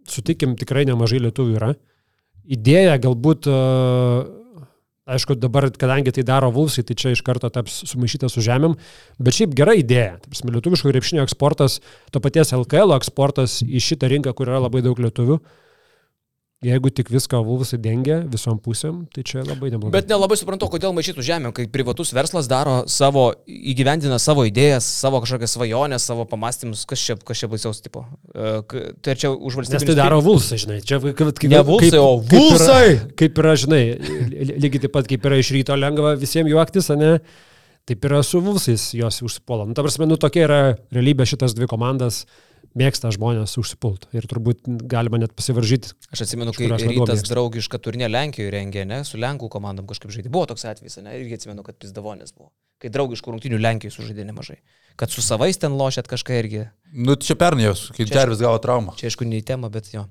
sutikim, 0.10 0.56
tikrai 0.60 0.86
nemažai 0.88 1.22
lietuvių 1.24 1.60
yra 1.60 1.74
idėja 2.46 2.98
galbūt, 3.02 3.50
e, 3.50 3.56
aišku, 5.16 5.38
dabar, 5.40 5.68
kadangi 5.74 6.14
tai 6.16 6.26
daro 6.28 6.52
Vulsai, 6.54 6.86
tai 6.86 6.98
čia 6.98 7.14
iš 7.14 7.24
karto 7.26 7.50
taps 7.54 7.84
sumaišyta 7.90 8.30
su 8.32 8.44
žemėm, 8.46 8.78
bet 9.20 9.38
šiaip 9.38 9.56
gera 9.58 9.76
idėja. 9.78 10.20
Taip, 10.24 10.38
lietuviško 10.58 10.92
krepšinio 10.92 11.26
eksportas, 11.26 11.80
to 12.12 12.22
paties 12.22 12.54
LKL 12.56 12.96
eksportas 12.98 13.62
į 13.66 13.82
šitą 13.82 14.10
rinką, 14.12 14.36
kur 14.38 14.52
yra 14.52 14.64
labai 14.66 14.84
daug 14.86 15.00
lietuvių. 15.02 15.40
Jeigu 16.66 16.90
tik 16.90 17.12
viską 17.14 17.40
Vulsai 17.46 17.78
dengia 17.78 18.22
visom 18.32 18.58
pusėm, 18.64 19.04
tai 19.14 19.22
čia 19.28 19.44
labai 19.46 19.70
neblogai. 19.70 19.92
Bet 19.94 20.10
nelabai 20.10 20.38
suprantu, 20.40 20.66
kodėl 20.74 20.96
maišytų 20.98 21.26
žemė, 21.28 21.52
kai 21.54 21.68
privatus 21.70 22.10
verslas 22.16 22.48
daro 22.50 22.80
savo, 22.90 23.28
įgyvendina 23.46 24.18
savo 24.24 24.46
idėjas, 24.50 24.88
savo 25.04 25.20
kažkokias 25.22 25.54
svajonės, 25.58 26.08
savo 26.10 26.26
pamastymus, 26.32 26.86
kas 26.90 27.04
čia, 27.06 27.18
kas 27.22 27.44
čia 27.44 27.50
baisiaus 27.52 27.84
tipo. 27.86 28.06
E, 28.34 28.56
Tai 29.06 29.14
čia 29.20 29.30
už 29.36 29.60
valstybę. 29.60 29.78
Nes 29.84 29.90
tai 29.92 29.98
daro 30.00 30.22
Vulsai, 30.26 30.58
žinai. 30.64 30.80
Čia 30.82 30.98
kaip, 31.04 31.20
kaip, 31.38 31.52
Ne 31.52 31.62
Vulsai, 31.68 32.00
o 32.02 32.16
Vulsai! 32.24 32.88
Kaip 32.96 33.04
yra, 33.06 33.14
kaip 33.22 33.44
yra, 33.44 33.54
žinai, 33.62 33.84
ly- 34.32 34.58
lygiai 34.66 34.86
taip 34.88 34.96
pat 34.98 35.12
kaip 35.12 35.30
yra 35.30 35.38
iš 35.44 35.52
ryto 35.54 35.78
lengva 35.78 36.16
visiems 36.18 36.50
juoktis, 36.50 36.90
ne? 36.98 37.20
Taip 37.86 38.08
yra 38.10 38.24
su 38.26 38.42
Vulsais 38.42 38.88
jos 38.98 39.22
užsipuola. 39.22 39.68
Nu, 39.70 39.78
ta 39.78 39.84
prasme, 39.86 40.08
nu 40.10 40.18
tokia 40.18 40.48
yra 40.48 40.60
realybė 40.96 41.28
šitas 41.30 41.54
dvi 41.54 41.68
komandas. 41.70 42.24
Mėgsta 42.76 43.08
žmonės 43.16 43.54
užsipult. 43.62 44.10
Ir 44.12 44.26
turbūt 44.28 44.66
galima 44.92 45.20
net 45.22 45.32
pasivaržyti. 45.38 45.94
Aš 46.12 46.26
atsimenu, 46.26 46.52
kai 46.56 46.68
rytas 46.68 47.24
draugišką 47.30 47.80
turnė 47.80 48.10
Lenkijoje 48.12 48.52
rengė, 48.52 48.84
ne, 48.90 49.00
su 49.08 49.20
Lenkų 49.22 49.48
komandom 49.54 49.88
kažkaip 49.88 50.12
žaidė. 50.12 50.32
Buvo 50.34 50.50
toks 50.52 50.68
atvejis, 50.68 51.00
ne, 51.06 51.14
irgi 51.22 51.40
atsimenu, 51.40 51.64
kad 51.64 51.80
Pizdavonės 51.80 52.36
buvo. 52.36 52.52
Kai 52.84 52.92
draugiškų 52.92 53.32
rungtinių 53.32 53.62
Lenkijoje 53.64 53.96
sužaidė 53.96 54.28
nemažai. 54.28 54.60
Kad 55.00 55.16
su 55.16 55.24
savais 55.24 55.56
ten 55.62 55.78
lošėt 55.80 56.12
kažką 56.12 56.42
irgi. 56.42 56.66
Nu, 56.92 57.16
čia 57.16 57.40
pernai 57.40 57.70
jos, 57.70 57.88
kai 57.96 58.04
Čia 58.04 58.12
Džervis 58.12 58.44
gavo 58.44 58.60
traumą. 58.64 58.98
Čia 59.00 59.08
aišku, 59.08 59.28
ne 59.28 59.40
į 59.40 59.48
temą, 59.48 59.72
bet 59.72 59.94
jo. 59.96 60.04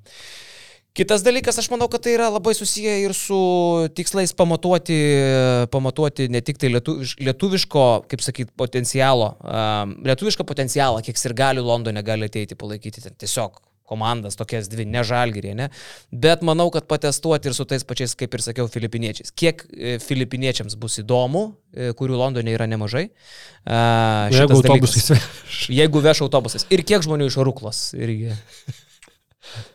Kitas 0.94 1.24
dalykas, 1.26 1.56
aš 1.58 1.66
manau, 1.72 1.88
kad 1.90 2.04
tai 2.06 2.12
yra 2.14 2.28
labai 2.30 2.52
susiję 2.54 2.92
ir 3.02 3.12
su 3.18 3.36
tikslais 3.98 4.30
pamatuoti, 4.38 4.98
pamatuoti 5.74 6.28
ne 6.30 6.38
tik 6.38 6.60
tai 6.62 6.70
lietuviš, 6.70 7.16
lietuviško, 7.18 7.86
kaip 8.12 8.22
sakyt, 8.22 8.52
potencialo, 8.54 9.32
um, 9.42 9.96
lietuvišką 10.06 10.46
potencialą, 10.46 11.02
kiek 11.02 11.18
ir 11.18 11.34
gali 11.34 11.64
Londone 11.66 12.04
gali 12.06 12.30
ateiti 12.30 12.54
palaikyti 12.54 13.02
ten 13.08 13.18
tiesiog 13.18 13.58
komandas, 13.90 14.38
tokias 14.38 14.70
dvi, 14.70 14.86
ne 14.86 15.02
žalgyrė, 15.02 15.56
ne. 15.58 15.66
Bet 16.14 16.46
manau, 16.46 16.68
kad 16.72 16.86
patestuoti 16.86 17.50
ir 17.50 17.58
su 17.58 17.66
tais 17.68 17.82
pačiais, 17.84 18.14
kaip 18.14 18.38
ir 18.38 18.46
sakiau, 18.46 18.70
filipiniečiais. 18.70 19.34
Kiek 19.34 19.66
e, 19.74 19.98
filipiniečiams 19.98 20.78
bus 20.80 21.00
įdomu, 21.02 21.44
e, 21.74 21.90
kurių 21.98 22.22
Londone 22.22 22.54
yra 22.54 22.70
nemažai. 22.70 23.08
Uh, 23.66 24.30
Jeigu 24.30 24.62
autobusais. 24.62 25.10
Jeigu 25.74 26.06
veš 26.06 26.22
autobusais. 26.28 26.70
Ir 26.70 26.86
kiek 26.86 27.02
žmonių 27.04 27.28
iš 27.28 27.42
Ruklos 27.42 27.88
irgi. 27.98 28.32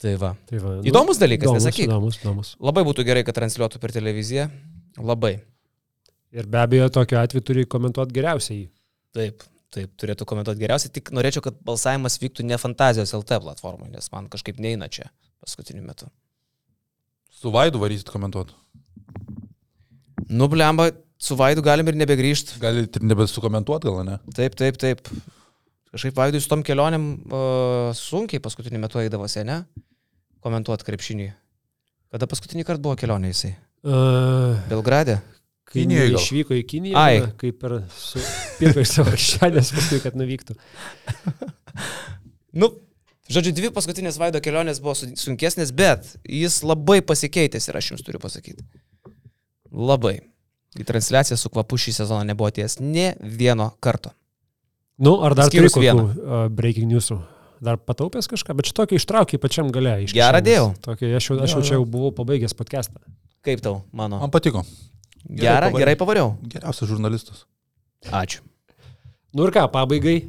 Tai 0.00 0.14
va. 0.16 0.32
Tai 0.48 0.60
va 0.62 0.74
nu, 0.78 0.84
Įdomus 0.88 1.20
dalykas, 1.20 1.44
įdomus, 1.44 1.60
nesakyk. 1.60 1.88
Įdomus, 1.90 2.18
įdomus. 2.22 2.50
Labai 2.64 2.84
būtų 2.88 3.04
gerai, 3.04 3.24
kad 3.26 3.36
transliuotų 3.36 3.80
per 3.82 3.92
televiziją. 3.92 4.46
Labai. 4.96 5.34
Ir 6.32 6.46
be 6.48 6.60
abejo, 6.62 6.86
tokiu 6.94 7.18
atveju 7.20 7.44
turi 7.44 7.66
komentuoti 7.68 8.14
geriausiai. 8.16 8.62
Taip, 9.16 9.44
taip, 9.74 9.92
turėtų 10.00 10.24
komentuoti 10.30 10.62
geriausiai. 10.62 10.92
Tik 10.94 11.10
norėčiau, 11.16 11.44
kad 11.44 11.58
balsavimas 11.66 12.16
vyktų 12.22 12.46
ne 12.48 12.56
Fantazijos 12.60 13.12
LT 13.18 13.42
platformoje, 13.44 13.90
nes 13.92 14.08
man 14.14 14.30
kažkaip 14.32 14.62
neina 14.62 14.88
čia 14.88 15.10
paskutiniu 15.42 15.84
metu. 15.84 16.08
Su 17.40 17.52
Vaidu 17.52 17.82
varysit 17.82 18.08
komentuoti. 18.12 18.56
Nu, 20.30 20.48
blemba, 20.48 20.88
su 21.20 21.36
Vaidu 21.36 21.64
galim 21.66 21.90
ir 21.90 21.98
nebegrįžti. 22.00 22.56
Galite 22.62 23.02
ir 23.02 23.08
nebesukomentuoti, 23.10 23.90
gal 23.90 24.06
ne? 24.06 24.16
Taip, 24.36 24.56
taip, 24.56 24.80
taip. 24.80 25.12
Kažkaip 25.90 26.16
Vaidui 26.16 26.40
su 26.40 26.48
tom 26.48 26.62
kelionėm 26.62 27.06
uh, 27.26 27.90
sunkiai 27.98 28.40
paskutiniu 28.42 28.78
metu 28.78 29.00
eidavosi, 29.02 29.42
ne? 29.48 29.64
Komentuoti 30.40 30.86
krepšinį. 30.86 31.28
Kada 32.10 32.26
paskutinį 32.30 32.64
kartą 32.66 32.82
buvo 32.82 32.96
kelionė 32.98 33.30
jisai? 33.34 33.54
Uh, 33.84 34.56
Belgrade? 34.70 35.20
kai 35.70 35.84
Kinijoj 35.84 36.08
gal. 36.10 36.18
išvyko 36.18 36.54
į 36.58 36.62
Kiniją, 36.66 36.96
Ai. 36.98 37.20
kaip 37.38 37.60
ir 37.68 37.74
su 37.94 38.18
pirko 38.58 38.82
iš 38.82 38.90
savo 38.96 39.12
kišenės 39.14 39.68
paskui, 39.76 40.00
kad 40.02 40.16
nuvyktų. 40.18 40.56
Nu, 42.58 42.72
žodžiu, 43.30 43.52
dvi 43.54 43.70
paskutinės 43.74 44.18
Vaido 44.18 44.40
kelionės 44.42 44.80
buvo 44.82 44.96
su- 44.98 45.12
sunkesnės, 45.14 45.70
bet 45.70 46.08
jis 46.26 46.56
labai 46.66 46.98
pasikeitęs 47.06 47.68
ir 47.70 47.78
aš 47.78 47.92
jums 47.92 48.02
turiu 48.02 48.18
pasakyti. 48.18 48.64
Labai. 49.70 50.16
Į 50.74 50.86
transliaciją 50.86 51.38
su 51.38 51.50
kvapu 51.54 51.78
šį 51.78 51.94
sezoną 52.00 52.26
nebuvo 52.26 52.50
ties 52.54 52.80
ne 52.82 53.12
vieno 53.22 53.70
karto. 53.82 54.10
Nu, 54.98 55.20
ar 55.24 55.34
dar 55.38 55.46
turi 55.50 55.62
Išskyrus 55.68 55.76
kokių 55.78 55.86
vieną. 55.86 56.02
uh, 56.18 56.48
breaking 56.50 56.90
newsų? 56.90 57.20
Dar 57.60 57.76
pataupęs 57.76 58.28
kažką, 58.30 58.54
bet 58.56 58.70
šitokį 58.70 58.96
ištraukiai 58.96 59.40
pačiam 59.40 59.68
gale. 59.72 59.98
iš 60.06 60.14
Gerą 60.16 60.40
dėjau. 60.44 60.70
Tokį, 60.86 61.10
aš 61.18 61.30
jau, 61.30 61.38
aš 61.44 61.56
jau 61.58 61.62
čia 61.66 61.74
jau 61.76 61.84
buvau 61.84 62.12
pabaigęs 62.16 62.56
podcastą. 62.56 63.02
Kaip 63.44 63.60
tau, 63.64 63.82
mano? 63.92 64.20
Man 64.22 64.32
patiko. 64.32 64.64
Gerą, 65.28 65.68
pavariau. 65.68 65.80
gerai 65.82 65.96
pavariau. 66.00 66.30
Geriausias 66.48 66.88
žurnalistas. 66.88 67.44
Ačiū. 68.08 68.40
Nu 69.36 69.44
ir 69.44 69.52
ką, 69.54 69.66
pabaigai, 69.72 70.22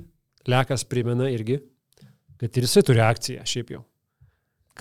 Lekas 0.50 0.84
primena 0.90 1.30
irgi, 1.30 1.60
kad 2.42 2.58
ir 2.58 2.66
jisai 2.66 2.84
turi 2.86 3.02
akciją, 3.06 3.46
šiaip 3.46 3.72
jau. 3.76 3.84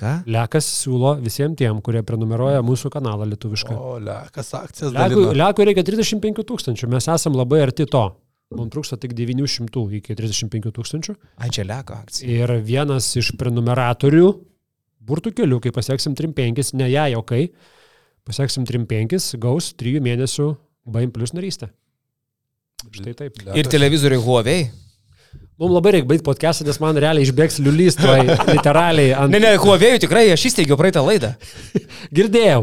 Ką? 0.01 0.15
Lekas 0.31 0.67
siūlo 0.81 1.17
visiems 1.21 1.59
tiem, 1.61 1.81
kurie 1.85 2.01
prenumeruoja 2.07 2.63
mūsų 2.65 2.91
kanalą 2.95 3.27
lietuvišką. 3.29 3.75
O, 3.77 3.99
lekas 4.01 4.55
akcijas 4.57 4.95
Lekui. 4.95 5.27
Lekui 5.37 5.67
reikia 5.69 5.85
35 5.85 6.47
tūkstančių, 6.49 6.89
mes 6.95 7.09
esam 7.13 7.37
labai 7.37 7.61
arti 7.67 7.87
to. 7.91 8.05
Mums 8.51 8.73
trūksta 8.75 8.99
tik 8.99 9.13
900 9.15 9.83
iki 10.01 10.17
35 10.19 10.73
tūkstančių. 10.75 11.15
Leko 11.69 11.99
akcija. 12.01 12.31
Ir 12.35 12.53
vienas 12.67 13.07
iš 13.19 13.33
prenumeratorių, 13.39 14.31
burtų 15.07 15.33
kelių, 15.39 15.61
kai 15.63 15.71
pasieksim 15.75 16.17
35, 16.19 16.73
ne 16.81 16.89
ją 16.91 17.07
jokai, 17.15 17.45
pasieksim 18.27 18.67
35, 18.67 19.39
gaus 19.43 19.71
3 19.79 20.03
mėnesių 20.03 20.49
BAIM 20.91 21.15
plus 21.15 21.35
narystę. 21.37 21.71
Štai 22.91 23.15
taip. 23.15 23.39
Ir 23.55 23.71
televizoriai 23.71 24.23
Huawei. 24.25 24.65
Mums 25.61 25.75
labai 25.77 25.91
reikia 25.93 26.09
baigti 26.09 26.25
podcastą, 26.25 26.65
nes 26.65 26.79
man 26.81 26.97
realiai 26.97 27.27
išbėgs 27.27 27.59
liulys, 27.61 27.99
tuoj 28.01 28.31
literaliai 28.55 29.11
ant... 29.13 29.29
Ne, 29.29 29.43
ne, 29.45 29.51
Huawei 29.61 29.99
tikrai, 30.01 30.23
aš 30.33 30.47
įsteigiau 30.49 30.79
praeitą 30.81 31.03
laidą. 31.05 31.35
Girdėjau. 32.17 32.63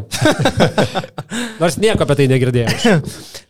Nors 1.61 1.77
nieko 1.77 2.07
apie 2.07 2.15
tai 2.17 2.27
negirdėjau. 2.31 2.95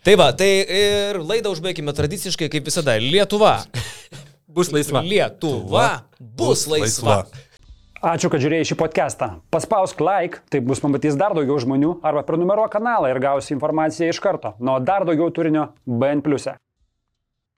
Tai 0.03 0.17
va, 0.19 0.27
tai 0.35 0.49
ir 0.81 1.21
laidą 1.23 1.55
užbaigime 1.55 1.95
tradiciškai, 1.95 2.51
kaip 2.51 2.67
visada. 2.67 2.97
Lietuva. 2.99 3.55
Bus 4.51 4.73
laisva. 4.75 5.05
Lietuva 5.07 5.87
bus 6.19 6.67
laisva. 6.67 7.21
Ačiū, 8.03 8.27
kad 8.27 8.43
žiūrėjai 8.43 8.67
šį 8.73 8.81
podcastą. 8.83 9.31
Paspausk 9.47 10.03
like, 10.03 10.43
taip 10.51 10.67
bus 10.67 10.83
pamatys 10.83 11.15
dar 11.15 11.31
daugiau 11.39 11.55
žmonių, 11.63 12.01
arba 12.03 12.27
prenumeruok 12.27 12.75
kanalą 12.75 13.15
ir 13.15 13.23
gausi 13.23 13.55
informaciją 13.55 14.11
iš 14.11 14.19
karto. 14.19 14.57
Nuo 14.59 14.81
dar 14.83 15.07
daugiau 15.07 15.31
turinio 15.31 15.69
BN⁇. 15.87 16.19
e. 16.51 16.59